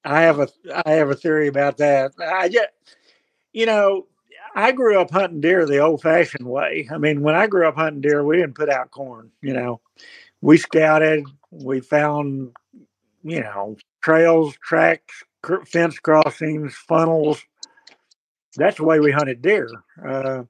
I 0.04 0.22
have 0.22 0.40
a 0.40 0.48
I 0.86 0.92
have 0.92 1.10
a 1.10 1.14
theory 1.14 1.48
about 1.48 1.78
that. 1.78 2.12
I 2.20 2.48
just, 2.48 2.68
you 3.52 3.66
know, 3.66 4.06
I 4.54 4.72
grew 4.72 5.00
up 5.00 5.10
hunting 5.10 5.40
deer 5.40 5.64
the 5.64 5.78
old-fashioned 5.78 6.46
way. 6.46 6.88
I 6.92 6.98
mean, 6.98 7.22
when 7.22 7.34
I 7.34 7.46
grew 7.46 7.66
up 7.66 7.76
hunting 7.76 8.00
deer, 8.00 8.24
we 8.24 8.36
didn't 8.36 8.56
put 8.56 8.68
out 8.68 8.90
corn. 8.90 9.30
You 9.40 9.54
know, 9.54 9.80
we 10.40 10.58
scouted, 10.58 11.24
we 11.50 11.80
found 11.80 12.52
you 13.22 13.40
know, 13.40 13.76
trails, 14.02 14.56
tracks, 14.62 15.22
fence 15.66 15.98
crossings, 15.98 16.74
funnels. 16.74 17.42
That's 18.56 18.76
the 18.76 18.84
way 18.84 19.00
we 19.00 19.12
hunted 19.12 19.42
deer. 19.42 19.70
Uh, 20.04 20.44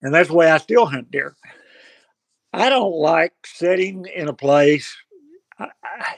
and 0.00 0.14
that's 0.14 0.28
the 0.28 0.34
way 0.34 0.50
I 0.50 0.58
still 0.58 0.86
hunt 0.86 1.10
deer. 1.10 1.36
I 2.52 2.68
don't 2.68 2.94
like 2.94 3.32
sitting 3.44 4.06
in 4.14 4.28
a 4.28 4.32
place. 4.32 4.96
I, 5.58 5.68
I, 5.84 6.14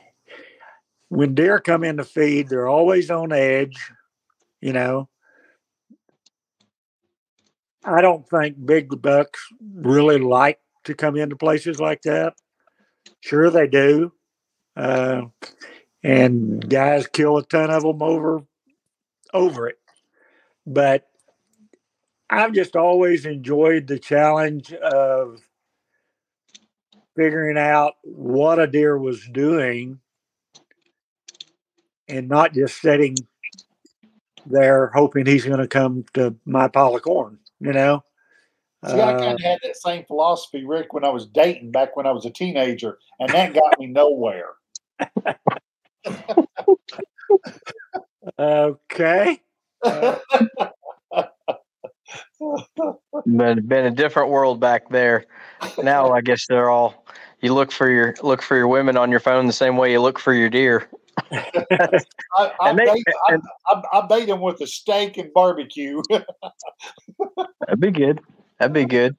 when 1.09 1.35
deer 1.35 1.59
come 1.59 1.85
in 1.85 1.97
to 1.99 2.05
feed, 2.05 2.49
they're 2.49 2.69
always 2.69 3.11
on 3.11 3.33
edge, 3.33 3.91
you 4.61 4.73
know. 4.73 5.09
I 7.85 8.01
don't 8.01 8.29
think 8.29 8.65
big 8.65 9.03
bucks 9.03 9.47
really 9.75 10.19
like 10.19 10.59
to 10.85 10.95
come 10.95 11.17
into 11.17 11.37
places 11.37 11.79
like 11.79 12.03
that. 12.03 12.35
Sure, 13.21 13.51
they 13.51 13.67
do. 13.67 14.13
Uh, 14.77 15.23
and 16.03 16.69
guys 16.69 17.07
kill 17.07 17.37
a 17.39 17.45
ton 17.45 17.71
of 17.71 17.83
them 17.83 18.03
over 18.03 18.43
over 19.33 19.69
it. 19.69 19.79
But 20.67 21.07
I've 22.31 22.53
just 22.53 22.77
always 22.77 23.27
enjoyed 23.27 23.87
the 23.87 23.99
challenge 23.99 24.73
of 24.73 25.41
figuring 27.17 27.59
out 27.59 27.95
what 28.03 28.59
a 28.59 28.67
deer 28.67 28.99
was 28.99 29.27
doing 29.29 30.01
and 32.09 32.29
not 32.29 32.53
just 32.53 32.81
sitting 32.81 33.17
there 34.47 34.91
hoping 34.95 35.27
he's 35.27 35.45
going 35.45 35.59
to 35.59 35.69
come 35.69 36.05
to 36.15 36.37
my 36.45 36.69
pile 36.69 36.95
of 36.95 37.03
corn, 37.03 37.39
you 37.61 37.73
know? 37.73 38.05
See, 38.87 39.01
I 39.01 39.13
Uh, 39.13 39.19
kind 39.19 39.35
of 39.35 39.41
had 39.41 39.61
that 39.63 39.77
same 39.77 40.05
philosophy, 40.05 40.65
Rick, 40.65 40.93
when 40.93 41.05
I 41.05 41.09
was 41.09 41.27
dating 41.27 41.71
back 41.71 41.97
when 41.97 42.07
I 42.07 42.13
was 42.13 42.27
a 42.27 42.31
teenager, 42.31 42.99
and 43.19 43.33
that 43.33 43.55
got 43.55 43.79
me 43.79 43.87
nowhere. 43.87 44.51
okay. 48.39 49.41
Uh, 49.83 50.17
Been 53.27 53.67
been 53.67 53.87
a 53.87 53.91
different 53.91 54.29
world 54.31 54.61
back 54.61 54.91
there. 54.91 55.25
Now 55.83 56.13
I 56.13 56.21
guess 56.21 56.47
they're 56.47 56.69
all 56.69 57.07
you 57.41 57.55
look 57.55 57.73
for 57.73 57.89
your 57.89 58.15
look 58.23 58.43
for 58.43 58.57
your 58.57 58.69
women 58.69 58.97
on 58.97 59.11
your 59.11 59.21
phone 59.21 59.47
the 59.47 59.53
same 59.53 59.77
way 59.77 59.93
you 59.93 60.01
look 60.01 60.19
for 60.19 60.35
your 60.35 60.51
deer. 60.51 60.89
I, 61.33 62.01
I, 62.39 62.71
And 62.71 62.79
they- 62.79 62.85
bait, 62.87 63.05
I, 63.29 63.39
I, 63.69 63.83
I 63.93 64.07
bait 64.07 64.27
them 64.27 64.41
with 64.41 64.61
a 64.61 64.67
steak 64.67 65.17
and 65.19 65.33
barbecue. 65.33 66.03
That'd 66.11 67.81
be 67.81 67.91
good. 67.91 68.21
That'd 68.59 68.73
be 68.73 68.85
good. 68.85 69.17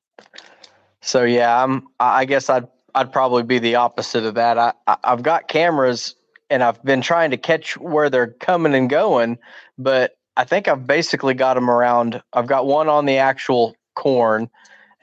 So 1.02 1.24
yeah, 1.24 1.64
I'm. 1.64 1.88
I 2.00 2.22
I 2.22 2.26
guess 2.26 2.50
I'd 2.50 2.68
I'd 2.96 3.12
probably 3.12 3.44
be 3.44 3.60
the 3.60 3.76
opposite 3.76 4.24
of 4.24 4.36
that. 4.36 4.58
I 4.58 4.74
I've 5.04 5.24
got 5.24 5.48
cameras 5.48 6.16
and 6.50 6.64
I've 6.64 6.82
been 6.84 7.02
trying 7.02 7.32
to 7.32 7.38
catch 7.38 7.78
where 7.78 8.10
they're 8.10 8.28
coming 8.40 8.74
and 8.74 8.90
going, 8.90 9.38
but 9.78 10.18
I 10.38 10.44
think 10.44 10.68
I've 10.68 10.86
basically 10.88 11.34
got 11.34 11.54
them 11.56 11.70
around. 11.70 12.22
I've 12.34 12.48
got 12.48 12.66
one 12.66 12.90
on 12.90 13.06
the 13.06 13.18
actual 13.18 13.76
corn, 13.96 14.50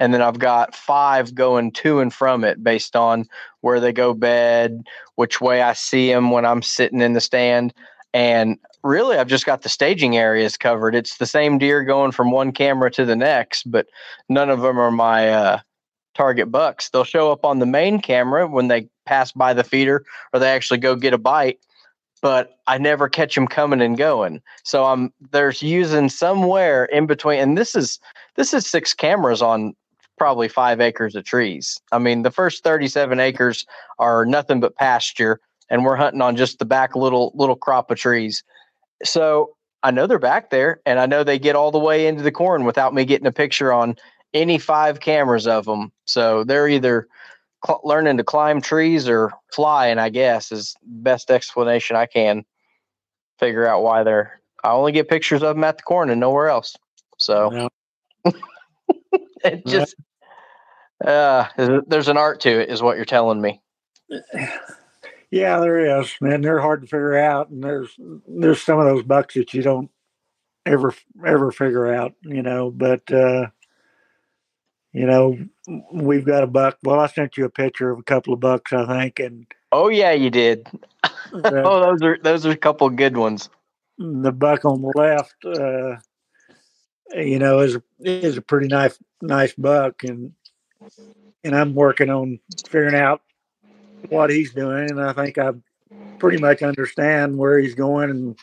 and 0.02 0.12
then 0.12 0.20
I've 0.20 0.40
got 0.40 0.74
five 0.74 1.32
going 1.32 1.70
to 1.70 2.00
and 2.00 2.12
from 2.12 2.42
it 2.42 2.64
based 2.64 2.96
on 2.96 3.24
where 3.60 3.78
they 3.78 3.92
go 3.92 4.14
bed, 4.14 4.82
which 5.14 5.40
way 5.40 5.62
I 5.62 5.74
see 5.74 6.12
them 6.12 6.32
when 6.32 6.44
I'm 6.44 6.60
sitting 6.60 7.00
in 7.00 7.12
the 7.12 7.20
stand, 7.20 7.72
and 8.12 8.58
really 8.82 9.16
I've 9.16 9.28
just 9.28 9.46
got 9.46 9.62
the 9.62 9.68
staging 9.68 10.16
areas 10.16 10.56
covered. 10.56 10.96
It's 10.96 11.18
the 11.18 11.26
same 11.26 11.56
deer 11.56 11.84
going 11.84 12.10
from 12.10 12.32
one 12.32 12.50
camera 12.50 12.90
to 12.90 13.04
the 13.04 13.14
next, 13.14 13.70
but 13.70 13.86
none 14.28 14.50
of 14.50 14.60
them 14.60 14.76
are 14.76 14.90
my 14.90 15.28
uh, 15.30 15.60
target 16.14 16.50
bucks. 16.50 16.90
They'll 16.90 17.04
show 17.04 17.30
up 17.30 17.44
on 17.44 17.60
the 17.60 17.66
main 17.66 18.00
camera 18.00 18.48
when 18.48 18.66
they 18.66 18.88
pass 19.06 19.30
by 19.30 19.54
the 19.54 19.62
feeder 19.62 20.04
or 20.32 20.40
they 20.40 20.50
actually 20.50 20.78
go 20.78 20.96
get 20.96 21.14
a 21.14 21.18
bite, 21.18 21.60
but 22.22 22.58
I 22.66 22.76
never 22.78 23.08
catch 23.08 23.36
them 23.36 23.46
coming 23.46 23.80
and 23.80 23.96
going. 23.96 24.42
So 24.64 24.84
I'm 24.84 25.12
there's 25.30 25.62
using 25.62 26.08
somewhere 26.08 26.86
in 26.86 27.06
between, 27.06 27.38
and 27.38 27.56
this 27.56 27.76
is 27.76 28.00
this 28.34 28.52
is 28.52 28.66
six 28.66 28.94
cameras 28.94 29.42
on 29.42 29.76
probably 30.22 30.46
five 30.46 30.80
acres 30.80 31.16
of 31.16 31.24
trees. 31.24 31.80
I 31.90 31.98
mean, 31.98 32.22
the 32.22 32.30
first 32.30 32.62
37 32.62 33.18
acres 33.18 33.66
are 33.98 34.24
nothing 34.24 34.60
but 34.60 34.76
pasture, 34.76 35.40
and 35.68 35.84
we're 35.84 35.96
hunting 35.96 36.20
on 36.20 36.36
just 36.36 36.60
the 36.60 36.64
back 36.64 36.94
little 36.94 37.32
little 37.34 37.56
crop 37.56 37.90
of 37.90 37.98
trees. 37.98 38.44
So 39.02 39.56
I 39.82 39.90
know 39.90 40.06
they're 40.06 40.20
back 40.20 40.50
there, 40.50 40.80
and 40.86 41.00
I 41.00 41.06
know 41.06 41.24
they 41.24 41.40
get 41.40 41.56
all 41.56 41.72
the 41.72 41.80
way 41.80 42.06
into 42.06 42.22
the 42.22 42.30
corn 42.30 42.62
without 42.64 42.94
me 42.94 43.04
getting 43.04 43.26
a 43.26 43.32
picture 43.32 43.72
on 43.72 43.96
any 44.32 44.58
five 44.58 45.00
cameras 45.00 45.48
of 45.48 45.64
them. 45.64 45.90
So 46.04 46.44
they're 46.44 46.68
either 46.68 47.08
cl- 47.66 47.80
learning 47.82 48.18
to 48.18 48.24
climb 48.24 48.60
trees 48.60 49.08
or 49.08 49.32
flying. 49.52 49.98
I 49.98 50.08
guess 50.08 50.52
is 50.52 50.76
the 50.82 51.02
best 51.02 51.32
explanation 51.32 51.96
I 51.96 52.06
can 52.06 52.44
figure 53.40 53.66
out 53.66 53.82
why 53.82 54.04
they're. 54.04 54.40
I 54.62 54.70
only 54.70 54.92
get 54.92 55.08
pictures 55.08 55.42
of 55.42 55.56
them 55.56 55.64
at 55.64 55.78
the 55.78 55.82
corn 55.82 56.10
and 56.10 56.20
nowhere 56.20 56.48
else. 56.48 56.76
So 57.18 57.68
no. 58.24 58.32
it 59.44 59.66
just 59.66 59.96
uh, 61.04 61.46
there's 61.86 62.08
an 62.08 62.16
art 62.16 62.40
to 62.40 62.60
it, 62.60 62.70
is 62.70 62.82
what 62.82 62.96
you're 62.96 63.04
telling 63.04 63.40
me. 63.40 63.60
Yeah, 65.30 65.60
there 65.60 65.98
is, 65.98 66.14
man. 66.20 66.42
They're 66.42 66.60
hard 66.60 66.82
to 66.82 66.86
figure 66.86 67.16
out, 67.16 67.48
and 67.48 67.64
there's 67.64 67.96
there's 68.28 68.62
some 68.62 68.78
of 68.78 68.84
those 68.84 69.02
bucks 69.02 69.34
that 69.34 69.54
you 69.54 69.62
don't 69.62 69.90
ever 70.66 70.94
ever 71.26 71.50
figure 71.50 71.92
out, 71.92 72.12
you 72.22 72.42
know. 72.42 72.70
But 72.70 73.10
uh, 73.10 73.46
you 74.92 75.06
know, 75.06 75.38
we've 75.90 76.26
got 76.26 76.42
a 76.42 76.46
buck. 76.46 76.76
Well, 76.82 77.00
I 77.00 77.06
sent 77.06 77.38
you 77.38 77.46
a 77.46 77.50
picture 77.50 77.90
of 77.90 77.98
a 77.98 78.02
couple 78.02 78.34
of 78.34 78.40
bucks, 78.40 78.74
I 78.74 78.86
think, 78.86 79.20
and 79.20 79.46
Oh 79.72 79.88
yeah, 79.88 80.12
you 80.12 80.28
did. 80.28 80.68
the, 81.32 81.62
Oh, 81.64 81.80
those 81.80 82.02
are 82.02 82.18
those 82.22 82.44
are 82.44 82.50
a 82.50 82.56
couple 82.56 82.86
of 82.86 82.96
good 82.96 83.16
ones. 83.16 83.48
the 83.96 84.32
buck 84.32 84.66
on 84.66 84.82
the 84.82 84.92
left, 84.94 85.34
uh, 85.46 85.96
you 87.18 87.38
know, 87.38 87.60
is 87.60 87.78
is 88.00 88.36
a 88.36 88.42
pretty 88.42 88.68
nice 88.68 88.98
nice 89.22 89.54
buck, 89.54 90.04
and 90.04 90.32
and 91.44 91.54
I'm 91.54 91.74
working 91.74 92.10
on 92.10 92.38
figuring 92.68 92.94
out 92.94 93.22
what 94.08 94.30
he's 94.30 94.52
doing, 94.52 94.90
and 94.90 95.00
I 95.00 95.12
think 95.12 95.38
I 95.38 95.52
pretty 96.18 96.38
much 96.38 96.62
understand 96.62 97.36
where 97.36 97.58
he's 97.58 97.74
going 97.74 98.10
and 98.10 98.38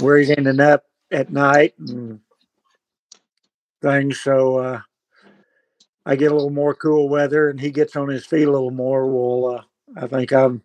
where 0.00 0.18
he's 0.18 0.30
ending 0.30 0.60
up 0.60 0.84
at 1.10 1.30
night 1.30 1.74
and 1.78 2.20
things. 3.82 4.20
So 4.20 4.58
uh, 4.58 4.80
I 6.06 6.16
get 6.16 6.32
a 6.32 6.34
little 6.34 6.50
more 6.50 6.74
cool 6.74 7.08
weather, 7.08 7.50
and 7.50 7.60
he 7.60 7.70
gets 7.70 7.96
on 7.96 8.08
his 8.08 8.26
feet 8.26 8.46
a 8.46 8.52
little 8.52 8.70
more. 8.70 9.06
Well, 9.06 9.56
uh, 9.56 9.62
I 10.04 10.06
think 10.06 10.32
I'm 10.32 10.62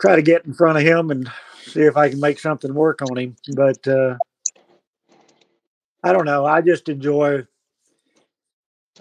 try 0.00 0.16
to 0.16 0.22
get 0.22 0.44
in 0.44 0.54
front 0.54 0.78
of 0.78 0.84
him 0.84 1.10
and 1.10 1.30
see 1.64 1.82
if 1.82 1.96
I 1.96 2.08
can 2.08 2.20
make 2.20 2.38
something 2.38 2.72
work 2.72 3.02
on 3.02 3.18
him. 3.18 3.36
But 3.54 3.86
uh, 3.86 4.16
I 6.02 6.12
don't 6.12 6.24
know. 6.24 6.46
I 6.46 6.60
just 6.60 6.88
enjoy. 6.88 7.46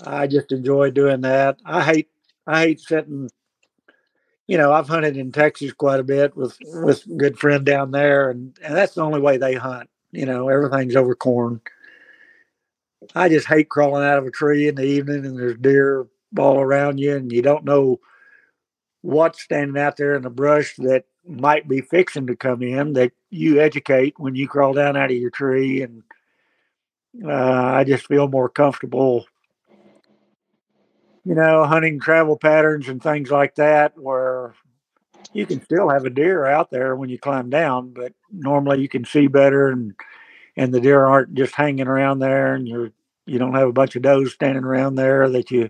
I 0.06 0.28
just 0.28 0.52
enjoy 0.52 0.92
doing 0.92 1.22
that. 1.22 1.60
I 1.66 1.84
hate. 1.84 2.10
I 2.46 2.62
hate 2.62 2.80
sitting. 2.80 3.30
You 4.48 4.58
know, 4.58 4.72
I've 4.72 4.88
hunted 4.88 5.18
in 5.18 5.32
Texas 5.32 5.74
quite 5.74 6.00
a 6.00 6.04
bit 6.04 6.36
with 6.36 6.58
with 6.74 7.18
good 7.18 7.38
friend 7.38 7.66
down 7.66 7.92
there, 7.92 8.30
and 8.30 8.58
and 8.64 8.76
that's 8.76 8.94
the 8.94 9.02
only 9.02 9.20
way 9.20 9.38
they 9.38 9.56
hunt. 9.56 9.90
You 10.12 10.26
know, 10.26 10.50
everything's 10.50 10.96
over 10.96 11.16
corn. 11.16 11.62
I 13.16 13.30
just 13.30 13.48
hate 13.48 13.70
crawling 13.70 14.04
out 14.04 14.18
of 14.18 14.26
a 14.26 14.32
tree 14.32 14.68
in 14.68 14.76
the 14.76 14.84
evening 14.84 15.26
and 15.26 15.38
there's 15.38 15.58
deer 15.58 16.08
all 16.38 16.60
around 16.60 17.00
you, 17.00 17.16
and 17.16 17.32
you 17.32 17.42
don't 17.42 17.66
know 17.66 18.00
what's 19.02 19.42
standing 19.42 19.82
out 19.82 19.98
there 19.98 20.16
in 20.16 20.22
the 20.22 20.30
brush 20.30 20.76
that 20.78 21.06
might 21.26 21.68
be 21.68 21.82
fixing 21.82 22.28
to 22.28 22.36
come 22.36 22.62
in 22.62 22.94
that 22.94 23.12
you 23.30 23.60
educate 23.60 24.14
when 24.18 24.36
you 24.36 24.48
crawl 24.48 24.74
down 24.74 24.96
out 24.98 25.12
of 25.12 25.18
your 25.18 25.30
tree 25.30 25.82
and 25.82 26.04
uh, 27.26 27.32
i 27.32 27.84
just 27.84 28.08
feel 28.08 28.28
more 28.28 28.48
comfortable 28.48 29.26
you 31.28 31.36
know 31.36 31.66
hunting 31.66 32.00
travel 32.00 32.38
patterns 32.38 32.88
and 32.88 33.04
things 33.04 33.30
like 33.30 33.56
that 33.56 33.98
where 33.98 34.54
you 35.34 35.46
can 35.46 35.62
still 35.62 35.90
have 35.90 36.06
a 36.06 36.10
deer 36.10 36.46
out 36.46 36.72
there 36.72 36.96
when 36.96 37.10
you 37.10 37.20
climb 37.20 37.50
down 37.50 37.92
but 37.92 38.14
normally 38.32 38.80
you 38.80 38.88
can 38.88 39.04
see 39.04 39.28
better 39.28 39.68
and 39.68 39.94
and 40.56 40.74
the 40.74 40.80
deer 40.80 41.06
aren't 41.06 41.34
just 41.34 41.54
hanging 41.54 41.88
around 41.88 42.20
there 42.20 42.54
and 42.54 42.66
you're 42.66 42.92
you 43.26 43.38
don't 43.38 43.56
have 43.56 43.68
a 43.68 43.74
bunch 43.74 43.98
of 43.98 44.02
does 44.02 44.32
standing 44.32 44.64
around 44.64 44.96
there 44.96 45.30
that 45.30 45.52
you 45.52 45.70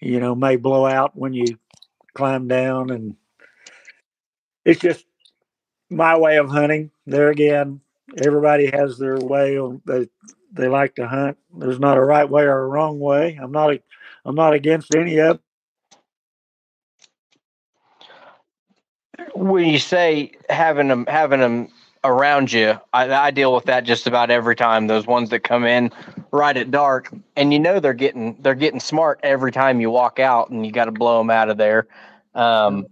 you 0.00 0.18
know 0.18 0.34
may 0.34 0.56
blow 0.56 0.86
out 0.86 1.14
when 1.14 1.34
you 1.34 1.58
climb 2.14 2.48
down 2.48 2.88
and 2.90 3.16
it's 4.64 4.80
just 4.80 5.04
my 5.90 6.16
way 6.16 6.38
of 6.38 6.48
hunting. 6.48 6.90
There 7.06 7.28
again 7.28 7.82
everybody 8.24 8.70
has 8.72 8.96
their 8.96 9.18
way 9.18 9.58
they 9.84 10.08
they 10.52 10.68
like 10.68 10.94
to 10.94 11.06
hunt. 11.06 11.36
There's 11.54 11.80
not 11.80 11.98
a 11.98 12.04
right 12.04 12.28
way 12.28 12.44
or 12.44 12.62
a 12.62 12.68
wrong 12.68 12.98
way. 12.98 13.38
I'm 13.40 13.52
not 13.52 13.74
a, 13.74 13.82
i'm 14.24 14.34
not 14.34 14.52
against 14.54 14.94
any 14.94 15.18
of 15.18 15.40
when 19.34 19.66
you 19.66 19.78
say 19.78 20.32
having 20.48 20.88
them 20.88 21.06
having 21.06 21.40
them 21.40 21.68
around 22.04 22.52
you, 22.52 22.78
I, 22.92 23.12
I 23.12 23.30
deal 23.30 23.54
with 23.54 23.64
that 23.66 23.84
just 23.84 24.06
about 24.06 24.30
every 24.30 24.56
time. 24.56 24.86
Those 24.86 25.06
ones 25.06 25.30
that 25.30 25.40
come 25.40 25.64
in 25.64 25.90
right 26.30 26.56
at 26.56 26.70
dark, 26.70 27.12
and 27.36 27.52
you 27.52 27.58
know 27.58 27.80
they're 27.80 27.92
getting 27.92 28.36
they're 28.40 28.54
getting 28.54 28.80
smart 28.80 29.20
every 29.22 29.52
time 29.52 29.80
you 29.80 29.90
walk 29.90 30.18
out, 30.18 30.50
and 30.50 30.64
you 30.66 30.72
got 30.72 30.86
to 30.86 30.92
blow 30.92 31.18
them 31.18 31.30
out 31.30 31.48
of 31.48 31.56
there. 31.56 31.86
Um, 32.34 32.86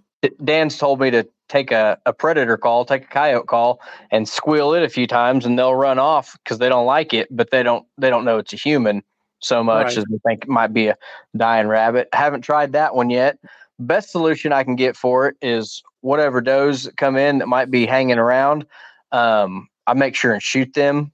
Dan's 0.45 0.77
told 0.77 1.01
me 1.01 1.11
to 1.11 1.27
take 1.49 1.73
a, 1.73 1.99
a 2.07 2.13
predator 2.13 2.57
call, 2.57 2.85
take 2.85 3.05
a 3.05 3.09
coyote 3.09 3.47
call, 3.47 3.81
and 4.11 4.29
squeal 4.29 4.75
it 4.75 4.83
a 4.83 4.89
few 4.89 5.07
times, 5.07 5.47
and 5.47 5.59
they'll 5.59 5.75
run 5.75 5.99
off 5.99 6.37
because 6.45 6.59
they 6.59 6.69
don't 6.69 6.87
like 6.87 7.15
it, 7.15 7.29
but 7.31 7.51
they 7.51 7.63
don't 7.63 7.87
they 7.99 8.11
don't 8.11 8.25
know 8.25 8.39
it's 8.39 8.53
a 8.53 8.57
human 8.57 9.03
so 9.41 9.63
much 9.65 9.89
Right. 9.89 9.99
as 9.99 10.05
we 10.11 10.19
think 10.27 10.45
it 10.45 10.49
might 10.49 10.73
be 10.73 10.89
a 10.89 10.97
dying 11.37 11.67
rabbit. 11.69 12.09
Haven't 12.13 12.43
tried 12.43 12.73
that 12.73 12.95
one 12.95 13.11
yet. 13.11 13.39
Best 13.79 14.11
solution 14.11 14.53
I 14.53 14.63
can 14.63 14.77
get 14.77 14.97
for 14.97 15.27
it 15.27 15.37
is 15.43 15.83
whatever 16.03 16.41
does 16.41 16.91
come 16.97 17.17
in 17.17 17.39
that 17.39 17.49
might 17.49 17.71
be 17.71 17.87
hanging 17.87 18.19
around. 18.19 18.67
Um, 19.13 19.69
I 19.87 19.95
make 19.95 20.15
sure 20.15 20.33
and 20.33 20.43
shoot 20.43 20.75
them, 20.75 21.13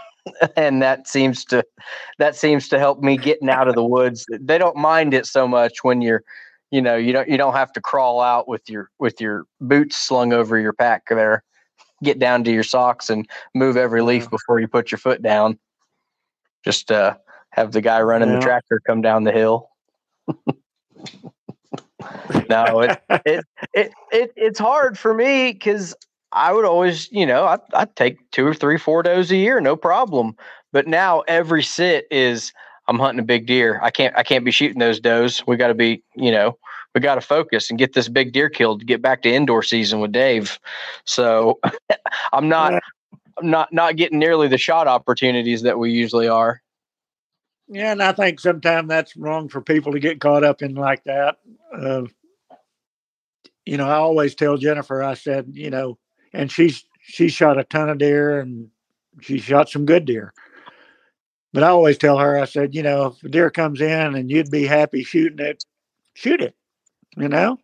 and 0.56 0.82
that 0.82 1.08
seems 1.08 1.44
to 1.46 1.64
that 2.18 2.36
seems 2.36 2.68
to 2.68 2.78
help 2.78 3.00
me 3.00 3.16
getting 3.16 3.48
out 3.48 3.68
of 3.68 3.74
the 3.74 3.84
woods. 3.84 4.26
They 4.30 4.58
don't 4.58 4.76
mind 4.76 5.14
it 5.14 5.26
so 5.26 5.48
much 5.48 5.82
when 5.82 6.02
you're 6.02 6.22
you 6.72 6.80
know 6.82 6.96
you 6.96 7.12
don't 7.12 7.28
you 7.28 7.36
don't 7.36 7.54
have 7.54 7.72
to 7.74 7.80
crawl 7.80 8.20
out 8.20 8.48
with 8.48 8.68
your 8.68 8.90
with 8.98 9.20
your 9.20 9.44
boots 9.60 9.96
slung 9.96 10.32
over 10.32 10.58
your 10.58 10.72
pack 10.72 11.02
there 11.08 11.44
get 12.02 12.18
down 12.18 12.42
to 12.42 12.50
your 12.50 12.64
socks 12.64 13.08
and 13.10 13.28
move 13.54 13.76
every 13.76 14.02
leaf 14.02 14.28
before 14.30 14.58
you 14.58 14.66
put 14.66 14.90
your 14.90 14.98
foot 14.98 15.22
down 15.22 15.56
just 16.64 16.90
uh 16.90 17.14
have 17.52 17.72
the 17.72 17.80
guy 17.80 18.00
running 18.02 18.28
Yeah. 18.28 18.36
the 18.36 18.40
tractor 18.42 18.80
come 18.86 19.00
down 19.00 19.24
the 19.24 19.32
hill. 19.32 19.68
No 22.48 22.80
it, 22.80 22.98
it 23.24 23.44
it 23.72 23.92
it 24.10 24.32
it's 24.36 24.58
hard 24.58 24.98
for 24.98 25.14
me 25.14 25.52
because 25.52 25.94
i 26.32 26.52
would 26.52 26.64
always 26.64 27.10
you 27.12 27.26
know 27.26 27.44
I, 27.44 27.58
i'd 27.74 27.94
take 27.96 28.18
two 28.30 28.46
or 28.46 28.54
three 28.54 28.78
four 28.78 29.02
does 29.02 29.30
a 29.30 29.36
year 29.36 29.60
no 29.60 29.76
problem. 29.76 30.36
But 30.72 30.86
now 30.86 31.20
every 31.22 31.62
sit 31.62 32.06
is 32.10 32.52
i'm 32.88 32.98
hunting 32.98 33.20
a 33.20 33.24
big 33.24 33.46
deer. 33.46 33.78
I 33.82 33.90
can't 33.90 34.16
i 34.16 34.22
can't 34.22 34.44
be 34.44 34.50
shooting 34.50 34.78
those 34.78 35.00
does. 35.00 35.46
We 35.46 35.56
got 35.56 35.68
to 35.68 35.74
be 35.74 36.02
you 36.16 36.30
know 36.30 36.58
we 36.94 37.00
got 37.00 37.14
to 37.16 37.20
focus 37.20 37.70
and 37.70 37.78
get 37.78 37.92
this 37.94 38.08
big 38.08 38.32
deer 38.32 38.48
killed 38.50 38.80
to 38.80 38.86
get 38.86 39.00
back 39.02 39.22
to 39.22 39.32
indoor 39.32 39.62
season 39.62 40.00
with 40.00 40.12
dave. 40.12 40.58
So 41.04 41.60
i'm 42.32 42.48
not 42.48 42.82
i'm 43.38 43.50
not 43.50 43.72
not 43.72 43.96
getting 43.96 44.18
nearly 44.18 44.48
the 44.48 44.58
shot 44.58 44.88
opportunities 44.88 45.62
that 45.62 45.78
we 45.78 45.90
usually 45.92 46.28
are 46.28 46.62
Yeah, 47.72 47.92
and 47.92 48.02
I 48.02 48.12
think 48.12 48.38
sometimes 48.38 48.88
that's 48.88 49.16
wrong 49.16 49.48
for 49.48 49.62
people 49.62 49.92
to 49.92 49.98
get 49.98 50.20
caught 50.20 50.44
up 50.44 50.60
in 50.60 50.74
like 50.74 51.04
that. 51.04 51.38
Uh, 51.74 52.02
you 53.64 53.78
know, 53.78 53.88
I 53.88 53.94
always 53.94 54.34
tell 54.34 54.58
Jennifer, 54.58 55.02
I 55.02 55.14
said, 55.14 55.46
you 55.52 55.70
know, 55.70 55.98
and 56.34 56.52
she's 56.52 56.84
she 57.00 57.28
shot 57.30 57.58
a 57.58 57.64
ton 57.64 57.88
of 57.88 57.96
deer 57.98 58.40
and 58.40 58.68
she 59.22 59.38
shot 59.38 59.70
some 59.70 59.86
good 59.86 60.04
deer. 60.04 60.34
But 61.54 61.62
I 61.62 61.68
always 61.68 61.96
tell 61.96 62.18
her, 62.18 62.38
I 62.38 62.44
said, 62.44 62.74
you 62.74 62.82
know, 62.82 63.06
if 63.06 63.24
a 63.24 63.28
deer 63.30 63.50
comes 63.50 63.80
in 63.80 64.14
and 64.16 64.30
you'd 64.30 64.50
be 64.50 64.66
happy 64.66 65.02
shooting 65.02 65.44
it, 65.44 65.64
shoot 66.14 66.42
it. 66.42 66.54
You 67.16 67.28
know, 67.28 67.58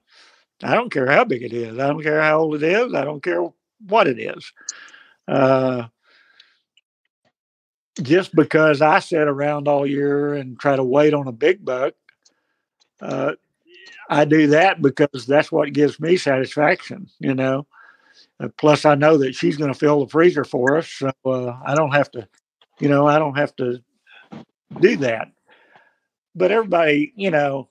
I 0.62 0.74
don't 0.74 0.92
care 0.92 1.10
how 1.10 1.24
big 1.24 1.42
it 1.42 1.52
is. 1.52 1.78
I 1.78 1.88
don't 1.88 2.02
care 2.02 2.22
how 2.22 2.40
old 2.40 2.56
it 2.56 2.62
is. 2.62 2.94
I 2.94 3.04
don't 3.04 3.22
care 3.22 3.44
what 3.86 4.08
it 4.08 4.18
is. 4.18 4.52
Uh, 5.28 5.84
just 8.02 8.34
because 8.34 8.80
I 8.82 8.98
sit 9.00 9.28
around 9.28 9.68
all 9.68 9.86
year 9.86 10.34
and 10.34 10.58
try 10.58 10.76
to 10.76 10.84
wait 10.84 11.14
on 11.14 11.28
a 11.28 11.32
big 11.32 11.64
buck, 11.64 11.94
uh, 13.00 13.32
I 14.08 14.24
do 14.24 14.48
that 14.48 14.80
because 14.80 15.26
that's 15.26 15.52
what 15.52 15.72
gives 15.72 16.00
me 16.00 16.16
satisfaction, 16.16 17.08
you 17.18 17.34
know. 17.34 17.66
Uh, 18.40 18.48
plus, 18.56 18.84
I 18.84 18.94
know 18.94 19.18
that 19.18 19.34
she's 19.34 19.56
going 19.56 19.72
to 19.72 19.78
fill 19.78 20.04
the 20.04 20.10
freezer 20.10 20.44
for 20.44 20.78
us, 20.78 20.88
so 20.88 21.12
uh, 21.26 21.58
I 21.64 21.74
don't 21.74 21.92
have 21.92 22.10
to, 22.12 22.26
you 22.80 22.88
know, 22.88 23.06
I 23.06 23.18
don't 23.18 23.36
have 23.36 23.54
to 23.56 23.82
do 24.80 24.96
that. 24.98 25.28
But 26.34 26.52
everybody, 26.52 27.12
you 27.16 27.30
know, 27.30 27.68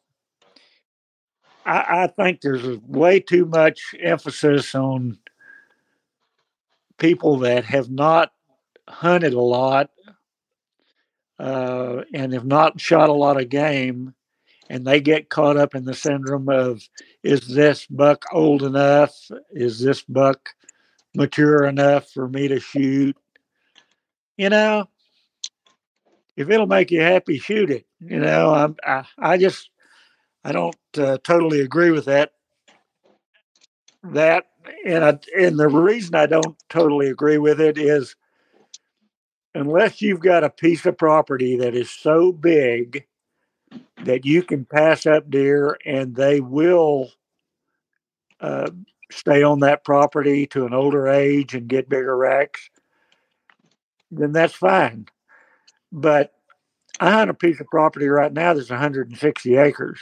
I, 1.66 2.04
I 2.04 2.08
think 2.08 2.42
there's 2.42 2.66
way 2.80 3.20
too 3.20 3.46
much 3.46 3.96
emphasis 4.00 4.76
on 4.76 5.18
people 6.98 7.38
that 7.40 7.66
have 7.66 7.90
not 7.90 8.32
hunted 8.88 9.34
a 9.34 9.42
lot 9.42 9.90
uh, 11.40 12.04
and 12.14 12.34
have 12.34 12.46
not 12.46 12.80
shot 12.80 13.10
a 13.10 13.14
lot 13.14 13.40
of 13.40 13.50
game, 13.50 14.14
and 14.70 14.86
they 14.86 15.00
get 15.00 15.30
caught 15.30 15.58
up 15.58 15.76
in 15.76 15.86
the 15.86 15.94
syndrome 15.94 16.50
of 16.50 16.82
is 17.24 17.48
this 17.48 17.86
buck 17.88 18.26
old 18.32 18.64
enough? 18.64 19.16
Is 19.52 19.80
this 19.80 20.04
buck 20.04 20.50
mature 21.16 21.66
enough 21.66 22.10
for 22.12 22.28
me 22.28 22.48
to 22.48 22.60
shoot? 22.60 23.16
You 24.38 24.50
know, 24.50 24.88
if 26.36 26.50
it'll 26.50 26.68
make 26.68 26.92
you 26.92 27.02
happy, 27.02 27.40
shoot 27.40 27.72
it. 27.72 27.86
You 28.00 28.20
know, 28.20 28.54
I'm, 28.54 28.76
I 28.84 29.06
I 29.18 29.38
just 29.38 29.70
I 30.44 30.52
don't 30.52 30.76
uh, 30.98 31.18
totally 31.24 31.62
agree 31.62 31.92
with 31.92 32.06
that. 32.06 32.32
That 34.04 34.46
and 34.86 35.04
I, 35.04 35.20
and 35.38 35.58
the 35.60 35.68
reason 35.68 36.16
I 36.16 36.26
don't 36.26 36.56
totally 36.70 37.08
agree 37.10 37.38
with 37.38 37.60
it 37.60 37.78
is 37.78 38.16
unless 39.58 40.04
you've 40.04 40.20
got 40.20 40.44
a 40.44 40.50
piece 40.52 40.86
of 40.86 40.98
property 40.98 41.58
that 41.58 41.76
is 41.76 41.90
so 41.90 42.32
big 42.32 43.06
that 44.04 44.24
you 44.24 44.44
can 44.44 44.66
pass 44.66 45.08
up 45.08 45.30
deer 45.32 45.78
and 45.84 46.16
they 46.16 46.40
will 46.40 47.10
uh, 48.40 48.70
stay 49.12 49.42
on 49.42 49.62
that 49.62 49.84
property 49.84 50.46
to 50.46 50.66
an 50.68 50.76
older 50.76 51.08
age 51.08 51.56
and 51.56 51.68
get 51.68 51.90
bigger 51.90 52.16
racks, 52.16 52.70
then 54.12 54.32
that's 54.32 54.54
fine. 54.54 55.08
But 55.92 56.34
I 57.00 57.12
hunt 57.12 57.32
a 57.32 57.34
piece 57.34 57.60
of 57.60 57.66
property 57.68 58.08
right 58.08 58.32
now 58.32 58.54
that's 58.54 58.70
160 58.70 59.56
acres. 59.56 60.00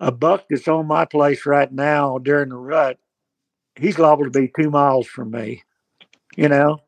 A 0.00 0.10
buck 0.10 0.46
that's 0.50 0.66
on 0.66 0.86
my 0.86 1.04
place 1.04 1.46
right 1.46 1.72
now 1.72 2.18
during 2.18 2.48
the 2.48 2.56
rut, 2.56 2.98
he's 3.76 4.00
liable 4.00 4.24
to 4.24 4.30
be 4.30 4.48
two 4.48 4.70
miles 4.70 5.06
from 5.06 5.30
me. 5.30 5.62
You 6.36 6.48
know, 6.48 6.80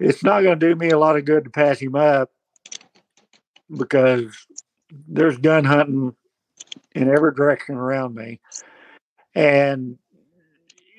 it's 0.00 0.24
not 0.24 0.42
going 0.42 0.58
to 0.58 0.68
do 0.68 0.74
me 0.74 0.90
a 0.90 0.98
lot 0.98 1.16
of 1.16 1.26
good 1.26 1.44
to 1.44 1.50
pass 1.50 1.78
him 1.78 1.94
up 1.94 2.30
because 3.76 4.34
there's 5.06 5.36
gun 5.36 5.64
hunting 5.64 6.16
in 6.94 7.08
every 7.08 7.34
direction 7.34 7.76
around 7.76 8.14
me. 8.14 8.40
And, 9.34 9.98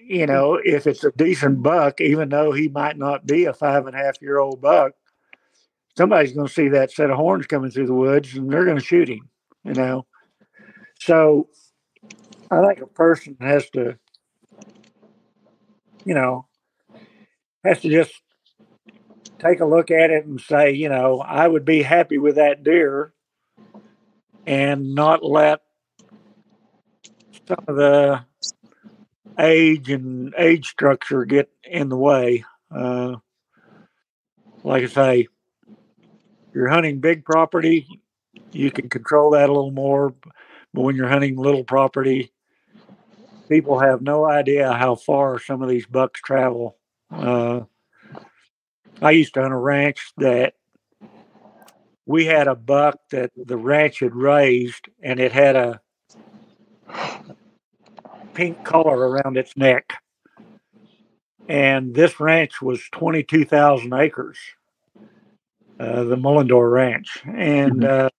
you 0.07 0.27
know, 0.27 0.59
if 0.63 0.85
it's 0.85 1.03
a 1.03 1.11
decent 1.11 1.63
buck, 1.63 1.99
even 1.99 2.29
though 2.29 2.51
he 2.51 2.67
might 2.67 2.97
not 2.97 3.25
be 3.25 3.45
a 3.45 3.53
five 3.53 3.87
and 3.87 3.95
a 3.95 3.99
half 3.99 4.21
year 4.21 4.37
old 4.37 4.61
buck, 4.61 4.93
somebody's 5.97 6.33
going 6.33 6.47
to 6.47 6.53
see 6.53 6.69
that 6.69 6.91
set 6.91 7.09
of 7.09 7.17
horns 7.17 7.47
coming 7.47 7.71
through 7.71 7.87
the 7.87 7.93
woods 7.93 8.35
and 8.35 8.51
they're 8.51 8.65
going 8.65 8.77
to 8.77 8.83
shoot 8.83 9.09
him, 9.09 9.29
you 9.63 9.73
know. 9.73 10.05
So 10.99 11.49
I 12.51 12.63
think 12.65 12.81
a 12.81 12.87
person 12.87 13.35
has 13.41 13.67
to, 13.71 13.97
you 16.05 16.13
know, 16.13 16.45
has 17.63 17.81
to 17.81 17.89
just 17.89 18.13
take 19.41 19.59
a 19.59 19.65
look 19.65 19.91
at 19.91 20.11
it 20.11 20.25
and 20.25 20.39
say, 20.39 20.71
you 20.71 20.89
know, 20.89 21.19
I 21.19 21.47
would 21.47 21.65
be 21.65 21.81
happy 21.81 22.17
with 22.17 22.35
that 22.35 22.63
deer 22.63 23.13
and 24.45 24.93
not 24.93 25.23
let 25.23 25.61
some 27.47 27.65
of 27.67 27.75
the 27.75 28.25
age 29.39 29.89
and 29.89 30.33
age 30.37 30.67
structure 30.67 31.25
get 31.25 31.49
in 31.63 31.89
the 31.89 31.97
way. 31.97 32.45
Uh, 32.73 33.15
like 34.63 34.83
I 34.83 34.87
say, 34.87 35.27
you're 36.53 36.69
hunting 36.69 36.99
big 36.99 37.25
property, 37.25 37.87
you 38.51 38.71
can 38.71 38.89
control 38.89 39.31
that 39.31 39.49
a 39.49 39.53
little 39.53 39.71
more. 39.71 40.13
But 40.73 40.81
when 40.81 40.95
you're 40.95 41.09
hunting 41.09 41.35
little 41.35 41.63
property, 41.63 42.31
people 43.49 43.79
have 43.79 44.01
no 44.01 44.25
idea 44.25 44.71
how 44.71 44.95
far 44.95 45.39
some 45.39 45.61
of 45.61 45.69
these 45.69 45.85
bucks 45.85 46.21
travel. 46.21 46.77
Uh, 47.09 47.61
I 49.01 49.11
used 49.11 49.33
to 49.33 49.41
hunt 49.41 49.53
a 49.53 49.57
ranch 49.57 50.11
that 50.17 50.53
we 52.05 52.25
had 52.25 52.47
a 52.47 52.55
buck 52.55 52.99
that 53.11 53.31
the 53.35 53.57
ranch 53.57 53.99
had 53.99 54.15
raised, 54.15 54.87
and 55.01 55.19
it 55.19 55.31
had 55.31 55.55
a 55.55 55.81
pink 58.33 58.63
collar 58.63 58.97
around 58.97 59.37
its 59.37 59.55
neck. 59.57 59.93
And 61.47 61.93
this 61.93 62.19
ranch 62.19 62.61
was 62.61 62.81
22,000 62.91 63.93
acres, 63.93 64.37
uh, 65.79 66.03
the 66.03 66.15
Mullendore 66.15 66.71
Ranch. 66.71 67.21
And 67.25 67.83
uh, 67.83 68.09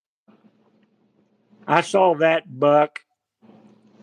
I 1.66 1.80
saw 1.80 2.16
that 2.16 2.42
buck 2.58 3.00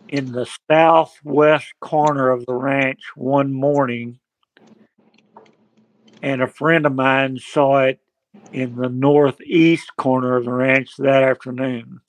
in 0.08 0.32
the 0.32 0.48
southwest 0.68 1.72
corner 1.80 2.30
of 2.30 2.44
the 2.46 2.54
ranch 2.54 3.00
one 3.14 3.52
morning, 3.52 4.18
and 6.22 6.42
a 6.42 6.46
friend 6.46 6.86
of 6.86 6.94
mine 6.94 7.38
saw 7.38 7.80
it 7.80 8.00
in 8.52 8.76
the 8.76 8.88
northeast 8.88 9.90
corner 9.96 10.36
of 10.36 10.44
the 10.44 10.52
ranch 10.52 10.96
that 10.98 11.22
afternoon. 11.22 12.00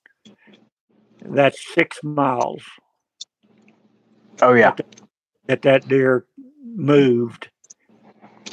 That's 1.23 1.73
six 1.73 1.99
miles 2.03 2.63
oh 4.41 4.53
yeah 4.53 4.73
that 5.47 5.61
that 5.61 5.87
deer 5.87 6.25
moved 6.63 7.49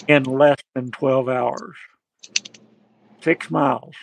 in 0.07 0.25
less 0.25 0.57
than 0.75 0.91
12 0.91 1.29
hours. 1.29 1.77
Six 3.23 3.51
miles. 3.51 3.95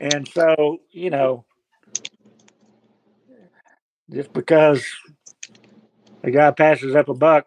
And 0.00 0.26
so, 0.28 0.78
you 0.90 1.10
know, 1.10 1.44
just 4.10 4.32
because 4.32 4.84
a 6.22 6.30
guy 6.30 6.50
passes 6.52 6.94
up 6.94 7.08
a 7.08 7.14
buck 7.14 7.46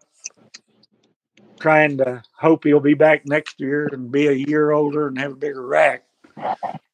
trying 1.63 1.97
to 1.97 2.21
hope 2.33 2.65
he'll 2.65 2.81
be 2.81 2.93
back 2.93 3.25
next 3.25 3.59
year 3.59 3.87
and 3.93 4.11
be 4.11 4.27
a 4.27 4.33
year 4.33 4.71
older 4.71 5.07
and 5.07 5.17
have 5.17 5.31
a 5.31 5.35
bigger 5.35 5.65
rack. 5.65 6.03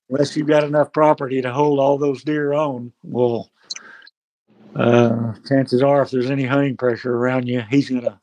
Unless 0.10 0.38
you've 0.38 0.48
got 0.48 0.64
enough 0.64 0.94
property 0.94 1.42
to 1.42 1.52
hold 1.52 1.80
all 1.80 1.98
those 1.98 2.24
deer 2.24 2.54
on, 2.54 2.94
well, 3.04 3.50
uh, 4.76 5.34
chances 5.48 5.82
are 5.82 6.04
if 6.04 6.12
there's 6.12 6.30
any 6.30 6.46
hunting 6.46 6.78
pressure 6.78 7.16
around 7.16 7.48
you, 7.48 7.64
he's 7.68 7.90
gonna 7.90 8.22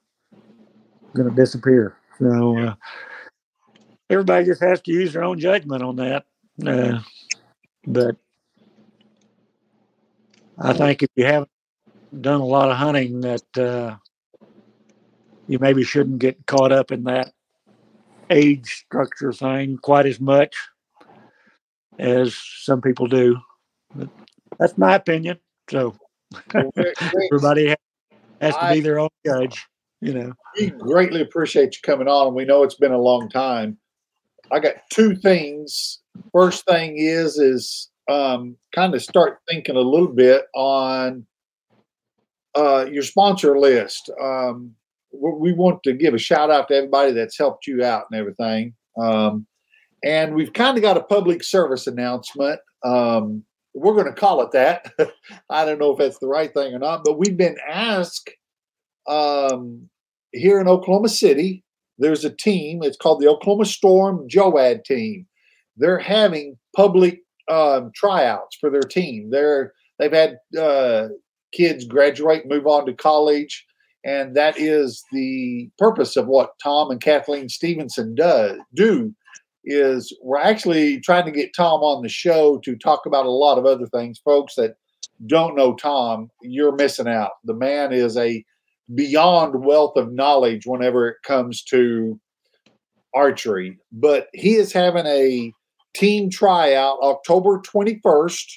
gonna 1.16 1.32
disappear. 1.32 1.96
So 2.20 2.58
uh, 2.58 2.74
everybody 4.08 4.44
just 4.44 4.62
has 4.62 4.80
to 4.82 4.92
use 4.92 5.12
their 5.12 5.24
own 5.24 5.40
judgment 5.40 5.82
on 5.82 5.96
that. 5.96 6.26
Uh, 6.64 7.00
but 7.86 8.16
I 10.58 10.72
think 10.74 11.02
if 11.02 11.10
you 11.16 11.26
haven't 11.26 11.50
done 12.20 12.40
a 12.40 12.46
lot 12.46 12.70
of 12.70 12.76
hunting, 12.76 13.20
that 13.22 13.58
uh, 13.58 13.96
you 15.48 15.58
maybe 15.58 15.82
shouldn't 15.82 16.18
get 16.18 16.46
caught 16.46 16.72
up 16.72 16.90
in 16.92 17.04
that 17.04 17.32
age 18.30 18.84
structure 18.86 19.32
thing 19.32 19.78
quite 19.78 20.06
as 20.06 20.20
much 20.20 20.56
as 21.98 22.36
some 22.62 22.80
people 22.80 23.06
do. 23.06 23.36
But 23.94 24.08
that's 24.58 24.76
my 24.76 24.94
opinion. 24.94 25.38
So 25.70 25.96
everybody 26.54 27.74
has 28.40 28.56
to 28.56 28.70
be 28.72 28.80
their 28.80 28.98
own 28.98 29.08
judge. 29.24 29.66
You 30.00 30.12
know, 30.12 30.32
we 30.58 30.70
greatly 30.70 31.22
appreciate 31.22 31.74
you 31.74 31.80
coming 31.82 32.06
on, 32.08 32.28
and 32.28 32.36
we 32.36 32.44
know 32.44 32.62
it's 32.62 32.74
been 32.74 32.92
a 32.92 33.00
long 33.00 33.28
time. 33.30 33.78
I 34.52 34.60
got 34.60 34.74
two 34.92 35.16
things. 35.16 36.00
First 36.32 36.66
thing 36.66 36.96
is 36.98 37.38
is 37.38 37.90
um, 38.08 38.56
kind 38.74 38.94
of 38.94 39.02
start 39.02 39.38
thinking 39.48 39.76
a 39.76 39.80
little 39.80 40.08
bit 40.08 40.44
on 40.54 41.26
uh, 42.54 42.86
your 42.90 43.02
sponsor 43.02 43.58
list. 43.58 44.10
Um, 44.20 44.74
we 45.20 45.52
want 45.52 45.82
to 45.84 45.92
give 45.92 46.14
a 46.14 46.18
shout 46.18 46.50
out 46.50 46.68
to 46.68 46.74
everybody 46.74 47.12
that's 47.12 47.38
helped 47.38 47.66
you 47.66 47.84
out 47.84 48.04
and 48.10 48.18
everything. 48.18 48.74
Um, 49.00 49.46
and 50.04 50.34
we've 50.34 50.52
kind 50.52 50.76
of 50.76 50.82
got 50.82 50.96
a 50.96 51.02
public 51.02 51.42
service 51.42 51.86
announcement. 51.86 52.60
Um, 52.84 53.44
we're 53.74 53.94
going 53.94 54.06
to 54.06 54.12
call 54.12 54.42
it 54.42 54.52
that. 54.52 54.92
I 55.50 55.64
don't 55.64 55.78
know 55.78 55.92
if 55.92 55.98
that's 55.98 56.18
the 56.18 56.28
right 56.28 56.52
thing 56.52 56.74
or 56.74 56.78
not, 56.78 57.02
but 57.04 57.18
we've 57.18 57.36
been 57.36 57.56
asked 57.68 58.30
um, 59.08 59.88
here 60.32 60.60
in 60.60 60.68
Oklahoma 60.68 61.08
City. 61.08 61.64
There's 61.98 62.24
a 62.24 62.30
team. 62.30 62.80
It's 62.82 62.96
called 62.96 63.20
the 63.20 63.28
Oklahoma 63.28 63.64
Storm 63.64 64.26
JOAD 64.28 64.84
team. 64.84 65.26
They're 65.76 65.98
having 65.98 66.56
public 66.74 67.20
um, 67.50 67.90
tryouts 67.94 68.56
for 68.60 68.70
their 68.70 68.82
team. 68.82 69.30
They're 69.30 69.72
they've 69.98 70.12
had 70.12 70.38
uh, 70.58 71.08
kids 71.52 71.84
graduate, 71.84 72.46
move 72.46 72.66
on 72.66 72.86
to 72.86 72.94
college, 72.94 73.64
and 74.06 74.36
that 74.36 74.56
is 74.56 75.04
the 75.10 75.68
purpose 75.78 76.16
of 76.16 76.28
what 76.28 76.52
Tom 76.62 76.92
and 76.92 77.00
Kathleen 77.00 77.48
Stevenson 77.48 78.14
does 78.14 78.56
do. 78.74 79.12
Is 79.64 80.16
we're 80.22 80.38
actually 80.38 81.00
trying 81.00 81.24
to 81.24 81.32
get 81.32 81.56
Tom 81.56 81.80
on 81.80 82.04
the 82.04 82.08
show 82.08 82.58
to 82.58 82.76
talk 82.76 83.04
about 83.04 83.26
a 83.26 83.30
lot 83.30 83.58
of 83.58 83.66
other 83.66 83.86
things. 83.86 84.20
Folks 84.24 84.54
that 84.54 84.76
don't 85.26 85.56
know 85.56 85.74
Tom, 85.74 86.30
you're 86.40 86.76
missing 86.76 87.08
out. 87.08 87.32
The 87.42 87.54
man 87.54 87.92
is 87.92 88.16
a 88.16 88.44
beyond 88.94 89.64
wealth 89.64 89.96
of 89.96 90.12
knowledge 90.12 90.66
whenever 90.66 91.08
it 91.08 91.16
comes 91.24 91.64
to 91.64 92.20
archery. 93.12 93.76
But 93.90 94.28
he 94.34 94.54
is 94.54 94.72
having 94.72 95.06
a 95.06 95.52
team 95.96 96.30
tryout 96.30 96.98
October 97.02 97.60
21st 97.60 98.52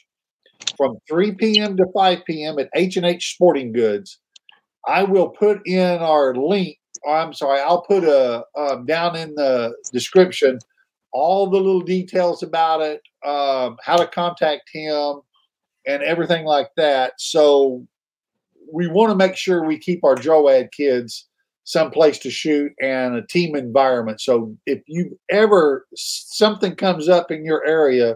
from 0.77 0.97
3 1.09 1.31
p.m. 1.35 1.75
to 1.77 1.85
5 1.91 2.19
p.m. 2.25 2.59
at 2.59 2.69
H&H 2.75 3.33
Sporting 3.33 3.71
Goods. 3.71 4.19
I 4.89 5.03
will 5.03 5.29
put 5.29 5.61
in 5.67 5.99
our 5.99 6.33
link. 6.33 6.77
I'm 7.07 7.33
sorry, 7.33 7.61
I'll 7.61 7.83
put 7.83 8.03
a 8.03 8.43
um, 8.57 8.85
down 8.85 9.15
in 9.15 9.35
the 9.35 9.75
description 9.93 10.59
all 11.11 11.49
the 11.49 11.57
little 11.57 11.81
details 11.81 12.43
about 12.43 12.81
it, 12.81 13.01
um, 13.25 13.77
how 13.83 13.97
to 13.97 14.07
contact 14.07 14.69
him, 14.71 15.21
and 15.87 16.03
everything 16.03 16.45
like 16.45 16.69
that. 16.77 17.13
So 17.17 17.85
we 18.71 18.87
want 18.87 19.11
to 19.11 19.15
make 19.15 19.35
sure 19.35 19.65
we 19.65 19.79
keep 19.79 20.03
our 20.03 20.15
JOAD 20.15 20.69
kids 20.71 21.27
someplace 21.63 22.17
to 22.19 22.31
shoot 22.31 22.71
and 22.81 23.15
a 23.15 23.25
team 23.27 23.55
environment. 23.55 24.21
So 24.21 24.55
if 24.65 24.81
you 24.87 25.19
ever 25.29 25.87
something 25.95 26.75
comes 26.75 27.07
up 27.07 27.31
in 27.31 27.45
your 27.45 27.65
area 27.65 28.15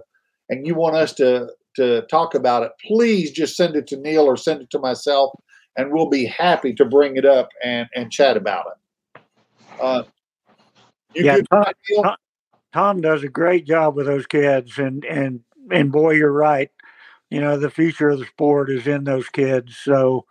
and 0.49 0.65
you 0.65 0.75
want 0.75 0.95
us 0.95 1.13
to 1.15 1.49
to 1.75 2.03
talk 2.03 2.35
about 2.35 2.63
it, 2.63 2.71
please 2.85 3.31
just 3.31 3.55
send 3.55 3.75
it 3.75 3.87
to 3.87 3.97
Neil 3.97 4.25
or 4.25 4.37
send 4.37 4.61
it 4.61 4.69
to 4.71 4.79
myself, 4.79 5.31
and 5.75 5.91
we'll 5.91 6.09
be 6.09 6.25
happy 6.25 6.73
to 6.73 6.85
bring 6.85 7.17
it 7.17 7.25
up 7.25 7.49
and 7.63 7.87
and 7.95 8.11
chat 8.11 8.37
about 8.37 8.65
it. 8.67 9.21
Uh, 9.79 10.03
yeah, 11.15 11.39
Tom, 11.51 11.65
Tom, 12.03 12.15
Tom 12.73 13.01
does 13.01 13.23
a 13.23 13.29
great 13.29 13.65
job 13.65 13.95
with 13.95 14.05
those 14.05 14.27
kids, 14.27 14.77
and 14.77 15.03
and 15.05 15.41
and 15.71 15.91
boy, 15.91 16.11
you're 16.11 16.31
right. 16.31 16.69
You 17.29 17.41
know, 17.41 17.57
the 17.57 17.71
future 17.71 18.09
of 18.09 18.19
the 18.19 18.25
sport 18.25 18.69
is 18.69 18.85
in 18.85 19.03
those 19.03 19.29
kids. 19.29 19.77
So 19.77 20.25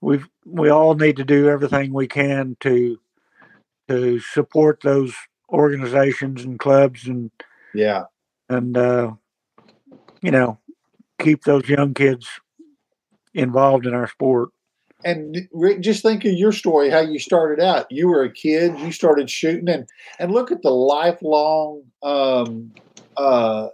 we 0.00 0.20
we 0.44 0.70
all 0.70 0.94
need 0.94 1.16
to 1.16 1.24
do 1.24 1.48
everything 1.48 1.92
we 1.92 2.06
can 2.06 2.56
to 2.60 2.98
to 3.88 4.20
support 4.20 4.80
those 4.82 5.14
organizations 5.50 6.44
and 6.44 6.58
clubs 6.58 7.06
and 7.06 7.30
yeah 7.74 8.04
and 8.48 8.76
uh, 8.76 9.10
you 10.20 10.30
know 10.30 10.58
keep 11.18 11.44
those 11.44 11.68
young 11.68 11.94
kids 11.94 12.28
involved 13.34 13.86
in 13.86 13.94
our 13.94 14.08
sport 14.08 14.50
and 15.04 15.48
Rick, 15.52 15.80
just 15.80 16.02
think 16.02 16.24
of 16.24 16.32
your 16.32 16.52
story, 16.52 16.90
how 16.90 17.00
you 17.00 17.18
started 17.18 17.62
out. 17.62 17.86
You 17.90 18.08
were 18.08 18.22
a 18.22 18.32
kid, 18.32 18.78
you 18.80 18.90
started 18.92 19.30
shooting, 19.30 19.68
and 19.68 19.88
and 20.18 20.32
look 20.32 20.50
at 20.50 20.62
the 20.62 20.70
lifelong 20.70 21.82
um, 22.02 22.72
uh, 23.16 23.68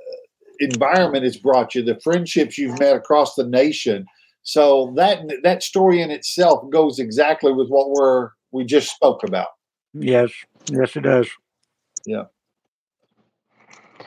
environment 0.61 1.25
it's 1.25 1.37
brought 1.37 1.75
you, 1.75 1.83
the 1.83 1.99
friendships 2.01 2.59
you've 2.59 2.79
met 2.79 2.97
across 2.97 3.35
the 3.35 3.47
nation, 3.47 4.07
so 4.43 4.93
that 4.97 5.21
that 5.43 5.63
story 5.63 6.03
in 6.03 6.11
itself 6.11 6.69
goes 6.71 6.99
exactly 6.99 7.53
with 7.53 7.69
what 7.69 7.91
we're 7.91 8.31
we 8.53 8.65
just 8.65 8.91
spoke 8.91 9.25
about. 9.25 9.49
Yes, 9.95 10.31
yes, 10.71 10.95
it 10.97 11.03
does. 11.03 11.29
Yeah. 12.07 12.25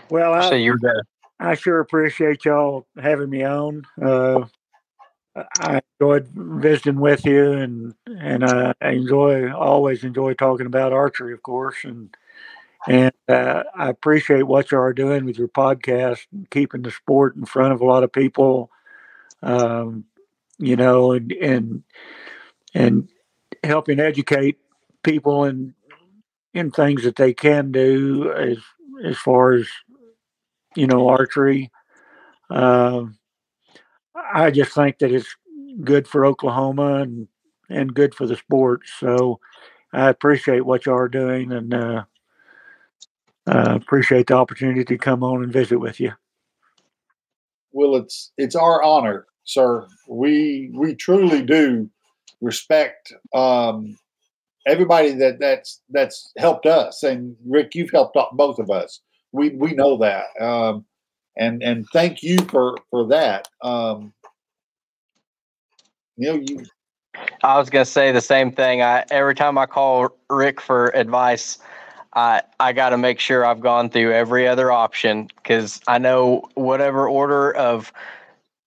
Well, 0.09 0.33
I, 0.33 0.49
so 0.49 0.55
you're 0.55 0.77
the- 0.79 1.03
I 1.39 1.55
sure 1.55 1.79
appreciate 1.79 2.45
y'all 2.45 2.87
having 2.99 3.29
me 3.29 3.43
on. 3.43 3.83
Uh, 4.01 4.45
I 5.59 5.81
enjoyed 5.99 6.29
visiting 6.33 6.99
with 6.99 7.25
you, 7.25 7.51
and 7.53 7.93
and 8.07 8.43
uh, 8.43 8.73
I 8.81 8.89
enjoy 8.91 9.51
always 9.53 10.03
enjoy 10.03 10.33
talking 10.33 10.65
about 10.65 10.93
archery, 10.93 11.33
of 11.33 11.43
course, 11.43 11.77
and 11.83 12.15
and 12.87 13.13
uh, 13.29 13.63
I 13.75 13.89
appreciate 13.89 14.43
what 14.43 14.71
you 14.71 14.79
are 14.79 14.93
doing 14.93 15.25
with 15.25 15.37
your 15.37 15.49
podcast, 15.49 16.21
keeping 16.51 16.83
the 16.83 16.91
sport 16.91 17.35
in 17.35 17.45
front 17.45 17.73
of 17.73 17.81
a 17.81 17.85
lot 17.85 18.03
of 18.03 18.13
people. 18.13 18.71
Um, 19.43 20.05
you 20.59 20.75
know, 20.75 21.13
and 21.13 21.31
and 21.33 21.83
and 22.73 23.09
helping 23.63 23.99
educate 23.99 24.57
people 25.03 25.45
in 25.45 25.75
in 26.53 26.71
things 26.71 27.03
that 27.03 27.15
they 27.17 27.33
can 27.33 27.71
do 27.71 28.31
as 28.33 28.57
as 29.05 29.17
far 29.17 29.53
as 29.53 29.67
you 30.75 30.87
know 30.87 31.07
archery. 31.09 31.71
Uh, 32.49 33.05
I 34.33 34.51
just 34.51 34.73
think 34.73 34.99
that 34.99 35.11
it's 35.11 35.35
good 35.83 36.07
for 36.07 36.25
Oklahoma 36.25 37.01
and 37.01 37.27
and 37.69 37.93
good 37.93 38.15
for 38.15 38.25
the 38.25 38.37
sport. 38.37 38.81
So 38.99 39.39
I 39.93 40.09
appreciate 40.09 40.65
what 40.65 40.85
you 40.85 40.93
are 40.93 41.09
doing 41.09 41.51
and 41.51 41.73
uh, 41.73 42.03
uh, 43.45 43.77
appreciate 43.81 44.27
the 44.27 44.35
opportunity 44.35 44.85
to 44.85 44.97
come 44.97 45.23
on 45.23 45.43
and 45.43 45.51
visit 45.51 45.79
with 45.79 45.99
you. 45.99 46.13
Well, 47.71 47.95
it's 47.95 48.31
it's 48.37 48.55
our 48.55 48.81
honor 48.81 49.27
sir. 49.47 49.87
We 50.07 50.69
we 50.73 50.93
truly 50.93 51.41
do 51.41 51.89
respect 52.41 53.11
um, 53.33 53.97
everybody 54.67 55.13
that 55.13 55.39
that's 55.39 55.81
that's 55.89 56.31
helped 56.37 56.67
us, 56.67 57.01
and 57.01 57.35
Rick, 57.45 57.73
you've 57.73 57.91
helped 57.91 58.17
both 58.33 58.59
of 58.59 58.69
us. 58.69 59.01
We 59.31 59.49
we 59.49 59.73
know 59.73 59.97
that, 59.97 60.25
um, 60.39 60.85
and 61.35 61.63
and 61.63 61.85
thank 61.91 62.21
you 62.21 62.37
for 62.49 62.77
for 62.91 63.07
that. 63.07 63.47
Um, 63.63 64.13
you. 66.17 66.65
I 67.43 67.57
was 67.57 67.69
gonna 67.69 67.85
say 67.85 68.11
the 68.11 68.21
same 68.21 68.51
thing. 68.51 68.81
I 68.81 69.05
every 69.11 69.35
time 69.35 69.57
I 69.57 69.65
call 69.65 70.09
Rick 70.29 70.59
for 70.61 70.87
advice, 70.89 71.59
I 72.13 72.41
I 72.59 72.73
got 72.73 72.89
to 72.89 72.97
make 72.97 73.19
sure 73.19 73.45
I've 73.45 73.61
gone 73.61 73.89
through 73.89 74.13
every 74.13 74.47
other 74.47 74.71
option 74.71 75.29
because 75.37 75.81
I 75.87 75.97
know 75.99 76.49
whatever 76.55 77.07
order 77.07 77.55
of 77.55 77.93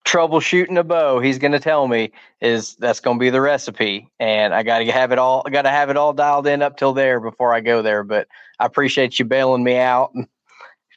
troubleshooting 0.07 0.79
a 0.79 0.85
bow 0.85 1.21
he's 1.21 1.39
going 1.39 1.53
to 1.53 1.61
tell 1.61 1.87
me 1.87 2.11
is 2.41 2.75
that's 2.77 3.01
going 3.01 3.19
to 3.19 3.21
be 3.21 3.31
the 3.31 3.41
recipe 3.41 4.09
and 4.19 4.55
i 4.55 4.63
got 4.63 4.79
to 4.79 4.91
have 4.91 5.13
it 5.13 5.19
all 5.19 5.43
i 5.47 5.51
got 5.51 5.63
to 5.63 5.71
have 5.71 5.91
it 5.91 5.97
all 5.97 6.13
dialed 6.13 6.47
in 6.47 6.63
up 6.63 6.77
till 6.77 6.95
there 6.95 7.21
before 7.21 7.55
i 7.55 7.61
go 7.61 7.83
there 7.83 8.03
but 8.03 8.27
i 8.59 8.65
appreciate 8.65 9.19
you 9.19 9.25
bailing 9.27 9.63
me 9.63 9.77
out 9.77 10.11
and 10.15 10.27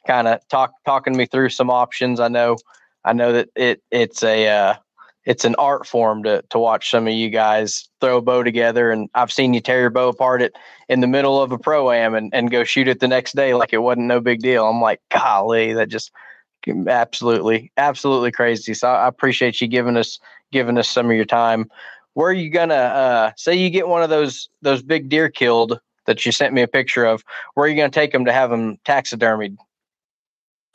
kind 0.06 0.26
of 0.26 0.40
talk 0.48 0.72
talking 0.86 1.16
me 1.16 1.26
through 1.26 1.50
some 1.50 1.70
options 1.70 2.18
i 2.18 2.28
know 2.28 2.56
i 3.04 3.12
know 3.12 3.32
that 3.32 3.48
it 3.54 3.82
it's 3.90 4.22
a 4.24 4.48
uh, 4.48 4.74
it's 5.24 5.44
an 5.44 5.54
art 5.56 5.86
form 5.86 6.22
to 6.24 6.42
to 6.50 6.58
watch 6.58 6.90
some 6.90 7.06
of 7.06 7.14
you 7.14 7.30
guys 7.30 7.88
throw 8.00 8.18
a 8.18 8.22
bow 8.22 8.42
together. 8.42 8.90
And 8.90 9.08
I've 9.14 9.32
seen 9.32 9.54
you 9.54 9.60
tear 9.60 9.80
your 9.80 9.90
bow 9.90 10.08
apart 10.08 10.42
at 10.42 10.52
in 10.88 11.00
the 11.00 11.06
middle 11.06 11.40
of 11.40 11.52
a 11.52 11.58
pro 11.58 11.90
am 11.90 12.14
and, 12.14 12.32
and 12.34 12.50
go 12.50 12.64
shoot 12.64 12.88
it 12.88 13.00
the 13.00 13.08
next 13.08 13.34
day 13.34 13.54
like 13.54 13.72
it 13.72 13.78
wasn't 13.78 14.06
no 14.06 14.20
big 14.20 14.40
deal. 14.40 14.66
I'm 14.66 14.80
like, 14.80 15.00
golly, 15.10 15.72
that 15.72 15.88
just 15.88 16.12
absolutely, 16.86 17.72
absolutely 17.76 18.32
crazy. 18.32 18.74
So 18.74 18.88
I 18.88 19.06
appreciate 19.06 19.60
you 19.60 19.68
giving 19.68 19.96
us 19.96 20.18
giving 20.52 20.78
us 20.78 20.88
some 20.88 21.06
of 21.06 21.16
your 21.16 21.24
time. 21.24 21.70
Where 22.14 22.28
are 22.28 22.32
you 22.32 22.50
gonna 22.50 22.74
uh, 22.74 23.32
say 23.36 23.54
you 23.54 23.70
get 23.70 23.88
one 23.88 24.02
of 24.02 24.10
those 24.10 24.48
those 24.62 24.82
big 24.82 25.08
deer 25.08 25.28
killed 25.28 25.80
that 26.06 26.24
you 26.26 26.32
sent 26.32 26.52
me 26.52 26.62
a 26.62 26.68
picture 26.68 27.04
of? 27.04 27.24
Where 27.54 27.66
are 27.66 27.68
you 27.68 27.76
gonna 27.76 27.90
take 27.90 28.12
them 28.12 28.26
to 28.26 28.32
have 28.32 28.50
them 28.50 28.78
taxidermied? 28.84 29.56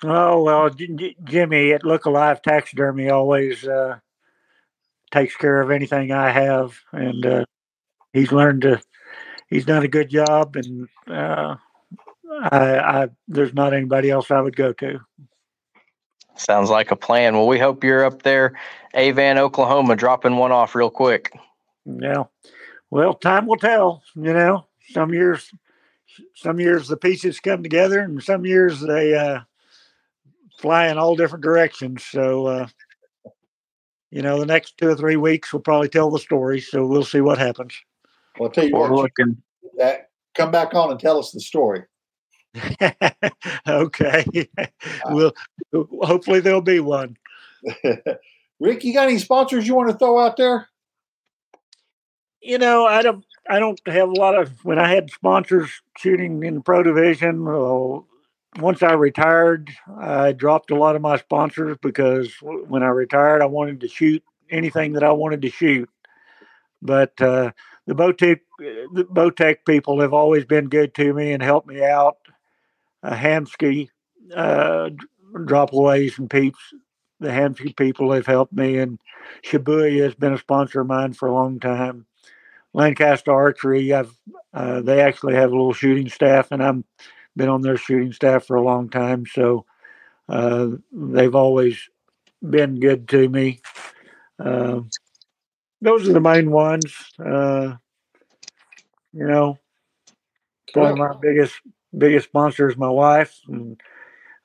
Oh 0.03 0.43
well, 0.43 0.69
J- 0.69 1.15
Jimmy 1.23 1.71
at 1.71 1.83
Look 1.83 2.05
Alive 2.05 2.41
Taxidermy 2.41 3.09
always 3.09 3.67
uh, 3.67 3.99
takes 5.11 5.35
care 5.35 5.61
of 5.61 5.71
anything 5.71 6.11
I 6.11 6.29
have, 6.29 6.79
and 6.91 7.25
uh, 7.25 7.45
he's 8.13 8.31
learned 8.31 8.63
to. 8.63 8.81
He's 9.49 9.65
done 9.65 9.83
a 9.83 9.87
good 9.87 10.09
job, 10.09 10.55
and 10.55 10.87
uh, 11.07 11.55
I, 12.51 12.77
I 12.77 13.07
there's 13.27 13.53
not 13.53 13.73
anybody 13.73 14.11
else 14.11 14.29
I 14.29 14.41
would 14.41 14.55
go 14.55 14.73
to. 14.73 14.99
Sounds 16.35 16.69
like 16.69 16.91
a 16.91 16.95
plan. 16.95 17.33
Well, 17.35 17.47
we 17.47 17.59
hope 17.59 17.83
you're 17.83 18.05
up 18.05 18.21
there, 18.21 18.53
Avant, 18.93 19.39
Oklahoma, 19.39 19.95
dropping 19.95 20.37
one 20.37 20.51
off 20.51 20.75
real 20.75 20.89
quick. 20.89 21.33
Yeah. 21.85 22.25
Well, 22.91 23.13
time 23.13 23.45
will 23.45 23.57
tell. 23.57 24.03
You 24.15 24.33
know, 24.33 24.67
some 24.91 25.13
years, 25.13 25.51
some 26.35 26.59
years 26.59 26.87
the 26.87 26.97
pieces 26.97 27.39
come 27.39 27.63
together, 27.63 27.99
and 27.99 28.23
some 28.23 28.45
years 28.45 28.79
they 28.79 29.15
uh, 29.15 29.41
fly 30.59 30.87
in 30.87 30.97
all 30.97 31.15
different 31.15 31.43
directions. 31.43 32.03
So, 32.05 32.47
uh, 32.47 32.67
you 34.11 34.21
know, 34.21 34.39
the 34.39 34.45
next 34.45 34.77
two 34.77 34.89
or 34.89 34.95
three 34.95 35.15
weeks 35.15 35.53
will 35.53 35.59
probably 35.59 35.89
tell 35.89 36.09
the 36.09 36.19
story. 36.19 36.59
So 36.61 36.85
we'll 36.85 37.03
see 37.03 37.21
what 37.21 37.37
happens. 37.37 37.73
Well, 38.37 38.49
I'll 38.49 38.53
tell 38.53 38.65
you 38.65 38.75
We're 38.75 38.91
what, 38.91 39.11
looking. 39.17 39.41
that, 39.77 40.09
come 40.35 40.51
back 40.51 40.73
on 40.73 40.91
and 40.91 40.99
tell 40.99 41.19
us 41.19 41.31
the 41.31 41.39
story. 41.39 41.83
okay. 43.67 44.25
well, 45.11 45.33
hopefully 46.01 46.39
there'll 46.39 46.61
be 46.61 46.79
one. 46.79 47.17
Rick, 48.59 48.83
you 48.83 48.93
got 48.93 49.07
any 49.07 49.19
sponsors 49.19 49.67
you 49.67 49.75
want 49.75 49.89
to 49.89 49.97
throw 49.97 50.19
out 50.19 50.37
there? 50.37 50.67
You 52.41 52.57
know, 52.57 52.85
I 52.85 53.01
don't. 53.01 53.25
I 53.49 53.59
don't 53.59 53.79
have 53.85 54.09
a 54.09 54.13
lot 54.13 54.37
of. 54.37 54.63
When 54.63 54.79
I 54.79 54.87
had 54.87 55.09
sponsors 55.11 55.69
shooting 55.97 56.41
in 56.43 56.55
the 56.55 56.61
pro 56.61 56.83
division, 56.83 57.43
well, 57.43 58.07
once 58.57 58.81
I 58.81 58.93
retired, 58.93 59.69
I 59.97 60.31
dropped 60.31 60.71
a 60.71 60.75
lot 60.75 60.95
of 60.95 61.01
my 61.01 61.17
sponsors 61.17 61.77
because 61.81 62.33
when 62.41 62.83
I 62.83 62.87
retired, 62.87 63.41
I 63.41 63.45
wanted 63.45 63.81
to 63.81 63.87
shoot 63.87 64.23
anything 64.49 64.93
that 64.93 65.03
I 65.03 65.11
wanted 65.11 65.41
to 65.43 65.49
shoot. 65.49 65.89
But 66.81 67.19
uh, 67.21 67.51
the 67.85 67.95
Bowtech, 67.95 68.39
the 68.57 69.57
people 69.65 70.01
have 70.01 70.13
always 70.13 70.45
been 70.45 70.69
good 70.69 70.93
to 70.95 71.13
me 71.13 71.33
and 71.33 71.43
helped 71.43 71.67
me 71.67 71.83
out. 71.83 72.17
Uh, 73.03 73.15
Hamskea, 73.15 73.89
uh, 74.35 74.89
Dropaways 75.33 76.17
and 76.17 76.29
Peeps, 76.29 76.59
the 77.19 77.29
Hamskea 77.29 77.77
people 77.77 78.11
have 78.11 78.25
helped 78.25 78.53
me, 78.53 78.77
and 78.77 78.99
Shibuya 79.43 80.03
has 80.03 80.15
been 80.15 80.33
a 80.33 80.37
sponsor 80.37 80.81
of 80.81 80.87
mine 80.87 81.13
for 81.13 81.27
a 81.27 81.33
long 81.33 81.59
time. 81.59 82.05
Lancaster 82.73 83.31
Archery, 83.31 83.93
I've 83.93 84.13
uh, 84.53 84.81
they 84.81 85.01
actually 85.01 85.35
have 85.35 85.51
a 85.51 85.55
little 85.55 85.73
shooting 85.73 86.09
staff, 86.09 86.51
and 86.51 86.63
I'm 86.63 86.83
been 87.39 87.49
on 87.49 87.61
their 87.61 87.77
shooting 87.77 88.11
staff 88.11 88.45
for 88.45 88.57
a 88.57 88.61
long 88.61 88.89
time, 88.89 89.25
so 89.25 89.65
uh, 90.27 90.67
they've 90.91 91.35
always 91.35 91.89
been 92.47 92.79
good 92.79 93.07
to 93.07 93.29
me. 93.29 93.61
Uh, 94.37 94.81
those 95.81 96.07
are 96.07 96.13
the 96.13 96.19
main 96.19 96.51
ones. 96.51 96.93
Uh, 97.17 97.75
you 99.13 99.25
know, 99.25 99.57
one 100.73 100.91
of 100.91 100.97
my 100.97 101.15
biggest 101.21 101.55
biggest 101.97 102.27
sponsors, 102.27 102.75
my 102.75 102.89
wife, 102.89 103.39
and 103.47 103.79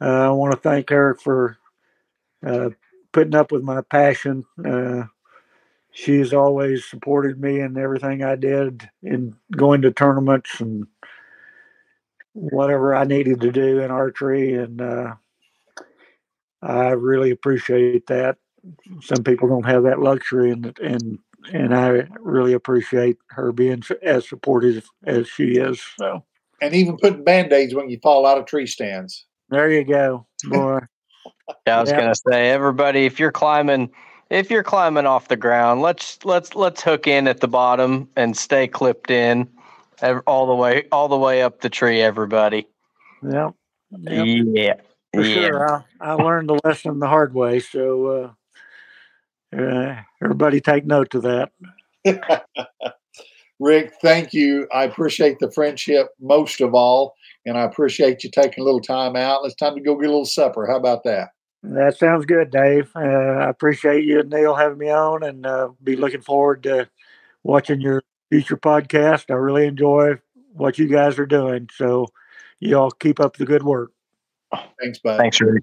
uh, 0.01 0.29
I 0.29 0.31
want 0.31 0.53
to 0.53 0.61
thank 0.61 0.89
her 0.91 1.17
for 1.17 1.59
uh, 2.47 2.71
putting 3.13 3.35
up 3.35 3.51
with 3.51 3.65
my 3.65 3.81
passion. 3.83 4.45
Uh, 4.65 5.03
she's 5.91 6.33
always 6.33 6.85
supported 6.89 7.41
me 7.41 7.59
in 7.59 7.77
everything 7.77 8.23
I 8.23 8.37
did 8.37 8.89
in 9.03 9.35
going 9.51 9.83
to 9.83 9.91
tournaments 9.91 10.61
and 10.61 10.87
whatever 12.35 12.95
I 12.95 13.05
needed 13.05 13.41
to 13.41 13.51
do 13.51 13.81
in 13.81 13.91
archery, 13.91 14.55
and 14.55 14.81
uh, 14.81 15.15
I 16.63 16.91
really 16.91 17.31
appreciate 17.31 18.07
that. 18.09 18.37
Some 19.03 19.25
people 19.25 19.49
don't 19.49 19.67
have 19.67 19.85
that 19.85 20.01
luxury, 20.01 20.51
and 20.51 20.79
and 20.81 21.19
and 21.53 21.75
I 21.75 22.07
really 22.21 22.53
appreciate 22.53 23.19
her 23.29 23.53
being 23.53 23.83
as 24.03 24.29
supportive 24.29 24.89
as 25.05 25.29
she 25.29 25.53
is. 25.53 25.83
So, 25.99 26.25
and 26.61 26.75
even 26.75 26.97
putting 26.97 27.25
band 27.25 27.53
aids 27.53 27.75
when 27.75 27.89
you 27.89 27.99
fall 28.03 28.27
out 28.27 28.39
of 28.39 28.47
tree 28.47 28.67
stands. 28.67 29.27
There 29.51 29.71
you 29.71 29.85
go, 29.85 30.27
boy. 30.45 30.81
yeah, 31.67 31.79
I 31.79 31.81
was 31.81 31.91
yeah. 31.91 32.01
gonna 32.01 32.15
say, 32.31 32.51
everybody, 32.51 33.05
if 33.05 33.21
you're 33.21 33.33
climbing, 33.33 33.91
if 34.31 34.51
you're 34.51 34.65
climbing 34.65 35.07
off 35.07 35.29
the 35.29 35.37
ground, 35.37 35.83
let's 35.83 36.25
let's 36.25 36.55
let's 36.57 36.83
hook 36.83 37.07
in 37.07 37.29
at 37.29 37.41
the 37.41 37.49
bottom 37.49 38.09
and 38.17 38.37
stay 38.37 38.67
clipped 38.67 39.11
in 39.11 39.49
all 40.27 40.47
the 40.47 40.55
way 40.55 40.85
all 40.91 41.09
the 41.09 41.19
way 41.19 41.43
up 41.43 41.61
the 41.61 41.71
tree. 41.71 42.01
Everybody. 42.01 42.67
Yeah. 43.23 43.51
Yep. 43.91 44.27
Yeah. 44.27 44.75
For 45.15 45.23
yeah. 45.23 45.35
sure. 45.35 45.85
I, 46.01 46.11
I 46.11 46.13
learned 46.15 46.49
the 46.49 46.61
lesson 46.65 46.99
the 46.99 47.09
hard 47.09 47.35
way. 47.35 47.61
So 47.61 48.35
uh, 49.55 49.57
uh, 49.57 49.97
everybody 50.23 50.61
take 50.61 50.85
note 50.85 51.15
of 51.15 51.23
that. 51.23 51.53
Rick, 53.61 53.95
thank 54.03 54.35
you. 54.35 54.67
I 54.73 54.85
appreciate 54.85 55.39
the 55.39 55.51
friendship 55.51 56.09
most 56.21 56.61
of 56.61 56.75
all, 56.75 57.15
and 57.47 57.57
I 57.57 57.63
appreciate 57.63 58.25
you 58.25 58.31
taking 58.31 58.63
a 58.63 58.65
little 58.65 58.81
time 58.81 59.15
out. 59.15 59.45
It's 59.45 59.55
time 59.55 59.77
to 59.77 59.81
go 59.81 59.95
get 59.95 60.07
a 60.07 60.11
little 60.11 60.27
supper. 60.27 60.67
How 60.67 60.77
about 60.77 61.05
that? 61.05 61.31
That 61.63 61.97
sounds 61.97 62.27
good, 62.27 62.51
Dave. 62.51 62.91
Uh, 62.95 63.01
I 63.01 63.49
appreciate 63.49 64.05
you 64.05 64.21
and 64.21 64.29
Neil 64.29 64.55
having 64.55 64.79
me 64.79 64.91
on, 64.91 65.23
and 65.23 65.47
uh, 65.47 65.69
be 65.83 65.97
looking 65.97 66.21
forward 66.21 66.65
to 66.65 66.89
watching 67.43 67.81
your 67.81 68.03
future 68.35 68.57
podcast. 68.57 69.31
I 69.31 69.35
really 69.35 69.67
enjoy 69.67 70.15
what 70.55 70.77
you 70.77 70.89
guys 70.89 71.19
are 71.21 71.27
doing. 71.27 71.69
So, 71.73 72.09
y'all 72.59 72.91
keep 72.91 73.21
up 73.21 73.37
the 73.37 73.45
good 73.45 73.63
work. 73.63 73.93
Thanks, 74.81 74.99
bud. 74.99 75.19
Thanks, 75.19 75.41
Rick. 75.41 75.63